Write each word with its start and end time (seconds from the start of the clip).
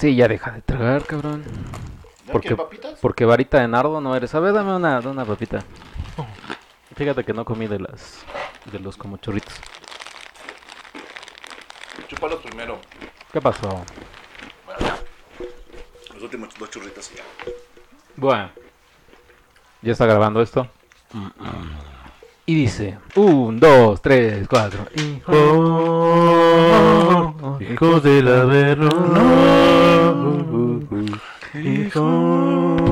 Sí, 0.00 0.16
ya 0.16 0.28
deja 0.28 0.52
de 0.52 0.62
tragar, 0.62 1.04
cabrón. 1.04 1.44
Porque, 2.32 2.48
¿Qué, 2.48 2.56
papitas? 2.56 2.98
porque 3.02 3.26
varita 3.26 3.60
de 3.60 3.68
nardo 3.68 4.00
no 4.00 4.16
eres. 4.16 4.34
A 4.34 4.40
ver, 4.40 4.54
dame 4.54 4.74
una, 4.74 4.98
una 5.00 5.26
papita. 5.26 5.62
Fíjate 6.96 7.22
que 7.22 7.34
no 7.34 7.44
comí 7.44 7.66
de 7.66 7.80
las. 7.80 8.24
de 8.72 8.78
los 8.78 8.96
como 8.96 9.18
churritos. 9.18 9.52
Chúpalo 12.08 12.40
primero. 12.40 12.78
¿Qué 13.30 13.42
pasó? 13.42 13.84
Bueno. 14.64 14.96
Los 16.14 16.22
últimos 16.22 16.54
dos 16.58 16.70
churritos 16.70 17.12
y 17.12 17.16
ya. 17.16 17.24
Bueno. 18.16 18.50
Ya 19.82 19.92
está 19.92 20.06
grabando 20.06 20.40
esto. 20.40 20.66
Y 22.50 22.54
dice: 22.56 22.98
Un, 23.14 23.60
dos, 23.60 24.02
tres, 24.02 24.48
cuatro. 24.48 24.80
Hijo. 24.96 25.30
Oh, 26.42 27.32
hijos 27.60 28.02
del 28.02 28.26
Averno. 28.26 28.88
Hijos, 31.54 32.82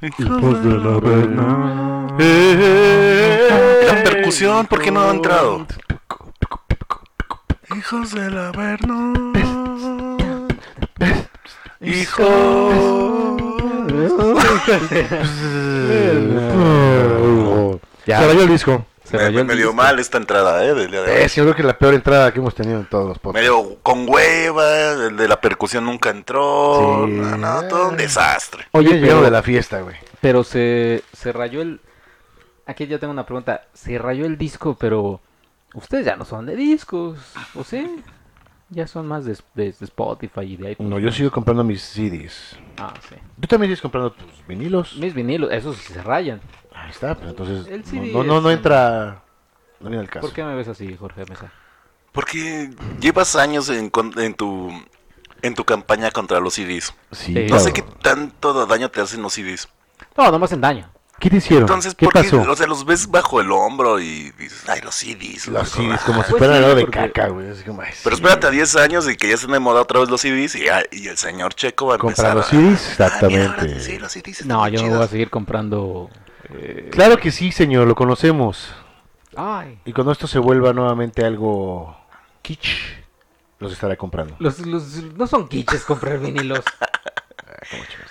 hijos 0.00 0.64
del 0.64 0.86
Averno. 0.86 2.16
La 3.86 4.02
percusión, 4.02 4.64
¿por 4.64 4.80
qué 4.80 4.90
no 4.90 5.02
ha 5.02 5.10
entrado? 5.10 5.66
Hijos 7.76 8.12
del 8.12 8.38
Averno. 8.38 9.12
Ya. 18.06 18.20
Se 18.20 18.26
rayó 18.26 18.42
el 18.42 18.48
disco. 18.48 18.86
Se 19.04 19.16
me, 19.16 19.24
rayó 19.24 19.40
el 19.40 19.46
me 19.46 19.54
dio 19.54 19.66
disco. 19.66 19.74
mal 19.74 19.98
esta 19.98 20.18
entrada, 20.18 20.64
¿eh? 20.64 20.74
Del 20.74 20.90
día 20.90 21.02
de 21.02 21.12
hoy. 21.12 21.22
Es, 21.22 21.34
yo 21.34 21.42
creo 21.44 21.56
que 21.56 21.62
la 21.62 21.76
peor 21.76 21.94
entrada 21.94 22.32
que 22.32 22.38
hemos 22.38 22.54
tenido 22.54 22.78
en 22.80 22.86
todos 22.86 23.08
los 23.08 23.18
podcasts. 23.18 23.48
Medio 23.48 23.78
con 23.82 24.08
hueva, 24.08 24.92
el 25.08 25.16
de 25.16 25.28
la 25.28 25.40
percusión 25.40 25.84
nunca 25.84 26.10
entró. 26.10 27.04
Sí. 27.06 27.12
No, 27.12 27.36
no, 27.36 27.68
todo 27.68 27.88
un 27.90 27.96
desastre. 27.96 28.66
Oye, 28.72 28.98
pero, 29.00 29.22
de 29.22 29.30
la 29.30 29.42
fiesta, 29.42 29.80
güey. 29.80 29.96
pero 30.20 30.44
se, 30.44 31.02
se 31.12 31.32
rayó 31.32 31.62
el. 31.62 31.80
Aquí 32.66 32.86
ya 32.86 32.98
tengo 32.98 33.12
una 33.12 33.26
pregunta. 33.26 33.62
Se 33.74 33.98
rayó 33.98 34.24
el 34.24 34.38
disco, 34.38 34.76
pero. 34.78 35.20
Ustedes 35.74 36.04
ya 36.04 36.16
no 36.16 36.24
son 36.26 36.44
de 36.46 36.54
discos, 36.54 37.18
¿o 37.54 37.64
sí? 37.64 38.02
Ya 38.68 38.86
son 38.86 39.06
más 39.06 39.24
de, 39.24 39.32
de- 39.54 39.72
de 39.72 39.84
Spotify 39.84 40.40
y 40.42 40.56
de 40.56 40.72
iTunes. 40.72 40.90
No, 40.90 40.98
yo 40.98 41.10
sigo 41.10 41.30
comprando 41.30 41.64
mis 41.64 41.82
CDs. 41.82 42.56
Ah, 42.78 42.92
sí. 43.08 43.16
¿Tú 43.40 43.46
también 43.48 43.68
sigues 43.70 43.80
comprando 43.82 44.12
tus 44.12 44.46
vinilos? 44.46 44.96
Mis 44.96 45.12
vinilos, 45.14 45.50
esos 45.52 45.76
sí 45.76 45.92
se 45.94 46.02
rayan. 46.02 46.40
Ahí 46.84 46.90
está, 46.90 47.14
pero 47.14 47.30
entonces 47.30 47.66
El 47.68 47.80
no, 47.82 47.86
CD 47.86 48.12
no, 48.12 48.24
no, 48.24 48.40
no 48.40 48.50
entra... 48.50 49.22
No 49.80 49.88
viene 49.88 50.02
al 50.04 50.08
caso. 50.10 50.26
¿Por 50.26 50.32
qué 50.34 50.44
me 50.44 50.54
ves 50.54 50.68
así, 50.68 50.96
Jorge 50.96 51.24
Mesa? 51.28 51.50
Porque 52.12 52.70
llevas 53.00 53.36
años 53.36 53.68
en, 53.68 53.88
con- 53.90 54.18
en 54.18 54.34
tu 54.34 54.70
en 55.40 55.54
tu 55.56 55.64
campaña 55.64 56.10
contra 56.12 56.38
los 56.38 56.54
CDs. 56.54 56.94
Sí. 57.10 57.32
No 57.34 57.46
claro. 57.46 57.64
sé 57.64 57.72
qué 57.72 57.82
tanto 57.82 58.64
daño 58.66 58.90
te 58.90 59.00
hacen 59.00 59.22
los 59.22 59.32
CDs. 59.32 59.68
No, 60.16 60.30
no 60.30 60.38
me 60.38 60.44
hacen 60.44 60.60
daño. 60.60 60.88
¿Qué 61.18 61.30
te 61.30 61.36
hicieron? 61.38 61.62
Entonces, 61.64 61.94
¿Qué 61.96 62.04
¿por 62.04 62.12
qué? 62.14 62.22
pasó? 62.30 62.48
O 62.50 62.54
sea, 62.56 62.66
los 62.68 62.84
ves 62.84 63.08
bajo 63.10 63.40
el 63.40 63.50
hombro 63.50 63.98
y 63.98 64.30
dices, 64.32 64.68
ay, 64.68 64.80
los 64.82 64.94
CDs. 64.94 65.48
Los 65.48 65.76
loco". 65.76 65.88
CDs, 65.90 66.00
como 66.02 66.22
si 66.22 66.30
Pues 66.30 66.38
fueran 66.38 66.58
sí, 66.58 66.62
algo 66.64 66.74
de 66.76 66.82
porque- 66.82 66.98
caca, 66.98 67.28
güey. 67.28 67.50
Así 67.50 67.64
como, 67.64 67.80
ay, 67.82 67.90
Pero 68.04 68.14
sí. 68.16 68.22
espérate 68.22 68.46
a 68.46 68.50
10 68.50 68.76
años 68.76 69.08
y 69.10 69.16
que 69.16 69.28
ya 69.28 69.34
estén 69.34 69.50
de 69.52 69.58
moda 69.58 69.80
otra 69.80 69.98
vez 70.00 70.08
los 70.10 70.20
CDs 70.20 70.54
y, 70.56 70.68
ah, 70.68 70.82
y 70.92 71.08
el 71.08 71.16
señor 71.16 71.54
Checo 71.54 71.86
va 71.86 71.94
a 71.96 71.98
Comprar 71.98 72.36
empezar 72.36 72.36
los 72.36 72.46
a- 72.46 72.50
CDs, 72.50 72.60
Ah, 72.60 72.64
mira, 72.68 73.06
exactamente. 73.06 73.62
ahora 73.66 73.80
sí, 73.80 73.98
los 73.98 74.12
CDs 74.12 74.28
están 74.40 74.48
No, 74.48 74.62
bien 74.64 74.74
yo 74.74 74.78
no 74.82 74.82
voy 74.88 74.92
chidos. 74.96 75.06
a 75.06 75.10
seguir 75.10 75.30
comprando. 75.30 76.10
Eh, 76.54 76.88
Claro 76.92 77.16
que 77.18 77.30
sí, 77.30 77.52
señor, 77.52 77.86
lo 77.86 77.94
conocemos. 77.94 78.74
Ay. 79.36 79.78
Y 79.84 79.92
cuando 79.92 80.12
esto 80.12 80.26
se 80.26 80.38
vuelva 80.38 80.72
nuevamente 80.72 81.24
algo 81.24 81.96
kitsch, 82.42 82.68
los 83.58 83.72
estaré 83.72 83.96
comprando. 83.96 84.34
Los, 84.38 84.58
los- 84.66 85.02
no 85.16 85.26
son 85.26 85.48
quiches 85.48 85.84
comprar 85.84 86.18
vinilos. 86.18 86.64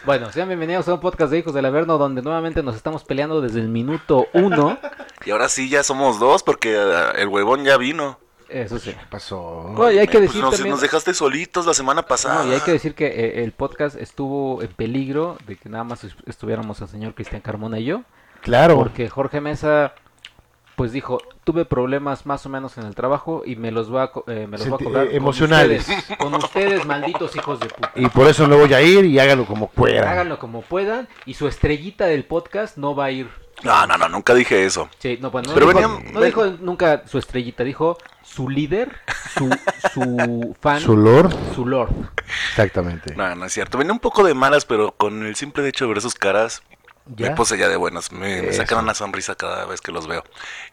Bueno, 0.06 0.32
sean 0.32 0.48
bienvenidos 0.48 0.88
a 0.88 0.94
un 0.94 1.00
podcast 1.02 1.30
de 1.32 1.40
Hijos 1.40 1.54
del 1.54 1.66
Averno 1.66 1.98
donde 1.98 2.22
nuevamente 2.22 2.64
nos 2.64 2.76
estamos 2.76 3.04
peleando 3.04 3.42
desde 3.42 3.60
el 3.60 3.68
minuto 3.68 4.28
uno. 4.34 4.78
Y 5.26 5.30
ahora 5.30 5.50
sí 5.50 5.70
ya 5.70 5.84
somos 5.84 6.20
dos 6.20 6.42
porque 6.42 6.76
ah, 6.80 7.12
el 7.16 7.28
huevón 7.28 7.64
ya 7.64 7.78
vino. 7.78 8.18
Eso 8.50 8.80
sí. 8.80 8.92
¿Qué 8.92 9.06
pasó? 9.10 9.40
Oye, 9.78 10.00
hay 10.00 10.08
que 10.08 10.18
Pues 10.18 10.30
decir 10.30 10.42
nos, 10.42 10.52
también... 10.56 10.72
nos 10.72 10.82
dejaste 10.82 11.14
solitos 11.14 11.68
la 11.68 11.76
semana 11.76 12.02
pasada. 12.02 12.44
No, 12.44 12.50
y 12.50 12.56
hay 12.56 12.62
que 12.62 12.72
decir 12.72 12.96
que 12.96 13.06
eh, 13.06 13.44
el 13.44 13.52
podcast 13.52 13.96
estuvo 13.98 14.64
en 14.64 14.70
peligro 14.70 15.38
de 15.46 15.58
que 15.58 15.70
nada 15.70 15.84
más 15.84 16.04
est- 16.06 16.18
estuviéramos 16.28 16.82
el 16.82 16.88
señor 16.88 17.14
Cristian 17.14 17.42
Carmona 17.42 17.78
y 17.78 17.84
yo. 17.86 18.02
Claro. 18.42 18.76
Porque 18.78 19.10
Jorge 19.10 19.40
Mesa, 19.42 19.94
pues 20.76 20.92
dijo, 20.92 21.20
tuve 21.44 21.66
problemas 21.66 22.26
más 22.26 22.46
o 22.46 22.50
menos 22.50 22.78
en 22.78 22.86
el 22.86 22.96
trabajo 22.96 23.44
y 23.46 23.56
me 23.56 23.72
los 23.72 23.90
voy 23.90 24.02
a, 24.02 24.08
co- 24.08 24.24
eh, 24.28 24.48
me 24.50 24.58
los 24.58 24.68
voy 24.70 24.80
a 24.82 24.84
cobrar 24.84 25.04
eh, 25.06 25.10
con 25.10 25.16
emocionales. 25.18 25.88
ustedes, 25.88 26.18
Con 26.18 26.34
ustedes, 26.36 26.86
malditos 26.86 27.36
hijos 27.36 27.60
de 27.60 27.68
puta. 27.68 27.92
Y 27.96 28.08
por 28.10 28.28
eso 28.28 28.48
no 28.48 28.58
voy 28.58 28.74
a 28.74 28.82
ir 28.82 29.06
y 29.06 29.20
háganlo 29.20 29.46
como 29.46 29.70
puedan. 29.70 30.08
Háganlo 30.08 30.40
como 30.40 30.62
puedan 30.62 31.08
y 31.26 31.34
su 31.36 31.48
estrellita 31.48 32.06
del 32.06 32.26
podcast 32.26 32.78
no 32.78 32.96
va 32.96 33.06
a 33.06 33.12
ir. 33.12 33.30
No, 33.64 33.86
no, 33.86 33.96
no, 33.96 34.10
nunca 34.10 34.34
dije 34.34 34.66
eso. 34.66 34.90
Sí, 34.98 35.20
no, 35.22 35.30
pues 35.32 35.46
no, 35.48 35.54
Pero 35.54 35.68
dijo, 35.68 35.80
venían- 35.80 36.14
no 36.14 36.22
dijo 36.22 36.46
nunca 36.62 37.04
su 37.06 37.20
estrellita, 37.20 37.64
dijo 37.64 37.96
su 38.24 38.50
líder, 38.50 38.96
su, 39.38 39.50
su 39.94 40.56
fan, 40.60 40.80
Su 40.80 40.98
lord. 40.98 41.32
su 41.54 41.66
lord. 41.68 41.92
Exactamente. 42.50 43.14
No, 43.16 43.36
no 43.36 43.46
es 43.46 43.54
cierto. 43.54 43.78
Venía 43.78 43.94
un 43.94 44.00
poco 44.00 44.24
de 44.24 44.34
malas, 44.34 44.66
pero 44.66 44.94
con 44.94 45.26
el 45.26 45.36
simple 45.36 45.68
hecho 45.68 45.86
de 45.86 45.94
ver 45.94 46.02
sus 46.02 46.16
caras, 46.16 46.64
¿Ya? 47.08 47.30
me 47.30 47.36
puse 47.36 47.58
ya 47.58 47.68
de 47.70 47.76
buenas. 47.76 48.12
Me, 48.12 48.42
me 48.42 48.54
sacan 48.54 48.80
una 48.84 48.94
sonrisa 48.94 49.36
cada 49.36 49.66
vez 49.66 49.82
que 49.82 49.92
los 49.92 50.08
veo. 50.08 50.24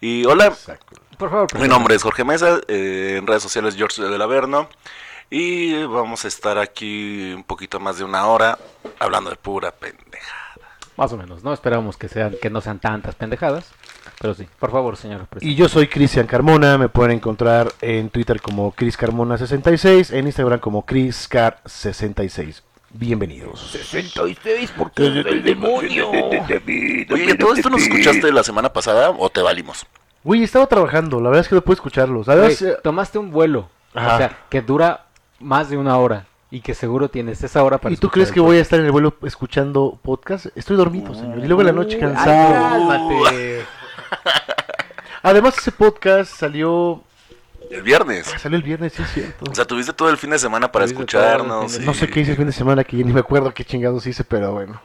Y 0.01 0.25
hola, 0.27 0.47
Exacto. 0.47 1.01
Por 1.19 1.31
favor, 1.31 1.43
mi 1.45 1.49
preséntame. 1.49 1.69
nombre 1.69 1.95
es 1.97 2.03
Jorge 2.03 2.25
Mesa, 2.25 2.61
eh, 2.69 3.17
en 3.19 3.27
redes 3.27 3.43
sociales 3.43 3.75
George 3.77 4.03
del 4.03 4.23
Averno. 4.23 4.69
Y 5.31 5.83
vamos 5.85 6.25
a 6.25 6.29
estar 6.29 6.59
aquí 6.59 7.33
un 7.35 7.45
poquito 7.45 7.81
más 7.81 7.99
de 7.99 8.05
una 8.05 8.27
hora 8.27 8.59
hablando 8.99 9.29
de 9.31 9.37
pura 9.37 9.73
pendeja. 9.73 10.35
Más 10.97 11.13
o 11.13 11.17
menos, 11.17 11.45
no 11.45 11.53
esperamos 11.53 11.97
que 11.97 12.09
sean 12.09 12.35
que 12.41 12.51
no 12.51 12.61
sean 12.61 12.81
tantas 12.81 13.15
pendejadas, 13.15 13.71
pero 14.21 14.35
sí. 14.35 14.49
Por 14.59 14.71
favor, 14.73 14.97
señor 14.97 15.23
Y 15.23 15.27
presidente. 15.27 15.57
yo 15.61 15.69
soy 15.69 15.87
Cristian 15.87 16.27
Carmona, 16.27 16.77
me 16.79 16.89
pueden 16.89 17.13
encontrar 17.13 17.73
en 17.81 18.11
Twitter 18.11 18.41
como 18.41 18.75
ChrisCarmona66, 18.75 20.13
en 20.13 20.27
Instagram 20.27 20.59
como 20.61 20.85
ChrisCar66. 20.85 22.63
Bienvenidos. 22.91 23.61
66 23.61 24.73
porque 24.77 25.07
es 25.07 25.25
del 25.25 25.43
demonio. 25.43 26.11
Oye, 26.11 27.35
¿todo 27.39 27.55
esto 27.55 27.69
nos 27.69 27.83
escuchaste 27.83 28.33
la 28.33 28.43
semana 28.43 28.73
pasada 28.73 29.11
o 29.11 29.29
te 29.29 29.43
valimos? 29.43 29.87
Güey, 30.25 30.43
estaba 30.43 30.67
trabajando, 30.67 31.21
la 31.21 31.29
verdad 31.29 31.43
es 31.43 31.49
que 31.49 31.55
no 31.55 31.61
puedo 31.61 31.75
escucharlo. 31.75 32.25
¿Sabes? 32.25 32.61
Güey, 32.63 32.75
tomaste 32.83 33.19
un 33.19 33.31
vuelo, 33.31 33.69
Ajá. 33.95 34.15
o 34.15 34.19
sea, 34.19 34.39
que 34.49 34.63
dura 34.63 35.07
más 35.39 35.69
de 35.71 35.77
una 35.77 35.99
hora 35.99 36.27
y 36.51 36.61
que 36.61 36.75
seguro 36.75 37.09
tienes 37.11 37.43
esa 37.45 37.63
hora 37.63 37.79
para 37.79 37.93
¿Y 37.93 37.99
tú 37.99 38.09
crees 38.09 38.33
que 38.33 38.41
voy 38.41 38.57
a 38.57 38.61
estar 38.61 38.81
en 38.81 38.87
el 38.87 38.93
vuelo 38.93 39.15
escuchando 39.23 39.99
podcast? 40.03 40.47
Estoy 40.57 40.77
dormido, 40.77 41.15
señor. 41.15 41.39
Y 41.39 41.47
luego 41.47 41.61
en 41.61 41.67
la 41.67 41.73
noche 41.73 41.97
Ay, 41.97 42.01
cansado. 42.01 42.55
cálmate. 42.55 43.65
Además, 45.23 45.59
ese 45.59 45.73
podcast 45.73 46.33
salió 46.33 47.03
El 47.71 47.83
viernes. 47.83 48.27
salió 48.39 48.57
el 48.57 48.63
viernes, 48.63 48.93
sí 48.95 49.03
es 49.03 49.11
cierto. 49.13 49.51
O 49.51 49.55
sea, 49.55 49.65
tuviste 49.65 49.93
todo 49.93 50.11
el 50.11 50.17
fin 50.17 50.31
de 50.31 50.39
semana 50.39 50.71
para 50.73 50.85
Tuviste 50.87 51.03
escucharnos. 51.03 51.81
No 51.81 51.95
sé 51.95 52.09
qué 52.09 52.21
hice 52.21 52.33
el 52.33 52.37
fin 52.37 52.47
de 52.47 52.53
semana, 52.53 52.85
que 52.85 52.97
ni 52.97 53.13
me 53.13 53.21
acuerdo 53.21 53.53
qué 53.53 53.65
chingados 53.65 54.07
hice, 54.07 54.25
pero 54.25 54.53
bueno. 54.53 54.81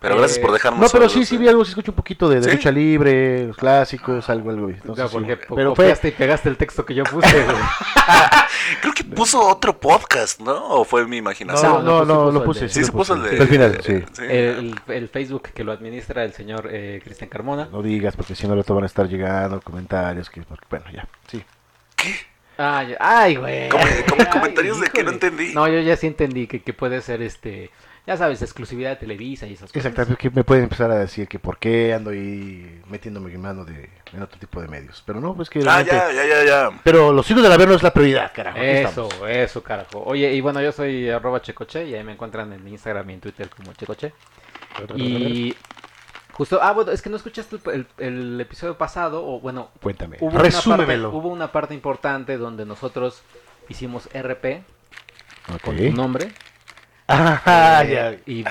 Pero 0.00 0.18
gracias 0.18 0.38
Eh, 0.38 0.42
por 0.42 0.52
dejarnos. 0.52 0.80
No, 0.82 0.88
pero 0.92 1.08
sí, 1.08 1.14
solos, 1.14 1.28
sí 1.28 1.34
eh. 1.36 1.38
vi 1.38 1.48
algo, 1.48 1.64
sí 1.64 1.70
escucho 1.70 1.90
un 1.92 1.96
poquito 1.96 2.28
de, 2.28 2.36
de 2.40 2.50
¿Sí? 2.50 2.56
lucha 2.56 2.70
libre, 2.70 3.46
los 3.46 3.56
clásicos, 3.56 4.28
algo, 4.28 4.50
algo. 4.50 4.68
Entonces, 4.68 5.02
No, 5.02 5.08
sí. 5.08 5.14
porque 5.14 5.36
Pero 5.54 5.74
fue, 5.74 5.96
y 6.02 6.10
pegaste 6.10 6.50
el 6.50 6.58
texto 6.58 6.84
que 6.84 6.94
yo 6.94 7.04
puse. 7.04 7.32
güey. 7.42 7.56
Creo 8.82 8.92
que 8.92 9.02
puso 9.04 9.40
otro 9.40 9.78
podcast, 9.80 10.40
¿no? 10.40 10.52
¿O 10.68 10.84
fue 10.84 11.06
mi 11.06 11.16
imaginación? 11.16 11.84
no, 11.86 12.04
no, 12.04 12.04
no, 12.04 12.30
lo 12.30 12.44
puse. 12.44 12.60
de- 12.64 12.68
Sí, 12.68 12.84
se 12.84 12.92
puso 12.92 13.14
el 13.14 13.22
de... 13.22 13.40
Al 13.40 13.48
final, 13.48 13.78
sí. 13.82 14.02
el, 14.28 14.74
el 14.88 15.08
Facebook 15.08 15.48
que 15.54 15.64
lo 15.64 15.72
administra 15.72 16.22
el 16.24 16.34
señor 16.34 16.68
eh, 16.70 17.00
Cristian 17.02 17.30
Carmona. 17.30 17.68
No 17.72 17.80
digas, 17.82 18.14
porque 18.14 18.34
si 18.34 18.46
no, 18.46 18.62
te 18.62 18.72
van 18.74 18.82
a 18.82 18.86
estar 18.86 19.08
llegando 19.08 19.58
comentarios. 19.62 20.28
que 20.28 20.42
porque, 20.42 20.66
Bueno, 20.68 20.84
ya, 20.92 21.08
sí. 21.28 21.42
¿Qué? 22.04 22.14
Ay, 22.56 22.94
ay, 23.00 23.34
güey. 23.36 23.68
Como- 23.68 23.82
como 24.08 24.20
Ay, 24.22 24.26
comentarios 24.30 24.80
de 24.80 24.88
que 24.88 25.02
no 25.02 25.10
entendí. 25.10 25.52
No, 25.54 25.66
yo 25.66 25.80
ya 25.80 25.96
sí 25.96 26.06
entendí 26.06 26.46
que, 26.46 26.62
que 26.62 26.72
puede 26.72 27.00
ser 27.02 27.20
este, 27.20 27.70
ya 28.06 28.16
sabes, 28.16 28.42
exclusividad 28.42 28.90
de 28.90 28.96
Televisa 28.96 29.46
y 29.48 29.54
esas 29.54 29.72
cosas. 29.72 29.76
Exactamente, 29.86 30.16
que 30.20 30.30
me 30.30 30.44
pueden 30.44 30.62
empezar 30.64 30.88
a 30.92 30.98
decir 30.98 31.26
que 31.26 31.40
por 31.40 31.58
qué 31.58 31.92
ando 31.94 32.10
ahí 32.10 32.80
metiéndome 32.88 33.32
en 33.34 33.40
mano 33.40 33.64
de, 33.64 33.90
en 34.12 34.22
otro 34.22 34.38
tipo 34.38 34.60
de 34.60 34.68
medios. 34.68 35.02
Pero 35.04 35.20
no, 35.20 35.34
pues 35.34 35.50
que... 35.50 35.58
Ah, 35.60 35.82
realmente- 35.82 35.96
ya, 35.96 36.12
ya, 36.12 36.26
ya, 36.26 36.44
ya. 36.44 36.80
Pero 36.84 37.12
los 37.12 37.28
hijos 37.28 37.42
del 37.42 37.50
Averno 37.50 37.74
es 37.74 37.82
la 37.82 37.92
prioridad, 37.92 38.30
carajo. 38.32 38.58
Eso, 38.58 39.08
eso, 39.26 39.62
carajo. 39.62 40.04
Oye, 40.04 40.32
y 40.32 40.40
bueno, 40.40 40.60
yo 40.62 40.70
soy 40.70 41.10
arroba 41.10 41.42
checoche 41.42 41.84
y 41.86 41.94
ahí 41.94 42.04
me 42.04 42.12
encuentran 42.12 42.52
en 42.52 42.68
Instagram 42.68 43.10
y 43.10 43.14
en 43.14 43.20
Twitter 43.20 43.48
como 43.48 43.72
checoche. 43.72 44.12
Y 44.96 45.54
justo, 46.34 46.60
ah, 46.62 46.72
bueno, 46.72 46.92
es 46.92 47.00
que 47.02 47.10
no 47.10 47.16
escuchaste 47.16 47.56
el, 47.56 47.72
el- 47.72 47.86
el 48.06 48.40
episodio 48.40 48.76
pasado, 48.78 49.26
o 49.26 49.40
bueno, 49.40 49.70
Cuéntame, 49.82 50.16
hubo 50.20 50.26
una, 50.28 50.34
parte, 50.42 50.50
resúmemelo. 50.50 51.10
hubo 51.10 51.28
una 51.28 51.50
parte 51.52 51.74
importante 51.74 52.36
donde 52.36 52.64
nosotros 52.66 53.22
hicimos 53.68 54.08
RP 54.12 54.62
con 55.62 55.74
Ok. 55.74 55.78
tu 55.80 55.92
nombre. 55.92 56.32
Ah, 57.08 57.82
Eh, 57.84 57.92
ya. 57.92 58.16
Y 58.32 58.44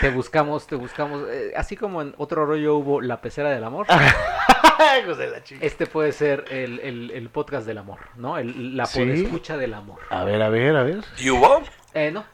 te 0.00 0.10
buscamos, 0.10 0.66
te 0.66 0.74
buscamos. 0.74 1.22
eh, 1.30 1.52
así 1.56 1.76
como 1.76 2.02
en 2.02 2.12
otro 2.18 2.46
rollo 2.46 2.76
hubo 2.76 3.00
La 3.00 3.20
Pecera 3.20 3.50
del 3.50 3.62
Amor. 3.64 3.86
Chica. 5.44 5.64
Este 5.64 5.86
puede 5.86 6.12
ser 6.12 6.44
el, 6.50 6.80
el- 6.80 7.10
el 7.12 7.28
podcast 7.28 7.66
del 7.66 7.78
amor, 7.78 7.98
¿no? 8.16 8.38
El- 8.38 8.76
la 8.76 8.86
Sí. 8.86 9.02
escucha 9.02 9.56
del 9.56 9.74
amor. 9.74 9.98
A 10.10 10.24
ver, 10.24 10.42
a 10.42 10.48
ver, 10.48 10.74
a 10.76 10.82
ver. 10.82 11.04
¿Y 11.18 11.30
hubo? 11.30 11.62
Eh, 11.94 12.10
no. 12.10 12.24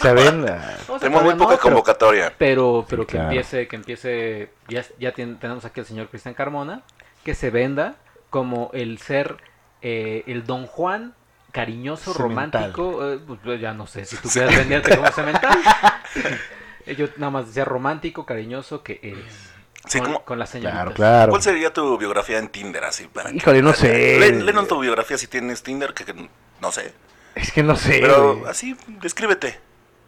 ¿Se 0.00 0.12
ven? 0.14 0.46
Sea, 0.46 0.78
Tenemos 1.00 1.22
muy 1.24 1.32
no, 1.34 1.38
poca 1.38 1.50
pero- 1.56 1.62
convocatoria. 1.62 2.32
Pero, 2.38 2.86
pero 2.88 3.06
que 3.06 3.12
claro. 3.12 3.28
empiece, 3.30 3.66
que 3.68 3.76
empiece, 3.76 4.50
ya, 4.68 4.84
ya 4.98 5.12
tien- 5.12 5.38
tenemos 5.38 5.64
aquí 5.64 5.80
al 5.80 5.86
señor 5.86 6.08
Cristian 6.08 6.34
Carmona, 6.34 6.82
que 7.24 7.34
se 7.34 7.50
venda 7.50 7.96
como 8.30 8.70
el 8.72 8.98
ser, 8.98 9.38
eh, 9.82 10.22
el 10.26 10.46
don 10.46 10.66
Juan 10.66 11.14
cariñoso, 11.52 12.12
romántico, 12.14 13.04
eh, 13.12 13.18
pues, 13.44 13.60
ya 13.60 13.74
no 13.74 13.88
sé 13.88 14.04
si 14.04 14.16
tú 14.18 14.28
quieres 14.28 14.56
venderte 14.56 14.96
como 14.96 15.10
cemental. 15.10 15.58
Eh, 16.86 16.96
Yo 16.96 17.06
nada 17.18 17.30
más 17.30 17.46
decía 17.48 17.66
romántico, 17.66 18.24
cariñoso 18.24 18.82
que 18.82 19.00
eres. 19.02 19.50
Sí, 19.86 19.98
con, 19.98 20.06
¿cómo- 20.08 20.24
con 20.24 20.38
las 20.38 20.48
señoritas. 20.48 20.74
Claro, 20.80 20.94
claro. 20.94 21.30
¿Cuál 21.30 21.42
sería 21.42 21.72
tu 21.74 21.98
biografía 21.98 22.38
en 22.38 22.48
Tinder 22.48 22.84
así? 22.84 23.06
Para 23.06 23.30
que- 23.30 23.36
Híjole, 23.36 23.60
no 23.60 23.74
sé. 23.74 24.18
Lé- 24.18 24.32
Léenos 24.42 24.66
tu 24.66 24.78
biografía 24.80 25.18
si 25.18 25.26
tienes 25.26 25.62
Tinder, 25.62 25.92
que, 25.92 26.06
que 26.06 26.14
no 26.60 26.72
sé. 26.72 26.94
Es 27.34 27.52
que 27.52 27.62
no 27.62 27.76
sé. 27.76 27.98
Pero 28.00 28.36
güey. 28.36 28.50
así, 28.50 28.76
descríbete. 29.00 29.58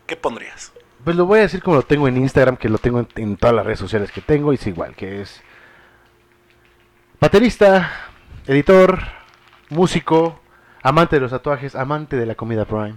¿Qué 0.07 0.17
pondrías? 0.17 0.73
Pues 1.05 1.17
lo 1.17 1.27
voy 1.27 1.41
a 1.41 1.43
decir 1.43 1.63
como 1.63 1.77
lo 1.77 1.83
tengo 1.83 2.07
en 2.09 2.17
Instagram, 2.17 2.57
que 2.57 2.69
lo 2.69 2.79
tengo 2.79 3.01
en, 3.01 3.09
en 3.17 3.37
todas 3.37 3.55
las 3.57 3.67
redes 3.67 3.79
sociales 3.79 4.13
que 4.13 4.21
tengo, 4.21 4.53
y 4.53 4.57
es 4.57 4.67
igual, 4.67 4.95
que 4.95 5.23
es 5.23 5.43
baterista, 7.21 7.91
editor, 8.47 9.01
músico, 9.69 10.41
amante 10.83 11.17
de 11.17 11.21
los 11.21 11.31
tatuajes, 11.31 11.75
amante 11.75 12.17
de 12.17 12.27
la 12.27 12.35
comida 12.35 12.65
Prime. 12.65 12.97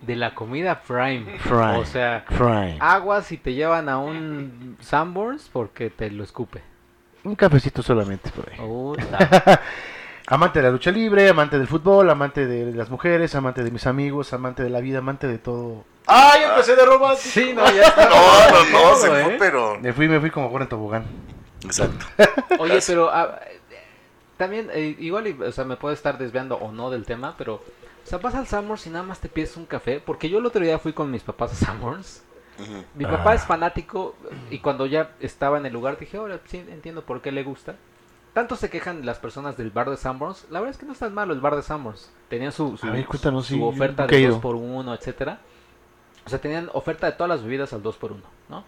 De 0.00 0.14
la 0.14 0.34
comida 0.34 0.82
Prime. 0.82 1.38
Prime. 1.42 1.76
O 1.78 1.84
sea, 1.84 2.24
Prime. 2.26 2.76
aguas 2.80 3.26
si 3.26 3.36
te 3.36 3.54
llevan 3.54 3.88
a 3.88 3.98
un 3.98 4.76
Sanborns 4.80 5.48
porque 5.52 5.90
te 5.90 6.10
lo 6.10 6.22
escupe. 6.22 6.62
Un 7.24 7.34
cafecito 7.34 7.82
solamente 7.82 8.30
por 8.30 8.48
ahí. 8.50 8.58
Amante 10.30 10.58
de 10.58 10.64
la 10.64 10.70
lucha 10.70 10.90
libre, 10.90 11.28
amante 11.30 11.58
del 11.58 11.66
fútbol, 11.66 12.10
amante 12.10 12.46
de 12.46 12.72
las 12.74 12.90
mujeres, 12.90 13.34
amante 13.34 13.64
de 13.64 13.70
mis 13.70 13.86
amigos, 13.86 14.32
amante 14.34 14.62
de 14.62 14.68
la 14.68 14.80
vida, 14.80 14.98
amante 14.98 15.26
de 15.26 15.38
todo. 15.38 15.84
¡Ay, 16.06 16.42
empecé 16.42 16.76
de 16.76 16.84
romántico! 16.84 17.16
sí, 17.30 17.52
no, 17.54 17.64
ya 17.72 17.82
está. 17.82 18.08
No, 18.10 18.50
no, 18.50 18.64
no, 18.70 18.78
Todo, 18.78 18.96
se 18.96 19.06
¿eh? 19.20 19.24
fue, 19.24 19.36
pero. 19.38 19.78
Me 19.80 19.92
fui, 19.94 20.06
me 20.08 20.20
fui 20.20 20.30
como 20.30 20.50
por 20.50 20.60
en 20.60 20.68
tobogán. 20.68 21.04
Exacto. 21.64 22.04
Oye, 22.58 22.78
pero 22.86 23.08
ah, 23.10 23.40
eh, 23.46 23.58
también, 24.36 24.68
eh, 24.72 24.96
igual, 24.98 25.28
y, 25.28 25.32
o 25.42 25.50
sea, 25.52 25.64
me 25.64 25.76
puede 25.76 25.94
estar 25.94 26.18
desviando 26.18 26.56
o 26.56 26.72
no 26.72 26.90
del 26.90 27.06
tema, 27.06 27.34
pero, 27.38 27.54
o 27.54 27.62
sea, 28.04 28.18
vas 28.18 28.34
al 28.34 28.46
Summers 28.46 28.86
y 28.86 28.90
nada 28.90 29.04
más 29.04 29.20
te 29.20 29.28
pides 29.30 29.56
un 29.56 29.64
café, 29.64 29.98
porque 30.04 30.28
yo 30.28 30.38
el 30.40 30.46
otro 30.46 30.62
día 30.62 30.78
fui 30.78 30.92
con 30.92 31.10
mis 31.10 31.22
papás 31.22 31.52
a 31.62 31.66
Summers. 31.66 32.22
Ujú. 32.60 32.84
Mi 32.96 33.04
papá 33.06 33.30
Ah. 33.32 33.34
es 33.34 33.44
fanático 33.44 34.14
y 34.50 34.58
cuando 34.58 34.84
ya 34.84 35.12
estaba 35.20 35.56
en 35.58 35.64
el 35.66 35.72
lugar 35.72 35.96
dije, 35.98 36.16
ahora 36.18 36.40
sí 36.44 36.58
entiendo 36.68 37.02
por 37.02 37.22
qué 37.22 37.32
le 37.32 37.44
gusta. 37.44 37.76
Tanto 38.38 38.54
se 38.54 38.70
quejan 38.70 39.04
las 39.04 39.18
personas 39.18 39.56
del 39.56 39.72
bar 39.72 39.90
de 39.90 39.96
Summers. 39.96 40.46
La 40.48 40.60
verdad 40.60 40.70
es 40.70 40.78
que 40.78 40.86
no 40.86 40.92
es 40.92 41.00
tan 41.00 41.12
malo 41.12 41.32
el 41.32 41.40
bar 41.40 41.56
de 41.56 41.62
Summers. 41.62 42.08
Tenían 42.28 42.52
su, 42.52 42.76
su, 42.76 42.86
A 42.86 42.92
ver, 42.92 43.04
cuéntanos, 43.04 43.46
su 43.46 43.54
sí, 43.54 43.58
yo 43.58 43.66
oferta 43.66 44.06
de 44.06 44.20
ido. 44.20 44.34
2 44.34 44.40
por 44.40 44.54
1 44.54 44.94
etcétera. 44.94 45.40
O 46.24 46.30
sea, 46.30 46.40
tenían 46.40 46.70
oferta 46.72 47.06
de 47.06 47.14
todas 47.14 47.28
las 47.30 47.42
bebidas 47.42 47.72
al 47.72 47.82
2 47.82 47.96
por 47.96 48.12
1 48.12 48.22
¿no? 48.48 48.64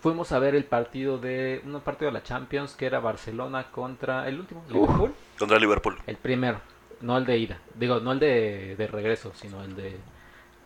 Fuimos 0.00 0.32
a 0.32 0.40
ver 0.40 0.56
el 0.56 0.64
partido 0.64 1.18
de 1.18 1.62
un 1.64 1.80
partido 1.82 2.10
de 2.10 2.14
la 2.14 2.24
Champions 2.24 2.74
que 2.74 2.84
era 2.84 2.98
Barcelona 2.98 3.70
contra 3.70 4.26
el 4.26 4.40
último, 4.40 4.64
Liverpool, 4.68 5.14
Contra 5.38 5.56
Liverpool. 5.60 5.98
el 6.08 6.16
primero, 6.16 6.60
no 7.00 7.16
el 7.16 7.24
de 7.24 7.38
ida. 7.38 7.60
Digo, 7.76 8.00
no 8.00 8.10
el 8.10 8.18
de, 8.18 8.74
de 8.74 8.86
regreso, 8.88 9.30
sino 9.36 9.62
el 9.62 9.76
de 9.76 10.00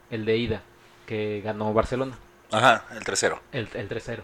el 0.08 0.24
de 0.24 0.34
ida 0.34 0.62
que 1.04 1.42
ganó 1.44 1.74
Barcelona. 1.74 2.16
Ajá, 2.50 2.86
el 2.96 3.04
tercero. 3.04 3.38
El, 3.52 3.68
el 3.74 3.86
3-0. 3.86 4.20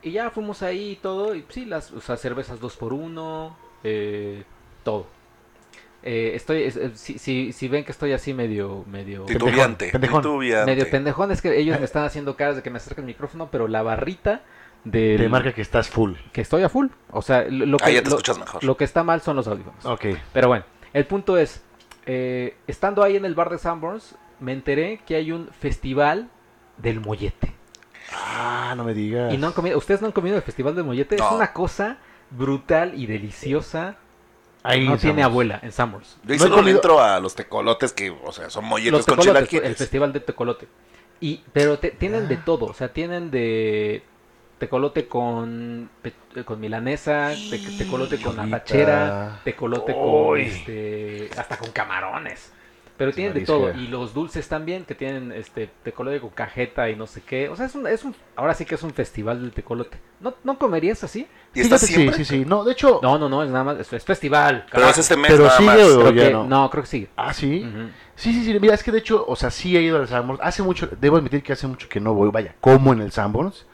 Y 0.00 0.12
ya 0.12 0.30
fuimos 0.30 0.62
ahí 0.62 0.92
y 0.92 0.96
todo. 0.96 1.34
Y 1.34 1.44
sí, 1.50 1.66
las 1.66 1.92
o 1.92 2.00
sea, 2.00 2.16
cervezas 2.16 2.58
2 2.58 2.76
por 2.76 2.94
1 2.94 3.65
eh, 3.86 4.44
todo. 4.82 5.06
Eh, 6.02 6.32
estoy, 6.34 6.62
es- 6.64 6.76
eh, 6.76 6.90
si, 6.94 7.18
si, 7.18 7.52
si 7.52 7.68
ven 7.68 7.84
que 7.84 7.92
estoy 7.92 8.12
así 8.12 8.32
medio, 8.34 8.84
medio, 8.86 9.24
Titubeante. 9.24 9.90
pendejón. 9.90 10.22
Titubeante. 10.22 10.70
medio 10.70 10.90
pendejón, 10.90 11.30
es 11.32 11.42
que 11.42 11.56
ellos 11.58 11.78
me 11.78 11.84
están 11.84 12.04
haciendo 12.04 12.36
caras 12.36 12.56
de 12.56 12.62
que 12.62 12.70
me 12.70 12.76
acerque 12.76 13.00
el 13.00 13.06
micrófono, 13.06 13.48
pero 13.50 13.66
la 13.68 13.82
barrita 13.82 14.42
del- 14.84 15.18
Te 15.18 15.28
marca 15.28 15.52
que 15.52 15.62
estás 15.62 15.88
full. 15.88 16.12
que 16.32 16.40
estoy 16.42 16.62
a 16.62 16.68
full. 16.68 16.86
O 17.10 17.22
sea, 17.22 17.44
lo, 17.48 17.66
lo 17.66 17.76
que, 17.78 17.84
Ah, 17.86 17.90
ya 17.90 18.02
te 18.02 18.10
lo- 18.10 18.16
escuchas 18.16 18.38
mejor. 18.38 18.62
lo 18.62 18.76
que 18.76 18.84
está 18.84 19.02
mal 19.02 19.20
son 19.20 19.34
los 19.36 19.48
audífonos. 19.48 19.84
Ok. 19.84 20.04
Pero 20.32 20.46
bueno, 20.48 20.64
el 20.92 21.06
punto 21.06 21.38
es, 21.38 21.64
eh, 22.06 22.56
estando 22.68 23.02
ahí 23.02 23.16
en 23.16 23.24
el 23.24 23.34
bar 23.34 23.50
de 23.50 23.58
Sanborns, 23.58 24.14
me 24.38 24.52
enteré 24.52 25.00
que 25.06 25.16
hay 25.16 25.32
un 25.32 25.48
festival 25.58 26.28
del 26.78 27.00
mollete. 27.00 27.52
Ah, 28.12 28.74
no 28.76 28.84
me 28.84 28.94
digas. 28.94 29.34
Y 29.34 29.38
no 29.38 29.48
han 29.48 29.52
comido, 29.54 29.76
ustedes 29.76 30.00
no 30.02 30.06
han 30.06 30.12
comido 30.12 30.36
el 30.36 30.42
festival 30.42 30.76
del 30.76 30.84
mollete, 30.84 31.16
es 31.16 31.22
una 31.32 31.52
cosa 31.52 31.96
brutal 32.36 32.92
y 32.94 33.06
deliciosa. 33.06 33.96
Ahí 34.62 34.88
no 34.88 34.96
tiene 34.98 35.22
abuela 35.22 35.60
en 35.62 35.70
Sanborns. 35.70 36.18
Yo 36.24 36.34
ahí 36.34 36.40
No 36.50 36.56
comido- 36.56 36.76
entro 36.78 37.00
a 37.00 37.20
los 37.20 37.34
tecolotes 37.36 37.92
que, 37.92 38.10
o 38.10 38.32
sea, 38.32 38.50
son 38.50 38.64
molletes 38.64 39.06
con 39.06 39.16
tecolotes, 39.16 39.42
el 39.42 39.48
chilaquiles. 39.48 39.78
festival 39.78 40.12
de 40.12 40.20
tecolote. 40.20 40.68
Y, 41.20 41.42
pero 41.52 41.78
te- 41.78 41.92
tienen 41.92 42.26
de 42.28 42.36
todo, 42.36 42.66
o 42.66 42.74
sea, 42.74 42.92
tienen 42.92 43.30
de 43.30 44.02
tecolote 44.58 45.06
con, 45.06 45.88
pe- 46.02 46.44
con 46.44 46.58
milanesa, 46.60 47.32
te- 47.50 47.58
tecolote 47.78 48.20
con 48.20 48.40
arrachera, 48.40 49.40
tecolote 49.44 49.94
con 49.94 50.38
este, 50.40 51.30
hasta 51.38 51.58
con 51.58 51.70
camarones. 51.70 52.52
Pero 52.96 53.12
tienen 53.12 53.34
de 53.34 53.42
todo. 53.42 53.74
Y 53.74 53.88
los 53.88 54.14
dulces 54.14 54.48
también, 54.48 54.84
que 54.86 54.94
tienen 54.94 55.30
este 55.32 55.68
tecolote 55.82 56.18
con 56.20 56.30
cajeta 56.30 56.88
y 56.88 56.96
no 56.96 57.06
sé 57.06 57.20
qué. 57.20 57.48
O 57.50 57.56
sea, 57.56 57.66
es 57.66 57.74
un, 57.74 57.86
es 57.86 58.04
un, 58.04 58.14
ahora 58.36 58.54
sí 58.54 58.64
que 58.64 58.74
es 58.76 58.82
un 58.82 58.92
festival 58.94 59.42
del 59.42 59.52
tecolote. 59.52 59.98
¿No, 60.20 60.34
no 60.44 60.58
comerías 60.58 61.04
así? 61.04 61.26
¿Y 61.54 61.60
está 61.60 61.76
Fíjate, 61.78 61.92
siempre? 61.92 62.16
Sí, 62.16 62.24
sí, 62.24 62.38
sí. 62.38 62.44
No, 62.48 62.64
de 62.64 62.72
hecho. 62.72 63.00
No, 63.02 63.18
no, 63.18 63.28
no, 63.28 63.42
es 63.42 63.50
nada 63.50 63.64
más, 63.64 63.78
es, 63.78 63.92
es 63.92 64.02
festival. 64.02 64.62
Pero 64.70 64.72
carajo. 64.82 64.90
es 64.92 64.98
este 64.98 65.16
mes 65.16 65.30
Pero 65.30 65.44
nada 65.44 65.56
sigue 65.58 65.66
más. 65.68 65.80
o- 65.80 65.98
Creo 66.00 66.10
ya 66.12 66.26
que- 66.28 66.32
no. 66.32 66.44
no, 66.44 66.70
creo 66.70 66.82
que 66.84 66.88
sigue. 66.88 67.08
Ah, 67.16 67.34
sí. 67.34 67.70
Sí, 68.14 68.32
sí, 68.32 68.44
sí. 68.44 68.58
Mira, 68.58 68.72
es 68.74 68.82
que 68.82 68.90
de 68.92 68.98
hecho, 68.98 69.24
o 69.28 69.36
sea, 69.36 69.50
sí 69.50 69.76
he 69.76 69.82
ido 69.82 69.98
al 69.98 70.08
Sanborns. 70.08 70.40
Hace 70.42 70.62
mucho, 70.62 70.88
debo 70.98 71.18
admitir 71.18 71.42
que 71.42 71.52
hace 71.52 71.66
mucho 71.66 71.88
que 71.90 72.00
no 72.00 72.14
voy. 72.14 72.30
Vaya, 72.30 72.54
como 72.62 72.94
en 72.94 73.02
el 73.02 73.12
Sanborns. 73.12 73.66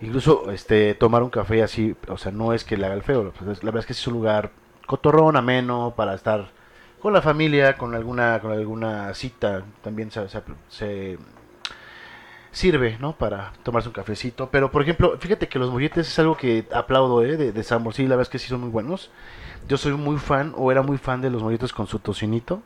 Incluso, 0.00 0.50
este, 0.50 0.94
tomar 0.94 1.22
un 1.22 1.30
café 1.30 1.62
así, 1.62 1.94
o 2.08 2.18
sea, 2.18 2.30
no 2.32 2.52
es 2.52 2.64
que 2.64 2.76
le 2.76 2.84
haga 2.86 2.94
el 2.96 3.02
feo. 3.02 3.32
pues, 3.32 3.62
La 3.62 3.70
verdad 3.70 3.80
es 3.80 3.86
que 3.86 3.94
sí 3.94 4.00
es 4.00 4.06
un 4.08 4.14
lugar 4.14 4.50
cotorrón, 4.86 5.36
ameno, 5.36 5.94
para 5.96 6.14
estar 6.14 6.50
con 7.00 7.12
la 7.12 7.22
familia, 7.22 7.76
con 7.76 7.94
alguna, 7.94 8.40
con 8.40 8.52
alguna 8.52 9.14
cita. 9.14 9.62
También 9.82 10.10
se, 10.10 10.28
se- 10.28 10.42
se 10.68 11.18
sirve, 12.52 12.96
¿no? 13.00 13.16
Para 13.16 13.52
tomarse 13.62 13.88
un 13.88 13.94
cafecito. 13.94 14.48
Pero, 14.50 14.70
por 14.70 14.82
ejemplo, 14.82 15.16
fíjate 15.18 15.48
que 15.48 15.58
los 15.58 15.70
molletes 15.70 16.08
es 16.08 16.18
algo 16.18 16.36
que 16.36 16.66
aplaudo, 16.72 17.22
¿eh? 17.22 17.36
De, 17.36 17.52
de 17.52 17.62
Sanborns. 17.62 17.96
Sí, 17.96 18.02
la 18.04 18.10
verdad 18.16 18.22
es 18.22 18.28
que 18.30 18.38
sí 18.38 18.48
son 18.48 18.60
muy 18.60 18.70
buenos. 18.70 19.10
Yo 19.68 19.76
soy 19.76 19.92
muy 19.92 20.18
fan, 20.18 20.54
o 20.56 20.70
era 20.72 20.82
muy 20.82 20.98
fan 20.98 21.20
de 21.20 21.30
los 21.30 21.42
molletes 21.42 21.72
con 21.72 21.86
su 21.86 21.98
tocinito. 21.98 22.62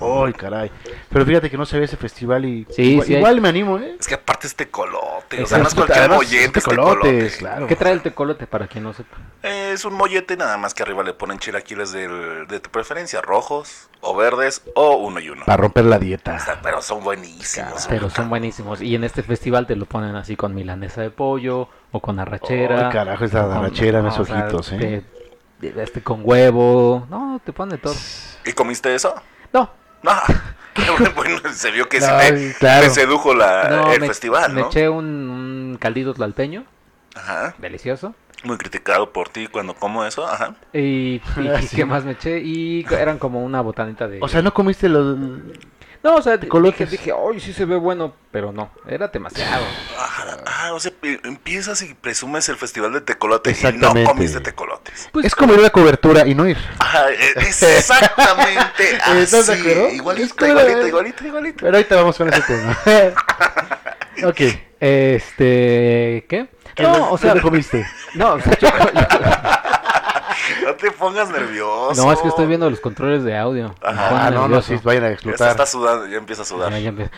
¡Ay, 0.00 0.32
caray! 0.32 0.70
Pero 1.08 1.24
fíjate 1.24 1.50
que 1.50 1.56
no 1.56 1.64
se 1.66 1.78
ve 1.78 1.84
ese 1.84 1.96
festival 1.96 2.44
y 2.44 2.66
Sí, 2.70 2.82
igual, 2.92 3.06
sí 3.06 3.12
hay. 3.14 3.18
igual 3.20 3.40
me 3.40 3.48
animo, 3.48 3.78
¿eh? 3.78 3.96
Es 4.00 4.06
que 4.08 4.14
aparte 4.14 4.46
es 4.46 4.56
tecolote. 4.56 5.42
O 5.42 5.46
sea, 5.46 5.58
no 5.58 5.64
es 5.68 5.74
que 5.74 5.76
cualquier 5.76 5.98
además 6.00 6.16
mollete, 6.18 6.44
es 6.46 6.52
tecolote. 6.52 7.30
claro. 7.38 7.66
¿Qué 7.66 7.76
trae 7.76 7.92
el 7.92 8.02
tecolote 8.02 8.46
para 8.46 8.66
quien 8.66 8.84
no 8.84 8.92
sepa? 8.92 9.16
Eh, 9.42 9.70
Es 9.74 9.84
un 9.84 9.94
mollete 9.94 10.36
nada 10.36 10.56
más 10.56 10.74
que 10.74 10.82
arriba 10.82 11.02
le 11.04 11.12
ponen 11.12 11.38
chilaquiles 11.38 11.92
del- 11.92 12.46
de 12.48 12.60
tu 12.60 12.70
preferencia, 12.70 13.20
rojos 13.20 13.88
o 14.00 14.16
verdes 14.16 14.62
o 14.74 14.96
uno 14.96 15.20
y 15.20 15.28
uno. 15.30 15.44
Para 15.44 15.58
romper 15.58 15.84
la 15.84 15.96
O 15.96 16.00
dieta. 16.00 16.38
sea, 16.40 16.60
pero 16.62 16.82
son 16.82 17.04
buenísimos. 17.04 17.86
Pero 17.88 18.10
son 18.10 18.28
buenísimos. 18.28 18.80
Y 18.82 18.94
en 18.94 19.04
este 19.04 19.22
festival 19.22 19.66
te 19.66 19.76
lo 19.76 19.84
ponen 19.86 20.16
así 20.16 20.34
con 20.36 20.54
milanesa 20.54 21.02
de 21.02 21.10
pollo 21.10 21.68
o 21.92 22.00
con 22.00 22.18
arrachera. 22.18 22.86
Ay, 22.88 22.92
carajo, 22.92 23.24
esa 23.24 23.54
arrachera 23.56 23.98
en 23.98 24.06
no, 24.06 24.10
esos 24.10 24.28
o 24.28 24.32
sea, 24.32 24.42
ojitos, 24.44 24.72
¿eh? 24.72 25.04
te- 25.60 25.82
este 25.82 26.02
con 26.02 26.22
huevo. 26.24 27.06
No, 27.10 27.40
te 27.44 27.52
pone 27.52 27.78
todo. 27.78 27.94
¿Y 28.44 28.52
comiste 28.52 28.94
eso? 28.94 29.14
No, 29.52 29.70
No. 30.02 30.12
bueno, 31.16 31.40
se 31.52 31.70
vio 31.72 31.88
que 31.88 31.98
te, 31.98 32.54
claro. 32.58 32.84
te 32.86 32.90
sedujo 32.90 33.34
la, 33.34 33.68
no, 33.68 33.92
el 33.92 34.00
me, 34.00 34.06
festival, 34.06 34.52
me 34.52 34.60
¿no? 34.62 34.66
eché 34.68 34.88
un, 34.88 35.04
un 35.06 35.76
caldito 35.80 36.14
tlalpeño, 36.14 36.64
Ajá. 37.16 37.54
delicioso. 37.58 38.14
Muy 38.44 38.56
criticado 38.58 39.12
por 39.12 39.28
ti 39.28 39.48
cuando 39.48 39.74
como 39.74 40.04
eso, 40.04 40.24
ajá. 40.28 40.54
Y, 40.72 41.20
y 41.36 41.48
Ah, 41.52 41.60
sí. 41.60 41.74
¿qué 41.74 41.84
más 41.84 42.04
me 42.04 42.12
eché? 42.12 42.38
Y 42.38 42.86
eran 42.92 43.18
como 43.18 43.42
una 43.44 43.60
botanita 43.60 44.06
de... 44.06 44.20
O 44.22 44.28
sea, 44.28 44.40
¿no 44.42 44.54
comiste 44.54 44.88
los...? 44.88 45.16
No, 46.02 46.14
o 46.16 46.22
sea, 46.22 46.32
dije, 46.32 46.46
tecolotes. 46.46 46.90
dije, 46.90 47.12
ay, 47.12 47.40
sí 47.40 47.52
se 47.52 47.64
ve 47.64 47.76
bueno, 47.76 48.14
pero 48.30 48.52
no, 48.52 48.70
era 48.88 49.08
demasiado. 49.08 49.64
Ah, 49.98 50.36
ah, 50.46 50.72
o 50.72 50.80
sea, 50.80 50.92
pi- 50.92 51.18
empiezas 51.24 51.82
y 51.82 51.94
presumes 51.94 52.48
el 52.48 52.56
festival 52.56 52.92
de 52.92 53.00
tecolote 53.00 53.50
y 53.50 53.52
no 53.54 53.58
Exactamente. 53.68 54.04
comiste 54.10 54.40
tecolotes. 54.40 55.08
Pues, 55.12 55.26
es 55.26 55.34
como 55.34 55.54
ir 55.54 55.60
a 55.60 55.62
la 55.62 55.70
cobertura 55.70 56.26
y 56.26 56.34
no 56.34 56.46
ir. 56.48 56.56
Ajá, 56.78 57.10
e- 57.10 57.32
exactamente 57.40 58.96
¿Estás 59.20 59.46
de 59.48 59.52
así. 59.54 59.60
acuerdo? 59.62 59.86
Es 59.88 59.94
igualito, 59.94 60.46
igualito, 60.46 61.26
igualito. 61.26 61.58
Pero 61.60 61.76
ahorita 61.76 61.96
vamos 61.96 62.16
con 62.16 62.28
ese 62.32 62.42
tema. 62.42 62.78
ok. 64.28 64.40
Este, 64.80 66.24
¿qué? 66.28 66.48
¿Qué 66.74 66.82
No, 66.84 67.10
o 67.10 67.18
sea, 67.18 67.30
¿dónde 67.30 67.42
comiste? 67.42 67.84
no, 68.14 68.34
o 68.34 68.40
sea, 68.40 68.56
yo- 68.58 68.68
No 70.64 70.74
te 70.74 70.90
pongas 70.90 71.30
nervioso. 71.30 72.02
no, 72.04 72.12
es 72.12 72.20
que 72.20 72.28
estoy 72.28 72.46
viendo 72.46 72.68
los 72.70 72.80
controles 72.80 73.24
de 73.24 73.36
audio. 73.36 73.74
Ajá, 73.82 74.26
Ah, 74.26 74.30
no, 74.30 74.48
no, 74.48 74.62
sí, 74.62 74.76
vayan 74.82 75.04
a 75.04 75.08
Ya 75.08 75.14
está, 75.14 75.28
explotar. 75.30 75.50
está 75.50 75.66
sudando, 75.66 76.06
ya 76.06 76.16
empieza 76.18 76.42
a 76.42 76.44
sudar. 76.44 76.70
Ya, 76.72 76.78
ya 76.78 76.90
empe- 76.92 77.10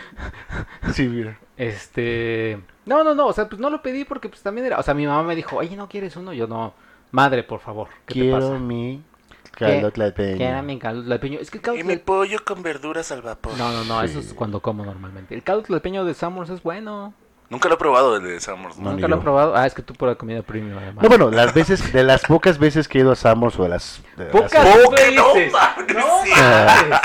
Sí, 0.93 1.07
mira. 1.07 1.37
Este, 1.57 2.59
no, 2.85 3.03
no, 3.03 3.13
no, 3.15 3.27
o 3.27 3.33
sea, 3.33 3.47
pues 3.47 3.59
no 3.61 3.69
lo 3.69 3.81
pedí 3.81 4.03
porque 4.05 4.29
pues 4.29 4.41
también 4.41 4.67
era, 4.67 4.79
o 4.79 4.83
sea, 4.83 4.93
mi 4.93 5.05
mamá 5.05 5.23
me 5.23 5.35
dijo, 5.35 5.57
oye, 5.57 5.75
¿no 5.75 5.87
quieres 5.87 6.15
uno? 6.15 6.33
Yo 6.33 6.47
no, 6.47 6.73
madre, 7.11 7.43
por 7.43 7.59
favor, 7.59 7.87
¿qué 8.05 8.13
te 8.15 8.19
Quiero 8.21 8.39
pasa? 8.39 8.59
mi... 8.59 9.03
Caldo 9.51 9.91
tlalpeño. 9.91 10.63
mi 10.63 10.79
caldo 10.79 11.03
tlalpeño. 11.03 11.37
Es 11.39 11.51
que 11.51 11.57
el 11.57 11.61
caldo 11.63 11.79
Y 11.79 11.83
mi 11.83 11.97
pollo 11.97 12.39
con 12.45 12.63
verduras 12.63 13.11
al 13.11 13.21
vapor. 13.21 13.53
No, 13.57 13.71
no, 13.71 13.83
no, 13.83 14.01
eso 14.01 14.19
es 14.19 14.33
cuando 14.33 14.59
como 14.61 14.83
normalmente. 14.85 15.35
El 15.35 15.43
caldo 15.43 15.61
tlalpeño 15.63 16.03
de 16.05 16.13
Summers 16.15 16.49
es 16.49 16.63
bueno. 16.63 17.13
Nunca 17.51 17.67
lo 17.67 17.75
he 17.75 17.77
probado 17.77 18.15
el 18.15 18.23
de 18.23 18.39
Summers. 18.39 18.77
No, 18.79 18.93
Nunca 18.93 19.07
lo 19.09 19.17
he 19.17 19.19
probado. 19.19 19.55
Ah, 19.57 19.67
es 19.67 19.73
que 19.73 19.81
tú 19.81 19.93
por 19.93 20.07
la 20.07 20.15
comida 20.15 20.41
premium 20.41 20.77
además. 20.77 21.03
No, 21.03 21.09
bueno, 21.09 21.29
las 21.29 21.53
veces, 21.53 21.91
de 21.91 22.03
las 22.03 22.21
pocas 22.23 22.57
veces 22.57 22.87
que 22.87 22.97
he 22.97 23.01
ido 23.01 23.11
a 23.11 23.15
Samos 23.17 23.59
o 23.59 23.63
de 23.63 23.69
las... 23.69 24.01
de 24.15 24.23
las- 24.23 24.31
Pocas 24.31 24.65
Poca, 24.85 25.01
no, 25.13 25.33
veces. 25.33 25.53
No, 25.93 26.23
sí. 26.23 26.31
mames. 26.33 26.99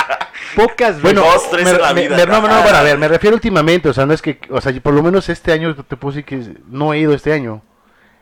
Pocas 0.55 0.89
veces. 0.97 1.03
Bueno, 1.03 1.23
Dos, 1.23 1.51
tres 1.51 1.65
me- 1.65 1.71
en 1.73 1.81
la 1.83 1.93
me- 1.93 2.03
vida. 2.03 2.17
me- 2.17 2.27
no, 2.27 2.41
no, 2.41 2.49
no, 2.49 2.63
bueno, 2.63 2.79
a 2.79 2.83
ver, 2.83 2.97
me 2.97 3.09
refiero 3.09 3.35
últimamente, 3.35 3.89
o 3.89 3.93
sea, 3.93 4.07
no 4.07 4.13
es 4.15 4.23
que, 4.23 4.39
o 4.49 4.61
sea, 4.61 4.73
por 4.81 4.95
lo 4.95 5.03
menos 5.03 5.29
este 5.29 5.51
año 5.53 5.75
te 5.75 5.97
decir 5.97 6.25
que 6.25 6.55
no 6.69 6.93
he 6.95 7.01
ido 7.01 7.13
este 7.13 7.33
año. 7.33 7.61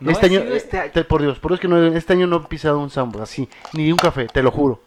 No 0.00 0.10
este 0.10 0.26
año, 0.26 0.40
ido 0.40 0.54
este 0.56 0.76
eh, 0.78 0.80
año. 0.80 0.90
te- 0.92 1.04
por 1.04 1.20
Dios, 1.20 1.38
por 1.38 1.50
Dios 1.52 1.60
que 1.60 1.68
no, 1.68 1.76
este 1.94 2.14
año 2.14 2.26
no 2.26 2.36
he 2.38 2.48
pisado 2.48 2.78
un 2.78 2.88
Sambos, 2.88 3.20
así, 3.20 3.48
ni 3.74 3.92
un 3.92 3.98
café, 3.98 4.26
te 4.28 4.42
lo 4.42 4.50
juro. 4.50 4.80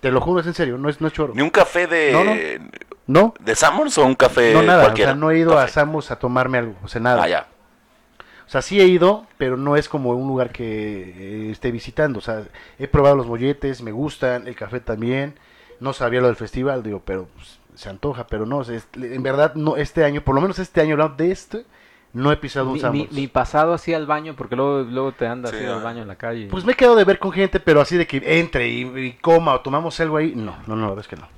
Te 0.00 0.10
lo 0.10 0.20
juro, 0.22 0.40
es 0.40 0.46
en 0.46 0.54
serio, 0.54 0.78
no 0.78 0.88
es, 0.88 1.00
no 1.02 1.08
es 1.08 1.12
choro. 1.12 1.32
Ni 1.36 1.42
un 1.42 1.50
café 1.50 1.86
de. 1.86 2.12
No, 2.12 2.24
no. 2.24 2.32
¿No? 3.08 3.34
¿De 3.40 3.56
Summers 3.56 3.98
o 3.98 4.06
un 4.06 4.14
café 4.14 4.52
no, 4.52 4.62
nada, 4.62 4.92
o 4.92 4.96
sea, 4.96 5.14
no 5.14 5.30
he 5.32 5.38
ido 5.38 5.58
a. 5.58 5.66
Samos 5.66 6.10
a 6.12 6.18
tomarme 6.20 6.58
algo, 6.58 6.76
o 6.84 6.88
sea, 6.88 7.00
nada. 7.00 7.22
Ah, 7.24 7.28
ya. 7.28 7.46
O 8.46 8.50
sea, 8.50 8.62
sí 8.62 8.80
he 8.80 8.86
ido, 8.86 9.26
pero 9.38 9.56
no 9.56 9.76
es 9.76 9.88
como 9.88 10.10
un 10.10 10.28
lugar 10.28 10.50
que 10.52 11.48
eh, 11.48 11.50
esté 11.50 11.70
visitando. 11.70 12.18
O 12.20 12.22
sea, 12.22 12.44
he 12.78 12.86
probado 12.86 13.16
los 13.16 13.26
molletes, 13.26 13.82
me 13.82 13.90
gustan, 13.92 14.46
el 14.46 14.54
café 14.54 14.78
también. 14.80 15.34
No 15.80 15.92
sabía 15.92 16.20
lo 16.20 16.28
del 16.28 16.36
festival, 16.36 16.82
digo, 16.82 17.02
pero 17.04 17.28
pues, 17.34 17.58
se 17.74 17.88
antoja, 17.88 18.26
pero 18.26 18.46
no, 18.46 18.58
o 18.58 18.64
sea, 18.64 18.76
es- 18.76 18.88
en 18.94 19.22
verdad, 19.22 19.54
no 19.54 19.76
este 19.76 20.04
año, 20.04 20.22
por 20.22 20.34
lo 20.34 20.40
menos 20.40 20.58
este 20.58 20.80
año, 20.80 20.92
hablando 20.94 21.16
de 21.16 21.30
este, 21.30 21.64
no 22.12 22.32
he 22.32 22.36
pisado 22.36 22.70
un 22.70 22.80
Sambors. 22.80 23.12
mi 23.12 23.26
pasado 23.28 23.72
así 23.74 23.94
al 23.94 24.06
baño, 24.06 24.34
porque 24.36 24.56
luego, 24.56 24.80
luego 24.82 25.12
te 25.12 25.26
andas 25.26 25.52
Sí, 25.52 25.58
así 25.58 25.66
al 25.66 25.82
baño 25.82 26.02
en 26.02 26.08
la 26.08 26.16
calle. 26.16 26.48
Pues 26.50 26.64
me 26.64 26.72
he 26.72 26.74
quedado 26.74 26.96
de 26.96 27.04
ver 27.04 27.18
con 27.18 27.32
gente, 27.32 27.60
pero 27.60 27.80
así 27.80 27.96
de 27.96 28.06
que 28.06 28.20
entre 28.40 28.68
y, 28.68 28.80
y 28.98 29.12
coma 29.20 29.54
o 29.54 29.60
tomamos 29.60 29.98
algo 30.00 30.16
ahí, 30.16 30.32
no, 30.34 30.56
no, 30.66 30.74
no, 30.74 30.82
la 30.82 30.88
verdad 30.94 31.04
es 31.04 31.08
que 31.08 31.16
no. 31.16 31.28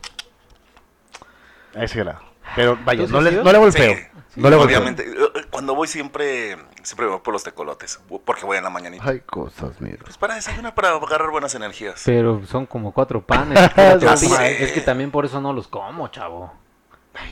A 1.75 1.85
ese 1.85 1.99
grado. 2.01 2.21
Pero 2.57 2.79
vaya, 2.85 3.03
¿Tú 3.03 3.07
sí 3.07 3.13
no 3.13 3.21
le, 3.21 3.31
no 3.33 3.53
le 3.53 3.59
el 3.65 3.73
Sí, 3.73 4.41
no 4.41 4.51
le 4.51 4.57
feo. 4.57 4.65
obviamente. 4.65 5.07
Cuando 5.51 5.75
voy 5.75 5.89
siempre, 5.89 6.57
siempre 6.83 7.07
voy 7.07 7.21
por 7.21 7.33
los 7.33 7.43
tecolotes, 7.43 8.01
porque 8.25 8.45
voy 8.45 8.59
en 8.59 8.65
la 8.65 8.71
mañanita. 8.71 9.09
Hay 9.09 9.21
cosas, 9.21 9.81
mira. 9.81 9.99
Pues 10.05 10.17
para 10.17 10.35
desayunar, 10.35 10.75
para 10.75 10.91
agarrar 10.91 11.31
buenas 11.31 11.55
energías. 11.55 12.03
Pero 12.05 12.45
son 12.47 12.67
como 12.67 12.93
cuatro 12.93 13.25
panes. 13.25 13.59
es 13.77 14.73
que 14.73 14.81
también 14.81 15.11
por 15.11 15.25
eso 15.25 15.41
no 15.41 15.53
los 15.53 15.69
como, 15.69 16.09
chavo. 16.09 16.53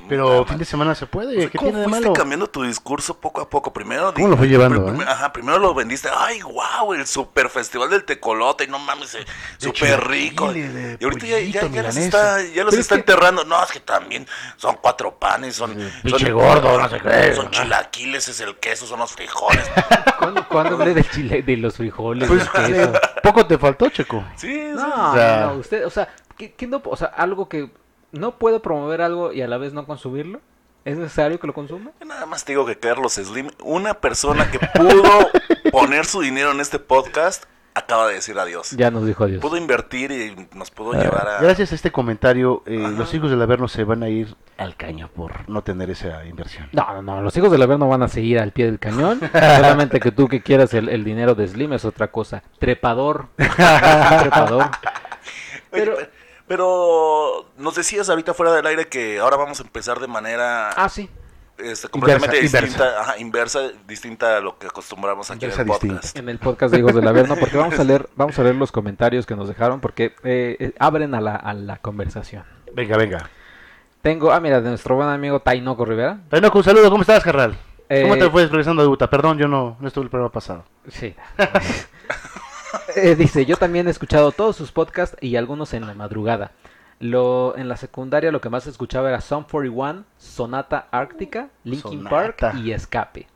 Pero 0.09 0.45
fin 0.45 0.59
de 0.59 0.65
semana 0.65 0.95
se 0.95 1.07
puede, 1.07 1.37
O 1.37 1.41
sea, 1.41 1.51
¿qué 1.51 1.59
¿Cómo 1.59 1.71
tiene 1.71 1.83
de 1.85 1.89
fuiste 1.89 2.07
malo? 2.09 2.13
cambiando 2.15 2.47
tu 2.49 2.63
discurso 2.63 3.19
poco 3.21 3.41
a 3.41 3.49
poco? 3.49 3.73
Primero 3.73 4.13
¿Cómo 4.13 4.29
lo 4.29 4.37
fue 4.37 4.49
llevando, 4.49 4.89
eh? 4.93 5.05
Ajá, 5.07 5.33
primero 5.33 5.59
lo 5.59 5.73
vendiste. 5.73 6.09
Ay, 6.15 6.41
wow, 6.43 6.95
el 6.95 7.07
super 7.07 7.49
festival 7.49 7.89
del 7.91 8.05
tecolote. 8.05 8.67
No 8.67 8.79
mames, 8.79 9.15
eh, 9.15 9.25
súper 9.59 10.07
rico. 10.09 10.53
de 10.53 10.97
Y 11.01 11.05
ahorita 11.05 11.27
ya, 11.27 11.39
ya, 11.41 11.67
ya 11.69 11.83
los 11.83 11.97
está, 11.97 12.43
ya 12.43 12.65
los 12.65 12.75
es 12.75 12.81
está 12.81 12.97
que- 12.97 13.01
enterrando. 13.01 13.45
No, 13.45 13.63
es 13.63 13.71
que 13.71 13.81
también 13.81 14.27
son 14.57 14.77
cuatro 14.81 15.17
panes, 15.19 15.55
son. 15.57 15.75
pinche 16.03 16.27
son- 16.27 16.33
gordo, 16.35 16.81
no 16.81 16.89
sé 16.89 16.99
qué. 17.01 17.35
Son 17.35 17.51
chilaquiles, 17.51 18.29
es 18.29 18.41
el 18.41 18.57
queso, 18.57 18.87
son 18.87 18.99
los 18.99 19.13
frijoles. 19.13 19.71
¿Cuándo, 20.19 20.49
cuándo 20.49 20.75
hablé 20.77 20.95
del 20.95 21.09
chile, 21.11 21.43
de 21.43 21.57
los 21.57 21.77
frijoles, 21.77 22.29
Pues, 22.29 22.53
del 22.53 22.75
queso? 22.75 22.93
poco 23.23 23.47
te 23.47 23.57
faltó, 23.59 23.89
Checo. 23.91 24.25
Sí, 24.37 24.49
sí. 24.49 24.71
No, 24.75 25.11
O 25.13 25.15
sea- 25.15 25.41
no, 25.47 25.53
usted, 25.55 25.87
o 25.87 25.91
sea, 25.91 26.09
¿qué, 26.37 26.53
qué 26.55 26.67
no, 26.67 26.83
o 26.85 26.97
sea, 26.97 27.09
algo 27.09 27.49
que 27.49 27.71
no 28.13 28.33
puedo 28.39 28.61
promover 28.63 29.03
algo 29.03 29.33
y 29.33 29.43
a 29.43 29.49
la 29.49 29.59
vez 29.59 29.73
no 29.73 29.87
consumirlo. 29.87 30.41
¿Es 30.85 30.97
necesario 30.97 31.39
que 31.39 31.47
lo 31.47 31.53
consuma? 31.53 31.91
Nada 32.07 32.25
más 32.25 32.45
te 32.45 32.53
digo 32.53 32.65
que 32.65 32.79
Carlos 32.79 33.15
Slim, 33.15 33.51
una 33.63 33.95
persona 33.95 34.51
que 34.51 34.59
pudo 34.75 35.03
poner 35.73 36.07
su 36.07 36.21
dinero 36.23 36.53
en 36.53 36.61
este 36.61 36.79
podcast, 36.79 37.45
acaba 37.75 38.09
de 38.09 38.15
decir 38.15 38.39
adiós. 38.39 38.71
Ya 38.71 38.91
nos 38.91 39.05
dijo 39.05 39.25
adiós. 39.25 39.43
Pudo 39.43 39.59
invertir 39.59 40.11
y 40.13 40.49
nos 40.57 40.71
pudo 40.71 40.95
llevar 40.95 41.29
a. 41.29 41.41
Gracias 41.43 41.73
a 41.73 41.75
este 41.75 41.93
comentario, 41.93 42.63
eh, 42.65 42.79
los 42.97 43.13
hijos 43.13 43.29
del 43.31 43.43
Averno 43.43 43.69
se 43.69 43.85
van 43.85 44.03
a 44.03 44.09
ir 44.09 44.35
al 44.57 44.77
caño 44.77 45.11
por 45.15 45.47
no 45.51 45.63
tener 45.63 45.91
esa 45.91 46.25
inversión. 46.25 46.69
No, 46.73 46.87
no, 46.95 47.03
no, 47.03 47.21
los 47.23 47.37
hijos 47.37 47.51
del 47.53 47.61
Averno 47.61 47.87
van 47.89 48.03
a 48.03 48.09
seguir 48.09 48.39
al 48.39 48.53
pie 48.53 48.65
del 48.67 48.79
cañón. 48.79 49.21
Solamente 49.33 50.01
que 50.01 50.11
tú 50.11 50.27
que 50.27 50.43
quieras 50.43 50.73
el, 50.73 50.89
el 50.89 51.05
dinero 51.05 51.35
de 51.35 51.47
Slim 51.49 51.75
es 51.75 51.85
otra 51.85 52.11
cosa. 52.11 52.43
Trepador. 52.59 53.27
Trepador. 53.37 54.65
Oye, 54.65 54.71
Pero- 55.71 55.97
pe- 55.97 56.18
pero 56.49 57.47
nos 57.59 57.75
decías 57.77 58.09
ahorita 58.09 58.35
fuera 58.35 58.53
del 58.53 58.67
aire 58.67 58.89
que 58.89 59.19
ahora 59.21 59.37
vamos 59.37 59.61
a 59.61 59.63
empezar 59.63 60.01
de 60.01 60.07
manera 60.09 60.71
Ah, 60.71 60.89
sí. 60.89 61.09
este, 61.59 61.89
completamente 61.89 62.37
Inversa, 62.39 62.61
distinta, 62.61 63.01
ajá, 63.01 63.19
inversa, 63.19 63.61
distinta 63.87 64.37
a 64.39 64.41
lo 64.41 64.59
que 64.59 64.67
acostumbramos 64.69 65.31
aquí 65.31 65.45
Inversa 65.45 65.63
en 65.63 65.69
el 65.69 65.73
podcast. 65.73 66.03
distinta. 66.03 66.19
En 66.21 66.29
el 66.29 66.39
podcast 66.39 66.73
de 66.73 66.79
Hijos 66.81 66.95
del 66.95 67.07
Averno, 67.07 67.37
porque 67.37 67.57
vamos 67.57 67.79
a 67.79 67.85
leer, 67.85 68.09
vamos 68.17 68.39
a 68.39 68.43
leer 68.43 68.55
los 68.57 68.73
comentarios 68.73 69.27
que 69.27 69.37
nos 69.37 69.47
dejaron, 69.49 69.81
porque 69.81 70.15
eh, 70.25 70.57
eh, 70.59 70.73
abren 70.79 71.15
a 71.15 71.21
la, 71.21 71.37
a 71.37 71.53
la 71.55 71.77
conversación. 71.79 72.45
Venga, 72.75 72.97
venga. 72.97 73.31
Tengo, 74.03 74.31
ah, 74.33 74.41
mira, 74.41 74.61
de 74.61 74.69
nuestro 74.71 74.95
buen 74.95 75.09
amigo 75.09 75.41
Tainoco 75.41 75.85
Rivera. 75.85 76.21
Tainoco, 76.31 76.59
un 76.59 76.65
saludo, 76.65 76.89
¿cómo 76.91 77.03
estás, 77.03 77.23
carnal? 77.25 77.53
¿Cómo 77.89 78.15
Eh, 78.15 78.19
te 78.19 78.31
fue 78.31 78.47
regresando 78.47 78.83
de 78.83 78.89
Utah? 78.89 79.09
Perdón, 79.11 79.39
yo 79.39 79.49
no, 79.49 79.77
no 79.81 79.89
estuve 79.89 80.05
el 80.05 80.11
programa 80.11 80.31
pasado. 80.33 80.65
Sí. 80.89 81.15
Eh, 82.97 83.15
dice, 83.17 83.45
yo 83.47 83.57
también 83.57 83.87
he 83.89 83.91
escuchado 83.91 84.33
todos 84.33 84.57
sus 84.57 84.73
podcasts 84.73 85.17
y 85.21 85.37
algunos 85.37 85.75
en 85.75 85.87
la 85.87 85.95
madrugada. 85.95 86.53
Lo, 87.01 87.57
en 87.57 87.69
la 87.69 87.77
secundaria 87.77 88.33
lo 88.33 88.41
que 88.41 88.49
más 88.49 88.67
escuchaba 88.67 89.09
era 89.09 89.21
Sum 89.21 89.45
41, 89.45 90.05
Sonata 90.17 90.89
Ártica, 90.91 91.49
Linkin. 91.65 92.05
Park 92.05 92.55
y 92.63 92.73
Escape. 92.73 93.27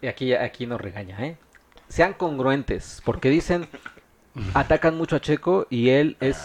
Y 0.00 0.06
aquí, 0.06 0.34
aquí 0.34 0.66
nos 0.66 0.80
regaña, 0.80 1.18
¿eh? 1.24 1.36
Sean 1.88 2.14
congruentes, 2.14 3.02
porque 3.04 3.28
dicen, 3.28 3.68
atacan 4.54 4.96
mucho 4.96 5.16
a 5.16 5.20
Checo 5.20 5.66
y 5.68 5.90
él 5.90 6.16
es 6.20 6.42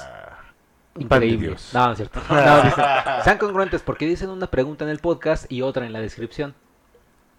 increíble. 0.97 1.55
No, 1.73 1.85
no 1.85 1.91
es 1.91 1.97
cierto. 1.97 2.21
No, 2.29 2.61
dicen, 2.63 2.85
sean 3.23 3.37
congruentes 3.37 3.81
porque 3.81 4.05
dicen 4.05 4.29
una 4.29 4.47
pregunta 4.47 4.83
en 4.83 4.91
el 4.91 4.99
podcast 4.99 5.49
y 5.51 5.61
otra 5.61 5.85
en 5.85 5.93
la 5.93 6.01
descripción. 6.01 6.55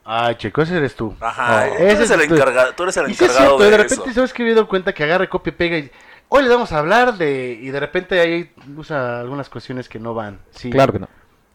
Ay, 0.05 0.35
Checo, 0.37 0.63
ese 0.63 0.77
eres 0.77 0.95
tú. 0.97 1.15
Ajá, 1.21 1.67
Oh, 1.67 1.77
tú 1.77 1.83
ese 1.83 1.93
eres 1.93 2.11
el 2.11 2.21
encargado, 2.23 2.73
tú 2.75 2.83
eres 2.85 2.97
el 2.97 3.11
Y 3.11 3.15
sí 3.15 3.25
es 3.25 3.31
encargado 3.31 3.59
cierto, 3.59 3.65
de, 3.65 3.71
de 3.71 3.77
repente 3.77 4.05
eso. 4.05 4.15
sabes 4.15 4.33
que 4.33 4.43
me 4.43 4.51
he 4.51 4.55
dado 4.55 4.67
cuenta 4.69 4.93
que 4.93 5.05
agarra 5.05 5.29
copia 5.29 5.51
y 5.51 5.55
pega 5.55 5.79
y 5.79 5.91
hoy 6.29 6.43
les 6.43 6.51
vamos 6.51 6.73
a 6.73 6.79
hablar 6.79 7.15
de 7.17 7.59
y 7.61 7.69
de 7.71 7.79
repente 7.81 8.19
ahí 8.19 8.51
usa 8.77 9.21
algunas 9.21 9.49
cuestiones 9.49 9.89
que 9.89 9.99
no 9.99 10.15
van. 10.15 10.41
Sí. 10.53 10.71
Claro 10.71 10.93
que 10.93 10.99
no. 11.01 11.09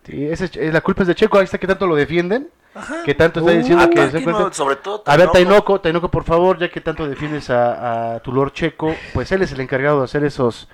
Sí, 0.05 0.25
ese 0.27 0.45
es- 0.45 0.73
la 0.73 0.81
culpa 0.81 1.01
es 1.01 1.07
de 1.07 1.15
Checo, 1.15 1.37
ahí 1.39 1.45
está 1.45 1.57
que 1.57 1.65
tanto 1.67 1.87
lo 1.87 1.95
defienden, 1.95 2.47
Ajá. 2.75 3.01
que 3.03 3.15
tanto 3.15 3.39
está 3.39 3.51
Uh, 3.51 3.55
diciendo 3.57 3.89
que 3.89 4.09
se 4.11 4.21
no, 4.21 4.53
sobre 4.53 4.75
todo 4.75 5.01
A 5.07 5.17
ver, 5.17 5.29
Tainoco. 5.31 5.33
Tainoco, 5.33 5.81
Tainoco, 5.81 6.11
por 6.11 6.23
favor, 6.23 6.59
ya 6.59 6.69
que 6.69 6.79
tanto 6.81 7.07
defiendes 7.07 7.49
a, 7.49 8.15
a 8.15 8.19
tu 8.19 8.31
Lord 8.31 8.53
Checo, 8.53 8.95
pues 9.13 9.31
él 9.31 9.41
es 9.41 9.51
el 9.51 9.59
encargado 9.61 9.99
de 9.99 10.05
hacer 10.05 10.23
esos 10.23 10.69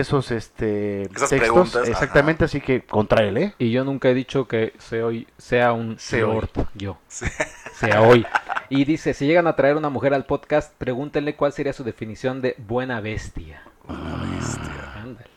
esos 0.00 0.30
este 0.30 1.02
Esas 1.02 1.30
textos, 1.30 1.38
preguntas, 1.38 1.88
exactamente, 1.88 2.44
así 2.44 2.60
que 2.60 2.84
contra 2.84 3.24
él, 3.24 3.36
¿eh? 3.38 3.54
Y 3.58 3.70
yo 3.70 3.84
nunca 3.84 4.08
he 4.08 4.14
dicho 4.14 4.46
que 4.46 4.74
se 4.78 5.02
hoy 5.02 5.26
sea 5.38 5.72
un 5.72 5.98
Se 5.98 6.20
lord, 6.20 6.50
yo. 6.74 6.98
Sea 7.08 8.02
hoy. 8.02 8.26
Y 8.68 8.84
dice, 8.84 9.14
si 9.14 9.26
llegan 9.26 9.46
a 9.46 9.54
traer 9.54 9.76
una 9.76 9.90
mujer 9.90 10.14
al 10.14 10.24
podcast, 10.24 10.72
pregúntenle 10.76 11.36
cuál 11.36 11.52
sería 11.52 11.72
su 11.72 11.84
definición 11.84 12.40
de 12.40 12.54
buena 12.58 13.00
bestia. 13.00 13.62
Ándale. 13.88 15.30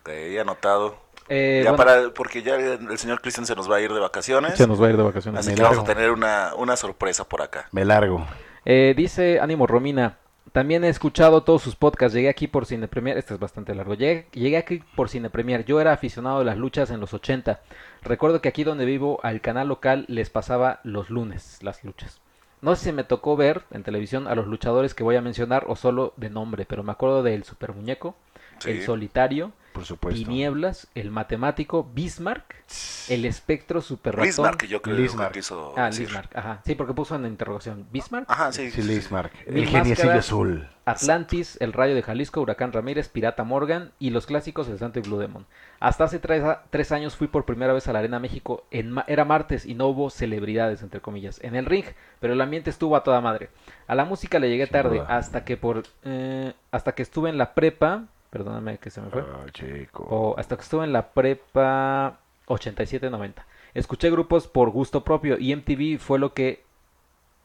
Ok, 0.00 0.10
anotado. 0.40 0.96
Eh, 1.28 1.62
ya 1.64 1.72
bueno, 1.72 1.84
para, 1.84 2.14
porque 2.14 2.42
ya 2.42 2.56
el, 2.56 2.98
señor 2.98 3.20
Cristian 3.20 3.46
se 3.46 3.56
nos 3.56 3.70
va 3.70 3.76
a 3.76 3.80
ir 3.80 3.92
de 3.92 4.00
vacaciones. 4.00 4.56
se 4.56 4.66
nos 4.66 4.80
va 4.80 4.86
a 4.86 4.90
ir 4.90 4.96
de 4.96 5.02
vacaciones. 5.02 5.40
Así 5.40 5.50
Me 5.50 5.56
que 5.56 5.62
vamos 5.62 5.78
a 5.78 5.84
tener 5.84 6.10
una, 6.10 6.54
una 6.56 6.76
sorpresa 6.76 7.24
por 7.24 7.42
acá. 7.42 7.68
Me 7.72 7.84
largo. 7.84 8.24
Eh, 8.64 8.94
dice 8.96 9.40
Ánimo 9.40 9.66
Romina, 9.66 10.18
también 10.52 10.84
he 10.84 10.88
escuchado 10.88 11.42
todos 11.42 11.62
sus 11.62 11.76
podcasts, 11.76 12.14
llegué 12.14 12.28
aquí 12.28 12.46
por 12.46 12.66
Cine 12.66 12.88
Premier, 12.88 13.18
este 13.18 13.34
es 13.34 13.40
bastante 13.40 13.74
largo, 13.74 13.94
llegué, 13.94 14.26
llegué 14.32 14.56
aquí 14.56 14.82
por 14.94 15.08
Cine 15.08 15.30
Premier, 15.30 15.64
yo 15.64 15.80
era 15.80 15.92
aficionado 15.92 16.38
de 16.38 16.44
las 16.46 16.56
luchas 16.56 16.90
en 16.90 17.00
los 17.00 17.12
80, 17.14 17.60
recuerdo 18.02 18.40
que 18.40 18.48
aquí 18.48 18.64
donde 18.64 18.84
vivo 18.84 19.20
al 19.22 19.40
canal 19.40 19.68
local 19.68 20.04
les 20.08 20.30
pasaba 20.30 20.80
los 20.84 21.10
lunes 21.10 21.58
las 21.62 21.84
luchas. 21.84 22.20
No 22.62 22.74
sé 22.74 22.86
si 22.86 22.92
me 22.92 23.04
tocó 23.04 23.36
ver 23.36 23.62
en 23.70 23.82
televisión 23.82 24.26
a 24.26 24.34
los 24.34 24.46
luchadores 24.46 24.94
que 24.94 25.04
voy 25.04 25.16
a 25.16 25.20
mencionar 25.20 25.64
o 25.68 25.76
solo 25.76 26.14
de 26.16 26.30
nombre, 26.30 26.64
pero 26.64 26.82
me 26.82 26.92
acuerdo 26.92 27.22
del 27.22 27.44
Super 27.44 27.74
Muñeco, 27.74 28.16
Sí. 28.58 28.70
el 28.70 28.82
Solitario, 28.82 29.52
Por 29.76 29.84
supuesto. 29.84 30.18
Tinieblas, 30.24 30.88
el 30.94 31.10
Matemático, 31.10 31.84
Bismarck, 31.92 32.54
el 33.08 33.26
Espectro 33.26 33.82
Super 33.82 34.14
Ratón. 34.16 34.26
Bismarck, 34.26 34.56
que 34.60 34.68
yo 34.68 34.80
creo 34.80 34.96
que 34.96 35.32
quiso 35.32 35.74
Ah, 35.76 35.86
decir. 35.86 36.08
Ajá. 36.34 36.62
Sí, 36.64 36.74
porque 36.74 36.94
puso 36.94 37.14
en 37.14 37.26
interrogación. 37.26 37.86
Bismarck, 37.92 38.24
Ajá, 38.30 38.52
sí. 38.52 38.70
Sí, 38.70 38.80
el 38.80 39.66
geniecillo 39.68 40.12
azul. 40.12 40.68
Atlantis, 40.86 41.58
El 41.60 41.72
Rayo 41.72 41.94
de 41.94 42.02
Jalisco, 42.02 42.40
Huracán 42.40 42.72
Ramírez, 42.72 43.08
Pirata 43.08 43.42
Morgan 43.44 43.90
y 43.98 44.10
los 44.10 44.24
clásicos 44.24 44.68
El 44.68 44.78
Santo 44.78 44.98
y 45.00 45.02
Blue 45.02 45.18
Demon. 45.18 45.44
Hasta 45.80 46.04
hace 46.04 46.20
tres, 46.20 46.92
años 46.92 47.16
fui 47.16 47.26
por 47.26 47.44
primera 47.44 47.72
vez 47.72 47.86
a 47.88 47.92
la 47.92 47.98
Arena 47.98 48.18
México. 48.20 48.64
En 48.70 48.92
ma- 48.92 49.04
era 49.08 49.24
martes 49.26 49.66
y 49.66 49.74
no 49.74 49.88
hubo 49.88 50.08
celebridades, 50.10 50.82
entre 50.82 51.00
comillas, 51.00 51.38
en 51.42 51.54
el 51.56 51.66
ring, 51.66 51.84
pero 52.20 52.32
el 52.32 52.40
ambiente 52.40 52.70
estuvo 52.70 52.96
a 52.96 53.02
toda 53.04 53.20
madre. 53.20 53.50
A 53.88 53.94
la 53.94 54.04
música 54.06 54.38
le 54.38 54.48
llegué 54.48 54.64
Sin 54.66 54.72
tarde, 54.72 54.98
duda. 55.00 55.06
hasta 55.18 55.44
que 55.44 55.56
por 55.58 55.82
eh, 56.04 56.54
hasta 56.70 56.94
que 56.94 57.02
estuve 57.02 57.28
en 57.30 57.36
la 57.36 57.52
prepa, 57.54 58.04
perdóname 58.36 58.78
que 58.78 58.90
se 58.90 59.00
me 59.00 59.08
fue, 59.10 59.22
Ah, 59.22 59.46
chico. 59.52 60.06
o 60.10 60.38
hasta 60.38 60.56
que 60.56 60.62
estuve 60.62 60.84
en 60.84 60.92
la 60.92 61.08
prepa 61.12 62.18
87-90. 62.48 63.44
Escuché 63.74 64.10
grupos 64.10 64.46
por 64.46 64.70
gusto 64.70 65.04
propio 65.04 65.38
y 65.38 65.54
MTV 65.54 65.98
fue 65.98 66.18
lo 66.18 66.32
que 66.34 66.64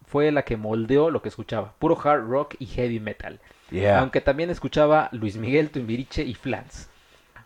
fue 0.05 0.31
la 0.31 0.43
que 0.43 0.57
moldeó 0.57 1.09
lo 1.09 1.21
que 1.21 1.29
escuchaba, 1.29 1.73
puro 1.79 1.97
hard 2.03 2.27
rock 2.27 2.55
y 2.59 2.65
heavy 2.65 2.99
metal. 2.99 3.39
Yeah. 3.69 3.99
Aunque 3.99 4.19
también 4.19 4.49
escuchaba 4.49 5.07
Luis 5.13 5.37
Miguel, 5.37 5.69
Tumbiriche 5.69 6.23
y 6.23 6.33
Flans. 6.33 6.89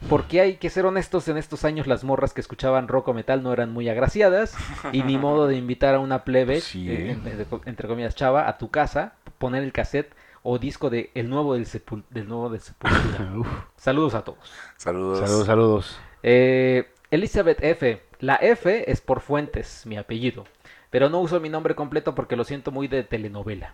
Porque 0.10 0.42
hay 0.42 0.56
que 0.58 0.70
ser 0.72 0.86
honestos, 0.86 1.28
en 1.28 1.38
estos 1.38 1.64
años 1.64 1.86
las 1.88 2.04
morras 2.04 2.34
que 2.34 2.42
escuchaban 2.42 2.88
rock 2.88 3.08
o 3.10 3.14
metal 3.14 3.44
no 3.44 3.54
eran 3.54 3.72
muy 3.72 3.88
agraciadas 3.90 4.56
y 4.92 5.04
ni 5.04 5.18
modo 5.20 5.48
de 5.48 5.56
invitar 5.58 5.94
a 5.96 6.00
una 6.00 6.24
plebe, 6.24 6.60
Sí, 6.62 6.90
eh, 6.90 7.08
¿eh? 7.08 7.12
entre, 7.12 7.46
entre 7.66 7.88
comillas 7.88 8.16
chava, 8.16 8.48
a 8.50 8.58
tu 8.58 8.70
casa, 8.72 9.14
poner 9.38 9.64
el 9.64 9.72
cassette 9.72 10.12
o 10.48 10.60
disco 10.60 10.92
de 10.92 11.10
El 11.16 11.28
Nuevo 11.30 11.56
del, 11.56 11.66
Sepul- 11.66 12.04
del 12.12 12.28
Nuevo 12.28 12.50
del 12.50 12.62
Sepultura. 12.62 13.34
Saludos 13.78 14.14
a 14.14 14.24
todos. 14.24 14.52
Saludos. 14.78 15.20
Saludos, 15.20 15.46
saludos. 15.48 16.00
Eh, 16.22 16.88
Elizabeth 17.10 17.64
F. 17.64 18.04
La 18.20 18.36
F 18.36 18.90
es 18.92 19.02
por 19.02 19.22
Fuentes, 19.22 19.86
mi 19.86 19.98
apellido. 19.98 20.46
Pero 20.92 21.10
no 21.10 21.20
uso 21.20 21.40
mi 21.40 21.50
nombre 21.50 21.74
completo 21.76 22.14
porque 22.14 22.36
lo 22.36 22.44
siento 22.44 22.72
muy 22.72 22.88
de 22.88 23.04
telenovela. 23.04 23.74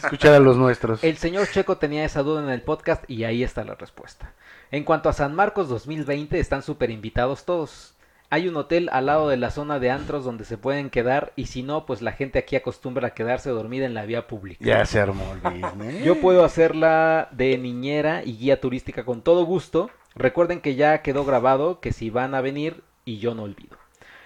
Escuchar 0.02 0.35
a 0.35 0.40
los 0.40 0.56
nuestros. 0.56 1.04
El 1.04 1.16
señor 1.18 1.47
Checo 1.49 1.76
tenía 1.78 2.04
esa 2.04 2.23
duda 2.23 2.42
en 2.42 2.50
el 2.50 2.62
podcast 2.62 3.09
y 3.09 3.25
ahí 3.25 3.42
está 3.44 3.64
la 3.64 3.76
respuesta. 3.76 4.32
En 4.73 4.82
cuanto 4.85 5.09
a 5.09 5.12
San 5.12 5.35
Marcos 5.35 5.68
2020, 5.68 6.38
están 6.40 6.62
súper 6.62 6.90
invitados 6.90 7.44
todos. 7.44 7.94
Hay 8.33 8.47
un 8.47 8.57
hotel 8.57 8.89
al 8.93 9.07
lado 9.07 9.29
de 9.29 9.37
la 9.37 9.51
zona 9.51 9.81
de 9.81 9.91
antros 9.91 10.25
donde 10.25 10.45
se 10.45 10.57
pueden 10.57 10.89
quedar 10.89 11.33
y 11.35 11.47
si 11.47 11.65
no, 11.65 11.85
pues 11.85 12.01
la 12.01 12.13
gente 12.13 12.39
aquí 12.39 12.55
acostumbra 12.55 13.09
a 13.09 13.11
quedarse 13.15 13.51
dormida 13.51 13.87
en 13.87 13.95
la 13.95 14.07
vía 14.07 14.29
pública. 14.29 14.65
Ya 14.65 14.87
se 14.87 15.01
armó 15.01 15.25
el 15.35 15.41
business. 15.41 16.05
Yo 16.05 16.21
puedo 16.21 16.45
hacerla 16.45 17.29
de 17.33 17.59
niñera 17.59 18.23
y 18.25 18.37
guía 18.37 18.61
turística 18.61 19.05
con 19.05 19.23
todo 19.23 19.45
gusto. 19.45 19.91
Recuerden 20.15 20.61
que 20.61 20.77
ya 20.77 21.03
quedó 21.03 21.25
grabado 21.25 21.81
que 21.81 21.93
si 21.93 22.09
van 22.09 22.37
a 22.37 22.41
venir 22.41 22.85
y 23.05 23.19
yo 23.19 23.35
no 23.35 23.43
olvido. 23.43 23.77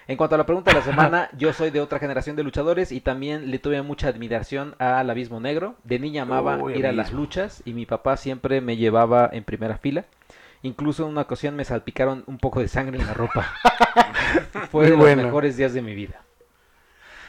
En 0.07 0.17
cuanto 0.17 0.35
a 0.35 0.37
la 0.37 0.45
pregunta 0.45 0.69
de 0.69 0.77
la 0.77 0.83
semana, 0.85 1.29
yo 1.35 1.51
soy 1.51 1.71
de 1.71 1.81
otra 1.81 1.97
generación 1.97 2.35
de 2.35 2.43
luchadores 2.43 2.91
y 2.91 3.01
también 3.01 3.49
le 3.49 3.57
tuve 3.57 3.81
mucha 3.81 4.09
admiración 4.09 4.75
al 4.77 5.09
Abismo 5.09 5.39
Negro. 5.39 5.77
De 5.83 5.97
niña 5.97 6.21
amaba 6.21 6.57
Uy, 6.57 6.77
ir 6.77 6.85
a 6.85 6.91
las 6.91 7.11
luchas 7.11 7.63
y 7.65 7.73
mi 7.73 7.87
papá 7.87 8.17
siempre 8.17 8.61
me 8.61 8.77
llevaba 8.77 9.27
en 9.33 9.43
primera 9.43 9.79
fila. 9.79 10.05
Incluso 10.61 11.03
en 11.03 11.09
una 11.09 11.21
ocasión 11.21 11.55
me 11.55 11.63
salpicaron 11.65 12.23
un 12.27 12.37
poco 12.39 12.59
de 12.59 12.67
sangre 12.67 12.99
en 12.99 13.05
la 13.05 13.13
ropa. 13.13 13.53
Fue 14.71 14.81
Muy 14.81 14.83
de 14.85 14.89
los 14.91 14.99
bueno. 14.99 15.23
mejores 15.23 15.57
días 15.57 15.73
de 15.73 15.81
mi 15.81 15.93
vida. 15.93 16.21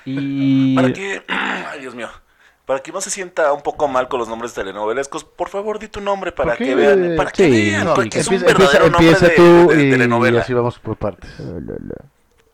Y 0.05 0.75
Para 0.77 0.93
que, 0.93 1.23
ay 1.29 1.81
Dios 1.81 1.95
mío, 1.95 2.09
para 2.65 2.81
que 2.81 2.93
no 2.93 3.01
se 3.01 3.11
sienta 3.11 3.53
un 3.53 3.63
poco 3.63 3.89
mal 3.89 4.09
con 4.09 4.19
los 4.21 4.29
nombres 4.29 4.55
telenovelescos, 4.55 5.25
por 5.25 5.49
favor 5.49 5.79
di 5.79 5.89
tu 5.89 6.01
nombre 6.01 6.33
para 6.33 6.57
que 6.57 6.75
vean, 6.75 7.15
para 7.17 7.31
que 7.31 7.45
Sí, 7.45 7.71
vean, 7.71 7.85
no, 7.85 7.95
porque 7.95 8.19
es 8.21 8.29
un 8.29 8.35
empieza, 8.35 8.59
verdadero 8.59 8.87
empieza- 8.87 8.91
nombre 8.91 9.27
empieza 9.27 9.27
de, 9.29 9.35
tú 9.37 9.69
de- 9.71 9.77
de 9.77 9.87
y, 9.87 9.91
telenovela. 9.91 10.39
y 10.39 10.41
así 10.41 10.53
vamos 10.55 10.79
por 10.79 10.97
partes. 10.97 11.31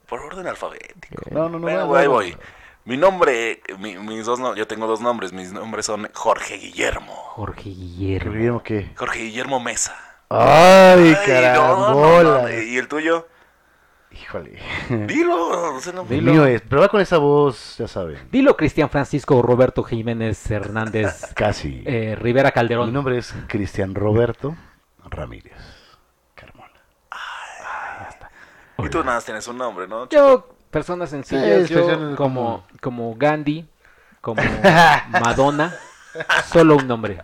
Por 0.09 0.21
orden 0.21 0.47
alfabético. 0.47 1.23
No, 1.31 1.45
no, 1.49 1.51
no. 1.51 1.59
Bueno, 1.61 1.87
no, 1.87 1.95
ahí 1.95 2.05
no. 2.07 2.11
voy. 2.13 2.37
Mi 2.85 2.97
nombre, 2.97 3.61
mi- 3.79 3.97
mis 3.97 4.27
dos, 4.27 4.41
no- 4.41 4.55
yo 4.57 4.67
tengo 4.67 4.87
dos 4.87 5.01
nombres, 5.01 5.33
mis 5.33 5.53
nombres 5.53 5.87
son 5.87 6.09
Jorge 6.15 6.57
Guillermo. 6.59 7.13
Jorge 7.15 7.63
¿Qué 7.65 7.71
Guillermo. 7.71 8.33
Guillermo 8.33 8.63
qué? 8.63 8.91
Jorge 8.97 9.21
Guillermo 9.21 9.61
Mesa. 9.61 9.95
Ay, 10.35 11.01
Ay, 11.09 11.11
no, 11.11 11.17
carambola. 11.27 12.23
no, 12.23 12.43
no, 12.43 12.51
¿Y 12.63 12.79
el 12.79 12.89
tuyo? 12.89 13.29
Híjole. 14.11 14.59
Dilo. 15.07 15.75
o 15.75 15.81
sea, 15.81 15.93
no- 15.93 16.03
El 16.03 16.09
Dilo. 16.09 16.33
mío 16.33 16.47
es, 16.47 16.63
pero 16.63 16.83
va 16.83 16.89
con 16.89 17.01
esa 17.01 17.19
voz, 17.19 17.77
ya 17.79 17.89
saben. 17.89 18.19
Dilo 18.31 18.57
Cristian 18.57 18.89
Francisco 18.91 19.41
Roberto 19.43 19.83
Jiménez 19.83 20.51
Hernández 20.51 21.33
Casi. 21.35 21.83
eh, 21.87 22.17
Rivera 22.19 22.49
Mi 22.49 22.53
Calderón. 22.53 22.93
nombre 22.93 23.19
es 23.19 23.35
Cristian 23.49 23.95
Roberto 23.95 24.55
Ramírez. 25.09 25.53
Carmona. 26.35 26.69
Y 28.79 28.89
tú 28.89 28.99
nada 29.01 29.17
más 29.17 29.25
tienes 29.25 29.47
un 29.49 29.59
nombre, 29.59 29.87
¿no? 29.87 30.09
Yo, 30.09 30.49
personas 30.71 31.11
sencillas, 31.11 31.69
Sí, 31.69 31.75
yo 31.75 32.17
como, 32.17 32.65
como 32.81 33.15
Gandhi, 33.17 33.67
como 34.21 34.43
Madonna, 35.21 35.75
solo 36.51 36.77
un 36.77 36.87
nombre, 36.89 37.23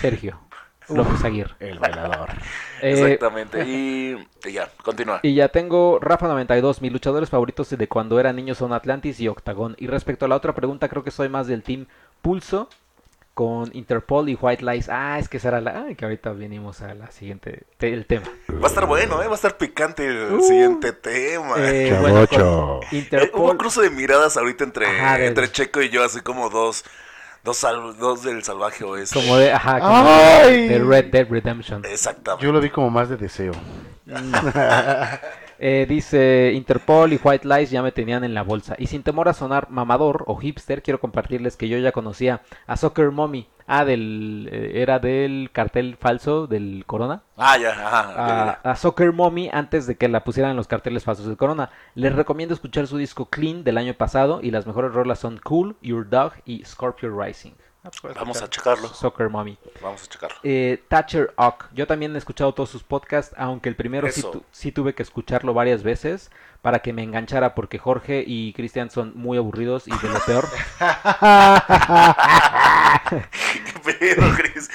Sergio 0.00 0.40
López 0.88 1.24
Aguirre. 1.24 1.54
El 1.60 1.78
bailador. 1.78 2.30
Eh, 2.82 2.92
Exactamente. 2.92 3.64
Y, 3.64 4.16
y 4.44 4.52
ya, 4.52 4.68
continúa. 4.82 5.20
y 5.22 5.34
ya 5.34 5.48
tengo 5.48 5.98
Rafa 6.00 6.28
92, 6.28 6.82
mis 6.82 6.92
luchadores 6.92 7.30
favoritos 7.30 7.70
de 7.70 7.88
cuando 7.88 8.20
era 8.20 8.32
niño 8.32 8.54
son 8.54 8.72
Atlantis 8.72 9.20
y 9.20 9.28
Octagon. 9.28 9.74
Y 9.78 9.86
respecto 9.86 10.26
a 10.26 10.28
la 10.28 10.36
otra 10.36 10.54
pregunta, 10.54 10.88
creo 10.88 11.02
que 11.04 11.10
soy 11.10 11.28
más 11.28 11.46
del 11.46 11.62
team 11.62 11.86
Pulso 12.22 12.68
con 13.32 13.70
Interpol 13.74 14.28
y 14.28 14.38
White 14.40 14.64
Lies. 14.64 14.88
Ah, 14.88 15.18
es 15.18 15.28
que 15.28 15.40
será 15.40 15.60
la... 15.60 15.84
Ay, 15.86 15.96
que 15.96 16.04
ahorita 16.04 16.30
venimos 16.32 16.82
a 16.82 16.94
la 16.94 17.10
siguiente... 17.10 17.64
te- 17.78 17.92
el 17.92 18.06
tema. 18.06 18.26
Va 18.48 18.64
a 18.64 18.68
estar 18.68 18.86
bueno, 18.86 19.20
¿eh? 19.22 19.26
Va 19.26 19.32
a 19.32 19.34
estar 19.34 19.56
picante 19.56 20.06
el 20.06 20.34
Uh. 20.34 20.40
siguiente 20.40 20.92
tema. 20.92 21.54
Eh, 21.58 21.88
Chavocho. 21.90 22.00
bueno, 22.36 22.80
Eh, 22.82 22.86
hubo 22.86 22.96
Interpol... 22.96 23.56
cruce 23.56 23.82
de 23.82 23.90
miradas 23.90 24.36
ahorita 24.36 24.62
entre, 24.62 24.86
Ajá, 24.86 25.24
entre 25.24 25.50
Checo 25.50 25.82
y 25.82 25.88
yo, 25.88 26.04
así 26.04 26.20
como 26.20 26.48
dos, 26.48 26.84
dos, 27.44 27.56
sal- 27.58 27.96
dos 27.98 28.22
del 28.24 28.42
salvaje 28.42 28.82
oeste. 28.84 29.20
Como 29.20 29.36
de, 29.36 29.52
ajá, 29.52 29.78
como 29.78 30.04
¡Ay! 30.08 30.68
de 30.68 30.78
Red 30.82 31.10
Dead 31.12 31.26
Redemption. 31.28 31.84
Exactamente. 31.84 32.44
Yo 32.44 32.52
lo 32.52 32.60
vi 32.60 32.70
como 32.70 32.90
más 32.90 33.08
de 33.08 33.16
deseo. 33.16 33.52
Eh, 35.66 35.86
dice 35.88 36.52
Interpol 36.54 37.14
y 37.14 37.20
White 37.24 37.48
Lies 37.48 37.70
ya 37.70 37.80
me 37.82 37.90
tenían 37.90 38.22
en 38.22 38.34
la 38.34 38.42
bolsa. 38.42 38.74
Y 38.76 38.86
sin 38.86 39.02
temor 39.02 39.30
a 39.30 39.32
sonar 39.32 39.70
mamador 39.70 40.24
o 40.26 40.36
hipster, 40.36 40.82
quiero 40.82 41.00
compartirles 41.00 41.56
que 41.56 41.70
yo 41.70 41.78
ya 41.78 41.90
conocía 41.90 42.42
a 42.66 42.76
Soccer 42.76 43.10
Mommy. 43.12 43.48
Ah, 43.66 43.86
del, 43.86 44.46
eh, 44.52 44.82
era 44.82 44.98
del 44.98 45.48
cartel 45.54 45.96
falso 45.98 46.46
del 46.46 46.84
Corona. 46.86 47.22
Ah, 47.38 47.56
ya, 47.56 47.70
ajá. 47.70 48.10
A, 48.10 48.44
ya. 48.62 48.70
a 48.70 48.76
Soccer 48.76 49.14
Mommy 49.14 49.48
antes 49.50 49.86
de 49.86 49.96
que 49.96 50.06
la 50.06 50.22
pusieran 50.22 50.50
en 50.50 50.58
los 50.58 50.68
carteles 50.68 51.02
falsos 51.02 51.24
del 51.24 51.38
Corona. 51.38 51.70
Les 51.94 52.14
recomiendo 52.14 52.52
escuchar 52.52 52.86
su 52.86 52.98
disco 52.98 53.30
Clean 53.30 53.64
del 53.64 53.78
año 53.78 53.94
pasado. 53.94 54.40
Y 54.42 54.50
las 54.50 54.66
mejores 54.66 54.92
rolas 54.92 55.18
son 55.18 55.40
Cool, 55.42 55.76
Your 55.80 56.06
Dog 56.10 56.34
y 56.44 56.62
Scorpio 56.66 57.08
Rising. 57.18 57.52
Ah, 57.86 57.90
pues, 58.00 58.14
Vamos 58.14 58.40
a 58.40 58.48
checarlo. 58.48 58.88
Soccer 58.88 59.28
Mommy. 59.28 59.58
Vamos 59.82 60.04
a 60.04 60.06
checarlo. 60.06 60.38
Eh, 60.42 60.82
Thatcher 60.88 61.34
Ock. 61.36 61.66
Yo 61.74 61.86
también 61.86 62.14
he 62.14 62.18
escuchado 62.18 62.54
todos 62.54 62.70
sus 62.70 62.82
podcasts, 62.82 63.34
aunque 63.36 63.68
el 63.68 63.76
primero 63.76 64.10
sí, 64.10 64.22
tu- 64.22 64.42
sí 64.52 64.72
tuve 64.72 64.94
que 64.94 65.02
escucharlo 65.02 65.52
varias 65.52 65.82
veces 65.82 66.30
para 66.62 66.78
que 66.78 66.94
me 66.94 67.02
enganchara, 67.02 67.54
porque 67.54 67.78
Jorge 67.78 68.24
y 68.26 68.54
Cristian 68.54 68.88
son 68.90 69.12
muy 69.14 69.36
aburridos 69.36 69.86
y 69.86 69.90
de 69.98 70.08
lo 70.08 70.18
peor. 70.20 70.48
¿Qué 73.10 73.92
pedo, 73.98 74.34
Chris? 74.36 74.70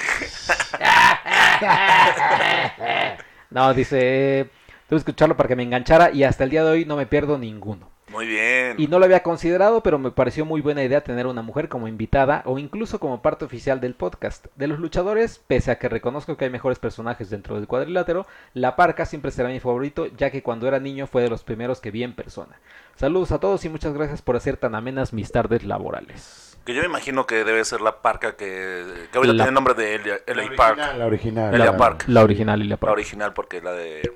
No, 3.49 3.73
dice, 3.73 3.97
eh, 4.41 4.43
tuve 4.87 4.97
que 4.97 4.99
escucharlo 5.09 5.35
para 5.35 5.49
que 5.49 5.55
me 5.55 5.63
enganchara 5.63 6.11
y 6.11 6.23
hasta 6.23 6.43
el 6.43 6.51
día 6.51 6.63
de 6.63 6.69
hoy 6.69 6.85
no 6.85 6.95
me 6.95 7.07
pierdo 7.07 7.39
ninguno. 7.39 7.89
Muy 8.11 8.27
bien. 8.27 8.75
Y 8.79 8.87
no 8.87 8.97
lo 8.99 9.05
había 9.05 9.21
considerado, 9.23 9.81
pero 9.83 9.99
me 9.99 10.11
pareció 10.11 10.43
muy 10.45 10.61
buena 10.61 10.83
idea 10.83 11.03
tener 11.03 11.27
una 11.27 11.41
mujer 11.41 11.69
como 11.69 11.87
invitada 11.87 12.41
o 12.45 12.57
incluso 12.59 12.99
como 12.99 13.21
parte 13.21 13.45
oficial 13.45 13.79
del 13.79 13.93
podcast. 13.95 14.47
De 14.55 14.67
los 14.67 14.79
luchadores, 14.79 15.41
pese 15.47 15.71
a 15.71 15.77
que 15.79 15.89
reconozco 15.89 16.35
que 16.37 16.45
hay 16.45 16.51
mejores 16.51 16.79
personajes 16.79 17.29
dentro 17.29 17.55
del 17.55 17.67
cuadrilátero, 17.67 18.25
La 18.53 18.75
Parca 18.75 19.05
siempre 19.05 19.31
será 19.31 19.49
mi 19.49 19.59
favorito, 19.59 20.07
ya 20.17 20.31
que 20.31 20.41
cuando 20.43 20.67
era 20.67 20.79
niño 20.79 21.07
fue 21.07 21.21
de 21.21 21.29
los 21.29 21.43
primeros 21.43 21.79
que 21.81 21.91
vi 21.91 22.03
en 22.03 22.13
persona. 22.15 22.59
Saludos 22.95 23.31
a 23.31 23.39
todos 23.39 23.63
y 23.65 23.69
muchas 23.69 23.93
gracias 23.93 24.21
por 24.21 24.35
hacer 24.35 24.57
tan 24.57 24.75
amenas 24.75 25.13
mis 25.13 25.31
tardes 25.31 25.63
laborales. 25.63 26.57
Que 26.65 26.73
yo 26.73 26.81
me 26.81 26.87
imagino 26.87 27.25
que 27.25 27.43
debe 27.45 27.63
ser 27.63 27.79
la 27.81 28.01
parca 28.01 28.35
que, 28.35 28.83
que 29.11 29.17
ahorita 29.17 29.33
La- 29.33 29.43
tiene 29.43 29.47
el 29.47 29.53
nombre 29.53 29.73
de 29.73 29.95
Elia, 29.95 30.19
LA 30.27 30.55
Park. 30.57 30.79
La 30.97 31.05
original. 31.05 31.53
Elia 31.53 31.71
la- 31.71 31.77
Park. 31.77 32.03
La 32.07 32.23
original 32.23 32.61
y 32.61 32.67
la 32.67 32.77
La 32.81 32.91
original, 32.91 33.33
porque 33.33 33.61
la 33.61 33.71
de 33.71 34.11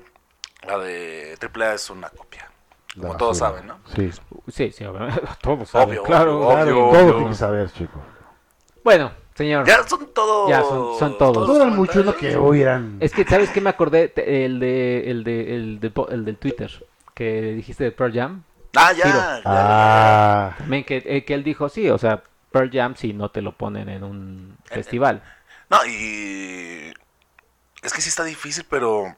la 0.66 0.78
de 0.78 1.36
AAA 1.40 1.74
es 1.74 1.90
una 1.90 2.08
copia. 2.10 2.50
Como 3.00 3.16
todos 3.16 3.38
saben, 3.38 3.66
¿no? 3.66 3.78
Sí. 3.94 4.10
Sí, 4.48 4.72
sí, 4.72 4.84
obviamente, 4.84 5.20
todos 5.42 5.68
saben, 5.68 5.88
Obvio, 5.90 6.02
claro. 6.04 6.38
obvio, 6.38 6.48
Claro, 6.54 6.88
obvio, 6.88 7.12
todo 7.14 7.28
que 7.28 7.34
saber, 7.34 7.70
chico. 7.72 8.00
Bueno, 8.84 9.12
señor. 9.34 9.66
Ya 9.66 9.82
son 9.86 10.08
todos. 10.14 10.48
Ya 10.50 10.60
son- 10.62 10.98
son 10.98 11.18
todos. 11.18 11.48
No 11.48 11.56
eran 11.56 11.74
muchos 11.76 12.04
lo 12.04 12.14
que 12.16 12.32
eran. 12.60 12.96
Es 13.00 13.12
que, 13.12 13.24
¿sabes 13.24 13.50
qué 13.50 13.60
me 13.60 13.70
acordé? 13.70 14.12
El 14.16 14.60
de, 14.60 15.10
el 15.10 15.24
de, 15.24 15.56
el 15.56 15.80
de, 15.80 15.92
el 16.10 16.24
del 16.24 16.36
Twitter, 16.36 16.70
que 17.14 17.40
dijiste 17.54 17.84
de 17.84 17.92
Pearl 17.92 18.12
Jam. 18.12 18.42
Ah, 18.76 18.92
ya. 18.92 19.40
Ah. 19.44 20.54
También 20.58 20.84
que, 20.84 21.02
eh, 21.06 21.24
que 21.24 21.34
él 21.34 21.44
dijo, 21.44 21.68
sí, 21.68 21.88
o 21.88 21.98
sea, 21.98 22.22
Pearl 22.50 22.70
Jam 22.72 22.94
si 22.96 23.12
no 23.12 23.30
te 23.30 23.40
lo 23.42 23.52
ponen 23.56 23.88
en 23.88 24.04
un 24.04 24.56
festival. 24.64 25.22
No, 25.70 25.84
y. 25.86 26.92
Es 27.82 27.92
que 27.92 28.00
sí 28.00 28.08
está 28.08 28.24
difícil, 28.24 28.64
pero. 28.68 29.14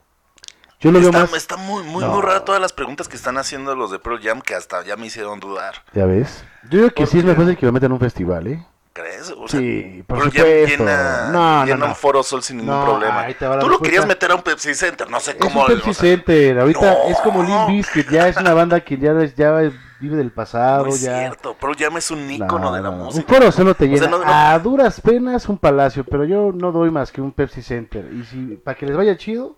Yo 0.79 0.91
lo 0.91 0.99
veo 0.99 1.09
Está, 1.09 1.21
más. 1.21 1.33
está 1.33 1.57
muy, 1.57 1.83
muy, 1.83 2.03
No. 2.03 2.11
muy 2.13 2.21
raro 2.21 2.43
todas 2.43 2.61
las 2.61 2.71
preguntas 2.71 3.07
que 3.07 3.15
están 3.15 3.37
haciendo 3.37 3.75
los 3.75 3.89
de 3.91 3.97
Pearl 3.99 4.21
Jam 4.21 4.41
que 4.41 4.53
hasta 4.53 4.83
ya 4.83 4.95
me 4.95 5.07
hicieron 5.07 5.39
dudar. 5.39 5.75
Ya 5.93 6.05
ves. 6.05 6.43
Yo 6.69 6.79
creo 6.79 6.93
que 6.93 7.05
sí 7.07 7.19
es 7.19 7.25
más 7.25 7.35
fácil 7.35 7.57
que 7.57 7.65
me 7.65 7.71
metan 7.71 7.87
en 7.87 7.93
un 7.93 7.99
festival, 7.99 8.45
¿eh? 8.47 8.65
¿Crees? 8.93 9.31
O 9.37 9.47
sea, 9.47 9.59
Sí, 9.59 10.03
por 10.07 10.17
Pearl 10.17 10.31
Jam 10.31 10.45
supuesto. 10.45 10.83
llena, 10.83 11.29
No, 11.31 11.65
llena 11.65 11.77
no. 11.77 11.85
un 11.87 11.95
foro 11.95 12.21
sol 12.23 12.41
sin 12.43 12.57
ningún 12.57 12.83
problema. 12.83 13.21
ahí 13.21 13.33
te 13.35 13.47
va 13.47 13.55
la 13.55 13.61
Tú 13.61 13.67
lo 13.67 13.71
respuesta. 13.73 13.85
querías 13.91 14.07
meter 14.07 14.31
a 14.31 14.35
un 14.35 14.41
Pepsi 14.41 14.73
Center, 14.75 15.09
no 15.09 15.19
sé 15.19 15.31
Es 15.31 15.37
cómo. 15.37 15.61
un 15.61 15.67
Pepsi 15.67 15.89
o 15.89 15.93
sea, 15.93 16.01
Center. 16.03 16.59
Ahorita 16.59 16.93
es 17.07 17.17
como 17.21 17.43
Limp 17.43 17.67
Bizkit. 17.69 18.09
Ya 18.09 18.27
es 18.27 18.37
una 18.37 18.53
banda 18.53 18.79
que 18.81 18.97
ya, 18.97 19.13
ya 19.35 19.71
vive 19.99 20.15
del 20.15 20.31
pasado. 20.31 20.83
no 20.85 20.89
es 20.89 21.01
ya. 21.01 21.19
cierto. 21.19 21.55
Pearl 21.55 21.75
Jam 21.77 21.97
es 21.97 22.11
un 22.11 22.29
ícono 22.29 22.59
No, 22.65 22.73
de 22.73 22.81
la 22.83 22.91
música. 22.91 23.23
Un 23.27 23.33
foro 23.39 23.51
solo 23.51 23.73
te 23.75 23.85
O 23.85 23.87
sea, 23.97 24.07
llena. 24.07 24.07
no- 24.17 24.23
no- 24.25 24.31
A 24.31 24.57
duras 24.59 24.99
penas 25.01 25.47
un 25.49 25.57
palacio, 25.57 26.03
pero 26.03 26.23
yo 26.25 26.51
no 26.53 26.71
doy 26.71 26.89
más 26.91 27.11
que 27.11 27.21
un 27.21 27.31
Pepsi 27.31 27.61
Center. 27.63 28.07
Y 28.13 28.23
si 28.25 28.37
para 28.63 28.75
que 28.77 28.85
les 28.87 28.95
vaya 28.97 29.15
chido, 29.17 29.57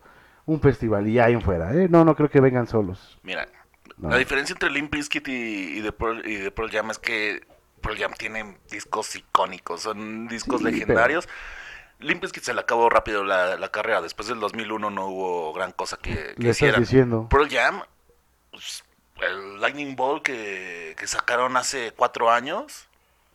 un 0.53 0.61
festival 0.61 1.07
y 1.07 1.13
ya 1.13 1.25
ahí 1.25 1.33
en 1.33 1.41
fuera. 1.41 1.73
¿eh? 1.73 1.87
No, 1.89 2.03
no 2.05 2.15
creo 2.15 2.29
que 2.29 2.39
vengan 2.41 2.67
solos. 2.67 3.19
Mira, 3.23 3.47
no. 3.97 4.09
La 4.09 4.17
diferencia 4.17 4.53
entre 4.53 4.69
Limp 4.69 4.93
Bizkit 4.93 5.27
y, 5.27 5.79
y, 5.79 5.81
The 5.81 5.91
Pearl, 5.91 6.27
y 6.27 6.37
The 6.39 6.51
Pearl 6.51 6.71
Jam 6.71 6.89
es 6.91 6.99
que 6.99 7.41
Pearl 7.81 7.97
Jam 7.97 8.13
tiene 8.17 8.57
discos 8.69 9.15
icónicos, 9.15 9.81
son 9.81 10.27
discos 10.27 10.59
Sí, 10.61 10.65
legendarios. 10.71 11.27
Limp 11.99 12.21
Bizkit 12.21 12.43
se 12.43 12.53
le 12.53 12.61
acabó 12.61 12.89
rápido 12.89 13.23
la, 13.23 13.57
la 13.57 13.69
carrera. 13.69 14.01
Después 14.01 14.27
del 14.29 14.39
2001 14.39 14.89
no 14.89 15.07
hubo 15.07 15.53
gran 15.53 15.71
cosa 15.73 15.97
que, 15.97 16.11
que 16.13 16.19
Le 16.37 16.49
estás 16.49 16.55
hicieran. 16.57 16.81
diciendo. 16.81 17.27
Pearl 17.29 17.49
Jam, 17.49 17.81
pues, 18.51 18.83
el 19.21 19.59
Lightning 19.59 19.95
Ball 19.97 20.21
que, 20.21 20.95
que 20.97 21.07
sacaron 21.07 21.57
hace 21.57 21.91
cuatro 21.91 22.31
años, 22.31 22.85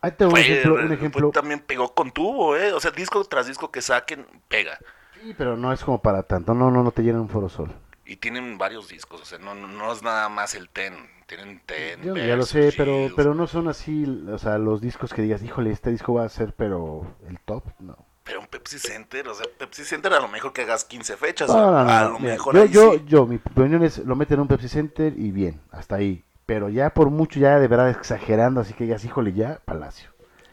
Ahí 0.01 0.13
te 0.13 0.25
un 0.27 0.33
fue- 0.33 0.41
ejemplo, 0.43 0.75
un 0.75 0.87
fue- 0.87 0.97
ejemplo. 0.97 1.31
también 1.31 1.61
pegó 1.61 1.95
con 1.95 2.11
tubo, 2.11 2.57
¿eh? 2.57 2.73
O 2.73 2.81
sea, 2.81 2.91
disco 2.91 3.23
tras 3.25 3.47
disco 3.47 3.71
que 3.71 3.81
saquen, 3.83 4.27
pega. 4.49 4.79
Sí, 5.25 5.35
pero 5.39 5.57
no 5.57 5.73
es 5.73 5.83
como 5.83 6.03
para 6.03 6.23
tanto. 6.23 6.53
No, 6.53 6.71
no, 6.71 6.83
no 6.83 6.91
te 6.91 7.03
llenan 7.03 7.23
un 7.23 7.29
foro 7.31 7.49
sol. 7.49 7.73
Y 8.05 8.17
tienen 8.17 8.59
varios 8.59 8.89
discos, 8.89 9.23
o 9.23 9.25
sea, 9.25 9.39
no, 9.39 9.55
no, 9.55 9.91
es 9.91 10.03
nada 10.03 10.29
más 10.29 10.55
el 10.55 10.69
Ten. 10.69 10.95
Tienen 11.27 11.63
Ten. 11.65 12.03
Yo 12.03 12.15
ya 12.15 12.37
lo 12.37 12.45
sé, 12.45 12.75
pero, 12.77 13.09
pero 13.17 13.35
no 13.35 13.47
son 13.47 13.69
así, 13.69 14.05
o 14.31 14.37
sea, 14.37 14.59
los 14.59 14.83
discos 14.83 15.15
que 15.15 15.23
digas, 15.23 15.43
híjole, 15.43 15.71
este 15.71 15.91
disco 15.91 16.13
va 16.13 16.27
a 16.27 16.29
ser, 16.29 16.53
pero 16.53 17.07
el 17.27 17.41
top, 17.41 17.65
no. 17.79 17.97
Pero 18.25 18.41
un 18.41 18.47
Pepsi 18.47 18.79
Center, 18.79 19.27
o 19.29 19.35
sea, 19.35 19.47
Pepsi 19.59 19.85
Center 19.85 20.13
a 20.13 20.21
lo 20.21 20.29
mejor 20.29 20.53
que 20.53 20.63
hagas 20.63 20.85
15 20.85 21.17
fechas. 21.17 21.49
No, 21.49 21.71
no, 21.71 21.85
no, 21.85 21.91
a 21.91 22.05
lo 22.05 22.19
mira, 22.19 22.35
mejor 22.35 22.55
yo, 22.55 22.63
ahí 22.63 22.69
yo, 22.69 22.93
sí. 22.93 23.05
yo, 23.07 23.27
mi 23.27 23.37
opinión 23.37 23.83
es, 23.83 23.99
lo 23.99 24.17
meten 24.17 24.35
en 24.35 24.41
un 24.43 24.49
Pepsi 24.49 24.69
Center 24.69 25.15
y 25.17 25.31
bien, 25.31 25.63
hasta 25.71 25.97
ahí. 25.97 26.23
Pero 26.45 26.69
ya 26.69 26.91
por 26.91 27.09
mucho, 27.09 27.41
ya 27.41 27.59
de 27.59 27.69
verdad 27.69 27.89
exagerando, 27.89 28.61
así 28.61 28.75
que 28.75 28.85
digas, 28.85 29.03
híjole, 29.07 29.33
ya, 29.33 29.61
Palacio. 29.65 30.11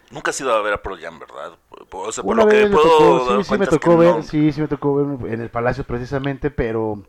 Nunca 0.09 0.31
has 0.31 0.39
ido 0.39 0.53
a 0.53 0.61
ver 0.61 0.73
a 0.73 0.81
Pearl 0.81 1.01
Jam, 1.01 1.19
¿verdad? 1.19 1.57
O 1.93 2.11
sea, 2.11 2.23
por 2.23 2.33
Una 2.33 2.43
lo 2.43 2.47
que 2.47 2.67
puedo 2.67 2.85
tocó, 2.89 3.25
dar 3.25 3.43
sí, 3.43 3.49
sí 3.49 3.57
me 3.57 3.67
tocó 3.67 3.97
ver, 3.97 4.13
no. 4.15 4.23
sí, 4.23 4.51
sí 4.51 4.61
me 4.61 4.67
tocó 4.67 4.95
ver 4.95 5.33
en 5.33 5.41
el 5.41 5.49
Palacio 5.49 5.83
precisamente, 5.83 6.51
pero... 6.51 7.03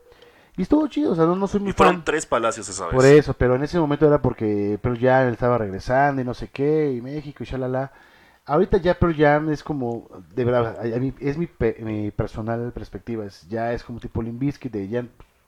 Y 0.56 0.62
estuvo 0.62 0.86
chido, 0.88 1.12
o 1.12 1.14
sea, 1.14 1.24
no, 1.26 1.36
no 1.36 1.46
soy 1.46 1.60
muy 1.60 1.70
Y 1.70 1.72
fueron 1.72 1.96
fan. 1.96 2.04
tres 2.04 2.26
palacios 2.26 2.68
esa 2.68 2.86
vez. 2.86 2.94
Por 2.94 3.06
eso, 3.06 3.34
pero 3.34 3.54
en 3.56 3.62
ese 3.64 3.78
momento 3.78 4.06
era 4.06 4.20
porque 4.20 4.78
Pearl 4.82 4.98
Jam 4.98 5.28
estaba 5.28 5.58
regresando 5.58 6.20
y 6.20 6.24
no 6.24 6.34
sé 6.34 6.48
qué, 6.48 6.92
y 6.92 7.00
México 7.00 7.42
y 7.42 7.46
shalala. 7.46 7.92
Ahorita 8.44 8.78
ya 8.78 8.98
Pearl 8.98 9.16
Jam 9.16 9.50
es 9.50 9.62
como, 9.62 10.08
de 10.34 10.44
verdad, 10.44 10.78
a- 10.80 10.98
mí- 11.00 11.14
es 11.20 11.38
mi, 11.38 11.46
pe- 11.46 11.76
mi 11.80 12.10
personal 12.10 12.72
perspectiva, 12.72 13.24
es, 13.26 13.48
ya 13.48 13.72
es 13.72 13.84
como 13.84 14.00
tipo 14.00 14.20
Limp 14.22 14.40
Bizkit, 14.40 14.72
de 14.72 14.88
ya, 14.88 15.06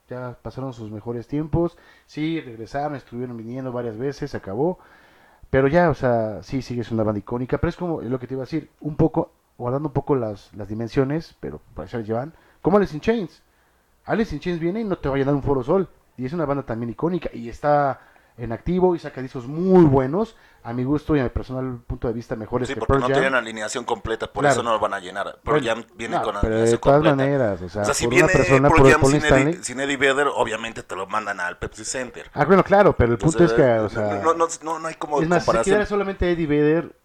ya 0.09 0.37
pasaron 0.41 0.73
sus 0.73 0.91
mejores 0.91 1.27
tiempos, 1.27 1.77
sí, 2.07 2.41
regresaron, 2.41 2.95
estuvieron 2.95 3.37
viniendo 3.37 3.71
varias 3.71 3.97
veces, 3.97 4.31
se 4.31 4.37
acabó, 4.37 4.79
pero 5.49 5.67
ya, 5.67 5.89
o 5.89 5.93
sea, 5.93 6.43
sí, 6.43 6.61
sigue 6.61 6.83
siendo 6.83 7.01
una 7.01 7.07
banda 7.07 7.19
icónica, 7.19 7.57
pero 7.57 7.69
es 7.69 7.77
como 7.77 8.01
lo 8.01 8.19
que 8.19 8.27
te 8.27 8.33
iba 8.33 8.43
a 8.43 8.45
decir, 8.45 8.69
un 8.81 8.95
poco, 8.95 9.31
guardando 9.57 9.89
un 9.89 9.93
poco 9.93 10.15
las, 10.15 10.53
las 10.53 10.67
dimensiones, 10.67 11.35
pero 11.39 11.61
para 11.73 11.87
eso 11.87 11.99
llevan, 11.99 12.33
como 12.61 12.77
Alice 12.77 12.95
in 12.95 13.01
Chains. 13.01 13.41
Alice 14.05 14.33
in 14.35 14.41
Chains 14.41 14.59
viene 14.59 14.81
y 14.81 14.83
no 14.83 14.97
te 14.97 15.09
va 15.09 15.15
a 15.15 15.17
llenar 15.17 15.35
un 15.35 15.43
Foro 15.43 15.63
Sol. 15.63 15.87
Y 16.17 16.25
es 16.25 16.33
una 16.33 16.45
banda 16.45 16.63
también 16.63 16.89
icónica 16.89 17.29
y 17.33 17.49
está 17.49 17.99
en 18.37 18.51
activo 18.51 18.95
y 18.95 18.99
saca 18.99 19.21
discos 19.21 19.47
muy 19.47 19.85
buenos. 19.85 20.35
A 20.63 20.73
mi 20.73 20.83
gusto 20.83 21.15
y 21.15 21.19
a 21.19 21.23
mi 21.23 21.29
personal 21.29 21.77
punto 21.85 22.07
de 22.07 22.13
vista 22.15 22.35
mejores 22.35 22.67
Sí, 22.67 22.73
que 22.73 22.79
porque 22.79 22.93
Pearl 22.93 23.01
no 23.01 23.07
Jam. 23.07 23.13
tienen 23.13 23.35
alineación 23.35 23.83
completa, 23.85 24.33
por 24.33 24.41
Claro. 24.41 24.53
eso 24.53 24.63
no 24.63 24.71
lo 24.73 24.79
van 24.79 24.95
a 24.95 24.99
llenar. 24.99 25.25
Pearl 25.43 25.59
Bueno, 25.61 25.67
Jam 25.67 25.85
viene 25.95 26.15
no, 26.17 26.23
con 26.23 26.35
pero 26.41 26.55
de 26.55 26.65
todas 26.77 26.79
completa. 26.79 27.15
maneras, 27.15 27.61
o 27.61 27.69
sea, 27.69 27.81
o 27.83 27.85
sea, 27.85 27.93
si 27.93 28.05
por 28.05 28.09
viene 28.15 28.23
una 28.25 28.33
persona, 28.33 28.69
Pearl 28.69 28.81
por 28.81 28.91
Jam 28.91 29.01
Paul 29.01 29.11
sin. 29.13 29.25
Eddie, 29.25 29.63
sin 29.63 29.79
Eddie 29.79 29.97
Vedder, 29.97 30.27
obviamente 30.33 30.81
te 30.81 30.95
lo 30.95 31.05
mandan 31.05 31.39
al 31.39 31.59
Pepsi 31.59 31.85
Center. 31.85 32.31
Ah, 32.33 32.45
bueno, 32.45 32.63
claro, 32.63 32.95
pero 32.97 33.11
el 33.11 33.19
punto 33.19 33.43
O 33.43 33.47
sea, 33.47 33.47
es 33.47 33.53
que, 33.53 33.79
o 33.79 33.89
sea, 33.89 34.21
no, 34.23 34.33
no, 34.33 34.79
no, 34.79 34.87
hay 34.87 34.95
como 34.95 35.21
es 35.21 35.29
más, 35.29 35.45
si 35.45 35.51
quedara 35.61 35.85
solamente 35.85 36.31
Eddie 36.31 36.47
Vedder, 36.47 36.95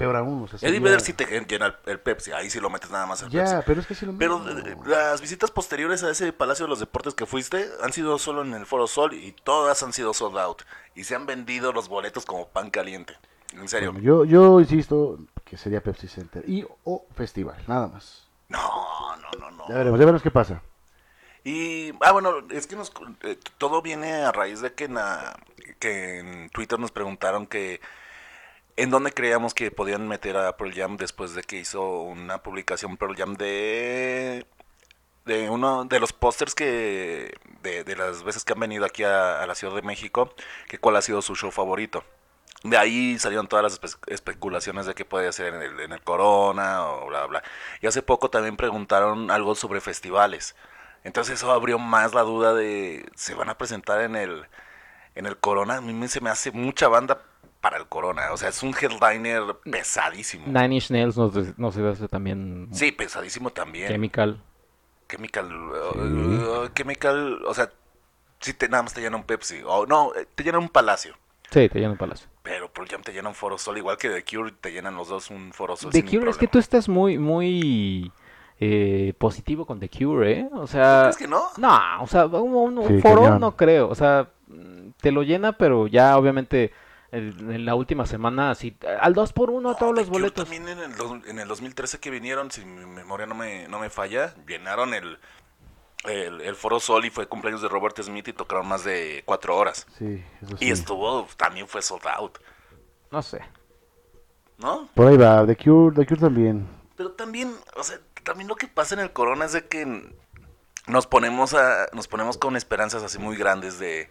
peor 0.00 0.16
aún. 0.16 0.42
O 0.42 0.48
sea, 0.48 0.56
Eddie 0.58 0.68
sería- 0.78 0.80
Vedder 0.80 1.00
sí 1.00 1.12
te 1.12 1.26
llena 1.46 1.66
el, 1.66 1.76
el 1.86 2.00
Pepsi, 2.00 2.32
ahí 2.32 2.50
sí 2.50 2.58
lo 2.58 2.70
metes 2.70 2.90
nada 2.90 3.06
más 3.06 3.22
al 3.22 3.30
Pepsi. 3.30 3.52
Ya, 3.52 3.62
pero 3.64 3.80
es 3.80 3.86
que 3.86 3.94
sí 3.94 4.04
lo 4.06 4.12
Pero 4.18 4.42
eh, 4.48 4.76
las 4.86 5.20
visitas 5.20 5.50
posteriores 5.50 6.02
a 6.02 6.10
ese 6.10 6.32
Palacio 6.32 6.64
de 6.64 6.70
los 6.70 6.80
Deportes 6.80 7.14
que 7.14 7.26
fuiste 7.26 7.68
han 7.82 7.92
sido 7.92 8.18
solo 8.18 8.42
en 8.42 8.54
el 8.54 8.66
Foro 8.66 8.86
Sol 8.86 9.14
y 9.14 9.32
todas 9.44 9.82
han 9.82 9.92
sido 9.92 10.12
sold 10.14 10.38
out. 10.38 10.62
Y 10.94 11.04
se 11.04 11.14
han 11.14 11.26
vendido 11.26 11.72
los 11.72 11.88
boletos 11.88 12.26
como 12.26 12.48
pan 12.48 12.70
caliente. 12.70 13.14
En 13.52 13.68
serio. 13.68 13.92
Bueno, 13.92 14.04
yo, 14.04 14.24
yo 14.24 14.60
insisto 14.60 15.18
que 15.44 15.56
sería 15.56 15.82
Pepsi 15.82 16.08
Center 16.08 16.48
y 16.48 16.64
o 16.84 17.04
festival, 17.14 17.56
nada 17.66 17.88
más. 17.88 18.28
No, 18.48 19.16
no, 19.16 19.30
no, 19.38 19.50
no. 19.50 19.68
Ya 19.68 19.74
veremos, 19.76 19.98
ya 19.98 20.04
veremos 20.06 20.22
qué 20.22 20.30
pasa. 20.30 20.62
Y, 21.42 21.92
ah, 22.00 22.12
bueno, 22.12 22.34
es 22.50 22.66
que 22.66 22.76
nos, 22.76 22.92
eh, 23.22 23.38
todo 23.58 23.80
viene 23.80 24.12
a 24.24 24.30
raíz 24.32 24.60
de 24.60 24.72
que 24.74 24.84
en 26.18 26.50
Twitter 26.50 26.78
nos 26.78 26.90
preguntaron 26.92 27.46
que 27.46 27.80
en 28.82 28.90
dónde 28.90 29.12
creíamos 29.12 29.54
que 29.54 29.70
podían 29.70 30.08
meter 30.08 30.36
a 30.36 30.56
Pearl 30.56 30.74
Jam 30.74 30.96
después 30.96 31.34
de 31.34 31.42
que 31.42 31.56
hizo 31.56 32.02
una 32.02 32.42
publicación 32.42 32.96
Pearl 32.96 33.16
Jam 33.16 33.34
de 33.34 34.46
de 35.24 35.50
uno 35.50 35.84
de 35.84 36.00
los 36.00 36.12
pósters 36.12 36.54
que 36.54 37.34
de, 37.62 37.96
las 37.96 38.22
veces 38.22 38.44
que 38.44 38.52
han 38.54 38.60
venido 38.60 38.84
aquí 38.84 39.04
a, 39.04 39.46
la 39.46 39.54
Ciudad 39.54 39.74
de 39.74 39.82
México, 39.82 40.34
que 40.68 40.78
cuál 40.78 40.96
ha 40.96 41.02
sido 41.02 41.22
su 41.22 41.36
show 41.36 41.50
favorito. 41.50 42.04
De 42.62 42.76
ahí 42.76 43.18
salieron 43.18 43.46
todas 43.46 43.62
las 43.62 43.80
espe- 43.80 43.98
especulaciones 44.08 44.86
de 44.86 44.94
que 44.94 45.04
puede 45.04 45.32
ser 45.32 45.54
en 45.54 45.62
el, 45.62 45.80
en 45.80 45.92
el 45.92 46.02
Corona 46.02 46.84
o 46.86 47.06
bla, 47.06 47.26
bla. 47.26 47.42
Y 47.80 47.86
hace 47.86 48.02
poco 48.02 48.30
también 48.30 48.56
preguntaron 48.56 49.30
algo 49.30 49.54
sobre 49.54 49.80
festivales. 49.80 50.56
Entonces 51.04 51.34
eso 51.36 51.52
abrió 51.52 51.78
más 51.78 52.14
la 52.14 52.22
duda 52.22 52.54
de, 52.54 53.08
¿se 53.14 53.34
van 53.34 53.48
a 53.50 53.56
presentar 53.58 54.02
en 54.02 54.16
el, 54.16 54.46
en 55.14 55.26
el 55.26 55.38
Corona? 55.38 55.76
A 55.78 55.80
mí 55.80 56.08
se 56.08 56.20
me 56.20 56.30
hace 56.30 56.50
mucha 56.52 56.88
banda 56.88 57.22
para 57.60 57.78
el 57.78 57.86
Corona. 57.86 58.32
O 58.32 58.36
sea, 58.36 58.48
es 58.48 58.62
un 58.62 58.74
headliner 58.74 59.42
pesadísimo. 59.70 60.46
Nine 60.46 60.74
Inch 60.76 60.90
Nails 60.90 61.16
nos, 61.16 61.58
nos 61.58 61.76
hace 61.76 62.08
también 62.08 62.68
Sí, 62.72 62.92
pesadísimo 62.92 63.50
también. 63.50 63.88
Chemical. 63.88 64.40
Chemical, 65.08 65.52
uh, 65.52 66.64
uh, 66.64 66.68
Chemical, 66.74 67.44
o 67.44 67.52
sea, 67.52 67.70
si 68.38 68.54
te, 68.54 68.68
nada 68.68 68.84
más 68.84 68.94
te 68.94 69.00
llena 69.00 69.16
un 69.16 69.24
Pepsi, 69.24 69.60
o 69.66 69.84
no, 69.84 70.14
eh, 70.14 70.26
te 70.34 70.44
llena 70.44 70.58
un 70.58 70.68
Palacio, 70.68 71.14
Sí, 71.50 71.68
te 71.68 71.80
llena 71.80 71.90
un 71.90 71.98
palacio. 71.98 72.28
pero 72.44 72.72
Pearl 72.72 72.88
Jam 72.88 73.02
te 73.02 73.12
llena 73.12 73.28
un 73.28 73.34
Foro 73.34 73.58
Sol, 73.58 73.76
igual 73.76 73.96
que 73.96 74.08
The 74.08 74.24
Cure 74.24 74.52
te 74.60 74.70
llenan 74.70 74.94
los 74.94 75.08
dos 75.08 75.30
un 75.30 75.52
Foro 75.52 75.74
Sol. 75.74 75.90
The 75.90 75.98
sin 76.02 76.06
Cure, 76.20 76.30
es 76.30 76.36
que 76.38 76.46
tú 76.46 76.60
estás 76.60 76.88
muy, 76.88 77.18
muy 77.18 78.12
eh, 78.60 79.14
positivo 79.18 79.66
con 79.66 79.80
The 79.80 79.88
Cure, 79.88 80.30
¿eh? 80.32 80.48
O 80.52 80.68
sea, 80.68 81.00
¿Crees 81.02 81.16
que 81.16 81.26
no? 81.26 81.42
no, 81.56 82.02
o 82.02 82.06
sea, 82.06 82.26
un, 82.26 82.54
un- 82.54 82.78
un 82.78 82.86
Sí, 82.86 83.00
foro 83.00 83.22
cañón. 83.22 83.40
no 83.40 83.56
creo, 83.56 83.88
o 83.88 83.96
sea, 83.96 84.28
te 85.00 85.10
lo 85.10 85.24
llena, 85.24 85.52
pero 85.58 85.88
ya 85.88 86.16
obviamente 86.16 86.72
en, 87.12 87.52
en 87.52 87.64
la 87.64 87.74
última 87.74 88.06
semana, 88.06 88.50
así, 88.50 88.76
al 89.00 89.14
2 89.14 89.32
por 89.32 89.50
1 89.50 89.68
No, 89.68 89.76
todos 89.76 89.94
los 89.94 90.06
Cure 90.06 90.20
boletos. 90.20 90.44
También 90.44 90.68
en 90.68 90.78
el, 90.78 90.92
en 91.26 91.38
el 91.38 91.48
2013 91.48 91.98
que 91.98 92.10
vinieron, 92.10 92.50
si 92.50 92.64
mi 92.64 92.86
memoria 92.86 93.26
no 93.26 93.34
me, 93.34 93.68
no 93.68 93.78
me 93.78 93.90
falla, 93.90 94.34
llenaron 94.46 94.94
el, 94.94 95.18
el, 96.04 96.40
el 96.40 96.54
Foro 96.54 96.80
Sol 96.80 97.04
y 97.04 97.10
fue 97.10 97.26
cumpleaños 97.26 97.62
de 97.62 97.68
Robert 97.68 98.00
Smith 98.00 98.28
y 98.28 98.32
tocaron 98.32 98.68
más 98.68 98.84
de 98.84 99.22
cuatro 99.24 99.56
horas. 99.56 99.86
Sí, 99.98 100.24
eso 100.42 100.56
sí. 100.56 100.66
Y 100.66 100.70
estuvo, 100.70 101.26
también 101.36 101.66
fue 101.66 101.82
sold 101.82 102.06
out, 102.06 102.38
No 103.10 103.22
sé. 103.22 103.40
¿no? 104.58 104.88
Por 104.94 105.08
ahí 105.08 105.16
va, 105.16 105.46
The 105.46 105.56
Cure, 105.56 105.94
The 105.96 106.06
Cure 106.06 106.20
también. 106.20 106.68
Pero 106.96 107.12
también, 107.12 107.54
o 107.76 107.82
sea, 107.82 107.98
también 108.22 108.48
lo 108.48 108.56
que 108.56 108.68
pasa 108.68 108.94
en 108.94 109.00
el 109.00 109.12
Corona 109.12 109.46
es 109.46 109.52
de 109.52 109.66
que 109.66 110.14
nos 110.86 111.06
ponemos 111.06 111.54
a, 111.54 111.86
nos 111.92 112.08
ponemos 112.08 112.36
con 112.36 112.56
esperanzas 112.56 113.02
así 113.02 113.18
muy 113.18 113.36
grandes 113.36 113.78
de, 113.78 114.10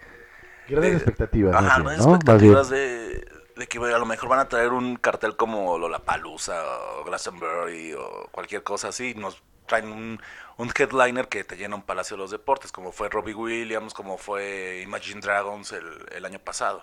Grandes 0.70 0.92
de- 0.92 0.98
expectativas, 0.98 1.56
ajá, 1.56 1.76
bien, 1.78 1.84
grandes 1.86 2.06
¿no? 2.06 2.16
Expectativas 2.16 2.70
de, 2.70 3.26
de 3.56 3.68
que 3.68 3.78
a 3.78 3.98
lo 3.98 4.06
mejor 4.06 4.30
van 4.30 4.40
a 4.40 4.48
traer 4.50 4.72
un 4.72 4.96
cartel 4.96 5.36
como 5.36 5.78
Lollapalooza 5.78 6.56
o 7.00 7.04
Glastonbury 7.06 7.94
o 7.94 8.28
cualquier 8.32 8.64
cosa 8.64 8.90
así, 8.90 9.14
nos 9.16 9.42
traen 9.68 9.92
un, 9.92 10.22
un 10.58 10.72
headliner 10.78 11.28
que 11.28 11.44
te 11.44 11.56
llena 11.56 11.76
un 11.76 11.84
Palacio 11.84 12.18
de 12.18 12.24
los 12.24 12.32
Deportes, 12.32 12.72
como 12.72 12.92
fue 12.92 13.10
Robbie 13.10 13.34
Williams, 13.36 13.94
como 13.94 14.18
fue 14.18 14.82
Imagine 14.84 15.22
Dragons 15.22 15.72
el, 15.74 15.86
el 16.12 16.26
año 16.26 16.40
pasado. 16.40 16.82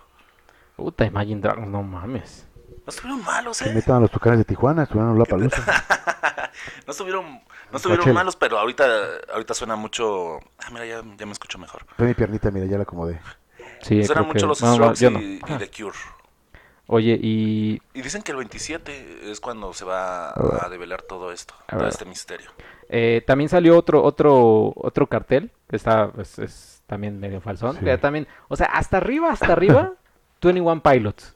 Puta, 0.77 1.05
Imagine 1.05 1.41
Dragons, 1.41 1.69
no 1.69 1.83
mames. 1.83 2.47
No 2.87 2.91
estuvieron 2.91 3.25
malos, 3.25 3.59
Que 3.59 3.71
¿eh? 3.71 3.75
metan 3.75 3.97
a 3.97 4.01
los 4.01 4.11
tucanes 4.11 4.39
de 4.39 4.45
Tijuana, 4.45 4.85
estuvieron 4.85 5.13
en 5.15 5.19
la 5.19 5.25
palusa. 5.25 5.63
no 6.87 6.91
estuvieron, 6.93 7.41
no 7.73 7.77
estuvieron 7.77 8.13
malos, 8.15 8.37
pero 8.37 8.59
ahorita, 8.59 8.85
ahorita 9.33 9.55
suena 9.55 9.75
mucho... 9.75 10.39
Ah, 10.59 10.69
mira, 10.71 10.87
ya, 10.87 11.03
ya 11.17 11.27
me 11.27 11.33
escucho 11.33 11.59
mejor. 11.59 11.85
Fue 11.97 12.07
mi 12.07 12.15
piernita, 12.15 12.51
mira, 12.53 12.67
ya 12.67 12.77
la 12.77 12.85
acomodé. 12.85 13.21
Sí, 13.83 14.03
creo 14.07 14.25
mucho 14.25 14.41
que- 14.41 14.47
los 14.47 14.63
no, 14.63 14.69
no, 14.69 14.75
Strokes 14.95 15.01
yo 15.01 15.11
no. 15.11 15.21
y, 15.21 15.41
y 15.47 15.59
The 15.59 15.71
Cure. 15.71 15.97
Oye, 16.89 17.19
y 17.21 17.83
Y 17.95 18.03
dicen 18.03 18.23
que 18.23 18.31
el 18.31 18.37
27 18.39 19.31
es 19.31 19.41
cuando 19.41 19.73
se 19.75 19.85
va 19.85 20.31
a 20.31 20.69
develar 20.71 21.03
todo 21.03 21.33
esto, 21.33 21.55
A 21.67 21.77
todo 21.79 21.89
este 21.89 22.05
misterio. 22.05 22.51
eh, 22.89 23.23
también 23.27 23.49
salió 23.49 23.77
otro, 23.77 24.03
otro, 24.05 24.73
otro 24.77 25.09
cartel, 25.09 25.51
que 25.69 25.75
está, 25.77 26.13
es, 26.19 26.39
es 26.39 26.83
también 26.87 27.19
medio 27.19 27.41
falsón. 27.41 27.77
Sí. 27.79 27.85
que 27.85 27.99
también, 27.99 28.29
o 28.49 28.55
sea, 28.55 28.67
hasta 28.67 28.99
arriba, 28.99 29.33
hasta 29.33 29.53
arriba, 29.53 29.95
21 30.43 30.81
Pilots. 30.83 31.35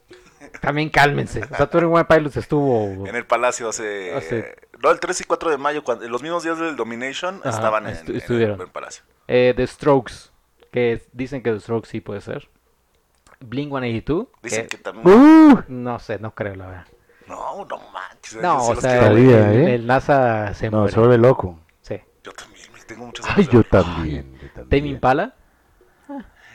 También 0.61 0.88
cálmense. 0.88 1.42
O 1.42 1.48
sea, 1.48 1.66
21 1.66 2.07
Pilots 2.07 2.37
estuvo... 2.37 3.07
En 3.09 3.16
el 3.16 3.26
Palacio 3.26 3.68
hace... 3.70 4.14
Hace- 4.14 4.55
No, 4.81 4.90
el 4.92 5.00
3 5.00 5.20
y 5.20 5.24
4 5.24 5.50
de 5.50 5.59
mayo, 5.59 5.83
cuando, 5.83 6.09
los 6.09 6.22
mismos 6.22 6.44
días 6.44 6.59
del 6.61 6.76
Domination, 6.76 7.40
Ajá, 7.40 7.50
estaban 7.50 7.87
en, 7.88 7.94
estu- 7.96 8.05
en 8.05 8.11
el, 8.11 8.16
estuvieron. 8.18 8.55
en 8.55 8.61
el 8.62 8.68
Palacio. 8.72 9.03
Eh, 9.26 9.53
The 9.57 9.66
Strokes, 9.66 10.29
que 10.70 11.02
dicen 11.12 11.42
que 11.42 11.52
The 11.52 11.61
Strokes 11.61 11.88
sí 11.88 12.00
puede 12.00 12.20
ser. 12.20 12.48
Blink 13.40 13.70
182, 13.70 14.28
Dicen 14.42 14.62
que 14.66 14.76
que 14.76 14.83
también... 14.83 15.09
¡Uh! 15.09 15.62
no 15.68 15.98
sé, 15.98 16.18
no 16.18 16.35
creo 16.35 16.54
la 16.56 16.66
verdad. 16.66 16.87
No, 17.26 17.64
no 17.64 17.78
manches. 17.92 18.33
yo 18.35 18.42
No, 18.42 18.61
sí 18.61 18.72
o 18.72 18.80
sea, 18.80 19.06
el, 19.09 19.18
¿eh? 19.30 19.74
el 19.76 19.87
NASA 19.87 20.52
se 20.54 20.70
No, 20.70 20.78
muere. 20.78 20.92
se 20.92 20.98
vuelve 21.00 21.16
loco. 21.18 21.59
Sí. 21.80 21.96
Yo 22.22 22.33
también, 22.33 22.66
me 22.74 22.80
tengo 22.80 23.06
muchas 23.06 23.26
Ay, 23.35 23.48
yo 23.50 23.62
también. 23.64 24.33
yo 24.35 24.48
Tame 24.48 24.52
también. 24.66 24.87
Impala, 24.87 25.35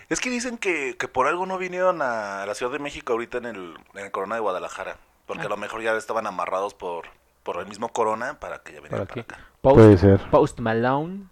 Es 0.09 0.19
que 0.21 0.29
dicen 0.29 0.57
que, 0.59 0.95
que 0.99 1.07
por 1.07 1.25
algo 1.27 1.45
no 1.47 1.57
vinieron 1.57 2.01
a 2.03 2.45
la 2.45 2.53
Ciudad 2.53 2.71
de 2.71 2.77
México 2.79 3.13
ahorita 3.13 3.39
en 3.39 3.45
el, 3.45 3.73
en 3.95 4.05
el 4.05 4.11
Corona 4.11 4.35
de 4.35 4.41
Guadalajara. 4.41 4.97
Porque 5.25 5.43
Ah. 5.43 5.47
a 5.47 5.49
lo 5.49 5.57
mejor 5.57 5.81
ya 5.81 5.95
estaban 5.97 6.27
amarrados 6.27 6.75
por, 6.75 7.05
por 7.41 7.57
el 7.59 7.65
mismo 7.65 7.89
Corona 7.89 8.39
para 8.39 8.59
que 8.59 8.73
ya 8.73 8.81
vinieran 8.81 9.07
aquí. 9.09 9.23
para 9.23 9.39
acá. 9.39 9.49
Post, 9.61 9.75
Puede 9.75 9.97
ser. 9.97 10.19
Post 10.29 10.59
Malone, 10.59 11.23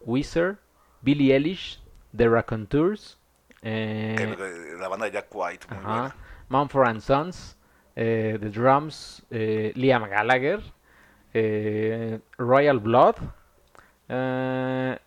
Weezer, 0.00 0.58
Billie 1.02 1.32
Eilish, 1.36 1.80
The 2.16 2.28
Raconteurs, 2.28 3.18
eh, 3.62 4.14
que 4.16 4.76
la 4.80 4.88
banda 4.88 5.06
de 5.06 5.12
Jack 5.12 5.26
White. 5.32 5.66
Muy 5.70 5.78
ajá, 5.78 5.88
buena. 6.00 6.16
Mumford 6.48 6.88
and 6.88 7.00
Sons, 7.00 7.56
eh, 7.96 8.36
The 8.40 8.50
Drums, 8.50 9.24
eh, 9.30 9.72
Liam 9.74 10.04
Gallagher, 10.08 10.60
eh, 11.34 12.20
Royal 12.38 12.78
Blood. 12.78 13.16
eh, 14.08 14.98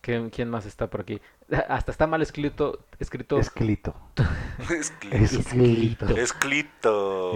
¿quién, 0.00 0.48
más 0.48 0.64
está 0.66 0.86
por 0.88 1.02
aquí? 1.02 1.20
Hasta 1.68 1.92
está 1.92 2.06
mal 2.06 2.22
escrito. 2.22 2.78
escrito. 2.98 3.38
Esclito. 3.38 3.94
Esclito. 4.70 6.06
Escrito. 6.16 7.32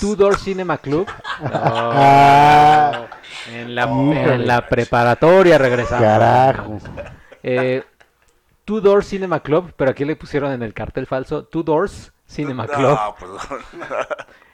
Two 0.00 0.16
Door 0.16 0.38
Cinema 0.38 0.78
Club. 0.78 1.08
Ah, 1.42 3.06
en, 3.52 3.74
la, 3.74 3.82
Híjole. 3.84 4.34
en 4.34 4.46
la 4.46 4.66
preparatoria 4.66 5.58
regresamos. 5.58 6.02
carajo. 6.04 6.78
Eh, 7.42 7.84
Two 8.66 8.80
Door 8.82 9.02
Cinema 9.04 9.40
Club, 9.40 9.72
pero 9.76 9.92
aquí 9.92 10.04
le 10.04 10.16
pusieron 10.16 10.52
en 10.52 10.62
el 10.62 10.74
cartel 10.74 11.06
falso 11.06 11.44
Two 11.44 11.62
Doors 11.62 12.12
Cinema 12.26 12.66
Club. 12.66 12.90
No, 12.98 13.14
perdón. 13.18 13.40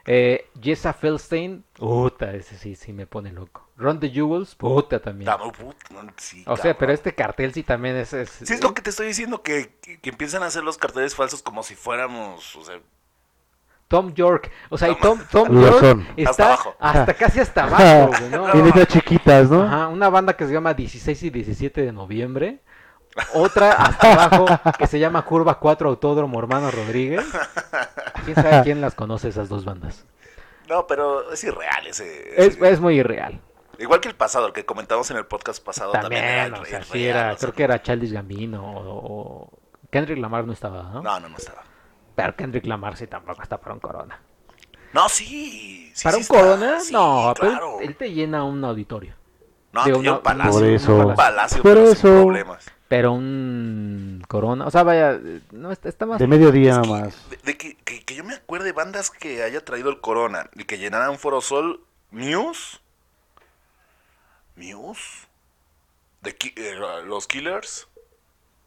Eh, 0.05 0.48
Jessa 0.61 0.92
Feldstein, 0.92 1.64
puta, 1.75 2.33
ese 2.35 2.59
sí, 2.59 2.75
sí 2.75 2.92
me 2.92 3.07
pone 3.07 3.33
loco. 3.33 3.68
Ron 3.77 3.98
the 4.01 4.11
Jewels, 4.11 4.55
puta 4.55 5.01
también. 5.01 5.27
Da- 5.27 5.38
puta, 5.38 5.77
sí, 6.16 6.44
O 6.46 6.57
sea, 6.57 6.77
pero 6.77 6.92
este 6.92 7.14
cartel 7.14 7.53
sí 7.55 7.62
también 7.62 7.96
es... 7.96 8.12
es- 8.12 8.31
Sí, 8.31 8.53
es 8.53 8.62
lo 8.62 8.75
que 8.75 8.83
te 8.83 8.90
estoy 8.90 9.07
diciendo, 9.07 9.42
que, 9.42 9.77
que, 9.81 9.98
que 10.01 10.11
empiezan 10.11 10.42
a 10.42 10.46
hacer 10.46 10.62
los 10.62 10.77
carteles 10.77 11.14
falsos 11.14 11.42
como 11.42 11.62
si 11.62 11.75
fuéramos, 11.75 12.55
o 12.57 12.64
sea, 12.64 12.81
Tom 13.88 14.12
York, 14.14 14.51
o 14.70 14.79
sea, 14.79 14.88
y 14.90 14.96
Tom, 14.96 15.18
York 15.33 15.81
son. 15.81 16.07
está 16.16 16.31
Hasta 16.31 16.44
abajo. 16.46 16.77
hasta 16.81 17.14
casi 17.14 17.40
hasta 17.40 17.64
abajo, 17.64 18.11
güey, 18.18 18.31
¿no? 18.31 18.55
Y 18.59 18.62
letras 18.62 18.88
chiquitas, 18.88 19.51
¿no? 19.51 19.62
Ajá, 19.62 19.88
una 19.88 20.09
banda 20.09 20.35
que 20.37 20.46
se 20.46 20.53
llama 20.53 20.72
16 20.75 21.22
y 21.25 21.31
17 21.31 21.83
de 21.83 21.92
noviembre. 21.92 22.61
Otra 23.35 23.72
hasta 23.72 24.12
abajo 24.12 24.46
que 24.79 24.87
se 24.87 24.98
llama 24.98 25.22
Curva 25.25 25.59
4 25.59 25.88
Autódromo 25.88 26.38
Hermano 26.38 26.70
Rodríguez. 26.70 27.25
¿Quién 28.25 28.37
sabe 28.37 28.62
quién 28.62 28.81
las 28.81 28.94
conoce 28.94 29.29
esas 29.29 29.48
dos 29.48 29.64
bandas? 29.64 30.07
no, 30.68 30.87
pero 30.87 31.31
es 31.33 31.44
irreal 31.44 31.87
ese. 31.87 32.31
Es, 32.40 32.57
ese- 32.57 32.70
es 32.70 32.81
muy 32.81 32.98
irreal. 32.98 33.40
Igual 33.79 34.01
que 34.01 34.09
el 34.09 34.14
pasado, 34.14 34.46
el 34.46 34.53
que 34.53 34.64
comentamos 34.64 35.11
en 35.11 35.16
el 35.18 35.27
podcast 35.27 35.62
pasado 35.62 35.92
también, 35.92 36.22
era 36.25 36.44
También, 36.44 36.62
o 36.62 36.64
sea, 36.64 36.79
irreal, 36.79 36.92
sí 36.92 37.07
era, 37.07 37.20
o 37.20 37.31
sea, 37.31 37.37
creo 37.38 37.53
que 37.55 37.62
era 37.64 37.83
Childish 37.83 38.12
Gambino 38.12 38.64
o, 38.64 39.42
o- 39.42 39.59
Kendrick 39.90 40.18
Lamar 40.18 40.46
no 40.46 40.53
estaba, 40.53 40.85
¿no? 40.85 41.03
No, 41.03 41.20
no, 41.20 41.29
no 41.29 41.37
estaba. 41.37 41.62
Pero 42.14 42.35
Kendrick 42.37 42.64
Lamar 42.66 42.96
sí 42.96 43.07
tampoco 43.07 43.42
está 43.42 43.59
para 43.61 43.75
un 43.75 43.81
Corona. 43.81 44.20
No, 44.94 45.09
sí. 45.09 45.90
sí, 45.94 46.05
¿Para 46.05 46.16
sí 46.16 46.18
un 46.18 46.22
está, 46.22 46.35
Corona? 46.38 46.81
sí, 46.81 46.92
no, 46.92 47.35
pero 47.38 47.51
claro. 47.51 47.81
él, 47.81 47.88
él 47.88 47.96
te 47.96 48.12
llena 48.12 48.44
un 48.44 48.64
auditorio. 48.64 49.14
No, 49.72 49.85
lleva 49.87 49.98
no, 50.03 50.16
un 50.16 50.22
palacio. 50.22 50.53
Por 50.53 50.64
eso. 50.64 50.96
Un 51.09 51.14
palacio, 51.14 51.62
Por 51.62 51.72
pero 51.75 51.87
sin 51.87 51.92
eso. 51.96 52.22
problemas. 52.22 52.66
Pero 52.93 53.13
un 53.13 54.23
Corona, 54.29 54.67
o 54.67 54.71
sea, 54.71 54.83
vaya, 54.83 55.19
no 55.51 55.73
está, 55.73 55.89
está 55.89 56.05
más... 56.05 56.19
De 56.19 56.27
mediodía 56.27 56.73
Es 56.73 56.77
nada 56.77 56.83
que- 56.83 57.05
más. 57.05 57.31
De, 57.31 57.37
de 57.39 57.57
que, 57.57 57.75
que- 57.77 58.05
que 58.05 58.15
yo 58.15 58.23
me 58.23 58.35
acuerde 58.35 58.67
de 58.67 58.73
bandas 58.73 59.11
que 59.11 59.43
haya 59.43 59.65
traído 59.65 59.89
el 59.89 60.03
Corona 60.03 60.51
y 60.55 60.65
que 60.65 60.77
llenaran 60.77 61.19
Foro 61.19 61.41
Sol. 61.41 61.81
Muse. 62.11 62.81
Muse. 64.57 65.27
De 66.21 66.37
Ki- 66.37 66.53
eh, 66.55 66.75
los 67.07 67.27
Killers. 67.27 67.89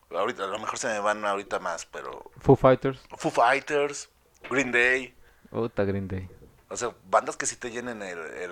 Ahorita, 0.09 0.45
a 0.45 0.47
lo 0.47 0.57
mejor 0.57 0.79
se 0.79 0.87
me 0.87 0.99
van 0.99 1.23
ahorita 1.23 1.59
más, 1.59 1.85
pero. 1.85 2.31
Foo 2.39 2.55
Fighters. 2.55 2.99
Foo 3.17 3.29
Fighters. 3.31 4.09
Green 4.49 4.71
Day. 4.71 5.13
Puta 5.51 5.83
Green 5.83 6.07
Day. 6.07 6.27
O 6.69 6.77
sea, 6.77 6.89
bandas 7.09 7.37
que 7.37 7.45
sí 7.45 7.55
te 7.57 7.69
llenen 7.69 8.01
el. 8.01 8.17
el, 8.17 8.51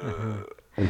El. 0.78 0.86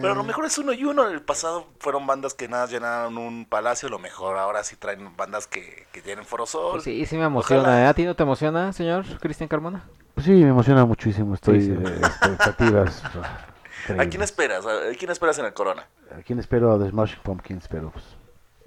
Pero 0.00 0.14
a 0.14 0.16
lo 0.16 0.24
mejor 0.24 0.44
es 0.46 0.58
uno 0.58 0.72
y 0.72 0.84
uno. 0.84 1.08
En 1.08 1.14
el 1.14 1.22
pasado 1.22 1.66
fueron 1.78 2.06
bandas 2.06 2.34
que 2.34 2.48
nada 2.48 2.66
llenaron 2.66 3.16
un 3.18 3.46
palacio. 3.46 3.88
A 3.88 3.90
lo 3.90 3.98
mejor 3.98 4.36
ahora 4.36 4.64
sí 4.64 4.76
traen 4.76 5.16
bandas 5.16 5.46
que, 5.46 5.86
que 5.92 6.02
llenen 6.02 6.24
Foro 6.24 6.46
Sol. 6.46 6.72
Pues 6.72 6.84
sí, 6.84 7.06
sí 7.06 7.16
me 7.16 7.24
emociona. 7.24 7.62
Ojalá. 7.62 7.82
¿eh? 7.82 7.86
¿A 7.86 7.94
ti 7.94 8.04
no 8.04 8.16
te 8.16 8.22
emociona, 8.22 8.72
señor 8.72 9.04
Cristian 9.20 9.48
Carmona? 9.48 9.84
Pues 10.14 10.26
sí, 10.26 10.32
me 10.32 10.48
emociona 10.48 10.84
muchísimo. 10.84 11.34
Estoy 11.34 11.60
Sí, 11.60 11.66
sí. 11.68 11.72
de 11.72 11.96
expectativas. 11.98 13.02
¿A 13.98 14.06
quién 14.06 14.22
esperas? 14.22 14.66
¿A 14.66 14.92
quién 14.98 15.10
esperas 15.10 15.38
en 15.38 15.46
el 15.46 15.52
Corona? 15.54 15.86
¿A 16.16 16.22
quién 16.22 16.38
espero? 16.38 16.72
A 16.72 16.78
The 16.78 16.90
Smashing 16.90 17.20
Pumpkins, 17.22 17.68
pero 17.68 17.90
pues... 17.90 18.04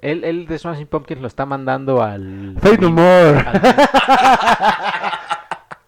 Él, 0.01 0.23
él 0.23 0.47
de 0.47 0.57
Smashing 0.59 0.87
Pumpkins 0.87 1.21
lo 1.21 1.27
está 1.27 1.45
mandando 1.45 2.01
al... 2.03 2.55
Fate 2.61 2.77
No 2.79 2.91
More. 2.91 3.39
Al, 3.39 3.61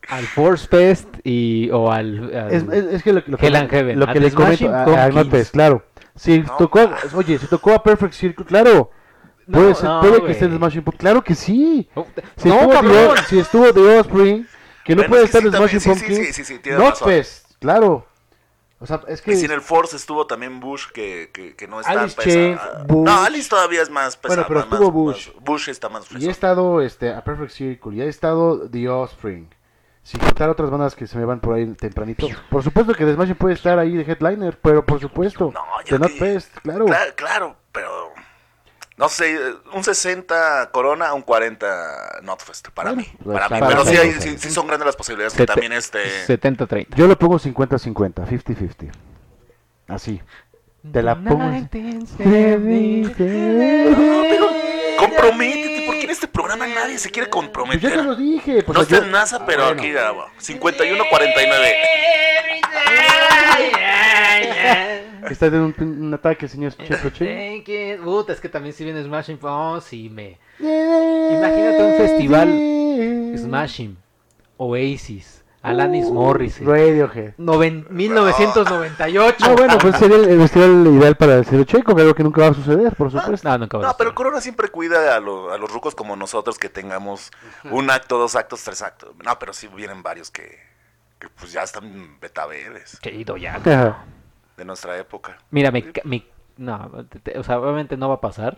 al 0.10 0.26
Force 0.28 0.68
Fest 0.68 1.08
y... 1.24 1.70
o 1.72 1.92
al... 1.92 2.34
al- 2.36 2.52
Es, 2.52 2.64
es- 2.64 2.94
es 2.94 3.04
que 3.04 3.14
lo, 3.14 3.22
lo 3.26 3.38
que, 3.38 3.48
Hell 3.48 3.56
and 3.56 3.70
Heaven. 3.70 4.00
lo 4.00 4.08
que 4.08 4.14
The 4.14 4.20
le 4.22 4.32
comento 4.32 4.74
a, 4.74 5.04
a. 5.06 5.10
Notfest, 5.10 5.52
claro. 5.54 5.84
Si 6.16 6.40
No, 6.40 6.58
tocó, 6.58 6.90
oye, 7.16 7.38
si 7.38 7.48
tocó 7.48 7.74
a 7.74 7.84
Perfect 7.84 8.14
Circle, 8.14 8.46
claro. 8.46 8.90
No, 9.46 9.60
Puede, 9.60 9.76
ser- 9.76 9.86
no, 9.86 10.00
puede 10.02 10.24
que 10.26 10.32
esté 10.32 10.46
en 10.46 10.52
The 10.52 10.58
Smashing 10.58 10.84
Pumpkins, 10.84 11.00
claro 11.02 11.24
que 11.24 11.36
sí. 11.36 11.90
Oh, 11.94 12.08
Si, 12.38 12.50
no, 12.50 12.56
estuvo, 12.56 12.72
cabrón. 12.72 12.94
The, 12.94 13.08
O- 13.08 13.18
si 13.28 13.40
estuvo 13.40 13.74
The 13.74 13.82
que 14.84 14.96
no 14.96 15.02
Bueno, 15.04 15.10
puede 15.10 15.24
es 15.26 15.32
que 15.32 15.38
estar 15.38 15.42
sí, 15.42 15.48
The 15.48 15.52
también, 15.52 15.52
Smashing 15.52 15.80
sí, 15.80 15.80
sí, 15.80 15.90
Pumpkins. 15.90 16.18
sí, 16.28 16.34
sí, 16.34 16.44
sí, 16.44 16.60
tienes 16.60 16.82
razón. 16.82 17.08
Notfest, 17.08 17.52
claro. 17.60 18.07
O 18.80 18.86
sea, 18.86 19.02
es 19.08 19.22
que... 19.24 19.32
Y 19.32 19.36
si 19.38 19.46
en 19.46 19.52
el 19.52 19.62
Force 19.62 19.96
estuvo 19.96 20.28
también 20.28 20.60
Bush, 20.60 20.88
que, 20.94 21.32
que, 21.34 21.56
que 21.56 21.68
no 21.68 21.80
está 21.80 21.94
Alice 21.94 22.16
pesada. 22.16 22.84
Bush. 22.88 23.06
No, 23.06 23.24
Alice 23.24 23.50
todavía 23.50 23.82
es 23.82 23.90
más 23.90 24.16
pesada. 24.18 24.44
Bueno, 24.44 24.48
pero 24.48 24.60
más- 24.70 24.80
estuvo 24.82 25.06
más- 25.06 25.16
Bush. 25.16 25.30
Bush 25.42 25.70
está 25.70 25.90
más 25.90 26.06
Y 26.06 26.08
fresón. 26.10 26.30
he 26.30 26.32
estado 26.32 26.82
este, 26.82 27.12
a 27.14 27.24
Perfect 27.24 27.52
Circle, 27.52 27.96
y 27.96 28.02
he 28.02 28.08
estado 28.08 28.70
The 28.70 28.88
Offspring. 28.88 29.50
Sin 30.04 30.20
contar 30.22 30.50
otras 30.50 30.70
bandas 30.70 30.96
que 30.96 31.06
se 31.06 31.18
me 31.18 31.26
van 31.26 31.42
por 31.42 31.56
ahí 31.56 31.66
tempranito. 31.74 32.28
Por 32.50 32.64
supuesto 32.64 32.94
que 32.94 33.04
The 33.04 33.36
puede 33.36 33.56
estar 33.56 33.78
ahí 33.78 33.94
de 33.98 34.04
headliner, 34.04 34.58
pero 34.62 34.86
por 34.86 35.02
supuesto. 35.02 35.52
No, 35.54 35.62
The 35.84 35.90
yo 35.92 35.98
que- 35.98 36.00
Notfest, 36.00 36.58
claro. 36.60 36.86
Claro, 36.86 37.14
claro, 37.16 37.56
pero... 37.72 38.14
No 38.98 39.10
sé, 39.10 39.38
un 39.74 39.84
60 39.84 40.72
Corona, 40.72 41.14
un 41.14 41.22
40 41.22 42.20
Notfest, 42.24 42.70
para 42.70 42.94
Bueno, 42.94 43.08
mí. 43.08 43.18
pues, 43.24 43.38
Para 43.40 43.50
mí. 43.50 43.60
para 43.60 43.68
Pero 43.68 43.86
sí, 43.86 43.96
hay- 43.96 44.10
pues, 44.12 44.24
sí, 44.24 44.38
sí 44.40 44.50
son 44.50 44.66
grandes 44.66 44.88
las 44.88 44.96
posibilidades 44.96 45.36
que 45.36 45.46
también 45.46 45.72
este... 45.74 46.00
70-30. 46.28 46.88
Yo 46.96 47.06
lo 47.08 47.16
pongo 47.18 47.38
50-50, 47.38 48.26
50-50. 48.28 48.92
Así. 49.88 50.20
Te 50.92 51.04
la 51.04 51.14
pongo. 51.16 51.46
Comprométete, 54.98 55.84
porque 55.86 56.04
en 56.06 56.10
este 56.10 56.28
programa 56.28 56.66
nadie 56.66 56.98
se 56.98 57.12
quiere 57.12 57.30
Pues 57.30 57.44
comprometer. 57.44 57.92
ya 57.92 57.98
te 57.98 58.04
lo 58.04 58.16
dije. 58.16 58.64
Pues 58.64 58.76
no 58.76 58.82
está 58.82 58.98
yo- 58.98 59.04
en 59.04 59.12
NASA, 59.12 59.46
pero 59.46 59.66
Bueno. 59.66 59.80
aquí 59.82 59.94
ah, 59.96 60.14
51-49. 60.40 61.74
Está 65.30 65.50
de 65.50 65.60
un, 65.60 65.74
un 65.80 66.14
ataque, 66.14 66.48
señor 66.48 66.74
Checoche. 66.76 67.26
Thank 67.26 67.68
you. 67.68 68.04
Puta, 68.04 68.34
es 68.34 68.40
que 68.40 68.50
también 68.50 68.74
si 68.74 68.84
viene 68.84 69.04
Smashing... 69.04 69.40
Oh, 69.42 69.80
sí, 69.82 70.10
me... 70.10 70.38
Imagínate 70.60 71.84
un 71.84 71.94
festival 71.98 73.38
Smashing, 73.38 73.98
Oasis, 74.58 75.44
Alanis 75.62 76.10
Morris. 76.10 76.60
Radiohead. 76.64 77.34
Noven- 77.38 77.86
1998. 77.90 79.38
No, 79.50 79.56
bueno, 79.56 79.78
pues 79.80 79.98
sería 79.98 80.18
el, 80.18 80.40
festival 80.42 80.88
ideal 80.88 81.16
para 81.16 81.36
el 81.36 81.46
señor 81.46 81.66
Checo, 81.66 81.92
algo 81.98 82.14
que 82.16 82.24
nunca 82.24 82.42
va 82.42 82.48
a 82.48 82.54
suceder, 82.54 82.96
por 82.96 83.12
supuesto. 83.12 83.48
No, 83.50 83.58
nunca 83.58 83.78
va 83.78 83.84
a 83.84 83.88
No, 83.92 83.98
pero. 83.98 84.16
Corona 84.16 84.42
siempre 84.42 84.70
cuida 84.70 85.16
a, 85.16 85.20
lo- 85.20 85.52
a 85.52 85.58
los 85.58 85.72
rucos 85.72 85.94
como 85.94 86.16
nosotros 86.16 86.58
que 86.58 86.70
tengamos 86.70 87.32
un 87.70 87.90
acto, 87.92 88.18
dos 88.18 88.36
actos, 88.36 88.64
tres 88.64 88.82
actos. 88.82 89.12
No, 89.24 89.38
pero 89.38 89.54
sí 89.54 89.68
vienen 89.68 90.02
varios 90.02 90.32
que, 90.32 90.58
que 91.20 91.28
pues 91.30 91.52
ya 91.52 91.64
están 91.64 92.20
betaberes 92.20 92.98
Qué 93.02 93.12
ido 93.14 93.38
ya. 93.38 93.60
De 94.58 94.66
nuestra 94.66 94.98
época. 94.98 95.38
Mira, 95.52 95.72
me, 95.72 95.86
me- 96.04 96.26
no, 96.58 97.06
te- 97.10 97.20
te- 97.20 97.38
o 97.40 97.44
sea, 97.44 97.60
obviamente 97.60 97.96
no 97.96 98.10
va 98.10 98.16
a 98.16 98.22
pasar, 98.22 98.58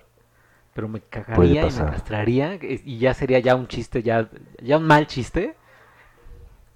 pero 0.74 0.88
me 0.88 1.02
cagaría 1.02 1.68
y 1.68 1.72
me 1.72 1.86
castraría 1.92 2.54
eh, 2.54 2.82
y 2.86 2.98
ya 3.00 3.14
sería 3.14 3.40
ya 3.40 3.54
un 3.56 3.68
chiste, 3.68 4.02
ya, 4.02 4.28
ya 4.62 4.78
un 4.78 4.88
mal 4.88 5.06
chiste. 5.08 5.56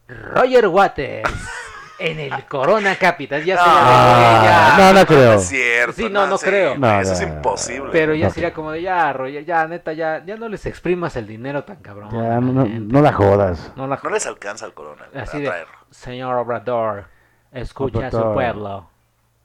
Roger 0.07 0.67
Waters 0.67 1.31
en 1.99 2.19
el 2.19 2.45
Corona 2.47 2.95
Capital, 2.97 3.43
ya 3.45 3.57
sería 3.57 3.73
Ah, 3.79 4.75
ya- 4.77 4.91
no, 4.93 4.99
no 4.99 5.05
creo. 5.05 5.33
es 5.35 5.43
cierto. 5.47 5.93
Sí, 5.93 6.09
no, 6.09 6.27
no 6.27 6.37
sí, 6.37 6.45
creo. 6.45 6.77
No, 6.77 6.99
eso 6.99 7.13
es 7.13 7.21
no. 7.21 7.27
imposible. 7.35 7.89
pero 7.93 8.13
ya 8.13 8.29
sería 8.29 8.53
como 8.53 8.71
de 8.71 8.81
ya, 8.81 9.13
Roger, 9.13 9.45
ya 9.45 9.65
neta, 9.67 9.93
ya, 9.93 10.21
ya 10.25 10.35
no 10.35 10.49
les 10.49 10.65
exprimas 10.65 11.15
el 11.15 11.27
dinero 11.27 11.63
tan 11.63 11.77
cabrón. 11.77 12.09
Ya, 12.11 12.41
no, 12.41 12.51
no, 12.51 12.65
no 12.65 13.01
la 13.01 13.13
jodas. 13.13 13.71
No 13.77 13.87
la- 13.87 13.99
no 14.03 14.09
les 14.09 14.25
alcanza 14.27 14.65
al 14.65 14.73
Corona. 14.73 15.05
Así 15.15 15.41
para 15.45 15.59
de, 15.59 15.65
señor 15.91 16.35
Obrador, 16.35 17.05
escucha 17.53 18.07
a 18.07 18.11
su 18.11 18.33
pueblo, 18.33 18.89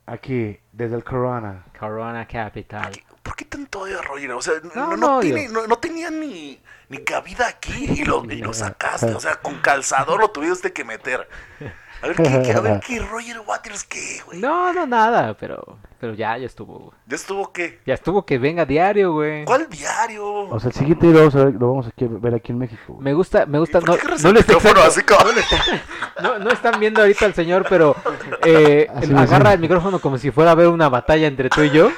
Aquí, 0.08 0.58
desde 0.72 0.96
el 0.96 1.04
Corona. 1.04 1.64
Corona 1.78 2.26
Capital. 2.26 2.90
¿Qué- 2.92 3.04
¿Por 3.22 3.36
qué 3.36 3.44
tanto 3.44 3.80
odio 3.80 3.98
a 3.98 4.02
Roger? 4.02 4.32
O 4.32 4.40
sea, 4.42 4.54
no, 4.74 4.96
No, 4.96 5.20
tiene, 5.20 5.48
no, 5.48 5.66
no 5.66 5.76
tenía 5.76 6.10
ni, 6.10 6.58
ni 6.88 6.98
cabida 7.04 7.46
aquí 7.46 7.84
y 8.00 8.04
lo, 8.04 8.24
y 8.24 8.38
lo 8.38 8.54
sacaste. 8.54 9.12
O 9.14 9.20
sea, 9.20 9.36
con 9.36 9.56
calzador 9.60 10.18
lo 10.20 10.30
tuviste 10.30 10.72
que 10.72 10.84
meter. 10.84 11.28
A 12.02 12.06
ver, 12.06 12.16
¿qué, 12.16 12.22
qué- 12.22 12.52
a 12.52 12.61
ver, 12.61 12.80
¿qué 12.87 12.98
Roger 13.11 13.40
Waters 13.46 13.84
qué, 13.84 14.20
güey? 14.26 14.38
No, 14.40 14.72
no, 14.72 14.87
nada, 14.87 15.34
pero, 15.38 15.78
pero 16.00 16.14
ya, 16.14 16.37
ya 16.38 16.46
estuvo, 16.46 16.78
güey. 16.78 16.90
¿Ya 17.06 17.16
estuvo 17.16 17.52
qué? 17.52 17.80
Ya 17.87 17.94
estuvo 17.94 18.24
que 18.24 18.38
venga 18.38 18.64
diario, 18.64 19.12
güey. 19.12 19.44
¿Cuál 19.44 19.68
diario? 19.68 20.24
O 20.48 20.61
sea, 20.61 20.68
el 20.68 20.74
siguiente 20.74 21.06
lo 21.08 21.18
vamos 21.18 21.34
a 21.34 21.44
ver, 21.44 21.54
lo 21.54 21.68
vamos 21.68 21.87
a 21.87 21.90
ver 21.98 22.34
aquí 22.34 22.52
en 22.52 22.58
México. 22.58 22.82
güey. 22.88 23.02
Me 23.02 23.14
gusta, 23.14 23.46
me 23.46 23.58
¿Y 23.58 23.61
gusta, 23.61 23.80
por 23.80 23.88
no, 23.90 23.96
qué 23.96 24.06
no 24.22 24.28
el 24.28 24.34
le 24.34 24.40
está 24.40 24.52
micrófono 24.54 24.80
así 24.82 25.02
como- 25.02 25.18
no, 26.22 26.38
no 26.38 26.50
están 26.50 26.78
viendo 26.78 27.00
ahorita 27.00 27.24
al 27.26 27.34
señor, 27.34 27.66
pero 27.68 27.96
eh, 28.44 28.87
Así 28.94 29.12
agarra 29.14 29.52
el 29.54 29.58
micrófono 29.61 29.98
como 29.98 30.18
si 30.18 30.30
fuera 30.30 30.52
a 30.52 30.54
ver 30.54 30.68
una 30.68 30.88
batalla 30.88 31.26
entre 31.26 31.50
tú 31.50 31.62
y 31.62 31.70
yo. 31.70 31.90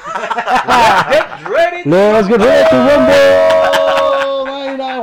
Let's 1.84 2.28
get 2.28 2.38
ready 2.40 2.68
to 2.70 2.76
rumble! 2.76 3.59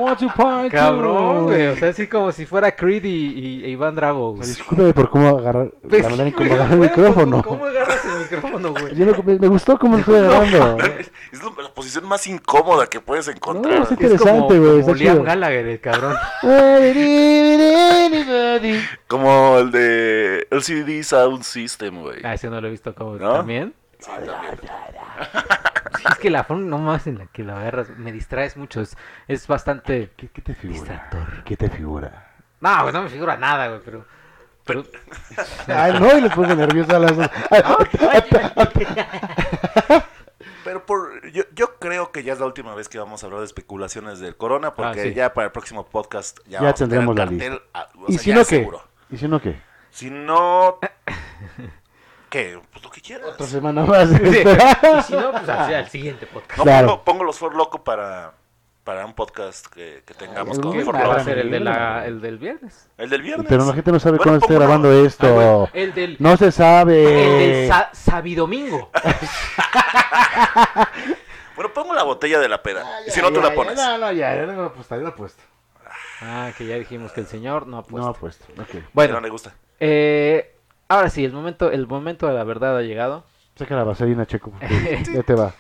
Want 0.07 0.19
to 0.19 0.27
party. 0.35 0.69
Cabrón, 0.69 1.43
güey. 1.45 1.67
O 1.67 1.75
sea, 1.75 1.89
así 1.89 2.07
como 2.07 2.31
si 2.31 2.45
fuera 2.45 2.75
Creed 2.75 3.03
y, 3.05 3.09
y- 3.09 3.65
e 3.65 3.69
Iván 3.69 3.95
Drago. 3.95 4.33
güey. 4.35 4.47
Discúlpeme 4.47 4.93
por 4.93 5.09
cómo 5.09 5.37
agarrar, 5.37 5.71
Pues, 5.87 6.03
la 6.03 6.09
manera 6.09 6.29
en 6.29 6.35
cómo 6.35 6.53
agarrar 6.53 6.73
el 6.73 6.79
micrófono. 6.79 7.43
¿Cómo 7.43 7.65
agarras 7.65 8.05
el 8.05 8.19
micrófono, 8.21 8.71
güey? 8.71 8.95
Yo 8.95 9.05
no- 9.05 9.23
me, 9.23 9.39
me 9.39 9.47
gustó 9.47 9.77
cómo 9.77 9.93
lo 9.95 9.99
estoy 9.99 10.15
agarrando. 10.19 10.77
Es 11.31 11.43
lo- 11.43 11.61
la 11.61 11.73
posición 11.73 12.05
más 12.07 12.25
incómoda 12.27 12.87
que 12.87 12.99
puedes 13.01 13.27
encontrar. 13.27 13.77
No. 13.79 13.83
Es 13.83 13.91
Interesante, 13.91 14.59
güey, 14.59 14.81
como 14.81 14.93
Liam. 14.93 15.23
Gallagher, 15.23 15.67
el 15.67 15.79
cabrón. 15.79 16.15
Como 19.07 19.57
el 19.59 19.71
de 19.71 20.47
LCD 20.51 21.03
Sound 21.03 21.43
System, 21.43 22.01
güey. 22.01 22.19
Ah, 22.23 22.33
ese 22.33 22.49
no 22.49 22.59
lo 22.61 22.67
he 22.67 22.71
visto 22.71 22.93
como 22.93 23.15
¿No? 23.17 23.33
también. 23.33 23.73
Sí, 23.99 24.11
también. 24.25 24.59
Sí, 25.97 26.03
es 26.11 26.17
que 26.19 26.29
la 26.29 26.43
forma 26.43 26.65
no 26.65 26.77
más 26.77 27.07
en 27.07 27.17
la 27.19 27.25
que 27.27 27.43
la 27.43 27.59
agarras 27.59 27.89
me 27.97 28.11
distraes 28.11 28.57
mucho. 28.57 28.81
Es, 28.81 28.97
es 29.27 29.47
bastante. 29.47 30.11
¿Qué, 30.15 30.29
qué 30.29 30.41
te 30.41 30.53
figura? 30.53 30.79
Distractor. 30.79 31.43
¿Qué 31.43 31.57
te 31.57 31.69
figura? 31.69 32.35
No, 32.59 32.81
güey, 32.83 32.93
no 32.93 33.03
me 33.03 33.09
figura 33.09 33.37
nada, 33.37 33.67
güey, 33.67 33.81
pero. 33.83 34.05
pero... 34.65 34.83
Ay, 35.67 35.99
no, 35.99 36.17
y 36.17 36.21
les 36.21 36.33
pongo 36.33 36.53
nervioso 36.55 36.95
a 36.95 36.99
las 36.99 37.17
dos. 37.17 37.27
Pero 40.63 40.85
por, 40.85 41.25
yo, 41.31 41.43
yo 41.55 41.75
creo 41.79 42.11
que 42.11 42.23
ya 42.23 42.33
es 42.33 42.39
la 42.39 42.45
última 42.45 42.75
vez 42.75 42.89
que 42.89 42.99
vamos 42.99 43.23
a 43.23 43.27
hablar 43.27 43.39
de 43.39 43.45
especulaciones 43.45 44.19
del 44.19 44.35
corona, 44.35 44.73
porque 44.75 44.99
Ah, 44.99 45.03
sí. 45.03 45.13
ya 45.13 45.33
para 45.33 45.45
el 45.45 45.51
próximo 45.53 45.85
podcast 45.85 46.39
ya, 46.45 46.59
Ya 46.59 46.59
vamos 46.59 46.73
a 46.81 46.85
tener 46.87 46.89
tendremos 46.89 47.15
la 47.15 47.25
cartel, 47.25 47.51
lista. 47.53 47.89
o 47.95 48.05
¿Y 48.09 48.13
sea, 48.13 48.19
si 48.21 48.29
ya 48.29 48.35
no 48.35 48.45
qué? 48.45 48.69
¿Y 49.09 49.17
si 49.17 49.27
no 49.29 49.41
qué? 49.41 49.61
Si 49.91 50.09
no... 50.11 50.79
¿Qué? 52.29 52.59
Pues 52.71 52.83
lo 52.83 52.89
que 52.91 53.01
quieras. 53.01 53.29
Otra 53.29 53.45
semana 53.47 53.83
más. 53.85 54.09
Sí. 54.09 54.17
Y 54.19 55.01
si 55.03 55.13
no, 55.13 55.31
pues 55.31 55.47
así 55.49 55.73
al 55.73 55.89
siguiente 55.89 56.27
podcast. 56.27 56.57
No, 56.57 56.63
Claro. 56.63 56.87
pongo, 56.87 57.03
pongo 57.03 57.23
los 57.23 57.37
For 57.39 57.55
Loco 57.55 57.83
para, 57.83 58.33
para 58.83 59.05
un 59.05 59.13
podcast 59.13 59.67
que, 59.67 60.03
que 60.05 60.13
tengamos 60.13 60.59
con 60.59 60.73
For 60.83 60.95
Va 60.95 60.99
a 60.99 61.03
Loco. 61.03 61.07
bárbaro. 61.09 61.23
ser 61.23 61.37
el, 61.39 61.51
de 61.51 61.59
la, 61.61 62.05
el 62.05 62.19
del 62.21 62.37
viernes. 62.37 62.89
El 62.97 63.09
del 63.09 63.21
viernes. 63.21 63.45
Pero 63.47 63.65
la 63.65 63.73
gente 63.73 63.91
no 63.93 63.99
sabe 63.99 64.17
Bueno, 64.17 64.31
cuándo 64.31 64.45
esté 64.45 64.55
grabando 64.55 64.89
Ah, 64.89 65.05
esto. 65.07 65.33
bueno, 65.33 65.69
el 65.73 65.93
del, 65.93 66.17
No 66.19 66.35
se 66.37 66.45
el 66.47 66.51
sabe. 66.51 66.95
del 66.95 67.67
sa- 67.69 67.89
Sabidomingo. 67.93 68.91
Bueno, 71.55 71.73
pongo 71.73 71.93
la 71.95 72.03
botella 72.03 72.39
de 72.39 72.49
la 72.49 72.61
peda. 72.61 72.85
y 73.07 73.09
si 73.11 73.19
no, 73.21 73.31
tú 73.31 73.41
la 73.41 73.51
pones. 73.53 73.75
No, 73.75 73.97
no, 73.97 74.11
ya, 74.11 74.35
ya 74.35 74.45
no 74.45 74.53
lo 74.53 74.65
he 74.67 74.69
puesto, 74.69 74.95
ya 74.95 75.01
lo 75.01 75.09
he 75.09 75.13
puesto. 75.13 75.41
Ah, 76.21 76.51
que 76.55 76.65
ya 76.67 76.75
dijimos 76.75 77.11
que 77.11 77.21
el 77.21 77.27
señor 77.27 77.65
no 77.67 77.77
ha 77.79 77.83
puesto. 77.83 78.05
No 78.07 78.11
he 78.15 78.19
puesto, 78.19 78.45
Bueno, 78.93 79.15
no 79.15 79.21
le 79.21 79.29
gusta. 79.29 79.53
eh, 79.79 80.55
ahora 80.87 81.09
sí, 81.09 81.23
el 81.25 81.33
momento, 81.33 81.71
el 81.71 81.87
momento 81.87 82.27
de 82.27 82.33
la 82.33 82.43
verdad 82.43 82.77
ha 82.77 82.81
llegado. 82.81 83.23
Saca 83.55 83.75
la 83.75 83.83
vaselina, 83.83 84.25
Checo, 84.25 84.53
ya 85.13 85.23
te 85.23 85.33
va. 85.33 85.53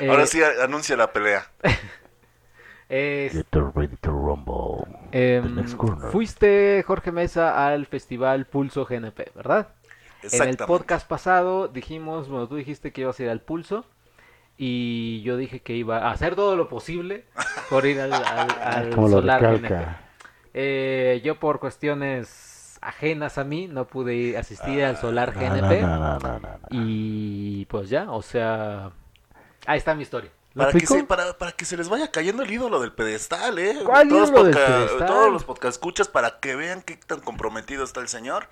Eh, 0.00 0.08
Ahora 0.08 0.26
sí 0.26 0.40
anuncia 0.62 0.96
la 0.96 1.12
pelea. 1.12 1.46
es- 2.88 3.32
Get 3.32 3.46
ready 3.74 3.96
to 4.00 4.10
rumble. 4.10 4.86
The 5.12 5.40
next 5.42 5.76
corner. 5.76 6.10
fuiste, 6.10 6.82
Jorge 6.86 7.12
Mesa, 7.12 7.66
al 7.68 7.86
festival 7.86 8.46
Pulso 8.46 8.84
GNP, 8.86 9.32
¿verdad? 9.34 9.68
En 10.22 10.42
el 10.48 10.56
podcast 10.56 11.06
pasado 11.08 11.68
dijimos, 11.68 12.28
bueno, 12.28 12.48
tú 12.48 12.56
dijiste 12.56 12.92
que 12.92 13.02
ibas 13.02 13.18
a 13.20 13.22
ir 13.22 13.28
al 13.30 13.40
Pulso 13.40 13.84
y 14.56 15.22
yo 15.22 15.36
dije 15.36 15.60
que 15.60 15.74
iba 15.74 15.98
a 15.98 16.10
hacer 16.10 16.34
todo 16.34 16.56
lo 16.56 16.68
posible 16.68 17.24
por 17.70 17.86
ir 17.86 18.00
al, 18.00 18.12
al, 18.12 18.50
al 18.62 18.90
Como 18.90 19.08
lo 19.08 19.20
Solar 19.20 19.40
GNP. 19.40 19.62
recalca. 19.68 20.00
Eh, 20.54 21.20
yo 21.24 21.38
por 21.38 21.60
cuestiones 21.60 22.47
ajenas 22.88 23.38
a 23.38 23.44
mí 23.44 23.66
no 23.68 23.86
pude 23.86 24.14
ir- 24.14 24.36
asistir 24.36 24.84
al 24.84 24.96
Solar 24.96 25.34
No, 25.34 25.40
no, 25.42 25.46
GNP 25.54 25.82
no, 25.82 25.98
no, 25.98 26.18
no, 26.18 26.38
no. 26.38 26.48
y 26.70 27.64
pues 27.66 27.88
ya, 27.90 28.10
o 28.10 28.22
sea, 28.22 28.90
ahí 29.66 29.78
está 29.78 29.94
mi 29.94 30.02
historia. 30.02 30.30
¿Lo 30.54 30.64
Para 30.64 30.78
que, 30.78 30.86
se, 30.86 31.04
para, 31.04 31.36
para 31.38 31.52
que 31.52 31.64
se 31.64 31.76
les 31.76 31.88
vaya 31.88 32.10
cayendo 32.10 32.42
el 32.42 32.50
ídolo 32.50 32.80
del 32.80 32.92
pedestal, 32.92 33.58
¿eh? 33.58 33.76
¿Cuál 33.84 34.08
todos 34.08 34.30
ídolo 34.30 34.44
del 34.44 34.54
podca- 34.54 34.66
pedestal? 34.66 35.06
Todos 35.06 35.32
los 35.32 35.44
podcast 35.44 35.74
escuchas 35.74 36.08
para 36.08 36.40
que 36.40 36.56
vean 36.56 36.82
qué 36.82 36.96
tan 36.96 37.20
comprometido 37.20 37.84
está 37.84 38.00
el 38.00 38.08
señor. 38.08 38.48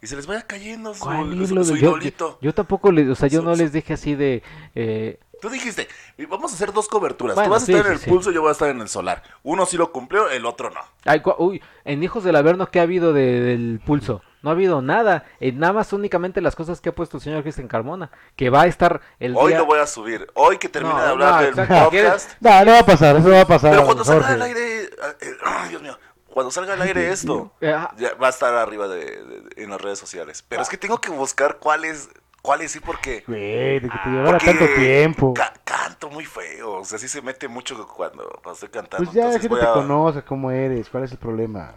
Y 0.00 0.06
se 0.06 0.16
les 0.16 0.26
vaya 0.26 0.42
cayendo 0.42 0.94
su, 0.94 1.04
¿Cuál 1.04 1.26
su- 1.30 1.42
ídolo 1.42 1.64
su 1.64 1.74
de- 1.74 1.80
yo, 1.80 1.88
idolito. 1.90 2.28
yo- 2.30 2.38
yo 2.40 2.54
tampoco 2.54 2.90
le, 2.90 3.08
o 3.10 3.14
sea, 3.14 3.28
yo 3.28 3.40
Su- 3.40 3.46
no 3.46 3.54
su- 3.54 3.62
les 3.62 3.72
dije 3.72 3.92
así 3.94 4.14
de 4.14 4.42
eh, 4.74 5.20
Tú 5.40 5.48
dijiste, 5.50 5.88
vamos 6.28 6.52
a 6.52 6.54
hacer 6.54 6.72
dos 6.72 6.88
coberturas. 6.88 7.34
Bueno, 7.36 7.48
Tú 7.48 7.52
vas 7.54 7.62
a 7.62 7.66
sí, 7.66 7.72
estar 7.72 7.86
en 7.86 7.98
sí, 7.98 8.02
el 8.02 8.04
sí. 8.04 8.10
pulso, 8.10 8.30
yo 8.30 8.40
voy 8.40 8.48
a 8.48 8.52
estar 8.52 8.68
en 8.70 8.80
el 8.80 8.88
solar. 8.88 9.22
Uno 9.42 9.66
sí 9.66 9.76
lo 9.76 9.92
cumplió, 9.92 10.28
el 10.30 10.44
otro 10.46 10.70
no. 10.70 10.80
ay, 11.04 11.22
uy, 11.38 11.62
en 11.84 12.02
Hijos 12.02 12.24
del 12.24 12.36
Averno 12.36 12.70
¿qué 12.70 12.80
ha 12.80 12.82
habido 12.82 13.12
de- 13.12 13.40
del 13.40 13.80
pulso? 13.84 14.22
No 14.42 14.50
ha 14.50 14.52
habido 14.52 14.82
nada, 14.82 15.24
eh, 15.40 15.50
nada 15.52 15.72
más 15.72 15.92
únicamente 15.92 16.40
las 16.40 16.54
cosas 16.54 16.80
que 16.80 16.90
ha 16.90 16.94
puesto 16.94 17.16
el 17.16 17.22
señor 17.22 17.42
Cristian 17.42 17.66
Carmona, 17.66 18.10
que 18.36 18.50
va 18.50 18.62
a 18.62 18.66
estar 18.66 19.00
el 19.18 19.34
Hoy 19.36 19.48
día 19.48 19.58
lo 19.58 19.66
voy 19.66 19.80
a 19.80 19.86
subir. 19.86 20.28
Hoy 20.34 20.58
que 20.58 20.68
termine 20.68 20.94
No, 20.94 21.00
de 21.02 21.08
hablar 21.08 21.30
no, 21.34 21.40
del 21.40 21.48
exacto. 21.50 21.84
podcast. 21.84 22.30
No, 22.40 22.64
no 22.64 22.72
va 22.72 22.78
a 22.78 22.86
pasar, 22.86 23.16
eso 23.16 23.30
va 23.30 23.40
a 23.40 23.46
pasar. 23.46 23.70
Pero 23.72 23.84
cuando 23.84 24.04
salga 24.04 24.28
al 24.28 24.42
aire, 24.42 24.84
eh, 24.84 24.90
eh, 25.22 25.30
ay, 25.44 25.68
Dios 25.70 25.82
mío, 25.82 25.98
cuando 26.28 26.52
salga 26.52 26.74
al 26.74 26.82
aire 26.82 27.10
esto, 27.10 27.52
ah, 27.62 27.92
ya 27.98 28.14
va 28.14 28.28
a 28.28 28.30
estar 28.30 28.54
arriba 28.54 28.86
de, 28.86 29.04
de- 29.24 29.40
de- 29.40 29.62
en 29.64 29.70
las 29.70 29.80
redes 29.80 29.98
sociales. 29.98 30.44
Pero 30.48 30.62
es 30.62 30.68
que 30.68 30.76
tengo 30.76 31.00
que 31.00 31.10
buscar 31.10 31.58
cuáles, 31.58 32.08
cuáles 32.48 32.72
sí, 32.72 32.80
porque 32.80 33.24
Güey, 33.26 33.78
de 33.78 33.90
que 33.90 33.98
te 34.02 34.08
llevara 34.10 34.38
tanto 34.38 34.64
tiempo. 34.74 35.34
ca- 35.34 35.52
canto 35.64 36.08
muy 36.08 36.24
feo, 36.24 36.76
o 36.80 36.84
sea, 36.86 36.98
sí 36.98 37.06
se 37.06 37.20
mete 37.20 37.46
mucho 37.46 37.74
cuando, 37.86 38.26
cuando 38.42 38.52
estoy 38.52 38.70
cantando. 38.70 39.04
Pues 39.04 39.14
ya 39.14 39.26
la 39.26 39.38
gente 39.38 39.54
te 39.54 39.66
a- 39.66 39.74
conoce 39.74 40.22
cómo 40.22 40.50
eres, 40.50 40.88
cuál 40.88 41.04
es 41.04 41.12
el 41.12 41.18
problema. 41.18 41.74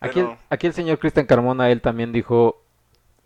aquí, 0.00 0.20
el, 0.20 0.26
Pero- 0.28 0.38
aquí 0.48 0.66
el 0.68 0.72
señor 0.72 0.98
Cristian 0.98 1.26
Carmona, 1.26 1.70
él 1.70 1.82
también 1.82 2.12
dijo, 2.12 2.62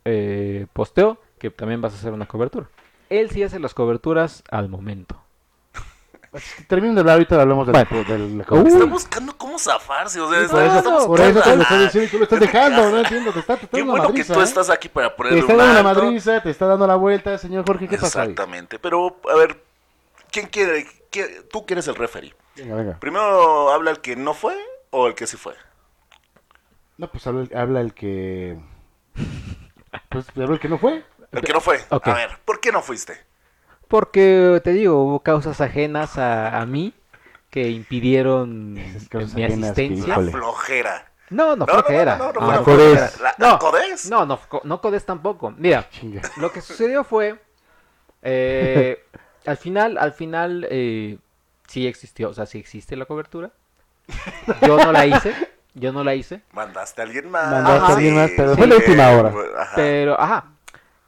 eh, 0.04 0.66
posteó 0.72 1.18
que 1.38 1.50
también 1.50 1.80
vas 1.80 1.92
a 1.92 1.96
hacer 1.96 2.12
una 2.12 2.26
cobertura. 2.26 2.66
Él 3.08 3.30
sí 3.30 3.44
hace 3.44 3.60
las 3.60 3.72
coberturas 3.74 4.42
al 4.50 4.68
momento. 4.68 5.22
Termino 6.66 6.94
de 6.94 7.00
hablar 7.00 7.14
ahorita 7.16 7.42
hablamos 7.42 7.66
del, 7.66 7.74
Bueno. 7.90 8.04
del, 8.08 8.40
Está 8.40 8.54
Uy. 8.84 8.88
buscando 8.90 9.36
cómo 9.36 9.58
zafarse, 9.58 10.18
o 10.18 10.30
sea, 10.30 10.38
Sí, 10.38 10.44
está- 10.46 10.56
Por 10.56 10.64
eso, 10.64 10.76
está 10.78 10.90
por 10.90 11.08
buscando- 11.08 11.40
eso 11.40 11.50
te 11.50 11.56
lo 11.56 11.62
estoy 11.62 11.78
diciendo 11.78 12.06
y 12.06 12.10
tú 12.10 12.18
lo 12.18 12.24
estás 12.24 12.40
dejando, 12.40 12.90
no 12.90 12.98
entiendo, 13.00 13.32
te 13.32 13.38
está, 13.40 13.56
te 13.58 13.64
está 13.66 13.76
Qué 13.76 13.80
dando 13.82 13.92
bueno 13.92 14.14
que 14.14 14.24
tú 14.24 14.40
¿eh? 14.40 14.44
estás 14.44 14.70
aquí 14.70 14.88
para 14.88 15.10
Te 15.10 15.16
ponerle 15.16 15.38
está 15.40 15.52
un 15.52 15.58
dando 15.58 15.88
alto. 15.90 16.02
madriza, 16.02 16.42
te 16.42 16.50
está 16.50 16.66
dando 16.66 16.86
la 16.86 16.96
vuelta, 16.96 17.36
señor 17.36 17.66
Jorge, 17.66 17.86
¿qué 17.86 17.98
pasa? 17.98 18.22
Exactamente, 18.22 18.78
pero 18.78 19.20
a 19.30 19.36
ver, 19.36 19.62
¿quién 20.30 20.46
quiere? 20.46 20.86
qué- 21.10 21.42
tú 21.52 21.66
quieres 21.66 21.86
el 21.88 21.96
referee. 21.96 22.34
Venga, 22.56 22.76
venga. 22.76 22.98
Primero 22.98 23.70
habla 23.70 23.90
el 23.90 24.00
que 24.00 24.16
no 24.16 24.32
fue 24.32 24.56
o 24.88 25.06
el 25.08 25.14
que 25.14 25.26
sí 25.26 25.36
fue. 25.36 25.54
No, 26.96 27.08
pues 27.10 27.26
habla, 27.26 27.42
el- 27.42 27.54
habla 27.56 27.80
el 27.82 27.92
que... 27.92 28.58
Pues 30.08 30.26
habla 30.30 30.54
el 30.54 30.60
que 30.60 30.68
no 30.70 30.78
fue. 30.78 31.04
El 31.30 31.42
que 31.42 31.52
no 31.52 31.60
fue. 31.60 31.78
A 31.90 31.98
ver, 32.14 32.38
¿por 32.46 32.60
qué 32.60 32.72
no 32.72 32.80
fuiste? 32.80 33.18
Porque, 33.92 34.58
te 34.64 34.72
digo, 34.72 35.02
hubo 35.04 35.20
causas 35.20 35.60
ajenas 35.60 36.16
a, 36.16 36.58
a 36.58 36.64
mí 36.64 36.94
que 37.50 37.68
impidieron 37.68 38.72
mi 38.72 38.80
que, 39.10 39.18
asistencia. 39.18 40.06
La 40.08 40.14
Híjole. 40.14 40.32
flojera. 40.32 41.12
No, 41.28 41.56
no, 41.56 41.66
flojera. 41.66 42.16
no, 42.16 42.32
no, 42.32 42.32
no, 42.32 42.40
No, 42.40 42.46
la 42.52 42.56
no, 42.56 42.64
Codés. 42.64 42.98
flojera. 43.12 43.34
¿La, 43.38 43.46
No. 43.50 43.58
Codés? 43.58 44.08
No, 44.10 44.24
no, 44.24 44.40
co- 44.48 44.62
no 44.64 44.80
Codes 44.80 45.04
tampoco. 45.04 45.50
Mira, 45.58 45.86
Chinga. 45.90 46.22
lo 46.38 46.50
que 46.50 46.62
sucedió 46.62 47.04
fue, 47.04 47.38
eh, 48.22 49.04
al 49.44 49.58
final, 49.58 49.98
al 49.98 50.14
final, 50.14 50.66
eh, 50.70 51.18
sí 51.66 51.86
existió, 51.86 52.30
o 52.30 52.32
sea, 52.32 52.46
sí 52.46 52.58
existe 52.58 52.96
la 52.96 53.04
cobertura. 53.04 53.50
Yo 54.66 54.78
no 54.78 54.90
la 54.90 55.04
hice, 55.04 55.34
yo 55.74 55.92
no 55.92 56.02
la 56.02 56.14
hice, 56.14 56.40
Mandaste 56.52 57.02
a 57.02 57.04
alguien 57.04 57.30
más. 57.30 57.50
Mandaste 57.50 57.92
a 57.92 57.94
alguien 57.94 58.14
más, 58.16 58.30
pero 58.34 58.52
sí. 58.54 58.56
fue 58.58 58.66
la 58.68 58.76
última 58.76 59.10
hora. 59.10 59.32
Ajá. 59.58 59.72
pero, 59.76 60.18
ajá. 60.18 60.44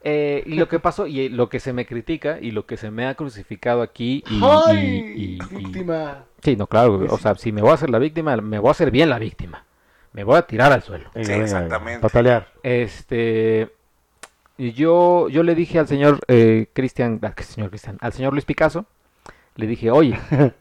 Eh, 0.07 0.43
y 0.47 0.55
lo 0.55 0.69
que 0.69 0.79
pasó, 0.81 1.07
y 1.07 1.29
lo 1.31 1.49
que 1.49 1.59
se 1.61 1.73
me 1.73 1.87
critica, 1.87 2.39
y 2.41 2.51
lo 2.51 2.67
que 2.67 2.77
se 2.77 2.91
me 2.91 3.07
ha 3.07 3.15
crucificado 3.15 3.83
aquí, 3.83 4.23
y, 4.29 4.39
¡Ay! 4.45 5.05
y- 5.17 5.35
y- 5.35 5.39
Víctima. 5.57 6.25
Sí, 6.43 6.57
no, 6.57 6.67
claro, 6.67 7.07
o 7.11 7.19
sea, 7.19 7.35
si 7.37 7.53
me 7.53 7.63
voy 7.63 7.71
a 7.71 7.75
hacer 7.75 7.89
la 7.91 7.99
víctima, 7.99 8.37
me 8.37 8.59
voy 8.59 8.69
a 8.69 8.73
hacer 8.73 8.91
bien 8.91 9.09
la 9.09 9.19
víctima. 9.19 9.65
Me 10.13 10.23
voy 10.23 10.37
a 10.37 10.43
tirar 10.47 10.71
al 10.73 10.83
suelo. 10.83 11.11
Sí, 11.15 11.21
venga, 11.23 11.37
exactamente. 11.43 12.01
Patalear. 12.01 12.49
Este, 12.63 13.71
y 14.59 14.73
yo, 14.73 15.29
yo 15.31 15.43
le 15.43 15.55
dije 15.55 15.79
al 15.79 15.89
señor 15.89 16.21
eh, 16.29 16.69
Cristian, 16.75 17.19
ah, 17.23 17.33
que 17.33 17.43
señor 17.43 17.71
Cristian, 17.71 17.97
al 18.01 18.13
señor 18.13 18.33
Luis 18.35 18.45
Picasso, 18.45 18.85
le 19.57 19.67
dije, 19.67 19.91
oye, 19.91 20.19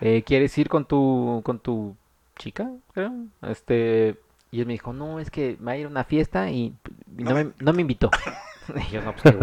eh, 0.00 0.22
¿quieres 0.24 0.56
ir 0.58 0.68
con 0.68 0.84
tu, 0.86 1.42
con 1.44 1.58
tu 1.58 1.96
chica? 2.38 2.70
creo? 2.94 3.12
Este, 3.42 4.16
y 4.52 4.60
él 4.60 4.66
me 4.66 4.74
dijo, 4.74 4.92
no, 4.92 5.18
es 5.18 5.30
que 5.30 5.56
va 5.56 5.72
a 5.72 5.76
ir 5.76 5.86
a 5.86 5.88
una 5.88 6.04
fiesta 6.04 6.50
y 6.50 6.72
y 7.18 7.24
no, 7.24 7.34
me, 7.34 7.48
no 7.58 7.72
me 7.72 7.80
invitó. 7.82 8.10
Y 8.88 8.90
yo, 8.92 9.02
no, 9.02 9.14
pues, 9.14 9.34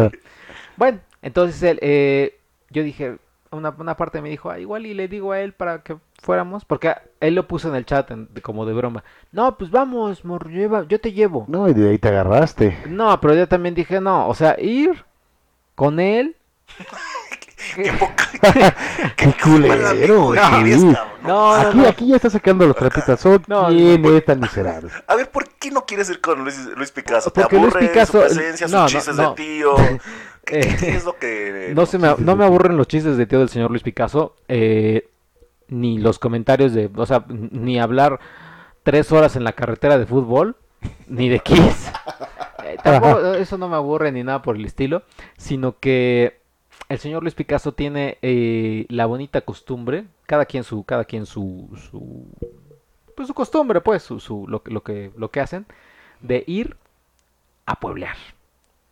bueno. 0.76 1.00
Entonces 1.22 1.62
él, 1.62 1.78
eh, 1.82 2.38
yo 2.70 2.82
dije, 2.82 3.18
una, 3.50 3.74
una 3.78 3.96
parte 3.96 4.22
me 4.22 4.30
dijo, 4.30 4.50
ah, 4.50 4.58
igual 4.58 4.86
y 4.86 4.94
le 4.94 5.06
digo 5.08 5.32
a 5.32 5.40
él 5.40 5.52
para 5.52 5.82
que 5.82 5.96
fuéramos, 6.22 6.64
porque 6.64 6.94
él 7.20 7.34
lo 7.34 7.46
puso 7.46 7.68
en 7.68 7.74
el 7.74 7.84
chat 7.84 8.10
en- 8.10 8.28
como 8.42 8.64
de 8.64 8.72
broma. 8.72 9.04
No, 9.32 9.58
pues 9.58 9.70
vamos, 9.70 10.24
morro, 10.24 10.48
lleva- 10.50 10.86
yo 10.88 11.00
te 11.00 11.12
llevo. 11.12 11.44
No, 11.48 11.68
y 11.68 11.74
de 11.74 11.90
ahí 11.90 11.98
te 11.98 12.08
agarraste. 12.08 12.76
No, 12.88 13.20
pero 13.20 13.34
yo 13.34 13.46
también 13.48 13.74
dije, 13.74 14.00
no, 14.00 14.28
o 14.28 14.34
sea, 14.34 14.56
ir 14.60 15.04
con 15.74 16.00
él. 16.00 16.36
Qué 17.74 17.92
poca. 17.92 18.28
Qué 19.16 19.34
culero, 19.42 20.32
¿no? 21.22 21.52
Aquí, 21.54 21.76
no. 21.78 21.86
aquí 21.88 22.06
ya 22.08 22.16
está 22.16 22.30
sacando 22.30 22.66
los 22.66 22.76
No, 23.48 23.68
quién 23.68 24.02
no, 24.02 24.16
es 24.16 24.24
tan 24.24 24.40
miserable. 24.40 24.90
A 25.06 25.14
ver, 25.16 25.30
¿por 25.30 25.48
qué 25.48 25.70
no 25.70 25.84
quieres 25.84 26.08
ir 26.10 26.20
con 26.20 26.42
Luis, 26.42 26.56
Luis 26.76 26.90
Picasso? 26.90 27.30
¿Te 27.30 27.42
Porque 27.42 27.58
Luis 27.58 27.74
Picasso- 27.74 28.12
su 28.28 28.34
presencia, 28.34 28.66
sus 28.66 28.74
no, 28.74 28.82
no, 28.82 28.88
chistes 28.88 29.16
no. 29.16 29.30
de 29.30 29.36
tío? 29.36 29.74
¿Qué, 30.44 30.60
qué 30.80 30.96
es 30.96 31.04
lo 31.04 31.16
que...? 31.16 31.72
No, 31.74 31.86
se 31.86 31.98
me, 31.98 32.14
no 32.18 32.34
me 32.34 32.44
aburren 32.44 32.76
los 32.76 32.88
chistes 32.88 33.16
de 33.16 33.26
tío 33.26 33.38
del 33.38 33.50
señor 33.50 33.70
Luis 33.70 33.82
Picasso, 33.82 34.34
eh, 34.48 35.08
ni 35.68 35.98
los 35.98 36.18
comentarios 36.18 36.72
de, 36.72 36.90
o 36.96 37.06
sea, 37.06 37.24
ni 37.28 37.78
hablar 37.78 38.18
tres 38.82 39.12
horas 39.12 39.36
en 39.36 39.44
la 39.44 39.52
carretera 39.52 39.98
de 39.98 40.06
fútbol, 40.06 40.56
ni 41.06 41.28
de 41.28 41.40
Kiss. 41.40 41.92
Eh, 42.64 42.76
tampoco- 42.82 43.34
eso 43.34 43.58
no 43.58 43.68
me 43.68 43.76
aburre 43.76 44.10
ni 44.12 44.24
nada 44.24 44.40
por 44.42 44.56
el 44.56 44.64
estilo, 44.64 45.02
sino 45.36 45.78
que 45.78 46.39
el 46.90 46.98
señor 46.98 47.22
Luis 47.22 47.34
Picasso 47.34 47.72
tiene 47.72 48.18
eh, 48.20 48.84
la 48.88 49.06
bonita 49.06 49.40
costumbre, 49.40 50.04
cada 50.26 50.44
quien 50.44 50.64
su, 50.64 50.84
cada 50.84 51.04
quien 51.04 51.24
su, 51.24 51.70
su, 51.90 52.26
pues 53.16 53.28
su 53.28 53.32
costumbre, 53.34 53.80
pues, 53.80 54.02
su, 54.02 54.20
su- 54.20 54.46
lo, 54.48 54.62
que- 54.62 54.70
lo 54.72 54.82
que, 54.82 55.10
lo 55.16 55.30
que 55.30 55.40
hacen, 55.40 55.66
de 56.20 56.44
ir 56.46 56.76
a 57.64 57.76
pueblear 57.80 58.16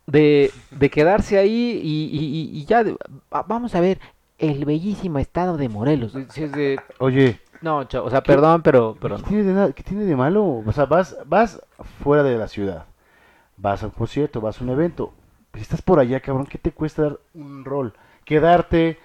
de, 0.07 0.51
de 0.71 0.89
quedarse 0.89 1.37
ahí 1.37 1.79
y, 1.83 2.05
y- 2.17 2.25
y- 2.25 2.59
y 2.61 2.65
ya, 2.65 2.83
de- 2.83 2.93
va- 3.33 3.43
vamos 3.43 3.75
a 3.75 3.81
ver, 3.81 3.99
el 4.39 4.65
bellísimo 4.65 5.19
estado 5.19 5.57
de 5.57 5.69
Morelos. 5.69 6.13
Si 6.29 6.43
es 6.43 6.51
de- 6.53 6.79
Oye, 6.99 7.39
no, 7.61 7.79
o 7.79 8.09
sea, 8.09 8.23
perdón, 8.23 8.61
pero, 8.63 8.97
pero 8.99 9.17
¿qué 9.17 9.21
no. 9.23 9.27
tiene, 9.27 9.43
de, 9.43 9.53
na- 9.53 9.71
qué 9.73 9.83
tiene 9.83 10.05
de 10.05 10.15
malo? 10.15 10.63
O 10.65 10.71
sea, 10.71 10.85
vas, 10.85 11.17
vas 11.25 11.61
fuera 12.01 12.23
de 12.23 12.37
la 12.37 12.47
ciudad. 12.47 12.85
Vas 13.57 13.83
a 13.83 13.87
un 13.87 13.91
concierto, 13.91 14.39
vas 14.39 14.61
a 14.61 14.63
un 14.63 14.69
evento. 14.69 15.13
Si 15.53 15.61
estás 15.61 15.81
por 15.81 15.99
allá, 15.99 16.19
cabrón, 16.19 16.45
¿qué 16.45 16.57
te 16.57 16.71
cuesta 16.71 17.03
dar 17.03 17.19
un 17.33 17.65
rol? 17.65 17.93
Quedarte, 18.23 18.99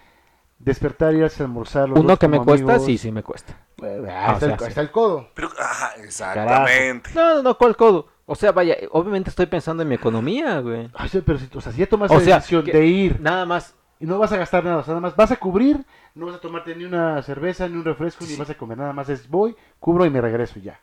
despertar, 0.58 1.14
irse 1.14 1.42
a 1.42 1.46
almorzar. 1.46 1.88
los 1.88 1.98
Uno 1.98 2.16
que 2.16 2.28
me 2.28 2.40
cuesta, 2.40 2.78
sí, 2.78 2.98
sí 2.98 3.10
me 3.10 3.22
cuesta. 3.22 3.56
Bueno, 3.76 4.04
ahí, 4.08 4.14
Ah, 4.16 4.30
o 4.30 4.32
está 4.34 4.46
el, 4.46 4.68
está 4.68 4.92
codo. 4.92 5.28
Pero, 5.34 5.48
ajá, 5.58 5.94
exactamente. 6.02 7.10
No, 7.14 7.36
no, 7.36 7.42
no, 7.42 7.58
¿cuál 7.58 7.76
codo? 7.76 8.08
O 8.26 8.34
sea, 8.34 8.52
vaya, 8.52 8.76
obviamente 8.92 9.30
estoy 9.30 9.46
pensando 9.46 9.82
en 9.82 9.88
mi 9.88 9.94
economía, 9.96 10.60
güey. 10.60 10.88
Ay, 10.94 11.10
pero 11.24 11.38
si, 11.38 11.48
o 11.54 11.60
sea, 11.60 11.72
si 11.72 11.78
ya 11.78 11.86
tomas 11.88 12.10
O 12.10 12.14
la 12.14 12.20
sea, 12.20 12.36
decisión 12.36 12.64
que- 12.64 12.72
de 12.72 12.86
ir 12.86 13.20
Nada 13.20 13.44
más. 13.44 13.74
y 14.00 14.06
no 14.06 14.18
vas 14.18 14.32
a 14.32 14.36
gastar 14.36 14.64
nada, 14.64 14.78
o 14.78 14.82
sea, 14.82 14.92
nada 14.94 15.00
más 15.00 15.16
vas 15.16 15.30
a 15.32 15.36
cubrir, 15.36 15.84
no 16.14 16.26
vas 16.26 16.36
a 16.36 16.40
tomarte 16.40 16.74
ni 16.76 16.84
una 16.84 17.20
cerveza, 17.22 17.68
ni 17.68 17.76
un 17.76 17.84
refresco, 17.84 18.24
ni 18.24 18.36
vas 18.36 18.48
a 18.50 18.54
comer, 18.54 18.78
nada 18.78 18.92
más 18.92 19.08
es 19.08 19.28
voy, 19.28 19.56
cubro 19.80 20.06
y 20.06 20.10
me 20.10 20.20
regreso 20.20 20.58
ya. 20.60 20.80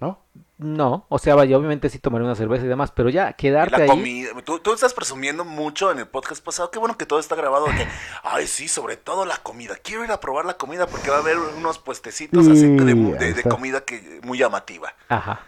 ¿No? 0.00 0.18
No, 0.58 1.04
o 1.10 1.18
sea, 1.18 1.34
vaya, 1.34 1.58
obviamente 1.58 1.90
sí 1.90 1.98
tomaré 1.98 2.24
una 2.24 2.34
cerveza 2.34 2.64
y 2.64 2.68
demás, 2.68 2.90
pero 2.90 3.10
ya, 3.10 3.30
Y 3.30 3.34
quedarte 3.34 3.76
la 3.76 3.82
ahí. 3.84 3.88
comida. 3.90 4.30
Tú, 4.42 4.58
tú 4.58 4.72
estás 4.72 4.94
presumiendo 4.94 5.44
mucho 5.44 5.90
en 5.92 5.98
el 5.98 6.08
podcast 6.08 6.42
pasado. 6.42 6.70
Qué 6.70 6.78
bueno 6.78 6.96
que 6.96 7.04
todo 7.04 7.18
está 7.18 7.34
grabado. 7.34 7.66
Que, 7.66 7.86
ay, 8.22 8.46
sí, 8.46 8.66
sobre 8.66 8.96
todo 8.96 9.26
la 9.26 9.36
comida. 9.38 9.76
Quiero 9.82 10.02
ir 10.02 10.10
a 10.12 10.18
probar 10.18 10.46
la 10.46 10.54
comida 10.56 10.86
porque 10.86 11.10
va 11.10 11.16
a 11.16 11.20
haber 11.20 11.36
unos 11.38 11.78
puestecitos 11.78 12.46
así 12.46 12.66
de, 12.74 12.78
Sí, 12.78 12.84
de- 12.84 13.18
ahí 13.18 13.32
de 13.34 13.40
está. 13.40 13.50
comida 13.50 13.82
que 13.84 14.20
muy 14.22 14.38
llamativa. 14.38 14.94
Ajá. 15.10 15.40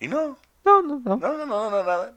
Y 0.00 0.08
no, 0.08 0.36
No, 0.64 0.82
no, 0.82 1.00
no. 1.04 1.16
no, 1.16 1.32
no, 1.36 1.46
no, 1.46 1.70
no, 1.70 1.82
nada. 1.84 2.14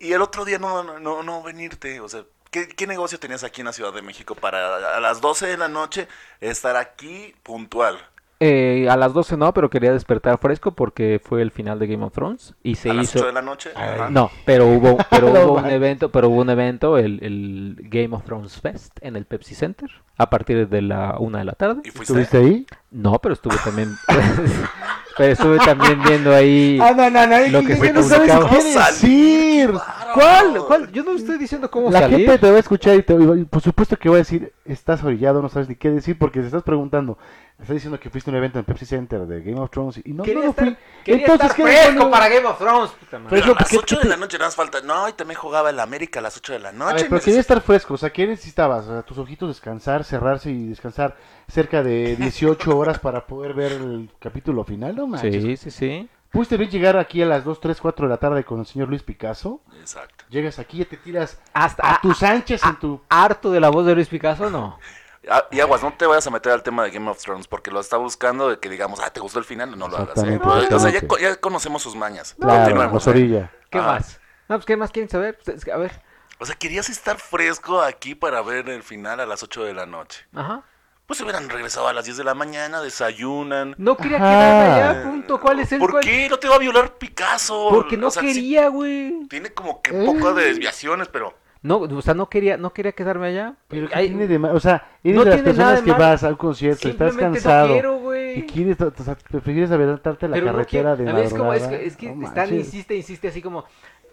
Y 0.00 0.12
el 0.12 0.22
otro 0.22 0.44
día 0.46 0.58
no, 0.58 0.82
no, 0.82 0.98
no, 0.98 1.22
no 1.22 1.42
venirte. 1.42 2.00
O 2.00 2.08
sea, 2.08 2.22
¿qué, 2.50 2.66
qué 2.68 2.86
negocio 2.86 3.18
tenías 3.20 3.44
aquí 3.44 3.60
en 3.60 3.66
la 3.66 3.72
Ciudad 3.74 3.92
de 3.92 4.00
México 4.02 4.34
para 4.34 4.96
a 4.96 5.00
las 5.00 5.20
12 5.20 5.46
de 5.48 5.56
la 5.58 5.68
noche 5.68 6.08
estar 6.40 6.76
aquí 6.76 7.34
puntual? 7.42 7.98
Eh, 8.38 8.86
a 8.90 8.96
las 8.96 9.14
12 9.14 9.38
no, 9.38 9.54
pero 9.54 9.70
quería 9.70 9.92
despertar 9.92 10.36
fresco 10.38 10.72
porque 10.72 11.20
fue 11.24 11.40
el 11.40 11.50
final 11.50 11.78
de 11.78 11.86
Game 11.86 12.04
of 12.04 12.12
Thrones 12.12 12.54
y 12.62 12.74
se 12.74 12.90
a 12.90 12.94
las 12.94 13.04
hizo. 13.04 13.20
8 13.20 13.26
de 13.28 13.32
la 13.32 13.42
noche. 13.42 13.70
Ay. 13.74 14.10
No, 14.10 14.30
pero 14.44 14.66
hubo, 14.66 14.98
pero 15.10 15.28
hubo 15.28 15.54
un 15.54 15.66
evento, 15.66 16.10
pero 16.10 16.28
hubo 16.28 16.42
un 16.42 16.50
evento, 16.50 16.98
el, 16.98 17.18
el 17.22 17.76
Game 17.88 18.14
of 18.14 18.24
Thrones 18.24 18.60
Fest 18.60 18.98
en 19.00 19.16
el 19.16 19.24
Pepsi 19.24 19.54
Center 19.54 19.90
a 20.18 20.28
partir 20.28 20.68
de 20.68 20.82
la 20.82 21.16
una 21.18 21.38
de 21.38 21.44
la 21.46 21.52
tarde. 21.52 21.80
¿Y 21.84 21.90
fuiste? 21.90 22.12
¿Estuviste 22.12 22.38
ahí? 22.38 22.66
No, 22.90 23.18
pero 23.18 23.34
estuve 23.34 23.56
también, 23.64 23.96
pero 25.16 25.32
estuve 25.32 25.58
también 25.58 26.02
viendo 26.02 26.34
ahí. 26.34 26.78
Ah, 26.80 26.92
no, 26.96 27.08
no, 27.08 27.26
no, 27.26 27.38
Lo 27.48 27.62
que 27.62 27.76
ya 27.76 27.76
se 27.76 27.92
no 27.92 28.02
sabes 28.02 28.32
qué 28.50 28.64
decir. 28.64 29.70
Claro. 29.70 30.05
¿Cuál? 30.16 30.64
¿Cuál? 30.66 30.92
Yo 30.92 31.04
no 31.04 31.12
estoy 31.12 31.38
diciendo 31.38 31.70
cómo 31.70 31.90
La 31.90 32.00
salir. 32.00 32.18
gente 32.26 32.38
te 32.38 32.50
va 32.50 32.56
a 32.56 32.60
escuchar 32.60 32.96
y, 32.96 33.02
te, 33.02 33.14
y 33.14 33.44
por 33.44 33.62
supuesto 33.62 33.96
que 33.96 34.08
va 34.08 34.16
a 34.16 34.18
decir, 34.18 34.52
estás 34.64 35.02
orillado, 35.04 35.42
no 35.42 35.48
sabes 35.48 35.68
ni 35.68 35.76
qué 35.76 35.90
decir 35.90 36.18
porque 36.18 36.40
te 36.40 36.46
estás 36.46 36.62
preguntando. 36.62 37.18
Estás 37.58 37.74
diciendo 37.74 37.98
que 37.98 38.10
fuiste 38.10 38.28
a 38.28 38.32
un 38.32 38.36
evento 38.36 38.58
en 38.58 38.66
Pepsi 38.66 38.84
Center 38.84 39.20
de 39.26 39.40
Game 39.40 39.58
of 39.58 39.70
Thrones 39.70 39.98
y 40.04 40.12
no, 40.12 40.24
Quería 40.24 40.40
no, 40.40 40.44
no 40.44 40.50
estar, 40.50 40.66
fui. 40.66 40.76
quería 41.04 41.20
Entonces, 41.22 41.50
estar 41.50 41.56
¿qué 41.56 41.72
fresco 41.72 42.10
para 42.10 42.28
Game 42.28 42.44
of 42.46 42.58
Thrones. 42.58 42.90
puta 42.90 43.18
madre. 43.18 43.30
Pero 43.30 43.42
Pero 43.42 43.52
a 43.56 43.60
las 43.60 43.68
que- 43.70 43.78
8 43.78 43.96
que 43.96 44.02
de 44.02 44.08
la 44.10 44.16
noche 44.18 44.36
nada 44.36 44.48
más 44.48 44.56
falta. 44.56 44.80
No, 44.82 45.08
y 45.08 45.12
también 45.14 45.40
jugaba 45.40 45.70
el 45.70 45.80
América 45.80 46.18
a 46.20 46.22
las 46.22 46.36
8 46.36 46.52
de 46.52 46.58
la 46.58 46.72
noche. 46.72 46.90
A 46.90 46.94
ver, 46.96 47.08
pero 47.08 47.20
quería 47.22 47.40
estar 47.40 47.60
fresco, 47.62 47.94
o 47.94 47.96
sea, 47.96 48.10
¿qué 48.10 48.26
necesitabas? 48.26 48.84
O 48.86 48.92
sea, 48.92 49.02
tus 49.02 49.16
ojitos 49.16 49.48
descansar, 49.48 50.04
cerrarse 50.04 50.50
y 50.50 50.68
descansar 50.68 51.16
cerca 51.48 51.82
de 51.82 52.16
18 52.16 52.76
horas 52.76 52.98
para 52.98 53.26
poder 53.26 53.54
ver 53.54 53.72
el 53.72 54.10
capítulo 54.18 54.62
final, 54.64 54.94
no 54.94 55.06
manches. 55.06 55.42
Sí, 55.42 55.56
sí, 55.56 55.70
sí. 55.70 56.08
¿Pudiste 56.30 56.56
bien 56.56 56.70
llegar 56.70 56.96
aquí 56.96 57.22
a 57.22 57.26
las 57.26 57.44
2, 57.44 57.60
3, 57.60 57.80
4 57.80 58.06
de 58.06 58.10
la 58.10 58.18
tarde 58.18 58.44
con 58.44 58.60
el 58.60 58.66
señor 58.66 58.88
Luis 58.88 59.02
Picasso? 59.02 59.62
Exacto. 59.80 60.24
Llegas 60.28 60.58
aquí 60.58 60.82
y 60.82 60.84
te 60.84 60.96
tiras 60.96 61.38
Hasta 61.54 61.94
a 61.94 62.00
tus 62.00 62.22
anchas 62.22 62.62
en 62.64 62.76
tu... 62.78 63.00
harto 63.08 63.50
de 63.50 63.60
la 63.60 63.68
voz 63.70 63.86
de 63.86 63.94
Luis 63.94 64.08
Picasso, 64.08 64.50
no. 64.50 64.78
Ah, 65.28 65.44
Y 65.50 65.58
aguas, 65.58 65.82
no 65.82 65.92
te 65.92 66.06
vayas 66.06 66.24
a 66.28 66.30
meter 66.30 66.52
al 66.52 66.62
tema 66.62 66.84
de 66.84 66.90
Game 66.92 67.10
of 67.10 67.20
Thrones 67.20 67.48
porque 67.48 67.72
lo 67.72 67.80
está 67.80 67.96
buscando 67.96 68.48
de 68.48 68.60
que 68.60 68.68
digamos, 68.68 69.00
ah, 69.00 69.10
¿te 69.10 69.18
gustó 69.18 69.40
el 69.40 69.44
final? 69.44 69.76
No 69.76 69.88
lo 69.88 69.96
hagas. 69.96 70.22
¿eh? 70.22 70.38
No, 70.40 70.52
o 70.76 70.78
sea, 70.78 70.90
ya, 70.92 71.00
ya 71.20 71.34
conocemos 71.40 71.82
sus 71.82 71.96
mañas. 71.96 72.36
Claro, 72.38 72.80
¿eh? 72.80 73.00
orilla. 73.06 73.50
¿Qué 73.68 73.78
Ah. 73.78 73.82
más? 73.82 74.20
No, 74.48 74.54
pues 74.56 74.66
¿qué 74.66 74.76
más 74.76 74.92
quieren 74.92 75.08
saber? 75.10 75.36
Pues, 75.44 75.66
A 75.68 75.76
ver. 75.78 76.00
O 76.38 76.46
sea, 76.46 76.54
querías 76.54 76.88
estar 76.88 77.16
fresco 77.18 77.80
aquí 77.82 78.14
para 78.14 78.40
ver 78.42 78.68
el 78.68 78.84
final 78.84 79.18
a 79.18 79.26
las 79.26 79.42
8 79.42 79.64
de 79.64 79.74
la 79.74 79.84
noche. 79.86 80.24
Ajá. 80.32 80.62
Pues 81.06 81.18
se 81.18 81.22
hubieran 81.24 81.48
regresado 81.48 81.86
a 81.86 81.92
las 81.92 82.04
10 82.04 82.16
de 82.16 82.24
la 82.24 82.34
mañana, 82.34 82.82
desayunan. 82.82 83.74
No 83.78 83.96
quería 83.96 84.16
Ajá. 84.16 84.28
quedarme 84.28 84.74
allá, 84.74 85.02
punto. 85.04 85.40
¿Cuál 85.40 85.60
es 85.60 85.70
el 85.72 85.78
¿Por 85.78 85.92
cuál? 85.92 86.04
qué? 86.04 86.28
No 86.28 86.38
te 86.38 86.48
va 86.48 86.56
a 86.56 86.58
violar 86.58 86.94
Picasso. 86.98 87.68
Porque 87.70 87.96
no 87.96 88.08
O 88.08 88.10
sea, 88.10 88.22
sí 88.22 88.28
quería, 88.28 88.68
güey. 88.68 89.26
tiene 89.28 89.50
como 89.52 89.80
que 89.82 89.92
un 89.92 90.04
poco 90.04 90.34
de 90.34 90.46
desviaciones, 90.46 91.08
pero... 91.08 91.34
No, 91.62 91.78
o 91.78 92.02
sea, 92.02 92.14
no 92.14 92.28
quería, 92.28 92.56
no 92.56 92.72
quería 92.72 92.92
quedarme 92.92 93.28
allá. 93.28 93.54
Pero 93.68 93.88
¿qué 93.88 93.94
Ay, 93.96 94.08
tiene 94.08 94.26
de? 94.28 94.36
O 94.50 94.60
sea, 94.60 94.98
eres 95.02 95.16
no 95.16 95.24
de 95.24 95.30
las 95.30 95.40
personas 95.40 95.78
de 95.78 95.84
que 95.84 95.90
malo. 95.92 96.04
vas 96.04 96.22
a 96.24 96.28
un 96.28 96.36
concierto, 96.36 96.88
estás 96.88 97.08
simplemente 97.10 97.40
cansado 97.40 97.66
no 97.68 97.72
quiero, 97.72 97.98
güey. 97.98 98.38
y 98.38 98.42
quieres, 98.44 98.80
o 98.80 98.92
sea, 99.02 99.16
prefieres 99.16 99.70
aventarte 99.72 100.26
a 100.26 100.28
la 100.28 100.34
Pero 100.34 100.46
no 100.46 100.52
carretera 100.52 100.94
de 100.96 101.08
A 101.08 101.12
ver, 101.12 101.24
es 101.24 101.34
como, 101.34 101.52
es 101.54 101.66
que, 101.66 101.86
es 101.86 101.96
que 101.96 102.14
No 102.14 102.26
están, 102.26 102.50
manches. 102.50 102.66
insiste, 102.66 102.94
insiste, 102.94 103.28
así 103.28 103.42
como, 103.42 103.64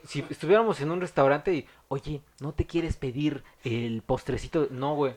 si 0.03 0.25
estuviéramos 0.29 0.81
en 0.81 0.89
un 0.89 1.01
restaurante 1.01 1.53
y, 1.53 1.67
oye, 1.89 2.21
¿no 2.39 2.53
te 2.53 2.65
quieres 2.65 2.97
pedir 2.97 3.43
el 3.63 4.01
postrecito? 4.03 4.67
No, 4.71 4.95
güey. 4.95 5.13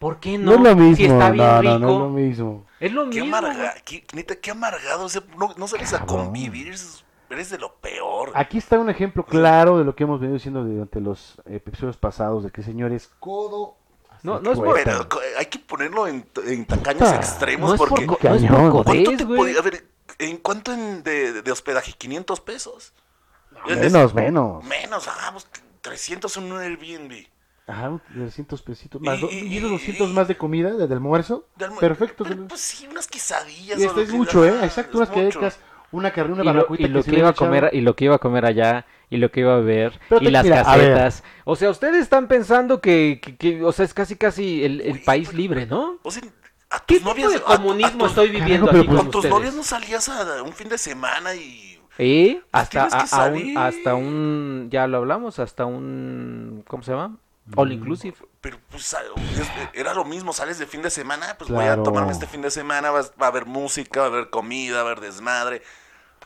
¿Por 0.00 0.18
qué 0.18 0.36
no? 0.38 0.52
No, 0.52 0.56
es 0.56 0.60
lo 0.62 0.76
mismo, 0.76 0.96
Si 0.96 1.04
está 1.04 1.30
bien 1.30 1.46
no, 1.46 1.60
rico. 1.60 1.78
no, 1.78 1.78
no 1.78 1.92
es 1.92 1.98
lo 2.00 2.08
mismo. 2.08 2.66
Es 2.80 2.92
lo 2.92 3.10
Qué 3.10 3.20
mismo. 3.20 3.36
amarga, 3.36 3.74
qué, 3.84 4.04
neta, 4.14 4.34
qué 4.36 4.50
amargado. 4.50 5.04
o 5.04 5.08
sea, 5.10 5.22
no, 5.38 5.52
no 5.56 5.68
sales 5.68 5.92
a 5.92 6.06
convivir, 6.06 6.74
eres, 7.28 7.50
de 7.50 7.58
lo 7.58 7.74
peor. 7.74 8.32
Aquí 8.34 8.56
está 8.58 8.78
un 8.78 8.88
ejemplo 8.90 9.24
claro 9.26 9.76
de 9.78 9.84
lo 9.84 9.94
que 9.94 10.04
hemos 10.04 10.18
venido 10.18 10.34
diciendo 10.36 10.64
durante 10.64 11.00
los 11.00 11.34
episodios 11.44 11.96
pasados, 11.98 12.42
de 12.42 12.50
que 12.50 12.62
señores, 12.62 13.10
codo... 13.20 13.76
No, 14.22 14.40
no 14.40 14.52
es 14.52 14.58
por-. 14.58 14.74
Pero 14.82 15.08
co- 15.08 15.20
hay 15.38 15.46
que 15.46 15.58
ponerlo 15.58 16.06
en, 16.08 16.26
en 16.46 16.64
tacaños 16.66 17.12
extremos 17.12 17.70
No 17.72 17.76
por, 17.76 17.90
porque... 17.90 18.06
co- 18.06 18.18
no 18.22 18.34
es 18.34 18.42
por 18.42 18.50
Cañón. 18.50 18.82
¿Cuánto 18.84 19.16
te 19.16 19.26
podía... 19.26 19.58
A 19.58 19.62
ver, 19.62 19.86
¿en 20.18 20.38
cuánto 20.38 20.72
en 20.72 21.02
de, 21.02 21.42
de 21.42 21.52
hospedaje? 21.52 21.92
¿500 21.92 22.40
pesos? 22.42 22.92
Es- 23.66 23.76
es- 23.78 23.92
Menos, 23.92 24.14
menos. 24.14 24.64
Menos, 24.64 25.06
hagamos 25.08 25.46
300 25.82 26.34
en 26.38 26.52
un 26.52 26.58
Airbnb. 26.58 27.26
Ajá, 27.70 28.00
300 28.12 28.62
pesitos 28.62 29.00
más. 29.00 29.18
Y- 29.18 29.20
do- 29.22 29.30
y- 29.30 29.38
¿Y 29.46 29.56
esos 29.58 29.70
200 29.70 30.10
y- 30.10 30.12
más 30.12 30.28
de 30.28 30.36
comida, 30.36 30.70
desde 30.72 30.84
el 30.84 30.92
almuerzo? 30.92 31.46
De 31.56 31.66
almu- 31.68 31.78
Perfecto. 31.78 32.24
Pero, 32.24 32.48
pues 32.48 32.60
sí, 32.60 32.86
unas 32.90 33.06
quesadillas. 33.06 33.78
Y 33.78 33.84
lo 33.84 34.00
es 34.00 34.12
mucho, 34.12 34.44
¿eh? 34.44 34.54
Exacto, 34.62 34.98
unas 34.98 35.10
quecas, 35.10 35.58
una 35.92 36.10
carne, 36.12 36.32
una 36.34 36.42
y 36.42 36.46
lo, 36.46 36.52
barbacuita 36.52 36.82
y 36.84 36.88
lo 36.88 37.02
que 37.02 37.18
iba 37.18 37.28
a 37.30 37.32
comer 37.32 37.70
y 37.72 37.80
lo 37.80 37.96
que 37.96 38.04
iba 38.04 38.14
a 38.16 38.18
comer 38.18 38.44
allá 38.46 38.86
y 39.08 39.16
lo 39.16 39.30
que 39.32 39.40
iba 39.40 39.56
a 39.56 39.60
ver 39.60 39.98
Pero 40.08 40.20
y 40.20 40.24
te- 40.26 40.30
las 40.30 40.44
mira, 40.44 40.62
casetas 40.62 41.24
o 41.44 41.56
sea 41.56 41.68
ustedes 41.70 42.00
están 42.02 42.28
pensando 42.28 42.80
que, 42.80 43.18
que- 43.20 43.34
que, 43.36 43.64
o 43.64 43.72
sea 43.72 43.84
es 43.86 43.92
casi 43.92 44.14
casi 44.14 44.62
el, 44.64 44.82
el 44.82 44.92
Uy, 44.92 44.98
país 45.00 45.26
pero- 45.30 45.38
libre 45.38 45.66
no 45.66 45.98
O 46.04 46.10
sea, 46.12 46.22
a 46.70 46.78
tus 46.78 46.86
qué 46.86 46.94
tipo 46.98 47.08
novias... 47.10 47.32
de 47.32 47.38
a- 47.38 47.40
a 47.40 47.56
comunismo 47.56 47.98
tus- 48.04 48.10
estoy 48.10 48.28
viviendo 48.28 48.66
Carajo, 48.66 48.70
pero 48.70 48.78
aquí 48.82 48.86
pues- 48.88 48.98
con 49.00 49.10
tus 49.10 49.18
ustedes 49.18 49.34
novias 49.34 49.54
no 49.56 49.62
salías 49.64 50.08
a 50.08 50.42
un 50.44 50.52
fin 50.52 50.68
de 50.68 50.78
semana 50.78 51.34
y... 51.34 51.80
¿Eh? 51.98 52.40
hasta 52.52 52.86
tienes 52.88 52.92
que 52.94 52.96
a- 52.96 53.00
a 53.00 53.02
un- 53.26 53.38
salir. 53.38 53.58
hasta 53.58 53.94
un 53.96 54.68
ya 54.70 54.86
lo 54.86 54.98
hablamos 54.98 55.40
hasta 55.40 55.66
un 55.66 56.62
cómo 56.68 56.84
se 56.84 56.92
llama 56.92 57.16
all 57.56 57.72
inclusive 57.72 58.16
Pero 58.40 58.58
pues 58.70 58.94
a- 58.94 59.00
es- 59.02 59.50
era 59.74 59.94
lo 59.94 60.04
mismo, 60.04 60.32
sales 60.32 60.58
de 60.58 60.66
fin 60.66 60.82
de 60.82 60.90
semana, 60.90 61.36
pues 61.38 61.50
voy 61.50 61.64
a 61.66 61.82
tomarme 61.82 62.12
este 62.12 62.26
fin 62.26 62.42
de 62.42 62.50
semana, 62.50 62.90
va 62.90 63.00
a 63.00 63.26
haber 63.26 63.46
música, 63.46 64.00
va 64.00 64.06
a 64.06 64.08
haber 64.10 64.30
comida, 64.30 64.82
va 64.82 64.90
a 64.90 64.92
haber 64.92 65.00
desmadre. 65.00 65.62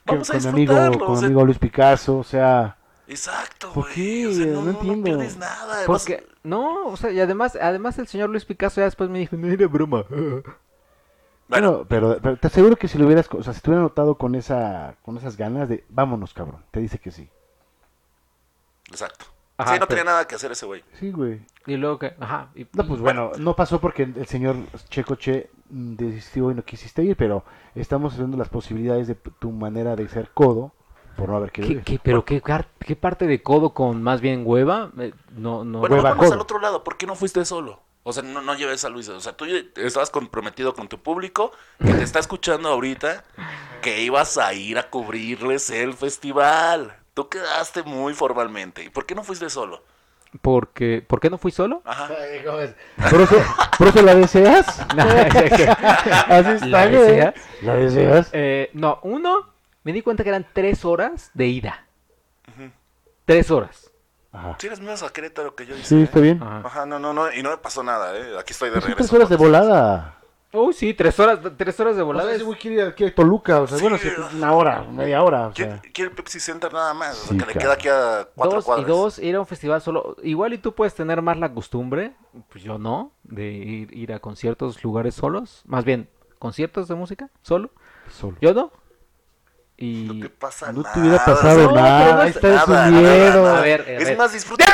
A 0.07 0.17
con 0.17 0.19
mi 0.21 0.49
amigo, 0.49 0.75
con 0.99 1.09
o 1.09 1.11
mi 1.13 1.17
sea, 1.17 1.27
amigo 1.27 1.45
Luis 1.45 1.59
Picasso, 1.59 2.19
o 2.19 2.25
sea, 2.25 2.77
Exacto, 3.07 3.73
¿Por 3.73 3.85
güey. 3.85 3.95
qué? 3.95 4.27
O 4.27 4.33
sea, 4.33 4.47
no, 4.47 4.53
No 4.53 4.61
no, 4.61 4.63
no 4.65 4.71
entiendo. 4.73 5.05
pierdes 5.05 5.37
nada. 5.37 5.75
Además, 5.79 5.87
Porque, 5.87 6.27
no, 6.43 6.87
o 6.87 6.97
sea, 6.97 7.11
y 7.11 7.21
además, 7.21 7.57
además 7.61 7.99
el 7.99 8.07
señor 8.09 8.31
Luis 8.31 8.45
Picasso 8.45 8.81
ya 8.81 8.85
después 8.87 9.11
me 9.11 9.19
dijo, 9.19 9.37
no 9.37 9.47
era 9.49 9.67
broma. 9.67 10.05
bueno, 10.11 10.43
Bueno, 11.49 11.87
pero, 11.89 12.19
pero 12.23 12.37
te 12.39 12.47
aseguro 12.47 12.77
que 12.77 12.89
si 12.89 12.97
lo 12.99 13.07
hubieras, 13.07 13.29
o 13.31 13.43
sea, 13.43 13.53
si 13.53 13.61
te 13.61 13.71
hubiera 13.71 13.83
notado 13.83 14.17
con 14.17 14.35
esa, 14.35 14.97
con 15.03 15.17
esas 15.19 15.37
ganas 15.37 15.69
de, 15.69 15.85
vámonos, 15.91 16.33
cabrón, 16.35 16.65
te 16.71 16.81
dice 16.81 16.99
que 16.99 17.11
sí. 17.11 17.29
exacto. 18.91 19.27
Ajá, 19.57 19.75
sí, 19.75 19.81
no 19.81 19.87
pero- 19.87 19.99
tenía 20.01 20.05
nada 20.13 20.27
que 20.27 20.35
hacer 20.35 20.51
ese 20.53 20.67
güey. 20.67 20.83
Sí, 20.99 21.11
güey. 21.13 21.41
Y 21.67 21.77
luego 21.77 21.99
que, 21.99 22.15
ajá. 22.21 22.49
y- 22.55 22.67
No, 22.73 22.87
pues 22.87 23.01
bueno, 23.01 23.31
no 23.39 23.55
pasó 23.57 23.81
porque 23.81 24.03
el 24.03 24.27
señor 24.27 24.57
Checo 24.91 25.15
Che 25.15 25.51
mm, 25.71 25.95
desistió 25.97 26.51
y 26.51 26.55
no 26.55 26.63
quisiste 26.65 27.03
ir, 27.05 27.17
pero 27.17 27.45
estamos 27.75 28.17
viendo 28.17 28.37
las 28.37 28.49
posibilidades 28.49 29.07
de 29.09 29.15
tu 29.15 29.51
manera 29.51 29.97
de 29.97 30.09
ser 30.09 30.31
codo 30.35 30.73
por 31.17 31.29
no 31.29 31.37
haber 31.37 31.53
¿Qué, 31.53 31.63
querido 31.63 31.79
ir. 31.81 31.85
qué- 31.85 32.01
pero 32.03 32.25
qué, 32.25 32.43
qué 32.81 32.97
parte 32.97 33.27
de 33.27 33.43
codo 33.43 33.73
con 33.75 34.03
más 34.03 34.21
bien 34.21 34.43
hueva? 34.45 34.91
Eh, 34.99 35.13
No, 35.37 35.65
no. 35.65 35.79
Bueno, 35.81 35.97
Hueva 35.97 36.17
codo. 36.17 36.33
al 36.33 36.41
otro 36.41 36.59
lado. 36.61 36.83
¿Por 36.85 36.97
qué 36.97 37.07
no 37.07 37.15
fuiste 37.15 37.45
solo? 37.45 37.81
O 38.03 38.13
sea, 38.13 38.23
no, 38.23 38.43
no 38.43 38.55
lleves 38.55 38.85
a 38.85 38.91
Luis. 38.91 39.09
O 39.09 39.21
sea, 39.21 39.35
tú 39.35 39.47
estabas 39.77 40.11
comprometido 40.11 40.75
con 40.75 40.89
tu 40.89 40.99
público 40.99 41.53
que 41.79 41.95
te 41.95 42.03
está 42.03 42.19
escuchando 42.19 42.69
ahorita 42.69 43.25
que 43.81 44.03
ibas 44.03 44.37
a 44.37 44.53
ir 44.53 44.79
a 44.79 44.91
cubrirles 44.91 45.71
el 45.71 45.95
festival. 45.95 46.97
Tú 47.15 47.29
quedaste 47.29 47.83
muy 47.85 48.13
formalmente. 48.15 48.83
¿Y 48.83 48.91
por 48.91 49.07
qué 49.07 49.15
no 49.15 49.23
fuiste 49.25 49.49
solo? 49.49 49.83
Porque, 50.43 51.05
¿Por 51.07 51.21
qué 51.21 51.31
no 51.31 51.39
fui 51.39 51.53
solo? 51.53 51.81
Ajá. 51.85 52.09
¿Por 53.09 53.21
eso, 53.21 53.37
¿Por 53.79 53.87
eso 53.89 54.03
la 54.03 54.17
deseas? 54.17 54.81
Así 54.99 56.51
está, 56.51 56.67
¿La 56.67 56.87
deseas? 56.89 57.35
¿La 57.63 57.75
deseas? 57.77 58.29
Eh, 58.33 58.71
no, 58.73 58.99
uno, 59.05 59.53
me 59.85 59.93
di 59.93 60.03
cuenta 60.03 60.25
que 60.25 60.31
eran 60.31 60.47
tres 60.53 60.85
horas 60.85 61.31
de 61.35 61.47
ida. 61.47 61.87
Tres 63.25 63.51
horas. 63.51 63.91
Ajá. 64.33 64.57
Si 64.59 64.67
eres 64.67 64.81
más 64.81 65.05
a 65.05 65.11
Querétaro 65.11 65.55
que 65.55 65.65
yo 65.67 65.77
hice. 65.77 65.87
Sí, 65.87 66.03
está 66.03 66.19
bien. 66.19 66.43
Ajá. 66.43 66.63
Ajá, 66.65 66.87
no, 66.87 66.99
no, 66.99 67.13
no. 67.15 67.33
Y 67.33 67.43
no 67.43 67.51
me 67.51 67.59
pasó 67.59 67.85
nada, 67.85 68.17
¿eh? 68.19 68.37
Aquí 68.39 68.53
estoy 68.53 68.71
de 68.71 68.75
Pues 68.75 68.85
son 68.85 68.91
regreso. 68.91 68.97
tres 68.97 69.13
horas 69.13 69.29
de 69.29 69.37
volada. 69.37 70.19
Uy, 70.57 70.73
sí, 70.73 70.95
tres 70.95 71.19
horas, 71.19 71.41
tres 71.57 71.79
horas 71.81 71.97
de 71.97 72.03
O 72.03 72.05
sea, 72.05 72.13
volada. 72.15 72.33
ese 72.33 72.45
güey 72.45 72.57
quiere 72.59 72.77
ir 72.77 72.83
a- 72.83 72.95
quiere 72.95 73.09
ir 73.09 73.13
a 73.13 73.17
Toluca, 73.17 73.61
o 73.61 73.67
sea, 73.67 73.77
Sí. 73.77 73.83
bueno, 73.83 73.99
sí, 73.99 74.09
una 74.37 74.53
hora, 74.53 74.83
media 74.85 75.21
hora, 75.23 75.49
o 75.49 75.53
Quiere, 75.53 75.73
sea. 75.73 75.83
quiere 75.93 76.11
el 76.11 76.17
Pepsi 76.17 76.39
Center 76.39 76.73
nada 76.73 76.95
más. 76.95 77.11
O 77.11 77.15
sea, 77.15 77.29
Sí, 77.29 77.29
que 77.31 77.35
le 77.35 77.53
cabrón. 77.55 77.61
queda 77.63 77.73
aquí 77.73 77.89
a 77.89 78.29
cuatro 78.37 78.57
dos 78.57 78.65
cuadras. 78.65 78.87
y 78.87 78.89
dos, 78.89 79.19
ir 79.19 79.35
a 79.35 79.41
un 79.41 79.47
festival 79.47 79.81
solo. 79.83 80.17
Igual 80.23 80.53
y 80.55 80.59
tú 80.59 80.73
puedes 80.75 80.95
tener 80.95 81.21
más 81.23 81.37
la 81.39 81.53
costumbre, 81.53 82.15
pues 82.51 82.63
yo 82.63 82.79
no, 82.79 83.13
de 83.25 83.47
ir, 83.53 83.93
ir 83.97 84.13
a 84.13 84.21
conciertos, 84.21 84.83
lugares 84.85 85.17
solos. 85.17 85.63
Más 85.67 85.85
bien, 85.85 86.09
conciertos 86.39 86.87
de 86.87 86.95
música, 86.95 87.31
solo. 87.43 87.71
Solo. 88.11 88.37
Yo 88.41 88.55
no. 88.55 88.71
Y... 89.77 90.05
No 90.05 90.21
te 90.23 90.31
pasa 90.31 90.71
No 90.71 90.83
nada. 90.83 90.95
te 90.95 91.01
hubiera 91.01 91.25
pasado 91.25 91.63
No, 91.65 91.73
nada, 91.75 92.15
no 92.15 92.21
ahí 92.21 92.29
es- 92.31 92.37
está 92.37 92.49
Nada, 92.49 92.65
su 92.65 92.71
nada, 92.71 92.91
miedo. 92.93 93.43
nada. 93.43 93.59
A 93.59 93.61
ver, 93.63 93.81
a 93.81 93.91
es 93.91 94.05
ver. 94.05 94.17
más, 94.19 94.33
disfruta. 94.33 94.65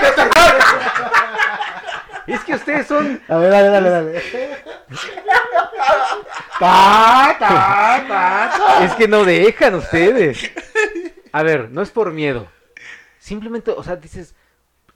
Es 2.26 2.44
que 2.44 2.54
ustedes 2.54 2.86
son... 2.86 3.20
A 3.28 3.36
ver, 3.36 3.50
dale, 3.50 3.68
dale, 3.68 3.90
dale. 3.90 4.22
Ta, 6.58 7.36
ta, 7.38 8.04
ta, 8.08 8.52
ta. 8.56 8.84
Es 8.84 8.94
que 8.94 9.08
no 9.08 9.24
dejan 9.24 9.74
ustedes. 9.74 10.50
A 11.32 11.42
ver, 11.42 11.70
no 11.70 11.82
es 11.82 11.90
por 11.90 12.12
miedo. 12.12 12.48
Simplemente, 13.18 13.70
o 13.70 13.82
sea, 13.82 13.96
dices, 13.96 14.34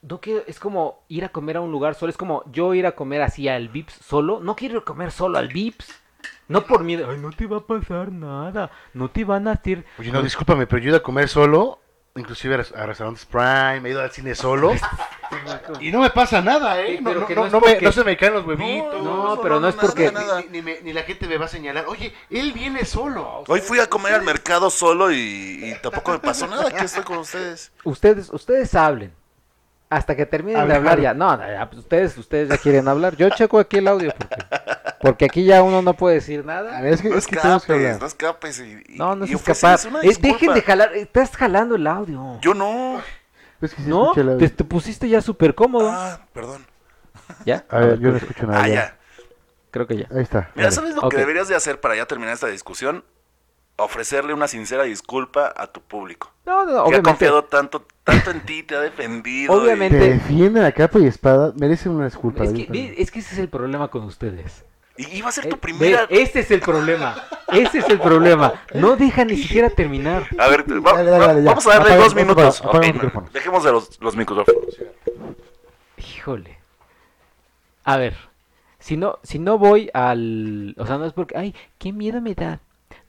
no 0.02 0.20
quiero, 0.20 0.42
es 0.46 0.58
como 0.58 1.04
ir 1.08 1.24
a 1.24 1.30
comer 1.30 1.56
a 1.56 1.60
un 1.60 1.70
lugar 1.70 1.94
solo, 1.94 2.10
es 2.10 2.16
como 2.16 2.42
yo 2.50 2.74
ir 2.74 2.86
a 2.86 2.92
comer 2.92 3.22
así 3.22 3.48
al 3.48 3.68
Vips 3.68 3.94
solo, 3.94 4.40
no 4.40 4.56
quiero 4.56 4.76
ir 4.76 4.80
a 4.82 4.84
comer 4.84 5.10
solo 5.10 5.38
al 5.38 5.48
Vips. 5.48 6.00
No 6.48 6.64
por 6.64 6.84
miedo, 6.84 7.08
ay, 7.10 7.18
no 7.18 7.30
te 7.30 7.46
va 7.46 7.58
a 7.58 7.66
pasar 7.66 8.12
nada, 8.12 8.70
no 8.92 9.10
te 9.10 9.24
van 9.24 9.48
a 9.48 9.52
hacer... 9.52 9.84
Oye, 9.98 10.10
no, 10.10 10.22
discúlpame, 10.22 10.66
pero 10.66 10.82
yo 10.82 10.88
ido 10.88 10.98
a 10.98 11.02
comer 11.02 11.28
solo, 11.28 11.80
inclusive 12.16 12.54
a, 12.54 12.56
res- 12.58 12.72
a 12.74 12.86
restaurantes 12.86 13.24
Prime, 13.26 13.80
he 13.88 13.90
ido 13.90 14.00
al 14.00 14.10
cine 14.10 14.34
solo, 14.34 14.72
y 15.80 15.90
no 15.90 16.00
me 16.00 16.10
pasa 16.10 16.40
nada, 16.40 16.80
¿eh? 16.80 16.98
Sí, 16.98 17.02
No, 17.02 17.10
pero 17.10 17.20
no, 17.20 17.26
que 17.26 17.34
no, 17.34 17.60
porque- 17.60 17.92
se 17.92 18.04
me 18.04 18.16
caen 18.16 18.34
los 18.34 18.46
huevitos. 18.46 19.02
No, 19.02 19.38
pero 19.42 19.58
no 19.58 19.68
es 19.68 19.74
porque- 19.74 20.12
nada, 20.12 20.26
nada. 20.26 20.40
Ni, 20.42 20.48
ni 20.58 20.62
me- 20.62 20.80
ni 20.82 20.92
la 20.92 21.02
gente 21.02 21.26
me 21.26 21.38
va 21.38 21.46
a 21.46 21.48
señalar, 21.48 21.86
oye, 21.88 22.14
él 22.30 22.52
viene 22.52 22.84
solo. 22.84 23.42
Hoy 23.48 23.60
fui 23.60 23.80
a 23.80 23.88
comer 23.88 24.14
al 24.14 24.22
mercado 24.22 24.70
solo 24.70 25.10
y, 25.10 25.16
y 25.64 25.74
tampoco 25.82 26.12
me 26.12 26.18
pasó 26.20 26.46
nada. 26.46 26.68
Aquí 26.68 26.84
estoy 26.84 27.02
con 27.02 27.18
ustedes. 27.18 27.72
Ustedes, 27.82 28.30
ustedes 28.32 28.74
hablen. 28.74 29.12
Hasta 29.94 30.16
que 30.16 30.26
terminen 30.26 30.66
de 30.66 30.74
Hablar. 30.74 31.00
ya. 31.00 31.14
No, 31.14 31.36
ya, 31.38 31.68
pues 31.70 31.80
ustedes, 31.82 32.16
ustedes 32.18 32.48
ya 32.48 32.58
quieren 32.58 32.88
hablar. 32.88 33.16
Yo 33.16 33.28
checo 33.30 33.58
aquí 33.58 33.76
el 33.78 33.86
audio 33.88 34.12
porque, 34.18 34.36
porque 35.00 35.24
aquí 35.26 35.44
ya 35.44 35.62
uno 35.62 35.82
no 35.82 35.94
puede 35.94 36.16
decir 36.16 36.44
nada. 36.44 36.76
A 36.76 36.80
ver, 36.80 36.94
es 36.94 37.02
que, 37.02 37.10
No 37.10 37.16
es 37.16 37.26
que 37.26 37.36
tenemos 37.36 37.64
que 37.64 37.72
escapes, 37.72 37.86
hablar. 37.86 38.00
no 38.00 38.06
escapes. 38.06 38.58
Y, 38.60 38.94
y- 38.94 38.98
No, 38.98 39.14
no 39.14 39.24
es 39.24 39.30
escapar. 39.30 39.78
Eh, 40.02 40.12
dejen 40.20 40.52
de 40.54 40.62
jalar, 40.62 40.94
estás 40.96 41.36
jalando 41.36 41.76
el 41.76 41.86
audio. 41.86 42.40
Yo 42.40 42.54
no. 42.54 43.00
Es 43.60 43.72
que 43.74 43.82
sí 43.82 43.88
¿No? 43.88 44.12
Te, 44.12 44.20
audio. 44.22 44.38
te 44.52 44.64
pusiste 44.64 45.08
ya 45.08 45.20
súper 45.20 45.54
cómodo. 45.54 45.90
Ah, 45.92 46.20
perdón. 46.32 46.66
¿Ya? 47.46 47.64
A 47.68 47.78
ver, 47.78 47.98
yo 48.00 48.10
no 48.10 48.16
escucho 48.16 48.46
nada. 48.46 48.62
Ah, 48.64 48.68
ya. 48.68 48.74
ya. 48.74 48.96
Creo 49.70 49.86
que 49.86 49.96
ya. 49.96 50.06
Ahí 50.10 50.22
está. 50.22 50.50
Mira. 50.54 50.70
¿sabes 50.70 50.94
lo 50.94 51.08
que 51.08 51.16
deberías 51.16 51.48
de 51.48 51.54
hacer 51.54 51.80
para 51.80 51.96
ya 51.96 52.06
terminar 52.06 52.34
esta 52.34 52.46
discusión? 52.48 53.04
Ofrecerle 53.76 54.32
una 54.34 54.46
sincera 54.46 54.84
disculpa 54.84 55.52
a 55.56 55.66
tu 55.66 55.80
público. 55.80 56.30
No, 56.46 56.64
no, 56.64 56.72
no, 56.72 56.84
Que 56.84 56.96
ha 56.96 57.02
confiado 57.02 57.44
tanto, 57.44 57.84
tanto 58.04 58.30
en 58.30 58.40
ti, 58.46 58.62
te 58.62 58.76
ha 58.76 58.80
defendido. 58.80 59.52
y- 59.52 59.58
Obviamente. 59.64 59.98
Te 59.98 60.10
defienden 60.14 60.62
a 60.64 60.70
capa 60.72 61.00
y 61.00 61.06
espada, 61.06 61.52
merecen 61.56 61.92
una 61.92 62.04
disculpa. 62.04 62.44
Es 62.44 62.52
que, 62.52 62.94
es 62.98 63.10
que 63.10 63.18
ese 63.18 63.34
es 63.34 63.38
el 63.38 63.48
problema 63.48 63.88
con 63.88 64.04
ustedes. 64.04 64.64
Y, 64.96 65.16
iba 65.16 65.28
a 65.28 65.32
ser 65.32 65.46
Eh, 65.46 65.48
tu 65.48 65.58
primera. 65.58 66.06
ve, 66.06 66.22
este 66.22 66.38
es 66.40 66.50
el 66.52 66.60
problema. 66.60 67.16
Ese 67.48 67.78
es 67.78 67.88
el 67.88 67.98
problema. 67.98 68.62
No 68.74 68.94
dejan 68.94 69.26
ni 69.26 69.36
siquiera 69.38 69.68
terminar. 69.70 70.28
A 70.38 70.46
ver, 70.46 70.62
va- 70.70 70.92
Dale, 70.92 71.10
dale, 71.10 71.18
va- 71.18 71.26
dale, 71.26 71.42
ya. 71.42 71.48
vamos 71.50 71.66
a 71.66 71.70
darle 71.70 71.88
Apaga- 71.94 72.04
dos 72.04 72.14
minutos. 72.14 72.60
apaga 72.60 72.92
los 72.92 73.32
dejemos 73.32 73.64
de 73.64 73.72
los, 73.72 74.00
los 74.00 74.14
micrófonos. 74.16 74.62
Híjole. 75.96 76.58
A 77.82 77.96
ver, 77.96 78.14
si 78.78 78.96
no, 78.96 79.18
si 79.24 79.40
no 79.40 79.58
voy 79.58 79.90
al, 79.94 80.76
o 80.78 80.86
sea, 80.86 80.96
no 80.98 81.06
es 81.06 81.12
porque, 81.12 81.36
ay, 81.36 81.54
qué 81.78 81.92
miedo 81.92 82.20
me 82.20 82.34
da. 82.36 82.60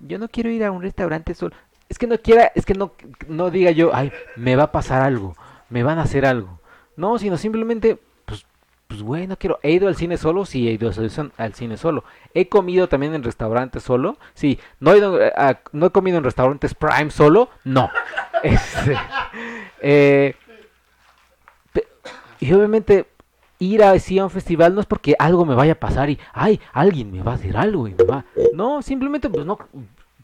Yo 0.08 0.18
no 0.20 0.28
quiero 0.28 0.50
ir 0.50 0.64
a 0.64 0.72
un 0.72 0.82
restaurante 0.82 1.34
solo. 1.34 1.56
Es 1.90 1.98
que 2.00 2.08
no 2.08 2.18
quiera, 2.18 2.52
es 2.56 2.66
que 2.66 2.74
no, 2.74 2.94
no 3.28 3.50
diga 3.52 3.72
yo, 3.72 3.92
ay, 3.94 4.12
me 4.36 4.56
va 4.56 4.64
a 4.64 4.72
pasar 4.72 5.02
algo, 5.02 5.36
me 5.70 5.84
van 5.84 6.00
a 6.00 6.04
hacer 6.04 6.26
algo. 6.26 6.60
No, 6.98 7.18
sino 7.20 7.38
simplemente, 7.38 8.00
pues, 8.26 8.46
pues, 8.88 9.02
güey, 9.04 9.28
no 9.28 9.38
quiero. 9.38 9.60
He 9.62 9.72
ido 9.72 9.88
al 9.88 9.96
cine 9.96 10.18
solo, 10.18 10.46
sí, 10.46 10.68
he 10.68 10.72
ido 10.74 10.92
al- 11.38 11.54
cine 11.54 11.78
solo. 11.78 12.04
He 12.34 12.50
comido 12.50 12.88
también 12.90 13.14
en 13.14 13.24
restaurantes 13.24 13.84
solo, 13.84 14.18
sí. 14.34 14.60
No 14.80 14.94
he, 14.94 15.32
a- 15.36 15.60
no 15.74 15.86
he 15.88 15.90
comido 15.92 16.18
en 16.18 16.24
restaurantes 16.24 16.74
Prime 16.74 17.12
solo, 17.12 17.50
no. 17.64 17.90
Este, 18.44 18.96
eh, 19.82 20.36
Y 22.40 22.54
obviamente 22.54 23.08
ir 23.58 23.84
así 23.84 24.20
a 24.20 24.26
un 24.26 24.30
festival 24.30 24.76
no 24.76 24.82
es 24.82 24.86
porque 24.86 25.16
algo 25.18 25.46
me 25.46 25.56
vaya 25.56 25.74
a 25.74 25.80
pasar 25.80 26.10
y, 26.10 26.20
ay, 26.34 26.60
alguien 26.74 27.12
me 27.12 27.24
va 27.24 27.32
a 27.32 27.36
hacer 27.36 27.56
algo 27.58 27.88
y 27.88 27.94
me 27.96 28.04
va... 28.04 28.26
No, 28.54 28.82
simplemente 28.82 29.30
pues 29.30 29.46
no, 29.46 29.58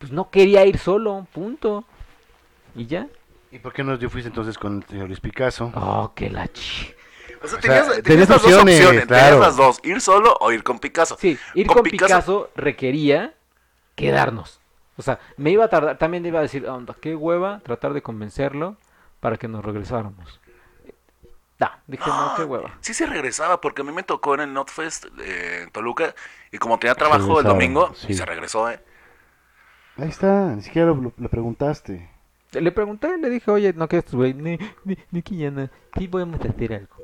pues 0.02 0.12
no 0.12 0.32
quería 0.32 0.66
ir 0.66 0.80
solo, 0.80 1.28
punto. 1.32 1.86
Y 2.76 2.88
ya. 2.88 3.08
¿Y 3.52 3.60
por 3.60 3.72
qué 3.72 3.84
no 3.84 3.96
yo 4.00 4.10
fuiste 4.10 4.30
entonces 4.30 4.58
con 4.58 4.78
el 4.78 4.84
señor 4.86 5.08
Luis 5.08 5.20
Picasso? 5.20 5.72
Oh, 5.76 6.12
que 6.16 6.28
la 6.32 6.48
chi... 6.48 6.92
O 7.44 7.48
sea, 7.48 7.60
O 7.60 7.62
tenías, 7.62 7.86
sea, 7.86 8.02
tenías 8.02 8.04
tenías 8.04 8.30
las 8.30 8.42
dos 8.42 8.54
opciones, 8.54 8.80
claro. 8.80 9.08
Tenías 9.08 9.40
las 9.40 9.58
dos. 9.58 9.80
Ir 9.84 10.02
solo 10.02 10.36
o 10.40 10.52
ir 10.52 10.64
con 10.64 10.80
Picasso. 10.80 11.18
Sí, 11.20 11.38
ir 11.54 11.68
con, 11.68 11.84
Picasso... 11.84 12.50
requería 12.56 13.36
quedarnos. 13.94 14.60
O 14.98 15.04
sea, 15.04 15.20
me 15.38 15.52
iba 15.52 15.66
a 15.66 15.70
tardar, 15.70 16.00
también 16.00 16.26
iba 16.26 16.40
a 16.40 16.44
decir, 16.44 16.68
onda, 16.68 16.96
qué 17.00 17.16
hueva, 17.16 17.60
tratar 17.60 17.94
de 17.94 18.02
convencerlo 18.02 18.78
para 19.20 19.38
que 19.38 19.48
nos 19.48 19.64
regresáramos. 19.64 20.42
Da, 21.60 21.84
dije, 21.86 22.10
no, 22.10 22.34
qué 22.36 22.44
hueva. 22.44 22.76
Sí 22.82 22.96
se 22.96 23.06
regresaba, 23.06 23.62
porque 23.62 23.84
a 23.84 23.86
mí 23.86 23.92
me 23.92 24.02
tocó 24.02 24.34
en 24.34 24.42
el 24.42 24.54
Notfest 24.54 25.06
de 25.06 25.68
Toluca 25.72 26.16
y 26.52 26.58
como 26.58 26.80
tenía 26.80 26.96
trabajo 26.96 27.40
el 27.40 27.46
domingo, 27.46 27.94
sí. 27.96 28.08
y 28.10 28.14
se 28.16 28.26
regresó, 28.26 28.70
¿eh? 28.70 28.84
Ahí 29.98 30.10
está, 30.10 30.56
ni 30.56 30.62
siquiera 30.62 30.88
lo, 30.90 30.96
lo- 30.96 31.14
lo 31.18 31.30
preguntaste. 31.30 32.10
Le 32.54 32.72
pregunté, 32.72 33.18
le 33.18 33.30
dije, 33.30 33.50
oye, 33.50 33.74
no 33.74 33.88
quieres, 33.88 34.14
güey, 34.14 34.34
ni, 34.34 34.58
ni, 34.84 34.98
ni 35.12 35.22
que 35.22 35.36
ya 35.38 35.52
no, 35.52 35.70
sí 35.98 36.08
podemos 36.08 36.40
hacer 36.42 36.74
algo. 36.74 36.96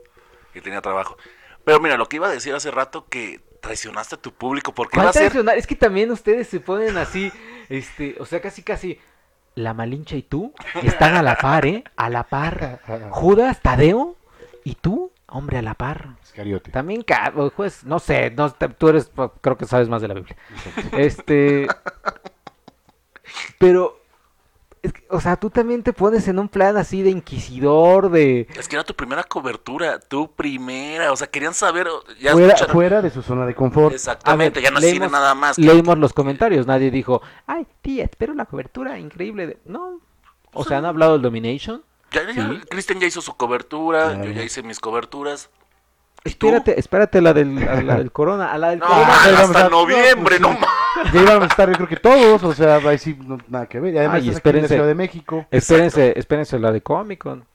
Y 0.53 0.61
tenía 0.61 0.81
trabajo. 0.81 1.17
Pero 1.63 1.79
mira, 1.79 1.97
lo 1.97 2.07
que 2.09 2.17
iba 2.17 2.27
a 2.27 2.31
decir 2.31 2.53
hace 2.53 2.71
rato 2.71 3.07
que 3.07 3.39
traicionaste 3.61 4.15
a 4.15 4.17
tu 4.21 4.31
público 4.33 4.73
porque 4.73 4.95
¿Cuál 4.95 5.05
iba 5.05 5.09
a 5.09 5.13
ser... 5.13 5.21
traicionar? 5.23 5.57
Es 5.57 5.67
que 5.67 5.75
también 5.75 6.11
ustedes 6.11 6.47
se 6.47 6.59
ponen 6.59 6.97
así, 6.97 7.31
este, 7.69 8.15
o 8.19 8.25
sea, 8.25 8.41
casi 8.41 8.61
casi, 8.63 8.99
la 9.55 9.73
Malincha 9.73 10.15
y 10.15 10.21
tú 10.21 10.53
están 10.83 11.15
a 11.15 11.23
la 11.23 11.35
par, 11.37 11.65
¿eh? 11.65 11.83
A 11.95 12.09
la 12.09 12.23
par. 12.23 12.81
Judas, 13.11 13.61
Tadeo 13.61 14.15
y 14.63 14.75
tú, 14.75 15.11
hombre, 15.27 15.57
a 15.57 15.61
la 15.61 15.73
par. 15.75 16.09
Iscariote. 16.23 16.71
También, 16.71 17.05
pues, 17.55 17.83
no 17.85 17.99
sé, 17.99 18.31
no, 18.31 18.51
tú 18.51 18.89
eres, 18.89 19.11
creo 19.41 19.57
que 19.57 19.65
sabes 19.65 19.87
más 19.89 20.01
de 20.01 20.07
la 20.09 20.13
Biblia. 20.13 20.35
Este, 20.93 21.67
pero, 23.57 23.99
es 24.83 24.93
que, 24.93 25.03
o 25.09 25.19
sea, 25.19 25.35
tú 25.37 25.49
también 25.49 25.83
te 25.83 25.91
pones 25.93 26.27
en 26.27 26.39
un 26.39 26.47
plan 26.49 26.77
así 26.77 27.01
de 27.01 27.09
inquisidor, 27.09 28.09
de... 28.11 28.47
Es 28.55 28.67
que 28.67 28.75
era 28.75 28.83
tu 28.83 28.95
primera 28.95 29.23
cobertura, 29.23 29.99
tu 29.99 30.31
primera, 30.31 31.11
o 31.11 31.15
sea, 31.15 31.27
querían 31.27 31.53
saber, 31.53 31.87
ya 32.19 32.33
Fuera, 32.33 32.53
escucharon- 32.53 32.71
fuera 32.73 33.01
de 33.01 33.09
su 33.09 33.21
zona 33.21 33.45
de 33.45 33.55
confort. 33.55 33.93
Exactamente, 33.93 34.59
ver, 34.59 34.63
ya 34.65 34.71
no 34.71 34.79
leímos- 34.79 35.11
nada 35.11 35.33
más. 35.35 35.55
que- 35.55 35.63
Leímos 35.63 35.97
los 35.97 36.13
comentarios, 36.13 36.67
nadie 36.67 36.91
dijo, 36.91 37.21
ay, 37.47 37.65
tía, 37.81 38.03
espero 38.05 38.33
la 38.33 38.45
cobertura 38.45 38.99
increíble 38.99 39.47
de... 39.47 39.57
No, 39.65 39.99
o 40.53 40.63
sea, 40.63 40.77
han 40.77 40.85
hablado 40.85 41.13
del 41.13 41.21
Domination, 41.21 41.83
Ya, 42.11 42.23
ya, 42.23 42.33
Sí. 42.47 42.61
Cristian 42.69 42.99
ya 42.99 43.07
hizo 43.07 43.21
su 43.21 43.35
cobertura, 43.35 44.11
Claro. 44.13 44.23
yo 44.25 44.31
ya 44.31 44.43
hice 44.43 44.63
mis 44.63 44.79
coberturas. 44.79 45.49
Espérate, 46.23 46.79
espérate 46.79 47.21
la 47.21 47.33
del, 47.33 47.67
a 47.67 47.81
la 47.81 47.95
del 47.97 48.11
corona, 48.13 48.51
a 48.53 48.57
la 48.57 48.69
del 48.71 48.79
No, 48.79 48.87
corona. 48.87 49.13
hasta 49.41 49.69
noviembre, 49.69 50.39
no, 50.39 50.53
no, 50.53 50.59
pues, 50.59 50.71
Ya 51.13 51.21
íbamos 51.21 51.43
a 51.43 51.47
estar, 51.47 51.69
yo 51.69 51.75
creo 51.75 51.87
que 51.87 51.95
todos, 51.97 52.43
o 52.43 52.53
sea, 52.53 52.77
ahí 52.77 52.97
sí, 52.97 53.17
no- 53.25 53.37
nada 53.47 53.67
que 53.67 53.79
ver. 53.79 53.93
Y 53.93 53.97
además, 53.97 54.15
Ay, 54.15 54.29
estás 54.29 54.37
aquí 54.39 54.49
en 54.49 54.55
la 54.55 54.59
espérense. 54.61 54.73
Ciudad 54.75 54.87
de 54.87 54.95
México. 54.95 55.45
Espérense, 55.51 56.13
espérense 56.19 56.59
la 56.59 56.71
de 56.71 56.81
Comic 56.81 57.19
Con. 57.23 57.45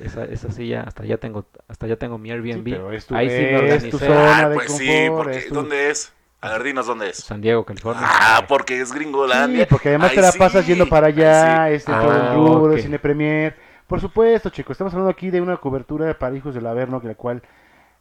Esa, 0.00 0.24
esa 0.24 0.52
sí 0.52 0.68
ya, 0.68 0.82
hasta 0.82 1.04
ya 1.04 1.16
tengo, 1.16 1.46
hasta 1.68 1.86
ya 1.86 1.96
tengo 1.96 2.18
mi 2.18 2.28
Sí, 2.28 2.32
Airbnb. 2.34 2.64
pero 2.64 2.92
es 2.92 3.06
tu, 3.06 3.14
Ahí 3.16 3.30
sí 3.30 3.36
me 3.36 3.54
es 3.74 3.88
tu 3.88 3.96
organicé. 3.96 4.06
zona 4.06 4.38
Ah, 4.38 4.48
de 4.50 4.54
pues 4.54 4.72
sí, 4.72 4.86
confort. 4.86 5.16
porque 5.24 5.38
es 5.38 5.48
tu- 5.48 5.54
¿dónde 5.54 5.90
es? 5.90 6.12
A 6.42 6.50
ver, 6.50 6.62
dinos 6.64 6.86
dónde 6.86 7.08
es. 7.10 7.16
San 7.16 7.40
Diego, 7.40 7.64
California. 7.64 8.02
Ah, 8.04 8.44
porque 8.46 8.78
es 8.80 8.92
Gringolandia. 8.92 9.64
Sí, 9.64 9.66
porque 9.70 9.88
además 9.88 10.12
te 10.12 10.20
la 10.20 10.32
sí, 10.32 10.38
pasas 10.38 10.66
yendo 10.66 10.86
para 10.86 11.06
allá, 11.06 11.68
sí. 11.68 11.74
este, 11.76 11.92
Ah, 11.92 12.00
todo 12.02 12.12
el 12.14 12.34
rubro 12.34 12.70
ok. 12.72 12.76
de 12.76 12.82
Cine 12.82 12.98
Premier. 12.98 13.56
Por 13.86 14.00
supuesto, 14.00 14.50
chicos, 14.50 14.72
estamos 14.72 14.92
hablando 14.92 15.10
aquí 15.10 15.30
de 15.30 15.40
una 15.40 15.56
cobertura 15.56 16.12
para 16.18 16.36
hijos 16.36 16.54
del 16.54 16.66
Averno, 16.66 17.00
que 17.00 17.08
la 17.08 17.14
cual 17.14 17.40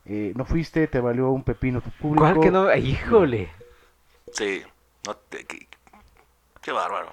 eh, 0.06 0.34
no 0.36 0.44
fuiste, 0.46 0.88
te 0.88 1.00
valió 1.00 1.30
un 1.30 1.44
pepino 1.44 1.80
tu 1.80 1.90
público. 1.92 2.24
¿Cuál 2.26 2.40
que 2.42 2.52
no? 2.52 2.76
Híjole. 2.76 3.50
Sí. 4.36 4.64
No 5.06 5.16
te- 5.16 5.46
qué, 5.46 5.68
qué 6.62 6.72
bárbaro. 6.72 7.12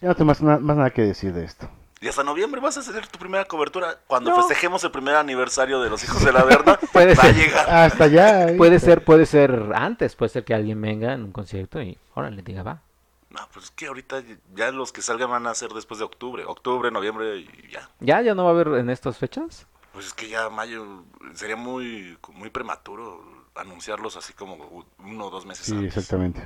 Ya 0.00 0.08
no 0.08 0.14
tengo 0.14 0.26
más, 0.26 0.42
na- 0.42 0.58
más 0.58 0.76
nada 0.76 0.90
que 0.90 1.02
decir 1.02 1.32
de 1.32 1.44
esto. 1.44 1.68
Y 2.00 2.08
hasta 2.08 2.22
noviembre 2.22 2.60
vas 2.60 2.76
a 2.76 2.80
hacer 2.80 3.06
tu 3.06 3.18
primera 3.18 3.46
cobertura. 3.46 3.98
Cuando 4.06 4.30
No. 4.30 4.36
festejemos 4.36 4.84
el 4.84 4.90
primer 4.90 5.16
aniversario 5.16 5.80
de 5.80 5.88
los 5.88 6.04
hijos 6.04 6.22
de 6.22 6.32
la 6.32 6.44
Verna, 6.44 6.78
Puede 6.92 7.14
va 7.14 7.22
ser. 7.22 7.34
a 7.34 7.38
llegar. 7.38 7.70
Hasta 7.70 8.04
allá. 8.04 8.48
¿eh? 8.50 8.54
Puede 8.56 8.78
ser, 8.78 9.04
puede 9.04 9.24
ser 9.26 9.72
antes, 9.74 10.14
puede 10.14 10.28
ser 10.28 10.44
que 10.44 10.52
alguien 10.54 10.80
venga 10.82 11.14
en 11.14 11.24
un 11.24 11.32
concierto 11.32 11.80
y 11.80 11.96
órale, 12.14 12.42
diga, 12.42 12.62
va. 12.62 12.82
No, 13.30 13.40
pues 13.52 13.66
es 13.66 13.70
que 13.70 13.86
ahorita 13.86 14.22
ya 14.54 14.70
los 14.70 14.92
que 14.92 15.02
salgan 15.02 15.30
van 15.30 15.46
a 15.46 15.54
ser 15.54 15.70
después 15.70 15.98
de 15.98 16.04
octubre. 16.04 16.44
Octubre, 16.46 16.90
noviembre 16.90 17.38
y 17.38 17.70
ya. 17.72 17.88
¿Ya? 18.00 18.20
¿Ya 18.22 18.34
no 18.34 18.44
va 18.44 18.50
a 18.50 18.52
haber 18.52 18.68
en 18.78 18.90
estas 18.90 19.16
fechas? 19.18 19.66
Pues 19.92 20.06
es 20.06 20.12
que 20.12 20.28
ya 20.28 20.50
mayo 20.50 21.04
sería 21.34 21.56
muy, 21.56 22.18
muy 22.34 22.50
prematuro 22.50 23.24
anunciarlos 23.54 24.16
así 24.16 24.32
como 24.32 24.56
uno 24.98 25.26
o 25.26 25.30
dos 25.30 25.46
meses 25.46 25.66
Sí, 25.66 25.72
antes. 25.72 25.96
exactamente. 25.96 26.44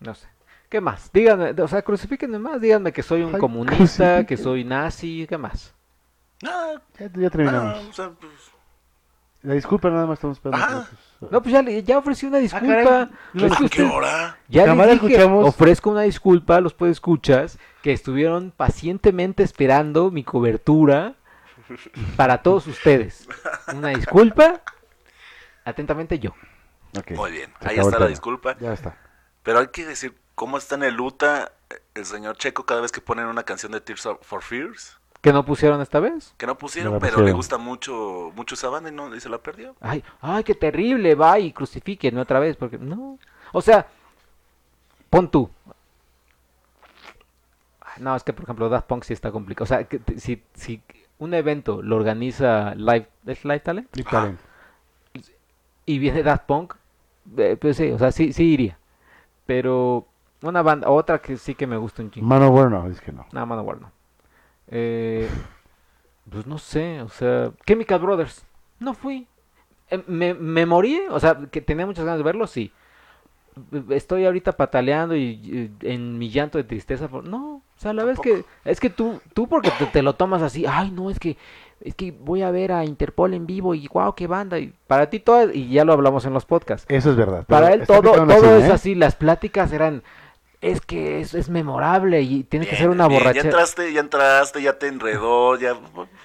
No 0.00 0.14
sé. 0.14 0.28
¿Qué 0.68 0.80
más? 0.80 1.10
Díganme, 1.12 1.50
o 1.62 1.68
sea, 1.68 1.82
crucifíquenme 1.82 2.38
más, 2.38 2.60
díganme 2.60 2.92
que 2.92 3.02
soy 3.02 3.22
un 3.22 3.34
Ay, 3.34 3.40
comunista, 3.40 4.24
que 4.26 4.36
soy 4.36 4.64
nazi, 4.64 5.26
¿qué 5.28 5.38
más? 5.38 5.72
No, 6.42 6.50
Ya, 6.98 7.10
ya 7.14 7.30
terminamos. 7.30 7.82
no, 7.84 7.88
o 7.88 7.92
sea, 7.92 8.10
pues, 8.10 8.32
La 9.42 9.54
disculpa 9.54 9.88
nada 9.90 10.06
más 10.06 10.14
estamos 10.18 10.38
esperando. 10.38 10.86
No, 11.30 11.40
pues 11.40 11.52
ya, 11.52 11.62
le- 11.62 11.82
ya 11.84 11.98
ofrecí 11.98 12.26
una 12.26 12.38
disculpa. 12.38 12.66
caray. 12.66 13.08
No 13.32 13.46
Es 13.46 13.52
¿a 13.52 13.68
qué 13.68 13.82
hora? 13.84 14.38
Ya 14.48 14.66
Jamás 14.66 14.86
les 14.88 15.00
dije, 15.00 15.14
escuchamos. 15.14 15.48
ofrezco 15.48 15.90
una 15.90 16.02
disculpa 16.02 16.56
a 16.56 16.60
los 16.60 16.74
escuchas 16.80 17.58
que 17.82 17.92
estuvieron 17.92 18.50
pacientemente 18.50 19.44
esperando 19.44 20.10
mi 20.10 20.24
cobertura 20.24 21.14
para 22.16 22.42
todos 22.42 22.66
ustedes. 22.66 23.28
Una 23.74 23.90
disculpa. 23.90 24.62
Atentamente 25.66 26.20
yo. 26.20 26.30
Muy 27.10 27.32
bien, 27.32 27.52
ahí 27.60 27.76
está 27.78 27.98
la 27.98 28.06
disculpa. 28.06 28.56
Ya 28.58 28.72
está. 28.72 28.96
Pero 29.42 29.58
hay 29.58 29.66
que 29.66 29.84
decir 29.84 30.16
cómo 30.36 30.58
está 30.58 30.76
en 30.76 30.84
el 30.84 30.94
Luta 30.94 31.52
el 31.94 32.06
señor 32.06 32.36
Checo 32.36 32.64
cada 32.64 32.80
vez 32.80 32.92
que 32.92 33.00
ponen 33.00 33.26
una 33.26 33.42
canción 33.42 33.72
de 33.72 33.80
Tears 33.80 34.08
for 34.22 34.42
Fears. 34.42 34.96
¿Que 35.20 35.32
no 35.32 35.44
pusieron 35.44 35.80
esta 35.80 35.98
vez? 35.98 36.34
Que 36.36 36.46
no 36.46 36.56
pusieron, 36.56 36.94
No 36.94 36.98
pero 37.00 37.20
le 37.20 37.32
gusta 37.32 37.58
mucho 37.58 38.30
mucho 38.36 38.54
esa 38.54 38.68
banda 38.68 38.90
y, 38.90 38.92
no, 38.92 39.12
y 39.14 39.20
se 39.20 39.28
la 39.28 39.38
perdió. 39.38 39.74
Ay, 39.80 40.04
ay, 40.20 40.44
qué 40.44 40.54
terrible, 40.54 41.16
va 41.16 41.40
y 41.40 41.52
crucifíquenme 41.52 42.20
otra 42.20 42.38
vez, 42.38 42.56
porque 42.56 42.78
no. 42.78 43.18
O 43.52 43.60
sea, 43.60 43.88
pon 45.10 45.28
tú. 45.28 45.50
No, 47.98 48.14
es 48.14 48.22
que 48.22 48.32
por 48.32 48.44
ejemplo 48.44 48.68
Daft 48.68 48.86
Punk 48.86 49.02
sí 49.02 49.14
está 49.14 49.32
complicado. 49.32 49.64
O 49.64 49.66
sea, 49.66 49.82
que 49.84 50.00
si, 50.18 50.44
si 50.54 50.80
un 51.18 51.34
evento 51.34 51.82
lo 51.82 51.96
organiza 51.96 52.74
Live, 52.76 53.08
¿es 53.26 53.44
Live 53.44 53.60
Talent? 53.60 53.88
Ajá. 53.98 54.10
Talent. 54.10 54.40
Y 55.86 55.98
viene 55.98 56.22
Daft 56.22 56.44
Punk, 56.46 56.74
eh, 57.38 57.56
pues 57.60 57.76
sí, 57.76 57.90
o 57.90 57.98
sea, 57.98 58.10
sí, 58.12 58.32
sí 58.32 58.44
iría. 58.44 58.78
Pero 59.46 60.06
una 60.42 60.62
banda, 60.62 60.90
otra 60.90 61.20
que 61.20 61.36
sí 61.36 61.54
que 61.54 61.66
me 61.66 61.76
gusta 61.76 62.02
un 62.02 62.10
chingo. 62.10 62.26
Mano 62.26 62.50
bueno, 62.50 62.86
es 62.88 63.00
que 63.00 63.12
no. 63.12 63.24
Nada, 63.32 63.46
Manowar 63.46 63.80
no. 63.80 63.90
Eh, 64.68 65.28
pues 66.30 66.46
no 66.46 66.58
sé, 66.58 67.00
o 67.02 67.08
sea, 67.08 67.52
Chemical 67.64 68.00
Brothers, 68.00 68.44
no 68.80 68.94
fui. 68.94 69.26
Eh, 69.90 70.02
me, 70.08 70.34
me 70.34 70.66
morí, 70.66 71.00
o 71.10 71.20
sea, 71.20 71.36
que 71.50 71.60
tenía 71.60 71.86
muchas 71.86 72.04
ganas 72.04 72.18
de 72.18 72.24
verlo, 72.24 72.46
sí. 72.48 72.72
Estoy 73.88 74.26
ahorita 74.26 74.52
pataleando 74.52 75.16
y, 75.16 75.22
y 75.22 75.72
en 75.82 76.18
mi 76.18 76.28
llanto 76.28 76.58
de 76.58 76.64
tristeza. 76.64 77.08
por- 77.08 77.24
No, 77.24 77.54
o 77.56 77.62
sea, 77.80 77.92
la 77.94 78.04
vez 78.04 78.18
que 78.20 78.44
es 78.64 78.80
que 78.80 78.90
tú, 78.90 79.20
tú 79.32 79.48
porque 79.48 79.70
te, 79.78 79.86
te 79.86 80.02
lo 80.02 80.14
tomas 80.14 80.42
así, 80.42 80.66
ay, 80.66 80.90
no, 80.90 81.08
es 81.10 81.18
que 81.18 81.38
es 81.80 81.94
que 81.94 82.10
voy 82.12 82.42
a 82.42 82.50
ver 82.50 82.72
a 82.72 82.84
Interpol 82.84 83.34
en 83.34 83.46
vivo 83.46 83.74
y 83.74 83.86
wow, 83.92 84.14
qué 84.14 84.26
banda. 84.26 84.58
Y 84.58 84.72
para 84.86 85.08
ti 85.10 85.20
todo, 85.20 85.52
y 85.52 85.68
ya 85.68 85.84
lo 85.84 85.92
hablamos 85.92 86.24
en 86.24 86.32
los 86.32 86.44
podcasts. 86.46 86.86
Eso 86.88 87.10
es 87.10 87.16
verdad. 87.16 87.44
Para 87.46 87.72
él 87.72 87.86
todo, 87.86 88.02
todo 88.12 88.22
así, 88.32 88.46
es 88.64 88.68
¿eh? 88.70 88.72
así, 88.72 88.94
las 88.94 89.14
pláticas 89.14 89.72
eran, 89.72 90.02
es 90.62 90.80
que 90.80 91.20
es, 91.20 91.34
es 91.34 91.48
memorable 91.50 92.22
y 92.22 92.42
tiene 92.44 92.66
que 92.66 92.76
ser 92.76 92.88
una 92.88 93.06
bien, 93.06 93.20
Ya 93.20 93.24
borrachera. 93.28 93.48
entraste, 93.50 93.92
ya 93.92 94.00
entraste, 94.00 94.62
ya 94.62 94.78
te 94.78 94.88
enredó, 94.88 95.56
ya... 95.58 95.74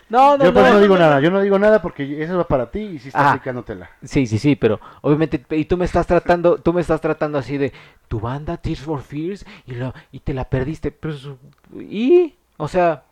No, 0.09 0.37
no, 0.37 0.43
Yo 0.43 0.53
por 0.53 0.63
eso 0.63 0.71
no. 0.71 0.75
no 0.75 0.81
digo 0.81 0.97
nada, 0.97 1.19
yo 1.21 1.31
no 1.31 1.41
digo 1.41 1.57
nada 1.59 1.81
porque 1.81 2.21
eso 2.23 2.37
va 2.37 2.45
para 2.47 2.69
ti 2.71 2.79
y 2.79 2.99
si 2.99 3.09
está 3.09 3.27
Ah. 3.27 3.29
aplicándotela. 3.31 3.91
Sí, 4.03 4.25
sí, 4.27 4.39
sí, 4.39 4.55
pero 4.55 4.79
obviamente 5.01 5.41
y 5.55 5.65
tú 5.65 5.77
me 5.77 5.85
estás 5.85 6.07
tratando, 6.07 6.57
tú 6.57 6.73
me 6.73 6.81
estás 6.81 6.99
tratando 7.01 7.37
así 7.37 7.57
de 7.57 7.71
tu 8.07 8.19
banda 8.19 8.57
Tears 8.57 8.81
for 8.81 9.01
Fears 9.01 9.45
y 9.65 9.73
lo 9.75 9.93
y 10.11 10.19
te 10.21 10.33
la 10.33 10.45
perdiste, 10.49 10.91
pero 10.91 11.13
su- 11.13 11.37
y 11.79 12.35
o 12.57 12.67
sea, 12.67 13.03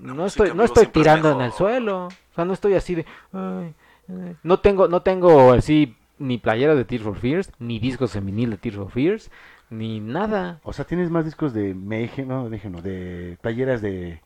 no 0.00 0.14
música 0.14 0.44
estoy 0.44 0.56
no 0.56 0.64
estoy 0.64 0.86
tirando 0.86 1.32
en 1.32 1.40
el 1.40 1.52
suelo, 1.52 2.06
o 2.06 2.34
sea, 2.34 2.44
no 2.44 2.52
estoy 2.52 2.74
así 2.74 2.94
de 2.94 3.06
ay, 3.32 3.74
ay. 4.08 4.36
no 4.42 4.60
tengo 4.60 4.88
no 4.88 5.02
tengo 5.02 5.52
así 5.52 5.96
ni 6.18 6.38
playera 6.38 6.74
de 6.74 6.84
Tears 6.84 7.04
for 7.04 7.16
Fears, 7.16 7.52
ni 7.58 7.78
discos 7.78 8.16
en 8.16 8.26
vinil 8.26 8.50
de 8.50 8.56
Tears 8.58 8.76
for 8.76 8.90
Fears, 8.90 9.30
ni 9.70 10.00
nada. 10.00 10.60
O 10.64 10.72
sea, 10.72 10.84
tienes 10.84 11.10
más 11.10 11.24
discos 11.24 11.52
de 11.54 11.74
Mayhem, 11.74 12.26
no, 12.26 12.48
Mayhem 12.48 12.72
no, 12.72 12.82
de 12.82 13.38
playeras 13.40 13.80
de, 13.82 14.20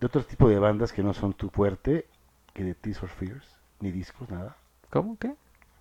de 0.00 0.06
otro 0.06 0.22
tipo 0.22 0.48
de 0.48 0.58
bandas 0.58 0.92
que 0.92 1.02
no 1.02 1.12
son 1.12 1.34
tu 1.34 1.50
fuerte 1.50 2.06
que 2.54 2.64
de 2.64 2.74
Tears 2.74 2.98
for 3.00 3.10
Fears, 3.10 3.58
ni 3.80 3.90
discos, 3.90 4.28
nada. 4.30 4.56
¿Cómo 4.90 5.18
qué? 5.18 5.34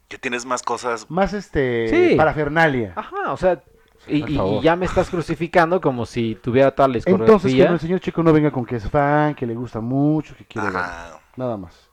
Que 0.10 0.18
tienes 0.18 0.46
más 0.46 0.64
cosas... 0.64 1.10
Más 1.10 1.34
este, 1.34 2.10
Sí. 2.10 2.16
parafernalia. 2.16 2.94
Ajá, 2.96 3.32
o 3.32 3.38
sea, 3.38 3.64
y, 4.10 4.24
y- 4.34 4.62
ya 4.62 4.76
me 4.76 4.86
estás 4.86 5.10
crucificando 5.10 5.80
como 5.82 6.06
si 6.06 6.36
tuviera 6.36 6.72
toda 6.72 6.88
la 6.88 7.00
Entonces, 7.06 7.54
que 7.54 7.62
el 7.64 7.80
señor 7.80 8.00
chico 8.00 8.24
no 8.24 8.32
venga 8.34 8.52
con 8.52 8.66
que 8.66 8.76
es 8.78 8.90
fan, 8.90 9.36
que 9.36 9.46
le 9.46 9.56
gusta 9.56 9.80
mucho, 9.82 10.36
que 10.36 10.46
quiere. 10.46 10.68
Ajá. 10.70 11.20
Nada 11.36 11.58
más. 11.58 11.90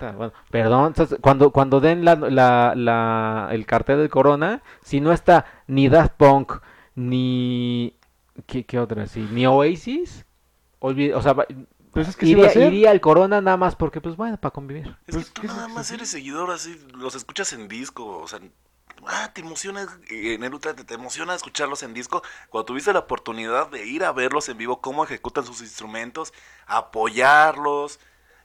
Bueno, 0.00 0.32
perdón, 0.50 0.86
entonces, 0.88 1.18
cuando, 1.20 1.50
cuando 1.52 1.80
den 1.80 2.04
la, 2.04 2.16
la, 2.16 2.72
la- 2.74 3.48
el 3.52 3.66
cartel 3.66 3.98
del 3.98 4.08
Corona, 4.08 4.62
si 4.82 5.00
no 5.00 5.12
está 5.12 5.44
ni 5.68 5.88
Daft 5.88 6.14
Punk, 6.16 6.54
ni... 6.96 7.94
¿Qué, 8.46 8.64
qué 8.64 8.78
otra? 8.78 9.06
Sí, 9.06 9.28
ni 9.32 9.46
Oasis, 9.46 10.24
olvide- 10.80 11.14
o 11.14 11.20
sea, 11.22 11.34
va- 11.34 11.46
Pues 11.92 12.08
es 12.08 12.16
que 12.16 12.26
sí 12.26 12.32
iría, 12.32 12.52
iría 12.66 12.90
al 12.90 13.00
Corona 13.00 13.40
nada 13.40 13.56
más 13.56 13.76
porque, 13.76 14.00
pues 14.00 14.16
bueno, 14.16 14.38
para 14.38 14.52
convivir. 14.52 14.96
Es 15.06 15.14
Pues, 15.14 15.26
que 15.26 15.32
tú 15.34 15.42
¿qué 15.42 15.48
nada 15.48 15.66
es- 15.68 15.74
más 15.74 15.86
sí? 15.88 15.94
eres 15.94 16.08
seguidor 16.08 16.50
así, 16.50 16.76
los 16.94 17.14
escuchas 17.14 17.52
en 17.52 17.68
disco, 17.68 18.18
o 18.18 18.26
sea, 18.26 18.40
ah, 19.06 19.30
te 19.34 19.40
emocionas, 19.40 19.88
eh, 20.10 20.34
en 20.34 20.44
el 20.44 20.52
Ultra 20.54 20.74
te, 20.74 20.84
te 20.84 20.94
emociona 20.94 21.34
escucharlos 21.34 21.82
en 21.82 21.94
disco, 21.94 22.22
cuando 22.48 22.66
tuviste 22.66 22.92
la 22.92 23.00
oportunidad 23.00 23.68
de 23.70 23.86
ir 23.86 24.04
a 24.04 24.12
verlos 24.12 24.48
en 24.48 24.58
vivo, 24.58 24.80
cómo 24.80 25.04
ejecutan 25.04 25.44
sus 25.44 25.60
instrumentos, 25.60 26.32
apoyarlos 26.66 28.00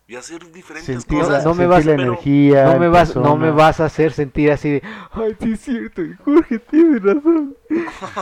y 0.08 0.16
hacer 0.16 0.51
diferentes 0.51 0.86
Sentir 0.86 1.20
cosas. 1.22 1.43
no 1.43 1.56
me 1.56 1.66
vas- 1.66 1.84
la 1.86 1.93
energía. 1.93 2.66
No 2.66 2.72
en 2.74 2.80
me, 2.80 2.88
vas, 2.89 3.16
no 3.16 3.22
persona. 3.24 3.45
me 3.45 3.51
vas 3.51 3.80
a 3.80 3.86
hacer 3.86 4.14
sentir 4.14 4.51
así 4.51 4.70
de, 4.70 4.84
ay, 5.12 5.36
sí 5.41 5.53
es 5.53 5.62
cierto, 5.62 6.01
Jorge 6.24 6.60
tiene 6.60 6.99
razón. 6.99 7.58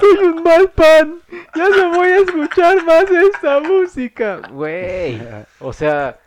Soy 0.00 0.24
un 0.26 0.42
mal 0.42 0.70
pan, 0.70 1.14
ya 1.54 1.68
no 1.70 1.90
voy 1.96 2.08
a 2.08 2.16
escuchar 2.18 2.84
más 2.84 3.04
esta 3.10 3.60
música. 3.60 4.40
Güey, 4.50 5.20
o 5.60 5.72
sea, 5.72 6.18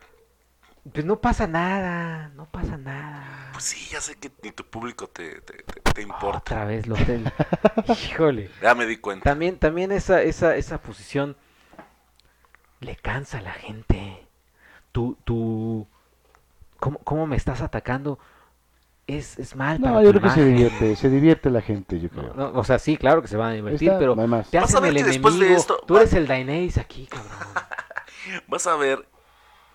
pues 0.92 1.06
no 1.06 1.20
pasa 1.20 1.46
nada, 1.48 2.30
no 2.36 2.46
pasa 2.46 2.78
nada. 2.78 3.25
Pues 3.56 3.64
sí, 3.64 3.88
ya 3.90 4.02
sé 4.02 4.16
que 4.16 4.30
ni 4.44 4.52
tu 4.52 4.66
público 4.66 5.08
te, 5.08 5.40
te, 5.42 5.64
te- 5.64 5.82
te 5.94 6.02
importa. 6.02 6.40
Otra 6.40 6.66
vez 6.66 6.88
lo 6.88 6.96
del... 6.96 7.24
Híjole. 8.12 8.50
Ya 8.62 8.76
me 8.76 8.86
di 8.86 8.98
cuenta. 8.98 9.24
También, 9.24 9.58
también 9.58 9.94
esa, 9.94 10.22
esa, 10.22 10.58
esa 10.58 10.82
posición 10.82 11.38
le 12.82 12.98
cansa 12.98 13.38
a 13.38 13.42
la 13.42 13.54
gente. 13.54 14.28
Tú, 14.92 15.18
tú, 15.24 15.88
¿cómo, 16.80 17.00
cómo 17.00 17.28
me 17.28 17.38
estás 17.38 17.62
atacando? 17.62 18.20
Es, 19.08 19.40
es 19.40 19.56
mal 19.56 19.80
para 19.80 19.94
No, 19.94 20.00
tu 20.02 20.06
yo 20.06 20.10
creo 20.12 20.22
que 20.24 20.30
se 20.32 20.40
imagen. 20.42 20.54
divierte, 20.56 20.96
se 20.98 21.10
divierte 21.10 21.50
la 21.50 21.62
gente, 21.62 22.00
yo 22.02 22.10
creo. 22.10 22.34
no, 22.34 22.52
o 22.60 22.64
sea, 22.66 22.78
sí, 22.78 22.98
claro 22.98 23.22
que 23.22 23.30
se 23.30 23.38
van 23.38 23.52
a 23.52 23.54
divertir, 23.54 23.88
Está, 23.90 24.00
pero 24.00 24.16
no 24.16 24.22
hay 24.24 24.28
más. 24.28 24.50
te 24.50 24.58
Vas 24.60 24.76
a 24.76 24.80
hacen 24.80 24.82
ver 24.84 24.90
el 24.92 24.98
que 24.98 25.04
después 25.06 25.34
de 25.36 25.40
enemigo. 25.46 25.62
esto 25.62 25.80
Tú 25.88 25.94
va- 25.94 26.02
eres 26.02 26.14
el 26.14 26.28
Daenerys 26.28 26.78
aquí, 26.78 27.06
cabrón. 27.08 27.32
Vas 28.48 28.68
a 28.68 28.76
ver 28.76 29.08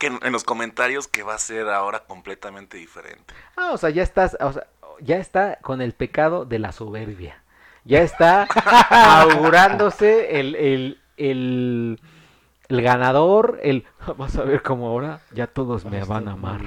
que 0.00 0.08
en, 0.08 0.18
en 0.22 0.32
los 0.32 0.42
comentarios 0.42 1.06
que 1.06 1.22
va 1.22 1.34
a 1.34 1.38
ser 1.38 1.68
ahora 1.68 2.00
completamente 2.00 2.76
diferente. 2.78 3.32
Ah, 3.56 3.70
o 3.72 3.76
sea, 3.78 3.90
ya 3.90 4.02
estás, 4.02 4.36
o 4.40 4.52
sea, 4.52 4.66
ya 5.00 5.18
está 5.18 5.58
con 5.62 5.80
el 5.80 5.92
pecado 5.92 6.44
de 6.44 6.58
la 6.58 6.72
soberbia. 6.72 7.42
Ya 7.84 8.02
está 8.02 8.44
augurándose 9.20 10.40
el, 10.40 10.54
el, 10.56 11.00
el, 11.16 12.00
el 12.68 12.82
ganador, 12.82 13.58
el 13.62 13.84
vas 14.16 14.36
a 14.36 14.42
ver 14.44 14.62
cómo 14.62 14.88
ahora 14.88 15.20
ya 15.32 15.46
todos 15.46 15.84
me 15.84 16.02
van 16.04 16.28
a 16.28 16.32
amar. 16.32 16.60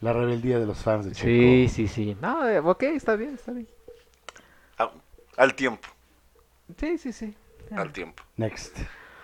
La 0.00 0.12
rebeldía 0.12 0.58
de 0.58 0.66
los 0.66 0.78
fans 0.78 1.06
de 1.06 1.12
Checo. 1.12 1.26
Sí, 1.26 1.68
sí, 1.68 1.88
sí. 1.88 2.16
No, 2.20 2.48
eh, 2.48 2.60
ok, 2.60 2.82
está 2.84 3.16
bien, 3.16 3.34
está 3.34 3.52
bien. 3.52 3.68
A- 4.78 4.90
al 5.36 5.54
tiempo, 5.54 5.88
Sí, 6.78 6.98
sí, 6.98 7.12
sí. 7.12 7.34
al 7.76 7.92
tiempo. 7.92 8.22
Next. 8.36 8.78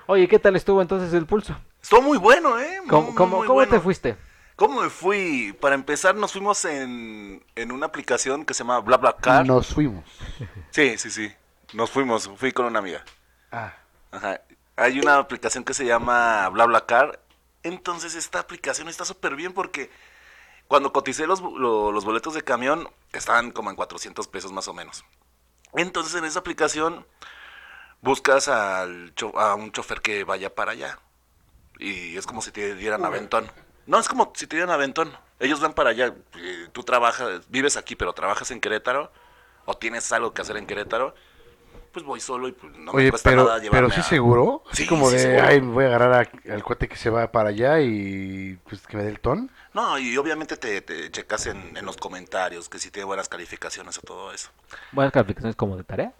Oye, 0.06 0.26
¿qué 0.28 0.38
tal 0.38 0.56
estuvo 0.56 0.82
entonces 0.82 1.12
el 1.14 1.26
pulso? 1.26 1.56
Estuvo 1.84 2.00
muy 2.00 2.16
bueno, 2.16 2.58
¿eh? 2.58 2.80
Muy, 2.80 2.88
¿Cómo, 2.88 3.14
cómo, 3.14 3.36
muy 3.36 3.46
cómo 3.46 3.56
bueno. 3.58 3.70
te 3.70 3.78
fuiste? 3.78 4.16
¿Cómo 4.56 4.80
me 4.80 4.88
fui? 4.88 5.52
Para 5.60 5.74
empezar, 5.74 6.14
nos 6.14 6.32
fuimos 6.32 6.64
en, 6.64 7.44
en 7.54 7.72
una 7.72 7.84
aplicación 7.84 8.46
que 8.46 8.54
se 8.54 8.60
llama 8.64 8.80
BlaBlaCar. 8.80 9.44
Nos 9.46 9.66
fuimos. 9.74 10.02
Sí, 10.70 10.96
sí, 10.96 11.10
sí. 11.10 11.30
Nos 11.74 11.90
fuimos, 11.90 12.30
fui 12.36 12.52
con 12.52 12.64
una 12.64 12.78
amiga. 12.78 13.04
Ah, 13.52 13.74
Ajá. 14.12 14.40
Hay 14.76 14.98
una 14.98 15.18
aplicación 15.18 15.62
que 15.62 15.74
se 15.74 15.84
llama 15.84 16.48
BlaBlaCar. 16.48 17.20
Entonces 17.62 18.14
esta 18.14 18.38
aplicación 18.38 18.88
está 18.88 19.04
súper 19.04 19.36
bien 19.36 19.52
porque 19.52 19.90
cuando 20.68 20.90
coticé 20.90 21.26
los, 21.26 21.42
lo- 21.42 21.92
los 21.92 22.06
boletos 22.06 22.32
de 22.32 22.40
camión 22.40 22.88
estaban 23.12 23.50
como 23.50 23.68
en 23.68 23.76
400 23.76 24.26
pesos 24.28 24.52
más 24.52 24.68
o 24.68 24.72
menos. 24.72 25.04
Entonces 25.74 26.14
en 26.14 26.24
esa 26.24 26.38
aplicación 26.38 27.06
buscas 28.00 28.48
al 28.48 29.12
a 29.36 29.54
un 29.54 29.70
chofer 29.70 30.00
que 30.00 30.24
vaya 30.24 30.54
para 30.54 30.72
allá. 30.72 30.98
Y 31.78 32.16
es 32.16 32.26
como 32.26 32.40
si 32.42 32.50
te 32.52 32.74
dieran 32.74 33.04
aventón. 33.04 33.50
No, 33.86 33.98
es 33.98 34.08
como 34.08 34.32
si 34.34 34.46
te 34.46 34.56
dieran 34.56 34.72
aventón. 34.74 35.12
Ellos 35.40 35.60
van 35.60 35.74
para 35.74 35.90
allá. 35.90 36.14
eh, 36.38 36.68
Tú 36.72 36.82
trabajas, 36.84 37.42
vives 37.48 37.76
aquí, 37.76 37.96
pero 37.96 38.12
trabajas 38.12 38.50
en 38.50 38.60
Querétaro. 38.60 39.12
O 39.66 39.74
tienes 39.76 40.10
algo 40.12 40.32
que 40.34 40.42
hacer 40.42 40.56
en 40.56 40.66
Querétaro. 40.66 41.14
Pues 41.92 42.04
voy 42.04 42.18
solo 42.20 42.48
y 42.48 42.52
pues 42.52 42.76
no 42.76 42.92
me 42.92 43.08
cuesta 43.08 43.30
pero, 43.30 43.44
nada 43.44 43.58
llevarme 43.58 43.86
pero 43.88 43.94
sí 43.94 44.00
a- 44.00 44.04
seguro. 44.04 44.64
Así 44.70 44.82
Sí, 44.82 44.88
como 44.88 45.08
sí, 45.10 45.16
de, 45.16 45.22
seguro. 45.22 45.46
ay, 45.46 45.60
me 45.60 45.72
voy 45.72 45.84
a 45.84 45.86
agarrar 45.88 46.12
a- 46.48 46.52
al 46.52 46.64
cuate 46.64 46.88
que 46.88 46.96
se 46.96 47.08
va 47.08 47.30
para 47.30 47.50
allá 47.50 47.80
y 47.80 48.58
pues 48.68 48.84
que 48.86 48.96
me 48.96 49.04
dé 49.04 49.10
el 49.10 49.20
ton. 49.20 49.48
No, 49.74 49.96
y 49.98 50.16
obviamente 50.16 50.56
te, 50.56 50.80
te 50.82 51.10
checas 51.12 51.46
en, 51.46 51.76
en 51.76 51.84
los 51.86 51.96
comentarios 51.96 52.68
que 52.68 52.78
si 52.80 52.90
tiene 52.90 53.04
buenas 53.04 53.28
calificaciones 53.28 53.96
o 53.98 54.00
todo 54.02 54.32
eso. 54.32 54.50
Buenas 54.92 55.12
calificaciones 55.12 55.54
como 55.56 55.76
de 55.76 55.84
tarea. 55.84 56.12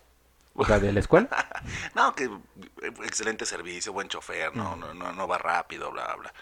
O 0.54 0.64
sea, 0.64 0.78
de 0.78 0.92
la 0.92 1.00
escuela. 1.00 1.28
No, 1.94 2.14
que 2.14 2.24
eh, 2.24 2.92
excelente 3.04 3.46
servicio, 3.46 3.92
buen 3.92 4.08
chofer, 4.08 4.54
no, 4.54 4.76
no, 4.76 4.92
no, 4.94 5.12
no 5.12 5.26
va 5.28 5.38
rápido, 5.38 5.90
bla, 5.90 6.14
bla. 6.16 6.32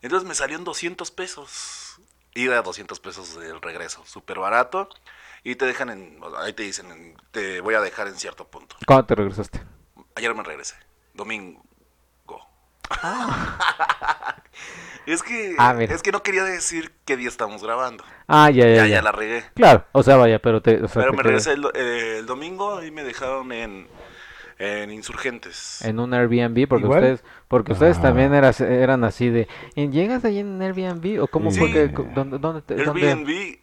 Entonces 0.00 0.26
me 0.28 0.34
salió 0.34 0.56
en 0.56 0.64
200 0.64 1.10
pesos. 1.10 2.00
Ida 2.34 2.58
a 2.58 2.62
200 2.62 2.98
pesos 3.00 3.38
del 3.38 3.60
regreso, 3.60 4.02
súper 4.06 4.38
barato. 4.38 4.88
Y 5.44 5.56
te 5.56 5.66
dejan 5.66 5.90
en, 5.90 6.20
ahí 6.38 6.52
te 6.54 6.62
dicen, 6.62 6.90
en- 6.90 7.16
te 7.30 7.60
voy 7.60 7.74
a 7.74 7.80
dejar 7.80 8.08
en 8.08 8.16
cierto 8.16 8.48
punto. 8.48 8.76
¿Cuándo 8.86 9.06
te 9.06 9.14
regresaste? 9.14 9.62
Ayer 10.16 10.34
me 10.34 10.42
regresé, 10.42 10.76
domingo. 11.12 11.62
es 15.06 15.22
que 15.22 15.54
Ah, 15.58 15.76
es 15.80 16.02
que 16.02 16.12
no 16.12 16.22
quería 16.22 16.44
decir 16.44 16.92
qué 17.04 17.16
día 17.16 17.28
estamos 17.28 17.62
grabando. 17.62 18.04
Ah, 18.26 18.50
ya, 18.50 18.66
ya, 18.66 18.74
Ya, 18.76 18.86
ya. 18.86 18.94
ya 18.96 19.02
la 19.02 19.12
regué. 19.12 19.44
Claro, 19.54 19.84
o 19.92 20.02
sea, 20.02 20.16
vaya, 20.16 20.38
pero 20.40 20.62
te... 20.62 20.82
O 20.82 20.88
sea, 20.88 21.02
Pero 21.02 21.10
te 21.12 21.16
me 21.16 21.22
quedé 21.22 21.28
regresé 21.30 21.52
el, 21.52 21.62
do- 21.62 21.72
eh, 21.74 22.18
el 22.20 22.26
domingo 22.26 22.82
y 22.82 22.90
me 22.90 23.04
dejaron 23.04 23.52
en, 23.52 23.86
en 24.58 24.90
Insurgentes. 24.90 25.82
En 25.82 25.98
un 26.00 26.14
Airbnb, 26.14 26.66
porque 26.68 26.84
¿Igual? 26.84 27.00
ustedes 27.02 27.24
porque 27.48 27.72
ustedes 27.72 27.98
Ah. 27.98 28.02
también 28.02 28.32
eras- 28.34 28.60
eran 28.60 29.04
así 29.04 29.28
de... 29.28 29.48
¿y 29.74 29.88
¿Llegas 29.90 30.24
ahí 30.24 30.38
en 30.38 30.60
Airbnb? 30.62 31.22
¿O 31.22 31.26
cómo 31.28 31.50
Sí. 31.50 31.58
fue 31.58 31.72
que... 31.72 31.88
¿Dónde, 31.88 32.38
dónde, 32.38 32.62
te- 32.62 32.76
dónde? 32.82 33.08
Airbnb 33.08 33.58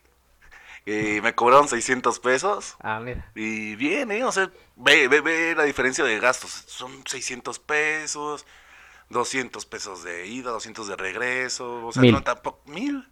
eh, 0.88 1.22
me 1.22 1.36
cobraron 1.36 1.67
600 1.67 2.19
pesos. 2.19 2.76
Ah, 2.82 2.99
mira. 2.99 3.30
Y 3.36 3.76
bien, 3.76 4.11
¿eh? 4.11 4.24
O 4.24 4.32
sea, 4.32 4.49
ve, 4.76 5.07
ve, 5.07 5.22
ve 5.22 5.53
la 5.55 5.63
diferencia 5.63 6.03
de 6.03 6.19
gastos. 6.19 6.49
Son 6.67 6.91
600 7.05 7.59
pesos, 7.59 8.47
200 9.12 9.66
pesos 9.66 10.03
de 10.03 10.28
ida, 10.28 10.51
200 10.51 10.88
de 10.88 10.95
regreso. 10.95 11.86
O 11.86 11.91
sea, 11.91 12.01
Mil. 12.01 12.14
no 12.14 12.24
tampoco. 12.24 12.62
Mil, 12.66 13.07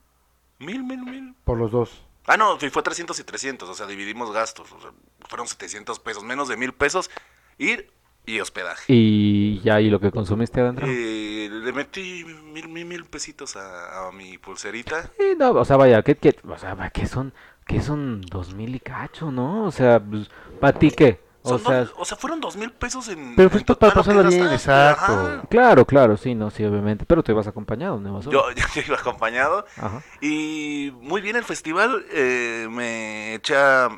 mil, 0.58 0.84
mil, 0.84 1.04
mil. 1.04 1.36
Por 1.44 1.58
los 1.58 1.72
dos. 1.72 2.02
Ah, 2.26 2.38
no, 2.38 2.58
fue 2.60 2.84
300 2.84 3.20
y 3.20 3.24
300. 3.24 3.70
O 3.70 3.74
sea, 3.74 3.86
dividimos 3.88 4.32
gastos. 4.32 4.72
O 4.72 4.82
sea, 4.82 4.92
fueron 5.28 5.48
700 5.48 6.00
pesos, 6.00 6.24
menos 6.24 6.48
de 6.48 6.58
mil 6.58 6.74
pesos. 6.74 7.10
Ir 7.58 7.92
y 8.26 8.40
hospedaje. 8.40 8.84
Y 8.88 9.60
ya, 9.62 9.82
¿y 9.82 9.90
lo 9.90 10.00
que 10.00 10.12
consumiste 10.12 10.62
adentro? 10.62 10.86
Eh, 10.88 11.50
le 11.52 11.74
metí 11.74 12.24
mil, 12.26 12.68
mil, 12.68 12.86
mil 12.86 13.06
pesitos 13.06 13.56
a, 13.56 14.08
a 14.08 14.12
mi 14.12 14.38
pulserita. 14.38 15.10
Sí, 15.18 15.34
no, 15.38 15.52
o 15.52 15.66
sea, 15.66 15.78
vaya, 15.78 16.04
¿qué, 16.04 16.16
qué, 16.16 16.36
o 16.48 16.58
sea, 16.58 16.76
va, 16.76 16.92
¿qué 16.92 17.08
son, 17.08 17.34
qué 17.66 17.82
son 17.82 18.22
dos 18.22 18.54
mil 18.54 18.76
y 18.76 18.80
cacho, 18.80 19.32
no? 19.32 19.66
O 19.66 19.72
sea, 19.72 20.00
pues, 20.00 20.30
¿para 20.60 20.78
ti 20.78 20.92
qué? 20.92 21.20
O 21.56 21.60
Son 21.60 21.68
sea, 21.72 21.80
dos- 21.82 21.94
o 21.98 22.06
sea, 22.06 22.18
fueron 22.18 22.40
dos 22.42 22.56
mil 22.56 22.72
pesos 22.72 23.08
en. 23.10 23.36
Pero 23.36 23.50
pues 23.50 23.64
en 23.68 23.76
para 23.76 23.94
pasarlo 23.94 24.24
bien, 24.24 24.42
gastaste, 24.44 24.56
exacto. 24.56 25.14
ajá. 25.14 25.42
claro, 25.50 25.86
claro, 25.86 26.18
sí, 26.18 26.36
no, 26.36 26.50
sí, 26.52 26.64
obviamente, 26.66 27.06
pero 27.06 27.24
te 27.24 27.34
vas 27.34 27.48
acompañado, 27.48 28.00
¿no? 28.00 28.14
Vas 28.14 28.26
solo? 28.26 28.54
Yo, 28.54 28.64
yo 28.76 28.82
iba 28.88 28.96
acompañado. 28.98 29.66
Ajá. 29.78 30.02
Y 30.22 30.92
muy 31.02 31.22
bien 31.22 31.36
el 31.36 31.44
festival. 31.44 32.06
eh, 32.12 32.68
me 32.70 33.36
eché 33.36 33.56
a 33.56 33.90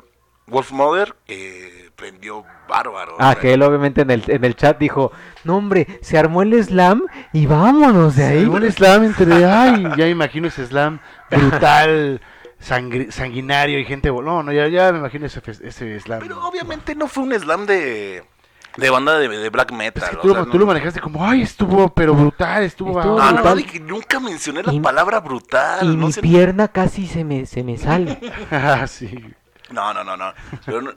Wolf 0.46 0.72
Mother, 0.72 1.14
que 1.26 1.90
prendió 1.96 2.44
bárbaro. 2.68 3.14
Ah, 3.18 3.36
que 3.36 3.52
él 3.54 3.62
obviamente 3.62 4.00
en 4.02 4.10
el, 4.10 4.24
en 4.26 4.44
el 4.44 4.56
chat 4.56 4.76
dijo, 4.78 5.12
no 5.44 5.56
hombre, 5.56 5.86
se 6.02 6.18
armó 6.18 6.42
el 6.42 6.62
slam 6.64 7.02
y 7.32 7.46
vámonos 7.46 8.16
de 8.16 8.24
ahí. 8.24 8.44
Un 8.44 8.70
slam 8.70 9.04
entre, 9.04 9.44
ay, 9.44 9.82
ya 9.96 10.04
me 10.04 10.10
imagino 10.10 10.48
ese 10.48 10.66
slam 10.66 10.98
brutal, 11.30 12.20
sanguinario 12.62 13.78
y 13.78 13.84
gente, 13.84 14.10
no, 14.10 14.42
no, 14.42 14.52
ya, 14.52 14.68
ya 14.68 14.92
me 14.92 14.98
imagino 15.00 15.26
ese, 15.26 15.40
ese 15.46 16.00
slam. 16.00 16.20
Pero 16.20 16.44
obviamente 16.46 16.94
no 16.94 17.08
fue 17.08 17.24
un 17.24 17.32
slam 17.38 17.66
de, 17.66 18.24
de 18.76 18.90
banda 18.90 19.18
de, 19.18 19.28
de 19.28 19.50
black 19.50 19.70
Es 19.72 19.76
metal. 19.76 20.16
o 20.18 20.20
tú, 20.22 20.28
sea, 20.28 20.38
lo- 20.40 20.46
no- 20.46 20.52
tú 20.52 20.58
lo 20.58 20.66
manejaste 20.66 21.00
como, 21.00 21.24
ay, 21.26 21.42
estuvo, 21.42 21.88
pero 21.92 22.14
brutal, 22.14 22.62
estuvo, 22.62 22.98
Estuvo 23.00 23.18
No, 23.18 23.32
no, 23.32 23.42
no, 23.42 23.54
brutal. 23.54 23.86
nunca 23.86 24.20
mencioné 24.20 24.62
la 24.62 24.72
Y- 24.72 24.80
palabra 24.80 25.20
brutal. 25.20 25.92
y 25.92 25.96
no 25.96 26.06
mi 26.06 26.12
pierna 26.14 26.68
casi 26.68 27.06
se 27.06 27.24
me, 27.24 27.46
se 27.46 27.62
me 27.64 27.76
sale. 27.78 28.18
Ah, 28.50 28.86
sí. 28.86 29.34
No, 29.70 29.92
no, 29.94 30.04
no, 30.04 30.16
no. 30.16 30.32
Pero, 30.66 30.94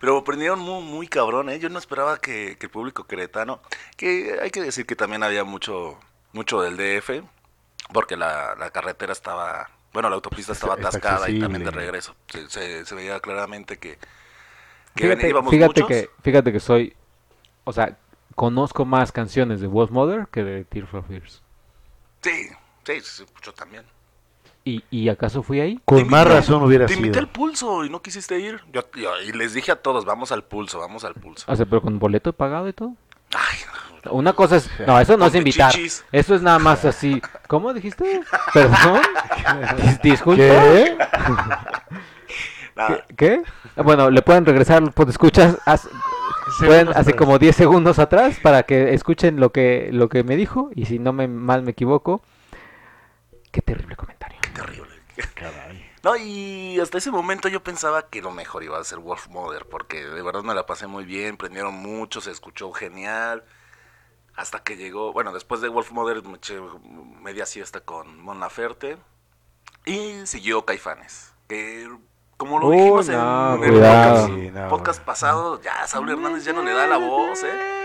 pero 0.00 0.24
prendieron 0.24 0.58
muy, 0.58 0.82
muy 0.82 1.06
cabrón, 1.08 1.48
¿eh? 1.50 1.58
Yo 1.58 1.68
no 1.68 1.78
esperaba 1.78 2.18
que, 2.18 2.56
que 2.58 2.66
el 2.66 2.70
público 2.72 3.04
queretano, 3.04 3.60
que 3.96 4.38
hay 4.42 4.50
que 4.50 4.62
decir 4.62 4.86
que 4.86 4.96
también 4.96 5.22
había 5.22 5.44
mucho, 5.44 5.98
mucho 6.32 6.60
del 6.62 6.76
DF, 6.76 7.22
porque 7.92 8.16
la, 8.16 8.54
la 8.58 8.70
carretera 8.70 9.12
estaba, 9.12 9.68
bueno, 9.94 10.10
la 10.10 10.16
autopista 10.16 10.52
estaba 10.52 10.74
atascada 10.74 11.30
y 11.30 11.38
también 11.40 11.64
de 11.64 11.70
regreso. 11.70 12.14
Se, 12.26 12.50
se- 12.50 12.84
se 12.84 12.94
veía 12.94 13.18
claramente 13.20 13.78
que, 13.78 13.96
que 14.94 15.04
Fíjate, 15.04 15.28
íbamos 15.30 15.50
fíjate 15.50 15.82
muchos. 15.82 15.88
que, 15.88 16.10
fíjate 16.22 16.52
que 16.52 16.60
soy, 16.60 16.94
o 17.64 17.72
sea, 17.72 17.96
conozco 18.34 18.84
más 18.84 19.10
canciones 19.12 19.60
de 19.62 19.68
Wolf 19.68 19.90
Mother 19.90 20.26
que 20.30 20.44
de 20.44 20.64
Tear 20.64 20.86
for 20.86 21.04
Fears. 21.06 21.40
Sí, 22.22 22.48
sí, 22.84 23.00
sí, 23.00 23.24
yo 23.42 23.52
también. 23.54 23.84
¿Y, 24.66 24.82
¿Y 24.90 25.10
acaso 25.10 25.42
fui 25.42 25.60
ahí? 25.60 25.78
Con 25.84 25.98
Te 25.98 26.04
más 26.06 26.24
invité- 26.26 26.34
razón 26.34 26.62
hubiera 26.62 26.86
Te 26.86 26.94
invité 26.94 27.14
sido. 27.14 27.20
al 27.20 27.28
pulso 27.28 27.84
y 27.84 27.90
no 27.90 28.00
quisiste 28.00 28.38
ir. 28.40 28.62
Yo, 28.72 28.82
yo- 28.96 29.20
y 29.20 29.30
les 29.32 29.52
dije 29.52 29.70
a 29.72 29.76
todos, 29.76 30.04
vamos 30.06 30.32
al 30.32 30.42
pulso, 30.42 30.78
vamos 30.80 31.04
al 31.04 31.14
pulso. 31.14 31.44
O 31.46 31.54
sea, 31.54 31.66
pero 31.66 31.82
con 31.82 31.98
boleto 31.98 32.32
pagado 32.32 32.66
y 32.68 32.72
todo. 32.72 32.94
Ay, 33.34 33.58
Una 34.10 34.32
cosa 34.32 34.56
es, 34.56 34.70
no, 34.86 34.98
eso 35.00 35.16
no 35.16 35.26
es 35.26 35.34
invitar. 35.34 35.72
chichis. 35.72 36.04
Eso 36.12 36.34
es 36.34 36.42
nada 36.42 36.58
más 36.58 36.84
así. 36.84 37.20
¿Cómo 37.48 37.72
dijiste? 37.74 38.20
Perdón. 38.52 39.00
Dis- 39.78 40.00
Disculpa. 40.02 40.42
¿Qué? 40.42 40.96
¿Qué? 42.86 43.14
¿Qué? 43.16 43.42
Bueno, 43.82 44.10
le 44.10 44.22
pueden 44.22 44.44
regresar, 44.44 44.82
pues 44.92 45.08
escuchas, 45.10 45.56
haz- 45.66 45.88
pueden 46.58 46.88
así 46.88 46.98
atrás. 47.00 47.14
como 47.16 47.38
10 47.38 47.54
segundos 47.56 47.98
atrás 47.98 48.38
para 48.42 48.64
que 48.64 48.94
escuchen 48.94 49.38
lo 49.40 49.50
que 49.52 49.88
lo 49.92 50.08
que 50.08 50.22
me 50.24 50.36
dijo 50.36 50.70
y 50.74 50.84
si 50.86 50.98
no 50.98 51.12
me 51.12 51.26
mal 51.28 51.62
me 51.62 51.70
equivoco. 51.72 52.22
Qué 53.50 53.62
terrible 53.62 53.94
comentario. 53.96 54.13
Caray. 55.34 55.90
No, 56.02 56.16
y 56.16 56.78
hasta 56.80 56.98
ese 56.98 57.10
momento 57.10 57.48
yo 57.48 57.62
pensaba 57.62 58.08
que 58.08 58.20
lo 58.22 58.30
mejor 58.30 58.62
iba 58.64 58.78
a 58.78 58.84
ser 58.84 58.98
Wolf 58.98 59.28
Mother, 59.28 59.66
porque 59.66 60.04
de 60.04 60.22
verdad 60.22 60.42
me 60.42 60.54
la 60.54 60.66
pasé 60.66 60.86
muy 60.86 61.04
bien, 61.04 61.36
prendieron 61.36 61.74
mucho, 61.74 62.20
se 62.20 62.30
escuchó 62.30 62.72
genial. 62.72 63.44
Hasta 64.36 64.62
que 64.64 64.76
llegó, 64.76 65.12
bueno, 65.12 65.32
después 65.32 65.60
de 65.60 65.68
Wolf 65.68 65.92
Mother 65.92 66.22
me 66.24 66.36
eché 66.38 66.60
media 67.22 67.46
siesta 67.46 67.80
con 67.80 68.20
Mon 68.20 68.40
Laferte. 68.40 68.98
Y 69.86 70.26
siguió 70.26 70.64
Caifanes, 70.64 71.32
que 71.48 71.88
como 72.36 72.58
lo 72.58 72.70
dijimos 72.70 73.08
no, 73.08 73.54
en 73.56 73.62
el 73.64 73.70
cuidado. 73.70 74.14
podcast, 74.26 74.26
Sí, 74.34 74.50
no. 74.50 74.68
podcast 74.68 75.02
pasado, 75.04 75.60
ya 75.62 75.86
Saúl 75.86 76.10
Hernández 76.10 76.44
ya 76.44 76.52
no 76.52 76.62
le 76.62 76.72
da 76.72 76.86
la 76.86 76.96
voz, 76.96 77.44
¿eh? 77.44 77.84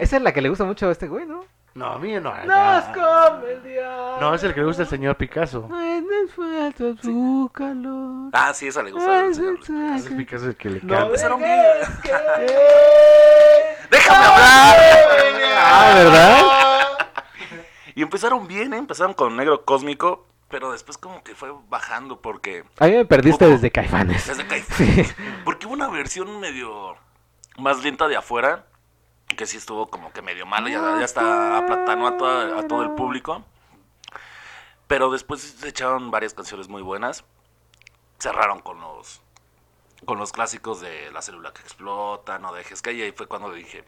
Esa 0.00 0.16
es 0.16 0.22
la 0.22 0.32
que 0.32 0.42
le 0.42 0.48
gusta 0.48 0.64
mucho 0.64 0.88
a 0.88 0.92
este 0.92 1.06
güey, 1.08 1.26
¿no? 1.26 1.44
No, 1.74 1.86
a 1.92 1.98
mí 1.98 2.12
no. 2.14 2.34
Nos 2.44 2.84
come 2.86 3.52
el 3.52 3.62
diablo. 3.62 4.20
No, 4.20 4.34
es 4.34 4.42
el 4.42 4.52
que 4.52 4.60
le 4.60 4.66
gusta 4.66 4.82
al 4.82 4.88
señor 4.88 5.16
Picasso. 5.16 5.68
Ay, 5.72 6.02
me 6.02 6.26
falta 6.28 7.00
su 7.02 7.48
calor. 7.54 8.30
Ah, 8.32 8.52
sí, 8.52 8.66
esa 8.66 8.82
le 8.82 8.90
gusta. 8.90 9.20
al 9.20 9.34
señor. 9.34 9.58
Ese 9.96 10.10
Picasso 10.10 10.44
es 10.44 10.48
el 10.50 10.56
que 10.56 10.70
le 10.70 10.80
No 10.82 10.88
canta. 10.88 11.04
que- 11.38 11.44
¡Déjame 13.90 14.26
hablar! 14.26 14.76
Ah, 15.60 15.92
¿verdad? 15.94 16.42
Y 17.94 18.02
empezaron 18.02 18.46
bien, 18.48 18.74
¿eh? 18.74 18.78
empezaron 18.78 19.14
con 19.14 19.36
Negro 19.36 19.64
Cósmico. 19.64 20.26
Pero 20.48 20.72
después 20.72 20.96
como 20.98 21.22
que 21.22 21.34
fue 21.34 21.52
bajando 21.68 22.20
porque... 22.20 22.64
A 22.78 22.86
mí 22.86 22.92
me 22.92 23.04
perdiste 23.04 23.46
desde 23.46 23.70
Caifanes. 23.70 24.26
Desde 24.26 24.46
Caifanes. 24.46 25.14
Porque 25.44 25.66
hubo 25.66 25.74
una 25.74 25.88
versión 25.88 26.40
medio 26.40 26.96
más 27.58 27.82
lenta 27.82 28.08
de 28.08 28.16
afuera, 28.16 28.66
que 29.36 29.46
sí 29.46 29.56
estuvo 29.58 29.88
como 29.88 30.12
que 30.12 30.22
medio 30.22 30.46
mala, 30.46 30.70
ya, 30.70 30.80
ya 30.98 31.04
hasta 31.04 31.58
aplatanó 31.58 32.06
a, 32.08 32.16
toda- 32.16 32.58
a 32.60 32.66
todo 32.66 32.82
el 32.82 32.92
público. 32.92 33.44
Pero 34.86 35.10
después 35.10 35.42
se 35.42 35.68
echaron 35.68 36.10
varias 36.10 36.32
canciones 36.34 36.68
muy 36.68 36.82
buenas. 36.82 37.24
Cerraron 38.18 38.60
con 38.60 38.80
los 38.80 39.20
con 40.04 40.16
los 40.18 40.30
clásicos 40.32 40.80
de 40.80 41.10
La 41.10 41.20
célula 41.22 41.52
que 41.52 41.60
explota, 41.60 42.38
No 42.38 42.52
dejes 42.54 42.80
que 42.82 42.92
y 42.92 43.02
ahí 43.02 43.12
fue 43.12 43.26
cuando 43.26 43.52
dije, 43.52 43.84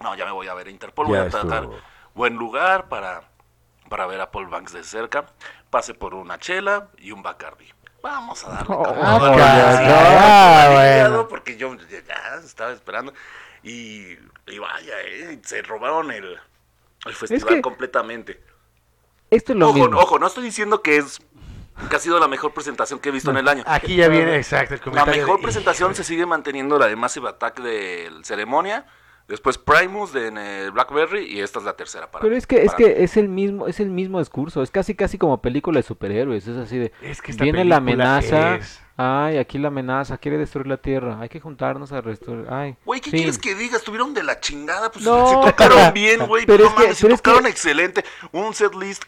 no, 0.00 0.14
ya 0.14 0.24
me 0.24 0.30
voy 0.30 0.46
a 0.46 0.54
ver 0.54 0.68
a 0.68 0.70
Interpol, 0.70 1.06
voy 1.06 1.16
Ya 1.18 1.24
a 1.24 1.28
tratar 1.30 1.64
estuvo. 1.64 1.78
buen 2.14 2.36
lugar 2.36 2.88
para, 2.88 3.24
para 3.88 4.06
ver 4.06 4.20
a 4.20 4.30
Paul 4.30 4.46
Banks 4.46 4.72
de 4.72 4.84
cerca. 4.84 5.26
Pase 5.70 5.94
por 5.94 6.14
una 6.14 6.38
chela 6.38 6.88
y 6.98 7.10
un 7.12 7.22
Bacardi. 7.22 7.66
Vamos 8.02 8.44
a 8.44 8.50
darle. 8.50 8.74
Oh, 8.74 8.82
cabrón. 8.82 9.38
ah, 9.40 10.66
Sí, 10.68 10.74
bueno. 10.74 11.28
Porque 11.28 11.56
yo 11.56 11.74
ya 11.76 12.36
estaba 12.44 12.72
esperando. 12.72 13.12
Y, 13.62 14.12
y 14.46 14.58
vaya, 14.58 14.94
eh, 15.04 15.38
se 15.42 15.62
robaron 15.62 16.10
el, 16.12 16.38
el 17.06 17.14
festival 17.14 17.56
que- 17.56 17.60
completamente. 17.60 18.40
Esto 19.30 19.52
es 19.52 19.58
lo 19.58 19.68
Ojo, 19.68 19.78
mismo. 19.78 19.98
ojo, 19.98 20.18
no 20.18 20.26
estoy 20.28 20.44
diciendo 20.44 20.80
que 20.80 20.96
es 20.98 21.18
que 21.90 21.96
ha 21.96 21.98
sido 21.98 22.18
la 22.18 22.28
mejor 22.28 22.54
presentación 22.54 22.98
que 22.98 23.10
he 23.10 23.12
visto 23.12 23.30
en 23.30 23.36
el 23.36 23.46
año. 23.48 23.62
Aquí 23.66 23.96
ya 23.96 24.08
viene, 24.08 24.36
exacto, 24.36 24.74
el 24.74 24.80
La 24.80 24.84
comentario. 24.84 25.22
mejor 25.22 25.36
de- 25.38 25.42
presentación 25.42 25.94
se 25.94 26.02
sigue 26.04 26.24
manteniendo 26.24 26.78
la 26.78 26.86
de 26.86 26.96
Massive 26.96 27.28
Attack 27.28 27.60
de 27.60 28.10
Ceremonia, 28.22 28.86
después 29.28 29.58
Primus 29.58 30.12
de 30.12 30.28
en 30.28 30.38
el 30.38 30.70
Blackberry 30.72 31.24
y 31.26 31.40
esta 31.40 31.58
es 31.58 31.64
la 31.64 31.74
tercera 31.74 32.10
para 32.10 32.22
Pero 32.22 32.32
mí, 32.32 32.38
es 32.38 32.46
que 32.46 32.64
es 32.64 32.72
mí. 32.78 32.84
que 32.84 33.04
es 33.04 33.16
el 33.16 33.28
mismo 33.28 33.66
es 33.68 33.78
el 33.80 33.90
mismo 33.90 34.18
discurso, 34.18 34.62
es 34.62 34.70
casi 34.70 34.94
casi 34.94 35.18
como 35.18 35.40
película 35.40 35.78
de 35.78 35.82
superhéroes, 35.82 36.46
es 36.48 36.56
así 36.56 36.78
de 36.78 36.92
Es 37.02 37.20
que 37.22 37.32
viene 37.34 37.64
la 37.64 37.76
amenaza, 37.76 38.56
es- 38.56 38.80
ay, 38.96 39.36
aquí 39.38 39.58
la 39.58 39.68
amenaza, 39.68 40.18
quiere 40.18 40.38
destruir 40.38 40.66
la 40.66 40.78
tierra, 40.78 41.20
hay 41.20 41.28
que 41.28 41.38
juntarnos 41.40 41.92
a 41.92 42.00
destruir, 42.02 42.46
ay. 42.50 42.76
Güey, 42.84 43.00
¿qué 43.00 43.10
fin. 43.10 43.18
quieres 43.20 43.38
que 43.38 43.54
diga? 43.54 43.76
Estuvieron 43.76 44.14
de 44.14 44.22
la 44.24 44.40
chingada, 44.40 44.90
pues 44.90 45.04
No, 45.04 45.28
si 45.28 45.48
tocaron 45.50 45.78
bien, 45.94 46.26
güey, 46.26 46.46
pero 46.46 46.64
no 46.64 46.70
es 46.70 46.74
que- 46.74 46.82
mames, 46.82 46.96
si 46.96 47.02
pero 47.02 47.14
es 47.14 47.22
tocaron 47.22 47.44
que- 47.44 47.50
excelente, 47.50 48.04
un 48.32 48.54
set 48.54 48.74
list 48.74 49.04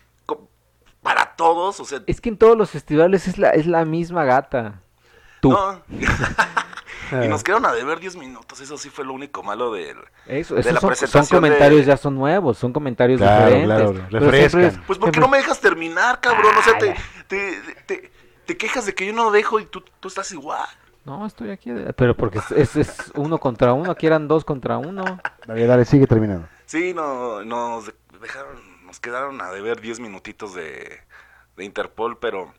para 1.03 1.35
todos, 1.35 1.81
o 1.81 1.85
sea, 1.87 2.03
Es 2.07 2.21
que 2.21 2.29
en 2.29 2.37
todos 2.37 2.59
los 2.59 2.68
festivales 2.71 3.27
es 3.27 3.39
la 3.39 3.51
es 3.53 3.66
la 3.66 3.87
misma 3.87 4.25
gata. 4.25 4.83
Tú. 5.41 5.51
no. 5.51 5.83
y 7.12 7.28
nos 7.28 7.42
quedaron 7.44 7.66
a 7.66 7.72
deber 7.72 8.00
10 8.00 8.16
minutos, 8.16 8.61
eso 8.61 8.78
sí 8.78 8.90
fue 8.90 9.04
lo 9.04 9.12
único 9.12 9.42
malo 9.42 9.72
del... 9.72 9.96
Eso, 10.26 10.54
de 10.54 10.61
esos 10.61 10.72
la 10.72 10.80
son, 10.80 10.80
son 10.80 10.88
presentación 10.88 11.38
comentarios 11.40 11.80
de- 11.80 11.86
ya 11.86 11.96
son 11.96 12.14
nuevos, 12.14 12.58
son 12.58 12.72
comentarios 12.72 13.20
Claro, 13.20 13.46
diferentes. 13.46 13.76
claro, 13.76 14.06
refrescan. 14.11 14.61
es- 14.62 14.78
Pues 14.86 14.98
¿por 14.98 15.11
qué 15.11 15.14
siempre 15.16 15.20
no 15.20 15.28
me 15.28 15.38
dejas 15.38 15.61
terminar, 15.61 16.20
cabrón? 16.20 16.52
O 16.58 16.62
sea, 16.62 16.78
te, 16.78 16.94
te, 17.28 17.61
te, 17.86 18.12
te 18.46 18.56
quejas 18.56 18.86
de 18.86 18.94
que 18.94 19.06
yo 19.06 19.12
no 19.12 19.24
lo 19.24 19.30
dejo 19.30 19.61
y 19.61 19.66
tú, 19.66 19.82
tú 20.00 20.08
estás 20.08 20.30
igual. 20.32 20.66
No, 21.04 21.26
estoy 21.26 21.50
aquí, 21.50 21.70
de- 21.70 21.92
pero 21.94 22.14
porque 22.16 22.38
es, 22.38 22.50
es, 22.52 22.76
es 22.76 23.12
uno 23.14 23.38
contra 23.38 23.72
uno, 23.72 23.90
aquí 23.90 24.06
eran 24.06 24.28
dos 24.28 24.44
contra 24.44 24.78
uno. 24.78 25.18
Dale, 25.46 25.66
dale, 25.66 25.84
sigue 25.84 26.06
terminando. 26.06 26.46
Sí, 26.66 26.92
no, 26.94 27.42
nos 27.44 27.86
de- 27.86 27.94
dejaron, 28.20 28.86
nos 28.86 29.00
quedaron 29.00 29.40
a 29.40 29.50
deber 29.50 29.80
10 29.80 29.98
minutitos 30.00 30.54
de, 30.54 31.00
de 31.56 31.64
Interpol, 31.64 32.18
pero, 32.18 32.52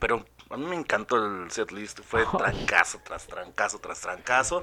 pero 0.00 0.24
a 0.50 0.56
mí 0.56 0.64
me 0.64 0.76
encantó 0.76 1.16
el 1.16 1.50
setlist, 1.50 2.00
fue 2.00 2.24
trancazo 2.24 3.00
tras 3.04 3.26
trancazo 3.26 3.78
tras 3.78 4.00
trancazo. 4.00 4.62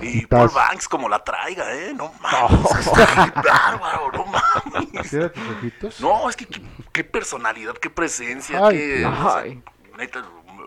Y 0.00 0.26
Paul 0.26 0.48
Banks 0.48 0.88
como 0.88 1.08
la 1.08 1.22
traiga, 1.22 1.74
¿eh? 1.74 1.92
No 1.92 2.12
mames, 2.20 2.78
está 2.78 3.26
bárbaro, 3.34 4.10
no 4.12 4.26
mames. 4.26 6.00
No, 6.00 6.30
es 6.30 6.36
que 6.36 6.46
qué, 6.46 6.62
qué 6.92 7.04
personalidad, 7.04 7.74
qué 7.74 7.90
presencia, 7.90 8.66
Ay, 8.66 8.76
qué... 8.76 9.06
o 9.06 9.30
sea, 9.30 9.40
ay. 9.40 9.62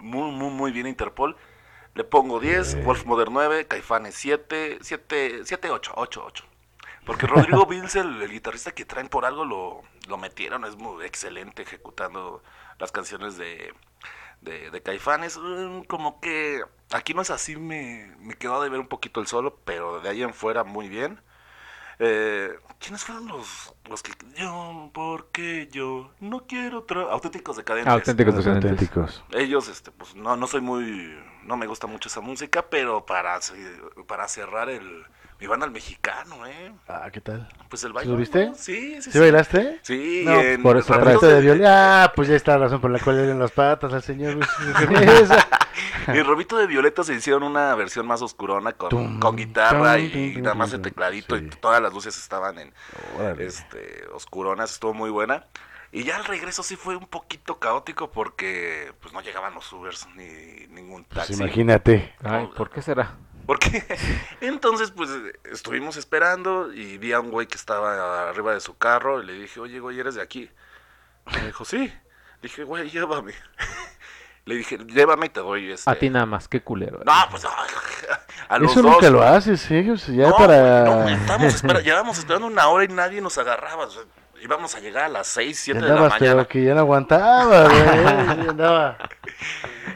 muy, 0.01 0.31
muy, 0.31 0.51
muy 0.51 0.71
bien 0.71 0.85
Interpol. 0.85 1.35
Le 1.95 2.03
pongo 2.03 2.39
10, 2.39 2.83
Wolf 2.83 3.05
Mother 3.05 3.31
9, 3.31 3.67
Caifanes 3.67 4.15
7, 4.15 4.79
7, 4.81 5.41
7, 5.43 5.69
8, 5.71 5.93
8, 5.95 6.23
8. 6.25 6.45
Porque 7.05 7.25
Rodrigo 7.25 7.65
Vince, 7.67 8.01
el, 8.01 8.21
el 8.21 8.29
guitarrista 8.29 8.73
que 8.73 8.85
traen 8.85 9.07
por 9.07 9.25
algo, 9.25 9.45
lo, 9.45 9.81
lo 10.07 10.17
metieron, 10.17 10.65
es 10.65 10.75
muy 10.75 11.05
excelente 11.05 11.61
ejecutando 11.63 12.43
las 12.79 12.91
canciones 12.91 13.37
de, 13.37 13.73
de, 14.41 14.71
de 14.71 14.81
Caifanes. 14.83 15.37
Mm, 15.37 15.83
Como 15.83 16.19
que 16.21 16.61
aquí 16.91 17.13
no 17.13 17.21
es 17.21 17.29
así, 17.31 17.55
me, 17.57 18.15
me 18.19 18.35
quedó 18.35 18.61
de 18.61 18.69
ver 18.69 18.79
un 18.79 18.87
poquito 18.87 19.19
el 19.21 19.27
solo, 19.27 19.59
pero 19.65 20.01
de 20.01 20.09
ahí 20.09 20.23
en 20.23 20.33
fuera 20.33 20.63
muy 20.63 20.89
bien. 20.89 21.21
Eh, 21.99 22.49
¿Quiénes 22.79 23.03
fueron 23.05 23.27
los, 23.27 23.73
los 23.89 24.03
que 24.03 24.13
yo, 24.37 24.91
porque 24.93 25.69
yo 25.71 26.11
no 26.19 26.45
quiero 26.47 26.79
otra 26.79 27.03
auténticos 27.03 27.57
decadentes? 27.57 27.93
Auténticos 27.93 28.35
Los 28.35 28.45
decadentes. 28.45 28.83
auténticos. 28.83 29.23
Ellos, 29.31 29.67
este, 29.69 29.91
pues 29.91 30.15
no, 30.15 30.35
no 30.35 30.47
soy 30.47 30.61
muy, 30.61 31.15
no 31.43 31.57
me 31.57 31.67
gusta 31.67 31.87
mucho 31.87 32.09
esa 32.09 32.21
música, 32.21 32.69
pero 32.69 33.05
para, 33.05 33.39
para 34.07 34.27
cerrar 34.27 34.69
el, 34.69 35.05
mi 35.39 35.47
banda 35.47 35.65
el 35.65 35.71
mexicano, 35.71 36.45
¿eh? 36.47 36.71
Ah, 36.87 37.09
¿qué 37.11 37.19
tal? 37.21 37.47
Pues 37.69 37.83
el 37.83 37.89
¿Sí 37.89 37.93
baile. 37.95 38.11
lo 38.11 38.17
viste? 38.17 38.51
Sí, 38.55 38.95
sí, 38.95 39.01
¿Sí 39.03 39.11
sí. 39.11 39.19
bailaste? 39.19 39.79
Sí, 39.81 40.23
No, 40.25 40.39
en 40.39 40.63
por 40.63 40.77
eso 40.77 40.87
Pato 40.93 41.25
de 41.27 41.35
de- 41.35 41.41
violín. 41.41 41.65
Ah, 41.67 42.11
pues 42.15 42.27
ya 42.29 42.35
está 42.35 42.53
la 42.57 42.65
razón 42.65 42.81
por 42.81 42.89
la 42.91 42.99
cual 42.99 43.17
le 43.17 43.23
den 43.23 43.39
las 43.39 43.51
patas 43.51 43.93
al 43.93 44.03
señor. 44.03 44.39
En 46.07 46.23
Robito 46.25 46.57
de 46.57 46.67
Violeta 46.67 47.03
se 47.03 47.13
hicieron 47.15 47.43
una 47.43 47.73
versión 47.75 48.05
más 48.05 48.21
oscurona 48.21 48.73
con, 48.73 48.89
Tum, 48.89 49.19
con 49.19 49.35
guitarra 49.35 49.95
tum, 49.95 50.03
y 50.05 50.33
tum, 50.35 50.43
nada 50.43 50.55
más 50.55 50.69
tum, 50.69 50.75
el 50.77 50.81
tecladito 50.83 51.35
sí. 51.37 51.45
y 51.45 51.49
todas 51.49 51.81
las 51.81 51.91
luces 51.93 52.15
estaban 52.17 52.59
en 52.59 52.73
Órale. 53.17 53.45
este 53.47 54.05
oscuronas, 54.13 54.71
estuvo 54.71 54.93
muy 54.93 55.09
buena. 55.09 55.47
Y 55.91 56.03
ya 56.03 56.17
el 56.17 56.25
regreso 56.25 56.61
sí 56.61 56.75
fue 56.75 56.95
un 56.95 57.07
poquito 57.07 57.57
caótico 57.59 58.11
porque 58.11 58.93
pues 59.01 59.13
no 59.13 59.21
llegaban 59.21 59.53
los 59.55 59.71
Ubers 59.73 60.07
ni 60.15 60.67
ningún 60.67 61.03
Pues 61.05 61.27
taxi. 61.27 61.33
imagínate. 61.41 62.13
Ay, 62.23 62.49
¿por 62.55 62.69
qué 62.69 62.81
será? 62.81 63.15
Porque 63.45 63.83
entonces 64.41 64.91
pues 64.91 65.09
estuvimos 65.51 65.97
esperando 65.97 66.73
y 66.73 66.97
vi 66.97 67.13
a 67.13 67.19
un 67.19 67.31
güey 67.31 67.47
que 67.47 67.55
estaba 67.57 68.29
arriba 68.29 68.53
de 68.53 68.59
su 68.59 68.77
carro 68.77 69.21
y 69.21 69.25
le 69.25 69.33
dije, 69.33 69.59
oye 69.59 69.79
güey, 69.79 69.99
¿eres 69.99 70.15
de 70.15 70.21
aquí? 70.21 70.49
Me 71.33 71.45
dijo, 71.47 71.65
sí. 71.65 71.77
Le 72.41 72.49
dije, 72.49 72.63
güey, 72.63 72.89
llévame. 72.89 73.33
Le 74.45 74.55
dije, 74.55 74.77
llévame 74.77 75.25
y 75.25 75.29
te 75.29 75.39
doy 75.39 75.71
este... 75.71 75.89
A 75.89 75.95
ti 75.95 76.07
nada 76.07 76.27
más, 76.27 76.47
qué 76.47 76.61
culero. 76.61 76.99
No, 77.03 77.13
pues 77.31 77.43
a 78.49 78.59
los 78.59 78.71
Eso 78.71 78.83
dos. 78.83 78.91
nunca 78.91 79.09
lo 79.09 79.23
haces, 79.23 79.71
¿eh? 79.71 79.89
O 79.91 79.97
sea, 79.97 80.13
ya 80.13 80.29
No, 80.29 80.37
para... 80.37 80.83
no, 80.85 81.09
estábamos 81.09 81.55
espera- 81.55 81.79
llevábamos 81.81 82.19
esperando 82.19 82.45
una 82.45 82.67
hora 82.67 82.83
y 82.83 82.89
nadie 82.89 83.21
nos 83.21 83.37
agarraba. 83.39 83.85
o 83.85 83.89
sea, 83.89 84.03
íbamos 84.43 84.75
a 84.75 84.79
llegar 84.81 85.05
a 85.05 85.09
las 85.09 85.25
6, 85.27 85.59
7 85.59 85.79
de 85.81 85.87
la 85.89 86.09
mañana. 86.09 86.45
que 86.45 86.63
ya 86.63 86.75
no 86.75 86.81
aguantaba, 86.81 87.63
güey. 87.63 88.43
Sí, 88.43 88.49
andaba. 88.49 88.97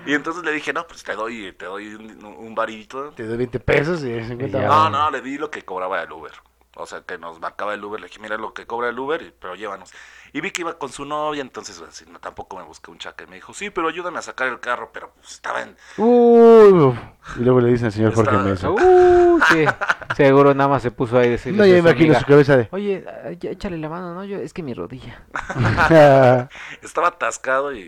Y 0.10 0.14
entonces 0.16 0.43
le 0.43 0.51
dije, 0.51 0.74
no, 0.74 0.88
pues 0.88 1.03
te 1.03 1.14
doy, 1.14 1.53
te 1.53 1.66
doy 1.66 1.93
un, 1.93 2.24
un 2.26 2.55
varito. 2.55 3.12
Te 3.12 3.28
doy 3.28 3.38
20 3.38 3.60
pesos 3.60 4.03
y 4.03 4.24
50 4.24 4.57
Y 4.57 4.62
ya. 4.62 4.68
No, 4.68 4.89
no, 4.89 5.12
le 5.12 5.22
di 5.22 5.38
lo 5.38 5.51
que 5.51 5.64
cobraba 5.64 6.01
el 6.01 6.12
Uber. 6.12 6.32
O 6.76 6.86
sea, 6.88 7.01
que 7.01 7.18
nos 7.18 7.39
marcaba 7.39 7.74
el 7.76 7.84
Uber. 7.84 7.99
Le 7.99 8.07
dije, 8.07 8.20
mira 8.20 8.38
lo 8.38 8.53
que 8.53 8.66
cobra 8.66 8.89
el 8.89 8.97
Uber, 8.97 9.22
y- 9.22 9.34
pero 9.39 9.53
llévanos. 9.53 9.91
Y 10.34 10.41
vi 10.41 10.49
que 10.51 10.62
iba 10.62 10.78
con 10.80 10.89
su 10.91 11.05
novia, 11.05 11.41
entonces 11.41 11.80
así, 11.88 12.05
no, 12.10 12.20
tampoco 12.20 12.57
me 12.57 12.64
busqué 12.64 12.89
un 12.89 12.97
chaca. 12.97 13.24
Y 13.24 13.28
me 13.28 13.36
dijo, 13.36 13.53
sí, 13.53 13.70
pero 13.70 13.88
ayúdame 13.89 14.18
a 14.18 14.22
sacar 14.24 14.47
el 14.47 14.60
carro. 14.60 14.89
Pero 14.93 15.12
pues 15.16 15.32
estaba 15.34 15.62
en... 15.62 15.76
Uy, 15.97 16.97
y 17.38 17.39
luego 17.43 17.60
le 17.62 17.70
dicen 17.70 17.88
al 17.88 17.91
señor 17.91 18.16
Jorge 18.16 18.38
Mesa. 18.38 18.70
Uh, 18.72 19.39
sí. 19.51 19.66
Seguro 20.16 20.53
nada 20.55 20.70
más 20.70 20.82
se 20.82 20.89
puso 20.89 21.20
ahí 21.20 21.30
decirle 21.30 21.60
No, 21.60 21.66
ya 21.68 21.78
imagino 21.78 22.18
su 22.20 22.26
cabeza 22.26 22.57
de... 22.57 22.68
Oye, 22.72 23.05
ah, 23.07 23.30
ya 23.39 23.51
échale 23.51 23.78
la 23.78 23.89
mano, 23.89 24.16
¿no? 24.16 24.24
Yo, 24.26 24.38
es 24.38 24.53
que 24.53 24.64
mi 24.64 24.74
rodilla. 24.74 25.24
Estaba 26.82 27.10
atascado 27.10 27.74
y, 27.74 27.80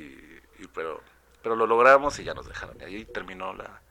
y- 0.60 0.68
pero, 0.74 1.02
pero 1.42 1.56
lo 1.56 1.68
logramos 1.68 2.18
y 2.20 2.24
ya 2.24 2.34
nos 2.34 2.48
dejaron. 2.48 2.78
Y 2.82 2.84
ahí 2.84 3.06
terminó 3.06 3.54
la, 3.54 3.82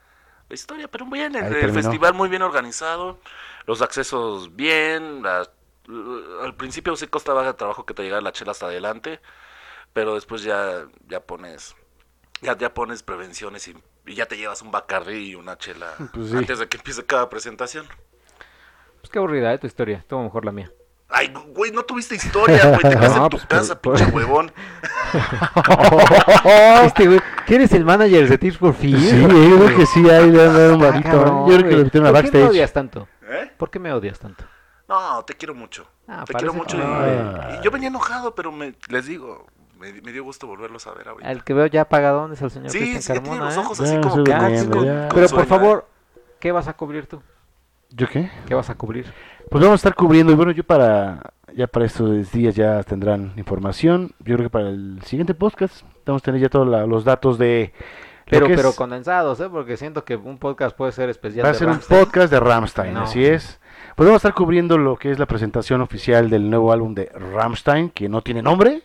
la 0.48 0.54
historia. 0.54 0.88
Pero 0.88 1.06
bien, 1.06 1.34
el, 1.34 1.72
festival 1.72 2.14
muy 2.14 2.28
bien 2.28 2.42
organizado, 2.42 3.18
los 3.66 3.82
accesos 3.82 4.54
bien. 4.56 5.24
al 5.26 6.54
principio 6.56 6.94
sí 6.96 7.06
costaba 7.06 7.52
trabajo 7.56 7.84
que 7.86 7.94
te 7.94 8.02
llegara 8.02 8.22
la 8.22 8.32
chela 8.32 8.52
hasta 8.52 8.66
adelante, 8.66 9.20
pero 9.92 10.14
después 10.14 10.42
ya, 10.42 10.86
ya 11.08 11.20
pones 11.20 11.74
ya, 12.42 12.56
ya 12.56 12.72
pones 12.72 13.02
prevenciones 13.02 13.68
y, 13.68 13.76
y 14.06 14.14
ya 14.14 14.26
te 14.26 14.36
llevas 14.36 14.62
un 14.62 14.70
Bacardi 14.70 15.30
y 15.30 15.34
una 15.34 15.58
chela 15.58 15.92
Pues 16.14 16.30
sí. 16.30 16.36
antes 16.36 16.58
de 16.58 16.68
que 16.68 16.76
empiece 16.78 17.04
cada 17.04 17.28
presentación. 17.28 17.86
Pues 19.00 19.10
qué 19.10 19.18
aburrida, 19.18 19.52
¿eh? 19.52 19.58
Tu 19.58 19.66
historia. 19.66 19.98
Estuvo 19.98 20.22
mejor 20.22 20.44
la 20.44 20.52
mía. 20.52 20.70
Ay, 21.08 21.32
güey, 21.48 21.72
no 21.72 21.82
tuviste 21.82 22.14
historia, 22.14 22.64
güey, 22.68 22.80
te 22.82 22.88
quedaste 22.98 23.18
No, 23.18 23.24
en 23.24 23.30
tu 23.30 23.36
pues, 23.38 23.46
casa, 23.48 23.80
por- 23.80 23.96
pinche 23.96 24.12
huevón. 24.12 24.52
Este 26.84 27.06
güey, 27.06 27.20
¿quién 27.50 27.62
es 27.62 27.72
el 27.72 27.84
manager 27.84 28.28
de 28.28 28.38
Tears 28.38 28.56
for 28.58 28.72
Fears? 28.72 29.02
Sí, 29.02 29.20
yo 29.20 29.26
creo 29.28 29.76
que 29.76 29.86
sí, 29.86 30.08
ahí 30.08 30.30
le 30.30 30.46
han 30.46 30.54
dado 30.54 30.76
un 30.76 30.82
Ah, 30.84 30.90
varito. 30.90 31.10
cabrón, 31.10 31.50
Yo 31.50 31.56
creo 31.56 31.68
que 31.68 31.76
lo 31.76 31.84
metieron 31.84 32.06
a 32.08 32.12
¿Por 32.12 32.20
qué 32.22 32.26
me 32.30 32.30
backstage. 32.38 32.50
odias 32.50 32.72
tanto? 32.72 33.08
¿Eh? 33.28 33.50
¿Por 33.56 33.70
qué 33.70 33.78
me 33.80 33.92
odias 33.92 34.18
tanto? 34.20 34.44
No, 34.88 35.24
te 35.24 35.34
quiero 35.34 35.54
mucho. 35.56 35.84
Ah, 36.06 36.24
te 36.24 36.34
quiero 36.34 36.54
mucho. 36.54 36.76
que 36.76 37.58
Y, 37.58 37.64
yo 37.64 37.70
venía 37.72 37.88
enojado, 37.88 38.36
pero 38.36 38.52
me, 38.52 38.74
les 38.88 39.06
digo, 39.06 39.46
me, 39.80 39.92
me 40.00 40.12
dio 40.12 40.22
gusto 40.22 40.46
volverlos 40.46 40.86
a 40.86 40.94
ver 40.94 41.08
ahorita. 41.08 41.28
El 41.28 41.42
que 41.42 41.52
veo 41.52 41.66
ya 41.66 41.82
apagadón 41.82 42.32
es 42.32 42.40
el 42.42 42.52
señor 42.52 42.70
sí, 42.70 42.78
Cristian 42.78 43.02
sí, 43.02 43.08
ya 43.08 43.14
tiene 43.14 43.28
Carmona, 43.28 43.44
los 43.46 43.56
¿eh? 43.56 43.60
ojos 43.60 43.80
así 43.80 43.94
Ya, 43.94 44.00
como 44.00 44.24
que 44.24 45.08
Pero 45.14 45.28
por 45.28 45.46
favor, 45.46 45.88
¿qué 46.38 46.52
vas 46.52 46.68
a 46.68 46.74
cubrir 46.74 47.06
tú? 47.06 47.20
¿Yo 47.90 48.08
qué? 48.08 48.30
¿Qué 48.46 48.54
vas 48.54 48.70
a 48.70 48.76
cubrir? 48.76 49.12
Pues 49.50 49.60
vamos 49.60 49.72
a 49.72 49.80
estar 49.80 49.94
cubriendo, 49.96 50.32
y 50.32 50.36
bueno, 50.36 50.52
yo 50.52 50.62
para, 50.62 51.32
ya 51.56 51.66
para 51.66 51.84
estos 51.86 52.30
días 52.30 52.54
ya 52.54 52.84
tendrán 52.84 53.32
información. 53.36 54.12
Yo 54.20 54.36
creo 54.36 54.46
que 54.46 54.50
para 54.50 54.68
el 54.68 55.00
siguiente 55.04 55.34
podcast 55.34 55.82
Vamos 56.06 56.22
a 56.22 56.24
tener 56.24 56.40
ya 56.40 56.48
todos 56.48 56.66
los 56.88 57.04
datos 57.04 57.38
de... 57.38 57.72
Pero, 58.28 58.46
que 58.46 58.54
pero 58.54 58.68
es- 58.70 58.76
condensados, 58.76 59.40
¿eh? 59.40 59.48
Porque 59.50 59.76
siento 59.76 60.04
que 60.04 60.14
un 60.16 60.38
podcast 60.38 60.76
puede 60.76 60.92
ser 60.92 61.08
especial. 61.10 61.44
Va 61.46 61.50
a 61.50 61.54
ser 61.54 61.66
un 61.66 61.74
Rammstein. 61.74 62.00
podcast 62.00 62.32
de 62.32 62.40
Rammstein, 62.40 62.94
No. 62.94 63.00
así 63.02 63.24
es. 63.24 63.58
Pues 63.96 64.06
vamos 64.06 64.24
a 64.24 64.28
estar 64.28 64.34
cubriendo 64.34 64.78
lo 64.78 64.96
que 64.96 65.10
es 65.10 65.18
la 65.18 65.26
presentación 65.26 65.80
oficial 65.80 66.30
del 66.30 66.48
nuevo 66.48 66.72
álbum 66.72 66.94
de 66.94 67.06
Rammstein, 67.12 67.90
que 67.90 68.08
no 68.08 68.22
tiene 68.22 68.40
nombre. 68.42 68.82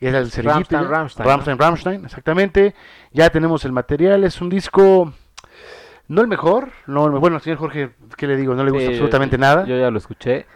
Y 0.00 0.06
es 0.06 0.14
el 0.14 0.30
cerillito 0.30 0.54
Rammstein, 0.54 0.82
ya. 0.82 0.88
Rammstein, 0.88 1.56
¿no? 1.58 1.64
Rammstein, 1.64 2.04
exactamente. 2.06 2.74
Ya 3.12 3.28
tenemos 3.28 3.64
el 3.66 3.72
material, 3.72 4.24
es 4.24 4.40
un 4.40 4.48
disco... 4.48 5.12
No 6.08 6.22
el 6.22 6.26
mejor, 6.28 6.70
no 6.86 7.06
el 7.06 7.12
me- 7.12 7.18
bueno, 7.18 7.38
señor 7.38 7.58
Jorge, 7.58 7.90
¿qué 8.16 8.26
le 8.26 8.36
digo? 8.36 8.54
No 8.54 8.64
le 8.64 8.70
gusta 8.72 8.88
absolutamente 8.88 9.36
yo- 9.36 9.40
nada. 9.40 9.64
Yo 9.66 9.76
ya 9.76 9.90
lo 9.90 9.98
escuché. 9.98 10.46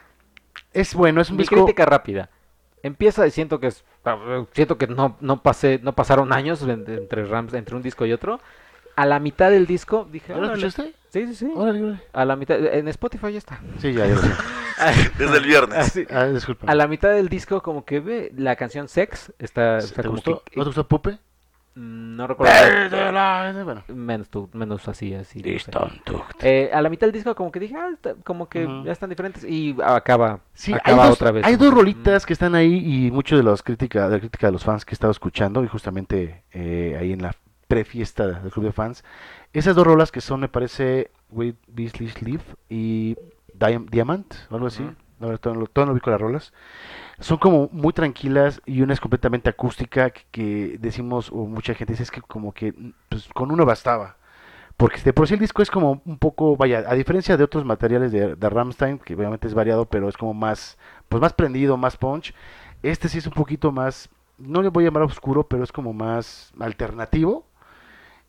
Es 0.73 0.95
bueno, 0.95 1.21
es 1.21 1.31
un 1.31 1.37
Mi 1.37 1.43
disco... 1.43 1.57
crítica 1.57 1.85
rápida. 1.85 2.31
Empieza 2.85 3.27
y 3.27 3.31
siento 3.33 3.59
que 3.59 3.67
es, 3.69 3.83
siento 4.53 4.79
que 4.79 4.87
no, 4.87 5.17
no 5.21 5.43
pasé, 5.43 5.81
no 5.83 5.95
pasaron 5.95 6.33
años 6.33 6.63
en- 6.63 6.85
entre 6.89 7.25
Rams, 7.27 7.53
entre 7.55 7.75
un 7.75 7.83
disco 7.83 8.07
y 8.07 8.13
otro. 8.13 8.39
A 8.95 9.07
la 9.07 9.19
mitad 9.19 9.51
del 9.51 9.67
disco 9.67 10.07
dije. 10.13 10.33
Sí, 11.09 11.27
sí, 11.27 11.35
sí. 11.35 11.53
Órale, 11.55 11.83
órale. 11.83 12.01
A 12.13 12.25
la 12.25 12.37
mitad, 12.37 12.57
en 12.65 12.87
Spotify 12.89 13.33
ya 13.33 13.39
está. 13.39 13.61
Sí, 13.79 13.93
ya, 13.93 14.07
ya. 14.07 14.15
Desde 15.19 15.37
el 15.39 15.45
viernes. 15.45 15.79
Así. 15.79 16.05
Ah, 16.11 16.27
disculpa. 16.27 16.71
A 16.71 16.75
la 16.77 16.87
mitad 16.87 17.11
del 17.11 17.29
disco 17.29 17.61
como 17.63 17.85
que 17.85 18.01
ve 18.01 18.33
la 18.37 18.55
canción 18.57 18.87
Sex 18.89 19.33
está, 19.39 19.79
está 19.79 20.03
¿Te 20.03 20.09
como 20.09 20.17
gustó? 20.17 20.43
que- 20.45 20.57
¿No 20.57 20.63
te 20.65 20.69
gustó 20.69 20.87
Pupe? 20.87 21.19
Mm, 21.77 22.17
no 22.17 22.27
recuerdo 22.29 22.53
Bueno. 23.65 23.83
menos 23.89 24.29
tú, 24.29 24.49
menos 24.53 24.87
así 24.87 25.13
así 25.15 25.41
no 25.41 25.59
sé. 25.59 25.71
Eh, 26.41 26.71
a 26.73 26.81
la 26.81 26.89
mitad 26.89 27.07
del 27.09 27.13
disco 27.13 27.35
como 27.35 27.51
que 27.51 27.59
dije 27.59 27.75
ah, 27.77 27.89
está- 27.93 28.15
como 28.23 28.49
que 28.49 28.67
ya 28.85 28.93
están 28.93 29.11
diferentes 29.11 29.43
y 29.45 29.77
acaba 29.85 30.39
Sí, 30.53 30.73
hay 30.73 30.79
acaba 30.79 31.07
dos, 31.07 31.17
otra 31.17 31.33
vez 31.33 31.45
hay 31.45 31.57
dos 31.57 31.75
rolitas 31.75 32.23
mm. 32.23 32.27
que 32.27 32.33
están 32.33 32.55
ahí 32.55 33.07
y 33.07 33.11
mucho 33.11 33.37
de 33.37 33.43
las 33.43 33.63
crítica, 33.63 34.09
de 34.09 34.15
la 34.17 34.21
crítica 34.21 34.47
de 34.47 34.53
los 34.53 34.63
fans 34.65 34.85
que 34.85 34.93
he 34.93 34.95
estado 34.95 35.11
escuchando 35.11 35.65
y 35.65 35.69
justamente 35.69 36.45
eh, 36.53 36.97
ahí 37.01 37.13
en 37.13 37.23
la 37.23 37.35
prefiesta 37.67 38.27
del 38.29 38.53
club 38.53 38.67
de 38.67 38.73
fans. 38.73 39.03
Esas 39.53 39.75
dos 39.75 39.85
rolas 39.87 40.13
que 40.13 40.21
son, 40.21 40.41
me 40.41 40.49
parece, 40.49 41.11
With 41.31 41.55
Beasley 41.67 42.09
Sleeve 42.11 42.43
y 42.69 43.17
Diam- 43.59 43.89
Diamant, 43.91 44.33
o 44.51 44.55
algo 44.55 44.67
así. 44.69 44.83
Ujú. 44.83 44.95
La 45.21 45.27
verdad, 45.27 45.41
todo, 45.41 45.55
no- 45.55 45.67
todo 45.67 45.87
no 45.87 45.93
ubico 45.93 46.11
las 46.11 46.21
rolas. 46.21 46.53
Son 47.21 47.39
como 47.39 47.69
muy 47.73 47.93
tranquilas 47.93 48.61
y 48.67 48.83
una 48.83 48.93
es 48.93 49.01
completamente 49.01 49.49
acústica 49.51 50.11
que, 50.11 50.23
que 50.31 50.79
decimos, 50.81 51.31
o 51.33 51.47
mucha 51.47 51.75
gente 51.75 51.93
dice, 51.93 52.03
es 52.03 52.11
que 52.11 52.21
como 52.21 52.53
que 52.53 52.75
pues, 53.09 53.29
con 53.35 53.51
uno 53.51 53.65
bastaba. 53.65 54.17
Porque 54.77 55.01
de 55.03 55.13
por 55.13 55.29
sí 55.29 55.35
el 55.35 55.41
disco 55.41 55.63
es 55.63 55.71
como 55.71 56.03
un 56.05 56.19
poco, 56.19 56.57
vaya, 56.57 56.83
a 56.89 56.95
diferencia 56.95 57.37
de 57.37 57.45
otros 57.45 57.65
materiales 57.65 58.11
de, 58.11 58.35
de 58.35 58.51
Rammstein, 58.51 58.99
que 58.99 59.15
obviamente 59.15 59.47
es 59.47 59.55
variado, 59.55 59.87
pero 59.87 60.09
es 60.09 60.17
como 60.17 60.35
más, 60.35 60.77
pues 61.09 61.21
más 61.21 61.33
prendido, 61.33 61.77
más 61.77 61.97
punch. 61.97 62.35
Este 62.83 63.09
sí 63.09 63.19
es 63.19 63.27
un 63.27 63.33
poquito 63.33 63.71
más, 63.71 64.11
no 64.37 64.63
le 64.63 64.69
voy 64.71 64.85
a 64.85 64.89
llamar 64.89 65.05
oscuro, 65.05 65.47
pero 65.47 65.63
es 65.63 65.71
como 65.71 65.93
más 65.93 66.53
alternativo. 66.59 67.47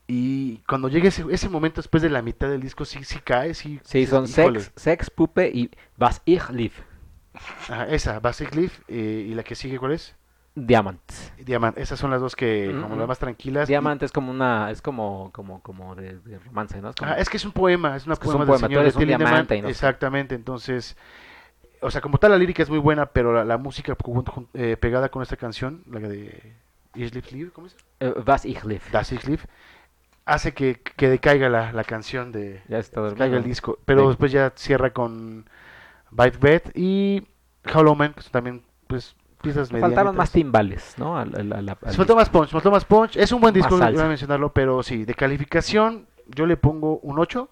Y 0.07 0.57
cuando 0.67 0.87
llegue 0.87 1.07
ese, 1.07 1.25
ese 1.31 1.49
momento 1.49 1.81
después 1.81 2.03
de 2.03 2.11
la 2.11 2.21
mitad 2.21 2.47
del 2.47 2.61
disco, 2.61 2.85
sí, 2.85 3.03
sí 3.03 3.17
cae, 3.23 3.55
sí. 3.55 3.79
sí 3.83 4.05
son 4.05 4.25
"Híjole". 4.25 4.59
Sex 4.59 4.71
Sex 4.75 5.09
Puppe 5.09 5.49
y 5.49 5.71
Was 5.97 6.21
ich 6.25 6.47
lieb 6.51 6.73
Ajá, 7.69 7.87
esa, 7.87 8.19
Basic 8.19 8.53
Leaf, 8.55 8.79
eh, 8.87 9.25
y 9.29 9.33
la 9.33 9.43
que 9.43 9.55
sigue, 9.55 9.77
¿cuál 9.79 9.93
es? 9.93 10.15
Diamant 10.57 11.01
Diamant. 11.37 11.77
Esas 11.77 11.99
son 11.99 12.11
las 12.11 12.21
dos 12.21 12.33
que, 12.35 12.73
como 12.81 12.95
Mm, 12.95 12.97
las 12.99 13.05
mm. 13.05 13.09
más 13.09 13.19
tranquilas. 13.19 13.67
Diamant 13.67 14.01
es 14.03 14.11
como 14.13 14.31
una 14.31 14.71
es 14.71 14.81
como 14.81 15.29
como 15.33 15.61
como 15.61 15.95
de, 15.95 16.17
de 16.19 16.39
romance 16.39 16.81
no 16.81 16.89
es 16.91 16.95
como- 16.95 17.11
es 17.13 17.29
que 17.29 17.35
es 17.37 17.43
un 17.45 17.51
poema, 17.51 17.95
es 17.97 18.05
una 18.05 18.13
Es 18.13 18.19
poema 18.19 18.35
un 18.35 18.39
del 18.41 18.47
poema, 18.47 18.59
tú 18.61 18.67
señor 18.67 18.81
eres 18.83 18.95
un 18.95 18.99
Till 18.99 19.09
Lindemann, 19.09 19.33
diamante 19.33 19.55
y 19.57 19.61
no 19.61 19.67
sé. 19.67 19.71
Exactamente, 19.71 20.33
entonces, 20.33 20.95
o 21.81 21.91
sea, 21.91 21.99
como 21.99 22.17
tal 22.19 22.31
la 22.31 22.37
lírica 22.37 22.63
es 22.63 22.69
muy 22.69 22.79
buena, 22.79 23.07
pero 23.07 23.33
la, 23.33 23.43
la 23.43 23.57
música 23.57 23.97
eh, 24.53 24.77
pegada 24.77 25.09
con 25.09 25.21
esta 25.21 25.35
canción, 25.35 25.83
la 25.91 25.99
de 25.99 26.55
Live, 26.93 27.51
¿cómo 27.51 27.67
es? 27.67 27.75
Eh, 27.99 28.13
Was 28.25 28.45
ich 28.45 28.63
lieb 28.63 28.81
Das 28.91 29.11
Isleaf, 29.11 29.45
hace 30.25 30.53
que, 30.53 30.79
que 30.95 31.09
decaiga 31.09 31.49
la, 31.49 31.73
la 31.73 31.83
canción 31.83 32.31
de 32.31 32.61
ya 32.69 32.77
está 32.79 33.13
caiga 33.15 33.35
el 33.37 33.43
disco, 33.43 33.77
pero 33.85 34.03
Sí. 34.03 34.07
después 34.07 34.31
ya 34.31 34.53
cierra 34.55 34.91
con 34.93 35.49
Bite 36.15 36.37
Bed 36.37 36.61
y 36.75 37.23
Hollow 37.73 37.95
Man, 37.95 38.13
que 38.13 38.21
son 38.21 38.31
también 38.31 38.61
pues 38.87 39.15
piezas 39.41 39.71
Le 39.71 39.79
faltaron 39.79 40.15
más 40.15 40.29
medianitas. 40.29 40.31
timbales 40.31 40.95
no 40.97 41.17
Al- 41.17 41.35
al- 41.35 41.53
al- 41.53 41.69
al 41.69 41.77
Se 41.91 41.97
faltó 41.97 42.15
más 42.15 42.29
punch, 42.29 42.49
faltó 42.49 42.71
más 42.71 42.85
punch. 42.85 43.15
Es 43.17 43.31
un 43.31 43.41
buen 43.41 43.53
disco, 43.53 43.75
iba 43.77 44.05
a 44.05 44.07
mencionarlo, 44.07 44.53
pero 44.53 44.81
sí, 44.83 45.05
de 45.05 45.13
calificación 45.13 46.07
yo 46.27 46.45
le 46.45 46.57
pongo 46.57 46.97
un 46.99 47.19
8, 47.19 47.49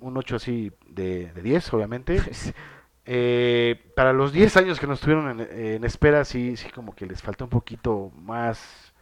un 0.00 0.16
8 0.16 0.36
así 0.36 0.72
de, 0.88 1.32
de 1.32 1.42
10, 1.42 1.72
obviamente. 1.74 2.20
Eh, 3.04 3.82
para 3.96 4.12
los 4.12 4.32
10 4.32 4.56
años 4.58 4.78
que 4.78 4.86
nos 4.86 5.00
tuvieron 5.00 5.40
en, 5.40 5.40
en 5.58 5.82
espera, 5.84 6.24
sí, 6.24 6.56
sí 6.56 6.70
como 6.70 6.94
que 6.94 7.04
les 7.04 7.20
falta 7.20 7.42
un 7.42 7.50
poquito 7.50 8.12
más, 8.16 8.92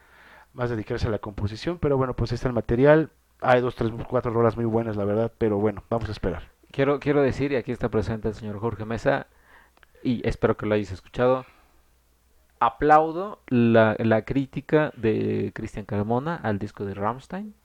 más 0.53 0.71
dedicarse 0.71 1.07
a 1.07 1.11
la 1.11 1.19
composición, 1.19 1.77
pero 1.77 1.97
bueno, 1.97 2.15
pues 2.15 2.31
ahí 2.31 2.35
está 2.35 2.47
el 2.47 2.55
material. 2.55 3.11
Hay 3.41 3.61
dos, 3.61 3.75
tres, 3.75 3.91
cuatro 4.09 4.31
rolas 4.31 4.55
muy 4.55 4.65
buenas, 4.65 4.95
la 4.95 5.05
verdad, 5.05 5.31
pero 5.37 5.57
bueno, 5.59 5.83
vamos 5.87 6.09
a 6.09 6.13
esperar. 6.13 6.49
Quiero, 6.71 6.99
quiero 6.99 7.21
decir, 7.21 7.51
y 7.51 7.55
aquí 7.55 7.71
está 7.71 7.89
presente 7.89 8.27
el 8.29 8.33
señor 8.35 8.59
Jorge 8.59 8.85
Mesa, 8.85 9.27
y 10.03 10.25
espero 10.27 10.55
que 10.57 10.65
lo 10.65 10.75
hayas 10.75 10.91
escuchado, 10.91 11.45
aplaudo 12.59 13.39
la, 13.47 13.95
la 13.99 14.23
crítica 14.23 14.91
de 14.95 15.51
Cristian 15.53 15.85
Carmona 15.85 16.35
al 16.35 16.59
disco 16.59 16.85
de 16.85 16.93
Rammstein, 16.93 17.55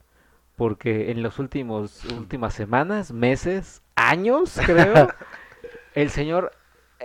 porque 0.55 1.11
en 1.11 1.21
las 1.21 1.37
últimas 1.39 2.01
semanas, 2.53 3.11
meses, 3.11 3.81
años, 3.95 4.59
creo, 4.65 5.07
el 5.95 6.09
señor, 6.09 6.51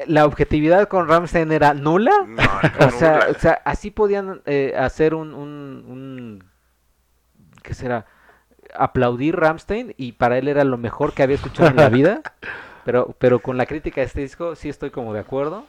la 0.07 0.25
objetividad 0.25 0.89
con 0.89 1.07
Rammstein 1.07 1.53
era 1.53 1.75
nula. 1.75 2.13
No, 2.27 2.43
O 2.87 2.91
sea, 2.91 3.13
nula. 3.19 3.27
o 3.31 3.35
sea, 3.39 3.53
así 3.65 3.91
podían 3.91 4.41
eh, 4.47 4.75
hacer 4.77 5.15
un, 5.15 5.35
un, 5.35 5.85
un- 5.87 6.45
¿qué 7.63 7.75
será? 7.75 8.07
Aplaudir 8.75 9.37
Ramstein 9.37 9.95
y 9.97 10.13
para 10.13 10.39
él 10.39 10.49
era 10.49 10.65
lo 10.65 10.79
mejor 10.79 11.13
que 11.13 11.23
había 11.23 11.37
escuchado 11.37 11.69
en 11.71 11.77
la 11.77 11.89
vida. 11.91 12.21
Pero, 12.85 13.15
pero 13.19 13.39
con 13.41 13.57
la 13.57 13.67
crítica 13.67 14.01
de 14.01 14.07
este 14.07 14.21
disco 14.23 14.55
sí 14.57 14.69
estoy 14.69 14.91
como 14.91 15.13
de 15.15 15.21
acuerdo. 15.21 15.67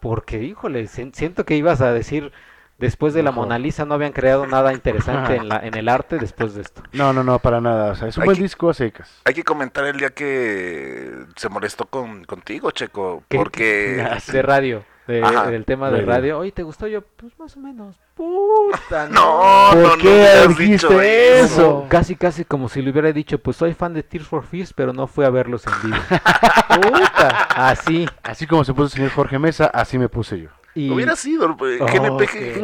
Porque, 0.00 0.42
híjole, 0.42 0.86
si- 0.88 1.12
siento 1.14 1.44
que 1.44 1.54
ibas 1.56 1.80
a 1.80 1.92
decir, 1.92 2.32
después 2.78 3.14
de 3.14 3.22
la. 3.22 3.30
Mona 3.30 3.58
Lisa 3.58 3.84
no 3.84 3.94
habían 3.94 4.12
creado 4.12 4.46
nada 4.48 4.72
interesante 4.72 5.36
en, 5.36 5.48
la, 5.48 5.58
en 5.64 5.74
el 5.76 5.88
arte 5.88 6.18
después 6.18 6.54
de 6.54 6.62
esto. 6.62 6.82
No, 6.92 7.12
no, 7.12 7.22
no, 7.22 7.38
para 7.38 7.60
nada. 7.60 7.92
O 7.92 7.94
sea, 7.94 8.08
es 8.08 8.16
un 8.16 8.22
Hay 8.24 8.26
buen 8.26 8.36
que- 8.36 8.42
disco 8.42 8.68
a 8.70 8.74
secas. 8.74 9.20
Hay 9.24 9.34
que 9.34 9.44
comentar 9.44 9.84
el 9.86 9.96
día 9.98 10.10
que 10.10 11.12
se 11.36 11.48
molestó 11.48 11.86
con, 11.86 12.24
contigo, 12.24 12.72
Checo, 12.72 13.22
¿Qué? 13.28 13.36
porque 13.38 14.04
De 14.32 14.42
radio, 14.42 14.84
de- 15.06 15.22
Ajá, 15.22 15.50
del 15.50 15.64
tema 15.64 15.90
de 15.90 16.02
radio. 16.02 16.38
Oye, 16.38 16.52
¿te 16.52 16.62
gustó? 16.62 16.86
Yo, 16.86 17.02
pues 17.02 17.36
más 17.38 17.56
o 17.56 17.60
menos. 17.60 17.96
Puta, 18.14 19.08
no, 19.10 19.70
¿Por 19.72 19.82
no, 19.82 20.02
qué 20.02 20.44
dijiste 20.48 20.64
dicho 20.88 21.00
eso? 21.00 21.44
eso. 21.44 21.86
Casi, 21.88 22.14
casi 22.16 22.44
como 22.44 22.68
si 22.68 22.82
le 22.82 22.90
hubiera 22.90 23.10
dicho, 23.12 23.38
pues 23.38 23.56
soy 23.56 23.74
fan 23.74 23.94
de 23.94 24.02
Tears 24.02 24.26
for 24.28 24.44
Fears, 24.44 24.72
pero 24.72 24.92
no 24.92 25.06
fui 25.06 25.24
a 25.24 25.30
verlos 25.30 25.64
en 25.66 25.72
vivo. 25.90 26.02
Puta, 26.82 27.28
así. 27.56 28.08
Así 28.22 28.46
como 28.46 28.64
se 28.64 28.72
puso 28.74 28.84
el 28.84 28.90
señor 28.90 29.10
Jorge 29.10 29.38
Mesa, 29.38 29.66
así 29.66 29.98
me 29.98 30.08
puse 30.08 30.40
yo. 30.40 30.50
Y 30.74 30.88
Hubiera 30.90 31.16
sido, 31.16 31.50
eh, 31.66 31.78
Oh, 31.80 31.86
GNP, 31.86 32.26
qué 32.28 32.62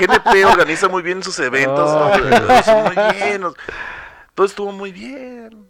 GNP 0.00 0.44
organiza 0.44 0.88
muy 0.88 1.02
bien 1.04 1.22
sus 1.22 1.38
eventos, 1.38 1.88
Oh, 1.88 2.82
muy 2.82 3.14
bien, 3.14 3.44
o- 3.44 3.54
todo 4.34 4.46
estuvo 4.46 4.72
muy 4.72 4.90
bien. 4.90 5.64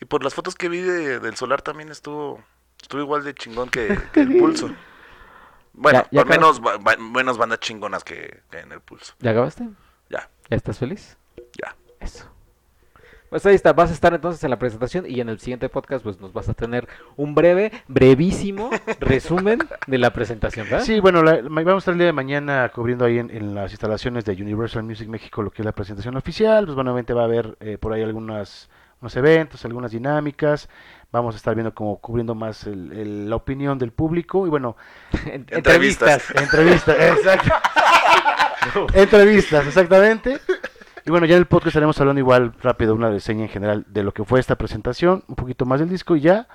Y 0.00 0.04
por 0.04 0.22
las 0.22 0.34
fotos 0.34 0.54
que 0.54 0.68
vi 0.68 0.78
de- 0.80 1.18
del 1.18 1.34
solar 1.34 1.62
también 1.62 1.88
estuvo, 1.88 2.40
estuvo 2.80 3.00
igual 3.00 3.24
de 3.24 3.34
chingón 3.34 3.68
que, 3.70 3.98
que 4.12 4.20
el 4.20 4.28
pulso. 4.38 4.70
Bueno, 5.78 6.00
Ya- 6.02 6.08
ya 6.10 6.20
al 6.22 6.28
menos 6.28 6.60
ba- 6.60 6.76
ba- 6.78 6.96
menos 6.96 7.38
bandas 7.38 7.60
chingonas 7.60 8.04
que, 8.04 8.40
que 8.50 8.58
en 8.60 8.72
el 8.72 8.80
pulso. 8.80 9.14
¿Ya 9.20 9.30
acabaste? 9.30 9.68
Ya, 10.10 10.28
¿Ya 10.50 10.56
estás 10.56 10.78
feliz? 10.78 11.16
ya. 11.60 11.74
Eso. 12.00 12.24
Pues 13.30 13.44
ahí 13.44 13.54
está, 13.54 13.74
vas 13.74 13.90
a 13.90 13.92
estar 13.92 14.14
entonces 14.14 14.42
en 14.42 14.48
la 14.50 14.58
presentación 14.58 15.04
y 15.06 15.20
en 15.20 15.28
el 15.28 15.38
siguiente 15.38 15.68
podcast 15.68 16.02
pues 16.02 16.18
nos 16.18 16.32
vas 16.32 16.48
a 16.48 16.54
tener 16.54 16.88
un 17.16 17.34
breve, 17.34 17.70
brevísimo 17.86 18.70
resumen 19.00 19.58
de 19.86 19.98
la 19.98 20.12
presentación, 20.14 20.66
¿verdad? 20.70 20.84
Sí, 20.86 20.98
bueno, 21.00 21.22
la- 21.22 21.42
vamos 21.42 21.74
a 21.74 21.78
estar 21.78 21.92
el 21.92 21.98
día 21.98 22.06
de 22.06 22.12
mañana 22.14 22.70
cubriendo 22.74 23.04
ahí 23.04 23.18
en, 23.18 23.30
en 23.30 23.54
las 23.54 23.70
instalaciones 23.72 24.24
de 24.24 24.32
Universal 24.32 24.82
Music 24.82 25.08
México 25.08 25.42
lo 25.42 25.50
que 25.50 25.60
es 25.60 25.66
la 25.66 25.72
presentación 25.72 26.16
oficial. 26.16 26.64
Pues 26.64 26.74
bueno, 26.74 26.90
obviamente 26.92 27.12
va 27.12 27.22
a 27.22 27.24
haber 27.26 27.56
eh, 27.60 27.76
por 27.76 27.92
ahí 27.92 28.02
algunas, 28.02 28.70
unos 29.02 29.14
eventos, 29.16 29.62
algunas 29.66 29.90
dinámicas. 29.90 30.70
Vamos 31.10 31.34
a 31.34 31.38
estar 31.38 31.54
viendo 31.54 31.74
como 31.74 31.98
cubriendo 32.00 32.34
más 32.34 32.64
el- 32.66 32.92
el- 32.92 33.30
la 33.30 33.36
opinión 33.36 33.78
del 33.78 33.92
público 33.92 34.46
y 34.46 34.50
bueno, 34.50 34.76
En- 35.26 35.46
Entrevistas. 35.48 36.24
entrevistas, 36.34 36.96
exacto. 37.16 38.86
entrevistas, 38.94 39.66
exactamente. 39.66 40.40
Y 41.06 41.10
bueno, 41.10 41.26
ya 41.26 41.36
en 41.36 41.40
el 41.40 41.46
podcast 41.46 41.68
estaremos 41.68 41.98
hablando 42.00 42.20
igual 42.20 42.52
rápido, 42.62 42.94
una 42.94 43.08
reseña 43.08 43.44
en 43.44 43.48
general 43.48 43.84
de 43.88 44.02
lo 44.02 44.12
que 44.12 44.24
fue 44.24 44.40
esta 44.40 44.56
presentación, 44.56 45.24
un 45.28 45.36
poquito 45.36 45.64
más 45.64 45.80
del 45.80 45.88
disco 45.88 46.16
y 46.16 46.20
ya. 46.20 46.48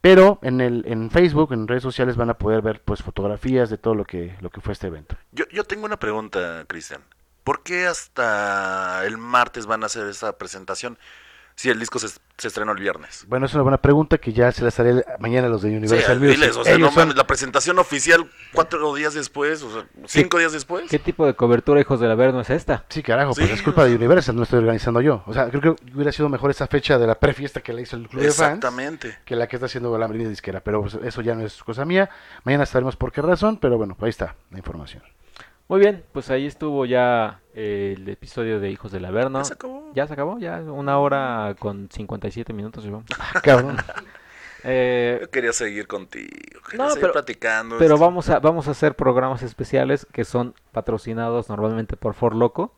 Pero 0.00 0.38
en 0.42 0.60
el 0.62 0.82
en 0.86 1.10
Facebook, 1.10 1.52
en 1.52 1.68
redes 1.68 1.82
sociales 1.82 2.16
van 2.16 2.30
a 2.30 2.34
poder 2.34 2.62
ver 2.62 2.80
pues 2.82 3.02
fotografías 3.02 3.68
de 3.68 3.76
todo 3.76 3.94
lo 3.94 4.04
que 4.04 4.34
lo 4.40 4.48
que 4.50 4.60
fue 4.62 4.72
este 4.72 4.86
evento. 4.86 5.14
Yo, 5.30 5.44
yo 5.52 5.62
tengo 5.64 5.84
una 5.84 5.98
pregunta, 5.98 6.64
Cristian. 6.66 7.02
¿Por 7.44 7.62
qué 7.62 7.86
hasta 7.86 9.04
el 9.04 9.18
martes 9.18 9.66
van 9.66 9.82
a 9.82 9.86
hacer 9.86 10.06
esa 10.08 10.38
presentación? 10.38 10.98
Si 11.60 11.68
el 11.68 11.78
disco 11.78 11.98
se, 11.98 12.08
se 12.08 12.48
estrenó 12.48 12.72
el 12.72 12.78
viernes. 12.80 13.26
Bueno, 13.28 13.44
es 13.44 13.52
una 13.52 13.62
buena 13.62 13.76
pregunta 13.76 14.16
que 14.16 14.32
ya 14.32 14.50
se 14.50 14.62
la 14.64 14.72
haré 14.78 15.04
mañana 15.18 15.46
a 15.46 15.50
los 15.50 15.60
de 15.60 15.68
Sí, 15.68 15.76
Universal 15.76 16.18
Music. 16.18 16.36
diles, 16.36 16.56
o 16.56 16.64
sea, 16.64 16.72
Ellos 16.72 16.88
no 16.88 16.94
son- 16.94 17.02
mames, 17.02 17.16
la 17.16 17.26
presentación 17.26 17.78
oficial 17.78 18.26
cuatro 18.54 18.94
días 18.94 19.12
después, 19.12 19.62
o 19.62 19.70
sea, 19.70 19.86
cinco 20.06 20.38
días 20.38 20.52
después. 20.52 20.88
¿Qué 20.90 20.98
tipo 20.98 21.26
de 21.26 21.34
cobertura, 21.34 21.78
hijos 21.80 22.00
del 22.00 22.10
Averno, 22.10 22.40
es 22.40 22.48
esta? 22.48 22.86
Sí, 22.88 23.02
carajo, 23.02 23.34
pues 23.34 23.46
Sí, 23.46 23.52
es 23.52 23.60
culpa 23.62 23.84
de 23.84 23.94
Universal, 23.94 24.34
no 24.36 24.44
estoy 24.44 24.60
organizando 24.60 25.02
yo. 25.02 25.22
O 25.26 25.34
sea, 25.34 25.50
creo 25.50 25.60
que 25.76 25.92
hubiera 25.94 26.12
sido 26.12 26.30
mejor 26.30 26.50
esa 26.50 26.66
fecha 26.66 26.98
de 26.98 27.06
la 27.06 27.16
prefiesta 27.16 27.60
que 27.60 27.74
le 27.74 27.82
hizo 27.82 27.96
el 27.96 28.08
club 28.08 28.22
de 28.22 28.28
fans 28.28 28.40
Exactamente. 28.40 29.18
que 29.26 29.36
la 29.36 29.46
que 29.46 29.56
está 29.56 29.66
haciendo 29.66 29.98
la 29.98 30.08
disquera. 30.08 30.60
Pero 30.60 30.80
pues, 30.80 30.94
eso 30.94 31.20
ya 31.20 31.34
no 31.34 31.44
es 31.44 31.62
cosa 31.62 31.84
mía. 31.84 32.08
Mañana 32.44 32.64
sabremos 32.64 32.96
por 32.96 33.12
qué 33.12 33.20
razón, 33.20 33.58
pero 33.58 33.76
bueno, 33.76 33.96
ahí 34.00 34.08
está 34.08 34.34
la 34.50 34.56
información. 34.56 35.02
Muy 35.70 35.78
bien, 35.78 36.02
pues 36.10 36.30
ahí 36.30 36.46
estuvo 36.46 36.84
ya 36.84 37.42
eh, 37.54 37.94
el 37.96 38.08
episodio 38.08 38.58
de 38.58 38.72
Hijos 38.72 38.90
del 38.90 39.04
Averno. 39.04 39.38
Ya 39.38 39.44
se 39.44 39.54
acabó. 39.54 39.92
Ya 39.94 40.06
se 40.08 40.12
acabó, 40.14 40.38
ya 40.40 40.56
una 40.62 40.98
hora 40.98 41.54
con 41.60 41.88
57 41.92 42.52
minutos 42.52 42.82
llevamos. 42.84 43.06
Cabrón. 43.44 43.76
Eh, 44.64 45.18
Yo 45.22 45.30
quería 45.30 45.52
seguir 45.52 45.86
contigo, 45.86 46.28
quería 46.68 46.84
No, 46.84 46.88
seguir 46.90 47.02
pero- 47.02 47.12
platicando. 47.12 47.78
pero 47.78 47.98
vamos 47.98 48.28
a, 48.30 48.40
vamos 48.40 48.66
a 48.66 48.72
hacer 48.72 48.96
programas 48.96 49.42
especiales 49.44 50.08
que 50.12 50.24
son 50.24 50.54
patrocinados 50.72 51.48
normalmente 51.48 51.96
por 51.96 52.14
For 52.14 52.34
Loco. 52.34 52.74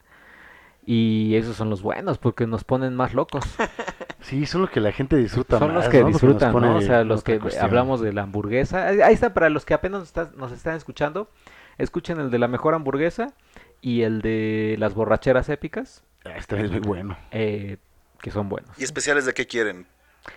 Y 0.85 1.37
esos 1.37 1.57
son 1.57 1.71
los 1.71 1.81
buenos 1.81 2.19
porque 2.19 2.47
nos 2.47 2.63
ponen 2.65 2.95
más 2.95 3.15
locos. 3.15 3.43
Sí, 4.21 4.47
son 4.47 4.61
los 4.61 4.71
que 4.71 4.79
la 4.79 4.93
gente 4.93 5.17
disfruta 5.17 5.59
Son 5.59 5.75
más, 5.75 5.87
los 5.87 5.89
que 5.89 6.05
disfrutan. 6.05 6.55
O 6.55 6.81
sea, 6.81 7.03
los 7.03 7.25
que 7.25 7.41
cuestión. 7.41 7.65
hablamos 7.65 8.01
de 8.01 8.13
la 8.13 8.23
hamburguesa. 8.23 8.87
Ahí 8.87 9.01
ahí 9.01 9.15
está, 9.15 9.35
para 9.35 9.51
los 9.51 9.65
que 9.65 9.75
apenas 9.75 9.99
nos, 9.99 10.09
está- 10.11 10.31
nos 10.37 10.53
están 10.53 10.77
escuchando, 10.77 11.29
escuchen 11.83 12.19
el 12.21 12.31
de 12.31 12.39
la 12.39 12.49
mejor 12.49 12.75
hamburguesa 12.75 13.33
y 13.81 14.03
el 14.03 14.23
de 14.23 14.77
las 14.79 14.95
borracheras 14.95 15.49
épicas, 15.49 16.03
Ah, 16.25 16.37
Este 16.37 16.61
es 16.65 16.71
muy 16.71 16.79
bueno. 16.81 17.19
eh, 17.33 17.79
que 18.21 18.31
son 18.31 18.49
buenos. 18.49 18.71
¿Y 18.79 18.85
especiales 18.85 19.25
de 19.27 19.35
qué 19.35 19.47
quieren? 19.47 19.87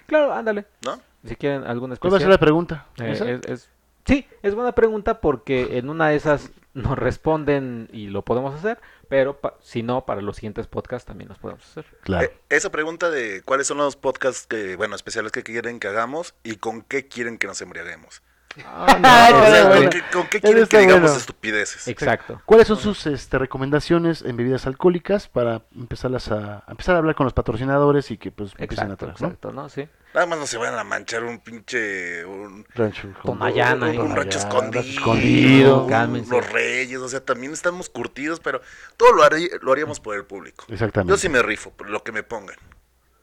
Claro, 0.08 0.34
ándale. 0.34 0.66
¿No? 0.84 1.00
Si 1.24 1.36
quieren 1.36 1.64
algún 1.64 1.96
¿Cuál 1.98 2.12
va 2.14 2.18
a 2.18 2.20
ser 2.20 2.28
la 2.30 2.36
especial. 2.36 2.40
pregunta? 2.40 2.86
eh, 3.00 3.12
¿Esa? 3.12 3.30
es- 3.30 3.42
es- 3.46 3.70
Sí, 4.08 4.28
es 4.44 4.54
buena 4.54 4.72
pregunta 4.74 5.20
porque 5.20 5.78
en 5.80 5.90
una 5.90 6.10
de 6.10 6.16
esas 6.16 6.52
nos 6.76 6.98
responden 6.98 7.88
y 7.92 8.08
lo 8.08 8.22
podemos 8.24 8.54
hacer, 8.54 8.80
pero 9.10 9.40
pa- 9.42 9.56
si 9.62 9.82
no, 9.82 10.06
para 10.06 10.22
los 10.22 10.36
siguientes 10.36 10.68
podcasts 10.68 11.08
también 11.08 11.28
los 11.30 11.40
podemos 11.40 11.64
hacer. 11.68 11.86
Claro. 12.02 12.26
Eh, 12.28 12.38
esa 12.50 12.72
pregunta 12.72 13.10
de 13.10 13.42
cuáles 13.44 13.66
son 13.66 13.78
los 13.78 13.96
podcasts 13.96 14.46
que, 14.46 14.76
bueno, 14.76 14.96
especiales 14.96 15.32
que 15.32 15.42
quieren 15.42 15.80
que 15.80 15.88
hagamos 15.88 16.36
y 16.44 16.58
con 16.58 16.84
qué 16.84 17.08
quieren 17.08 17.38
que 17.40 17.48
nos 17.48 17.62
embriaguemos. 17.62 18.22
Ah, 18.66 19.30
no, 19.32 19.40
O 19.42 19.46
sea, 19.46 19.70
¿con, 19.70 19.90
qué, 19.90 20.02
con 20.14 20.28
qué 20.28 20.38
Eso 20.38 20.48
quieren 20.48 20.68
que 20.68 20.78
digamos 20.80 21.02
bueno. 21.02 21.18
estupideces? 21.18 21.88
Exacto. 21.88 22.42
¿Cuáles 22.46 22.68
son 22.68 22.78
sus 22.78 23.06
este, 23.08 23.38
recomendaciones 23.38 24.22
en 24.22 24.38
bebidas 24.38 24.66
alcohólicas 24.68 25.28
para 25.28 25.64
empezarlas 25.76 26.32
a, 26.32 26.64
a 26.66 26.72
empezar 26.72 26.96
a 26.96 27.00
hablar 27.00 27.16
con 27.16 27.26
los 27.26 27.34
patrocinadores 27.34 28.12
y 28.12 28.18
que 28.18 28.32
pues 28.32 28.52
empiecen 28.58 28.92
a 28.92 28.94
Exacto, 28.94 29.06
traer, 29.06 29.22
¿no? 29.22 29.28
exacto, 29.28 29.52
¿no? 29.52 29.70
Sí. 29.70 29.88
Nada 30.14 30.28
más 30.28 30.40
no 30.40 30.48
se 30.48 30.58
vayan 30.58 30.80
a 30.80 30.84
manchar 30.86 31.24
un 31.26 31.40
pinche... 31.40 32.24
Un, 32.24 32.66
Rancho 32.74 33.10
Tonayana, 33.22 33.88
un, 33.88 33.94
¿eh? 33.96 34.00
un 34.00 34.16
rancho 34.16 34.40
Tonayana, 34.48 34.80
escondido, 34.80 35.88
escondido. 35.88 36.26
Los 36.40 36.50
reyes, 36.54 37.00
o 37.00 37.10
sea, 37.10 37.20
también 37.20 37.52
estamos 37.52 37.90
curtidos, 37.90 38.40
pero 38.40 38.62
todo 38.96 39.12
lo, 39.12 39.24
harí- 39.24 39.50
lo 39.62 39.74
haríamos 39.74 40.00
por 40.00 40.16
el 40.16 40.24
público. 40.24 40.66
Exactamente. 40.70 41.12
Yo 41.12 41.18
sí 41.18 41.28
me 41.28 41.42
rifo, 41.42 41.72
por 41.72 41.90
lo 41.90 42.02
que 42.04 42.14
me 42.14 42.24
pongan. 42.24 42.56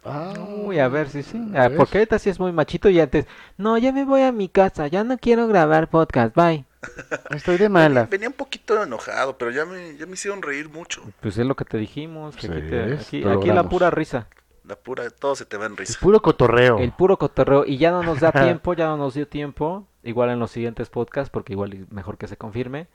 Ah, 0.05 0.33
Uy, 0.65 0.79
a 0.81 0.89
ver, 0.89 1.09
sí, 1.09 1.23
sí. 1.23 1.39
a 1.55 1.65
Ah, 1.65 1.69
ver. 1.69 1.77
porque 1.79 1.99
ahorita 1.99 2.19
sí 2.19 2.29
es 2.29 2.41
muy 2.41 2.51
machito 2.53 2.89
y 2.91 2.99
antes, 2.99 3.27
no, 3.57 3.79
ya 3.79 3.93
me 3.93 4.05
voy 4.05 4.23
a 4.23 4.33
mi 4.33 4.49
casa, 4.49 4.89
ya 4.89 5.05
no 5.05 5.17
quiero 5.19 5.47
grabar 5.47 5.89
podcast, 5.91 6.35
bye. 6.35 6.65
Estoy 7.31 7.59
de 7.59 7.69
mala. 7.69 8.07
Venía 8.11 8.29
un 8.29 8.35
poquito 8.35 8.83
enojado, 8.83 9.39
pero 9.39 9.53
ya 9.53 9.65
me, 9.65 9.97
ya 9.97 10.07
me 10.07 10.15
hicieron 10.15 10.43
reír 10.43 10.69
mucho. 10.69 11.03
Pues 11.21 11.39
es 11.39 11.47
lo 11.47 11.55
que 11.55 11.65
te 11.65 11.79
dijimos, 11.79 12.35
que 12.35 12.49
Sí, 12.49 12.53
aquí, 12.53 12.61
te- 12.63 12.83
¿ves? 12.87 13.07
aquí, 13.07 13.21
Lo 13.21 13.33
aquí 13.39 13.49
la 13.53 13.69
pura 13.69 13.91
risa, 13.91 14.27
La 14.65 14.75
pura, 14.75 15.09
todo 15.11 15.37
se 15.37 15.45
te 15.45 15.57
va 15.57 15.67
en 15.67 15.73
Es 15.75 15.79
risa. 15.79 15.99
puro 16.01 16.21
cotorreo. 16.21 16.79
el 16.79 16.91
puro 16.93 17.17
cotorreo 17.17 17.65
y 17.65 17.79
ya 17.79 17.93
no 17.93 18.03
nos 18.03 18.19
da 18.19 18.33
tiempo, 18.33 18.75
ya 18.75 18.87
no 18.87 18.97
nos 18.97 19.15
dio 19.15 19.29
tiempo, 19.29 19.87
igual 20.03 20.31
en 20.31 20.41
los 20.41 20.51
siguientes 20.51 20.91
podcasts, 20.91 21.31
porque 21.31 21.53
igual 21.53 21.73
es 21.75 21.93
mejor 21.93 22.19
que 22.19 22.27
se 22.27 22.37
confirme 22.37 22.89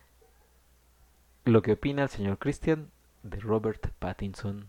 lo 1.45 1.61
que 1.61 1.71
opina 1.73 2.03
el 2.03 2.09
señor 2.09 2.37
Christian 2.37 2.89
de 3.23 3.39
Robert 3.39 3.87
Pattinson 3.99 4.67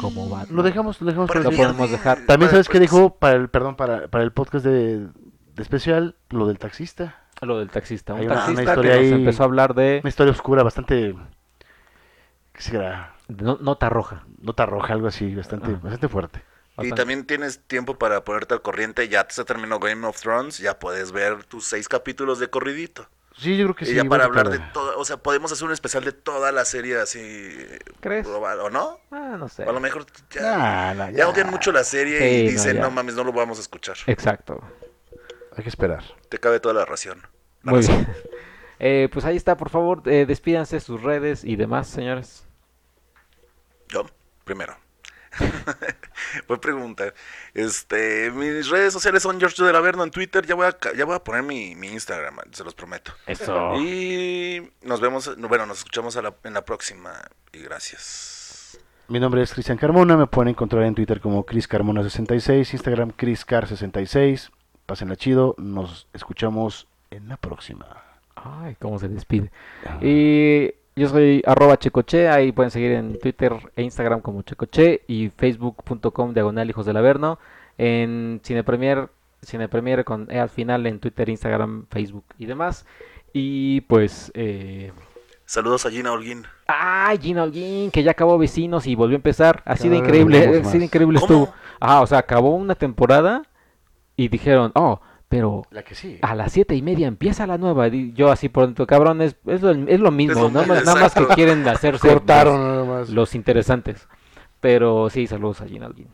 como 0.00 0.28
Batman. 0.28 0.56
Lo 0.56 0.62
dejamos, 0.62 1.00
lo 1.00 1.06
dejamos 1.06 1.34
Lo 1.34 1.50
podemos 1.50 1.90
dejar. 1.90 2.26
También 2.26 2.50
sabes 2.50 2.68
qué 2.68 2.80
dijo 2.80 3.14
para 3.16 3.36
el, 3.36 3.48
perdón, 3.48 3.76
para, 3.76 4.08
para 4.08 4.24
el 4.24 4.32
podcast 4.32 4.64
de, 4.64 4.98
de 5.06 5.62
especial, 5.62 6.16
lo 6.30 6.46
del 6.46 6.58
taxista. 6.58 7.22
Lo 7.40 7.58
del 7.60 7.70
taxista, 7.70 8.14
un 8.14 8.20
Hay 8.20 8.26
una- 8.26 8.34
una 8.34 8.44
taxista 8.46 8.64
que 8.64 8.70
historia 8.80 8.94
nos 8.96 9.04
ahí- 9.04 9.12
empezó 9.12 9.42
a 9.42 9.46
hablar 9.46 9.74
de, 9.74 10.00
Una 10.02 10.08
historia 10.08 10.32
oscura 10.32 10.62
bastante, 10.64 11.14
¿qué 12.52 12.62
será? 12.62 13.14
de 13.28 13.44
no- 13.44 13.58
nota 13.60 13.88
roja. 13.88 14.24
Nota 14.40 14.66
roja, 14.66 14.92
algo 14.94 15.06
así, 15.08 15.34
bastante, 15.34 15.66
Ajá. 15.72 15.78
bastante 15.82 16.08
fuerte. 16.08 16.38
Y 16.38 16.76
bastante. 16.78 16.96
también 16.96 17.26
tienes 17.26 17.60
tiempo 17.66 17.98
para 17.98 18.24
ponerte 18.24 18.54
al 18.54 18.62
corriente. 18.62 19.08
Ya 19.08 19.26
se 19.28 19.44
terminó 19.44 19.78
Game 19.80 20.06
of 20.06 20.20
Thrones, 20.20 20.58
ya 20.58 20.78
puedes 20.78 21.12
ver 21.12 21.44
tus 21.44 21.64
seis 21.64 21.88
capítulos 21.88 22.38
de 22.38 22.48
corridito. 22.50 23.06
Sí, 23.38 23.56
yo 23.56 23.66
creo 23.66 23.74
que 23.76 23.84
y 23.84 23.88
sí. 23.88 23.94
ya 23.94 24.02
voy 24.02 24.08
para 24.10 24.24
hablar 24.24 24.50
de 24.50 24.58
todo, 24.72 24.98
o 24.98 25.04
sea, 25.04 25.16
podemos 25.16 25.52
hacer 25.52 25.64
un 25.66 25.72
especial 25.72 26.04
de 26.04 26.12
toda 26.12 26.50
la 26.50 26.64
serie 26.64 26.98
así 27.00 27.56
¿Crees? 28.00 28.26
global, 28.26 28.58
¿o 28.60 28.70
no? 28.70 28.98
Ah, 29.12 29.36
no 29.38 29.48
sé. 29.48 29.64
O 29.64 29.70
a 29.70 29.72
lo 29.72 29.78
mejor 29.80 30.06
ya, 30.30 30.42
Nah, 30.42 30.94
nah, 30.94 31.10
ya 31.10 31.18
ya. 31.18 31.28
odian 31.28 31.48
mucho 31.50 31.70
la 31.70 31.84
serie 31.84 32.18
Sí, 32.18 32.24
y 32.40 32.44
no, 32.46 32.50
dicen, 32.50 32.76
ya. 32.76 32.82
no, 32.82 32.90
mames, 32.90 33.14
no 33.14 33.22
lo 33.24 33.32
vamos 33.32 33.58
a 33.58 33.60
escuchar. 33.60 33.96
Exacto. 34.06 34.60
Hay 35.56 35.62
que 35.62 35.68
esperar. 35.68 36.02
Te 36.28 36.38
cabe 36.38 36.58
toda 36.60 36.74
la 36.74 36.84
ración. 36.84 37.22
La 37.62 37.72
Muy 37.72 37.80
razón. 37.82 38.04
bien. 38.04 38.16
Eh, 38.80 39.08
pues 39.12 39.24
ahí 39.24 39.36
está, 39.36 39.56
por 39.56 39.70
favor, 39.70 40.02
eh, 40.06 40.24
despídanse 40.24 40.78
sus 40.78 41.02
redes 41.02 41.42
y 41.42 41.56
demás, 41.56 41.88
señores. 41.88 42.46
Yo, 43.88 44.06
primero. 44.44 44.76
voy 46.48 46.56
a 46.56 46.60
preguntar. 46.60 47.14
Este, 47.54 48.30
mis 48.30 48.68
redes 48.68 48.92
sociales 48.92 49.22
son 49.22 49.38
George 49.38 49.62
del 49.62 49.76
Averno 49.76 50.04
en 50.04 50.10
Twitter. 50.10 50.44
Ya 50.46 50.54
voy 50.54 50.66
a, 50.66 50.76
ya 50.96 51.04
voy 51.04 51.14
a 51.16 51.24
poner 51.24 51.42
mi, 51.42 51.74
mi 51.74 51.88
Instagram, 51.88 52.36
se 52.52 52.64
los 52.64 52.74
prometo. 52.74 53.12
Eso. 53.26 53.74
Y 53.76 54.70
nos 54.82 55.00
vemos, 55.00 55.36
bueno, 55.38 55.66
nos 55.66 55.78
escuchamos 55.78 56.16
a 56.16 56.22
la- 56.22 56.34
en 56.44 56.54
la 56.54 56.64
próxima. 56.64 57.12
Y 57.52 57.60
gracias. 57.62 58.78
Mi 59.08 59.18
nombre 59.20 59.42
es 59.42 59.52
Cristian 59.54 59.78
Carmona, 59.78 60.16
me 60.18 60.26
pueden 60.26 60.50
encontrar 60.50 60.82
en 60.84 60.94
Twitter 60.94 61.20
como 61.20 61.44
Cris 61.46 61.68
Carmona66, 61.68 62.72
Instagram 62.74 63.12
CrisCar66. 63.12 64.50
Pásenla 64.84 65.16
chido, 65.16 65.54
nos 65.58 66.08
escuchamos 66.12 66.88
en 67.10 67.28
la 67.28 67.36
próxima. 67.38 67.86
Ay, 68.36 68.76
cómo 68.80 68.98
se 68.98 69.08
despide. 69.08 69.50
Y 70.02 70.72
yo 70.98 71.08
soy 71.08 71.42
arroba 71.46 71.78
checoche, 71.78 72.28
ahí 72.28 72.52
pueden 72.52 72.70
seguir 72.70 72.92
en 72.92 73.18
Twitter 73.18 73.54
e 73.76 73.82
Instagram 73.82 74.20
como 74.20 74.42
checoche 74.42 75.02
y 75.06 75.30
facebook.com 75.30 76.34
diagonal 76.34 76.68
hijos 76.68 76.84
del 76.86 76.96
averno. 76.96 77.38
En 77.78 78.40
Cinepremier, 78.44 79.08
Cinepremier 79.44 80.04
con 80.04 80.26
E 80.30 80.38
al 80.38 80.50
final 80.50 80.86
en 80.86 80.98
Twitter, 80.98 81.28
Instagram, 81.28 81.86
Facebook 81.90 82.24
y 82.38 82.46
demás. 82.46 82.84
Y 83.32 83.82
pues... 83.82 84.32
Eh... 84.34 84.92
Saludos 85.44 85.86
a 85.86 85.90
Gina 85.90 86.12
Holguín. 86.12 86.44
¡Ay, 86.66 87.18
Gina 87.18 87.44
Holguín! 87.44 87.90
Que 87.90 88.02
ya 88.02 88.10
acabó 88.10 88.36
Vecinos 88.36 88.86
y 88.86 88.94
volvió 88.94 89.16
a 89.16 89.20
empezar. 89.20 89.62
Así 89.64 89.88
de 89.88 89.96
increíble, 89.96 90.60
así 90.62 90.78
de 90.78 90.84
increíble 90.84 91.20
¿Cómo? 91.20 91.44
estuvo. 91.44 91.54
Ah, 91.80 92.02
o 92.02 92.06
sea, 92.06 92.18
acabó 92.18 92.54
una 92.54 92.74
temporada 92.74 93.42
y 94.16 94.28
dijeron, 94.28 94.72
oh, 94.74 95.00
pero 95.28 95.62
La 95.70 95.82
que 95.82 95.94
sí. 95.94 96.18
a 96.22 96.34
las 96.34 96.52
siete 96.52 96.74
y 96.74 96.82
media 96.82 97.06
empieza 97.06 97.46
la 97.46 97.58
nueva. 97.58 97.88
Y 97.88 98.12
yo 98.12 98.30
así 98.30 98.48
por 98.48 98.64
dentro, 98.66 98.86
cabrón, 98.86 99.20
es, 99.22 99.36
es, 99.46 99.60
lo, 99.62 99.72
es 99.72 100.00
lo 100.00 100.10
mismo, 100.10 100.32
Es 100.32 100.40
lo 100.40 100.50
nada, 100.50 100.66
más, 100.66 100.84
nada 100.84 101.00
más 101.00 101.14
que 101.14 101.26
quieren 101.28 101.66
hacerse 101.68 102.08
Cortaron 102.12 102.58
los, 102.60 102.86
nada 102.86 102.98
más. 103.00 103.10
los 103.10 103.34
interesantes. 103.34 104.08
Pero 104.60 105.08
sí, 105.10 105.26
saludos 105.26 105.60
a 105.60 105.66
Gina 105.66 105.86
Holguín, 105.86 106.08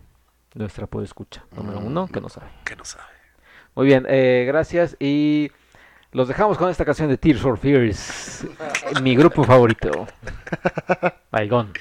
nuestra 0.54 0.86
escucha 1.02 1.44
número 1.56 1.80
Mm. 1.80 1.86
uno, 1.86 2.08
que 2.08 2.20
no 2.20 2.28
sabe. 2.28 2.46
Que 2.64 2.76
no 2.76 2.84
sabe. 2.84 3.04
Muy 3.74 3.86
bien, 3.86 4.04
eh, 4.08 4.44
gracias 4.46 4.96
y 5.00 5.50
los 6.12 6.28
dejamos 6.28 6.58
con 6.58 6.70
esta 6.70 6.84
canción 6.84 7.08
de 7.08 7.16
Tears 7.16 7.40
for 7.40 7.56
Fears, 7.58 8.46
mi 9.02 9.16
grupo 9.16 9.42
favorito. 9.44 10.06
Baigón. 11.32 11.72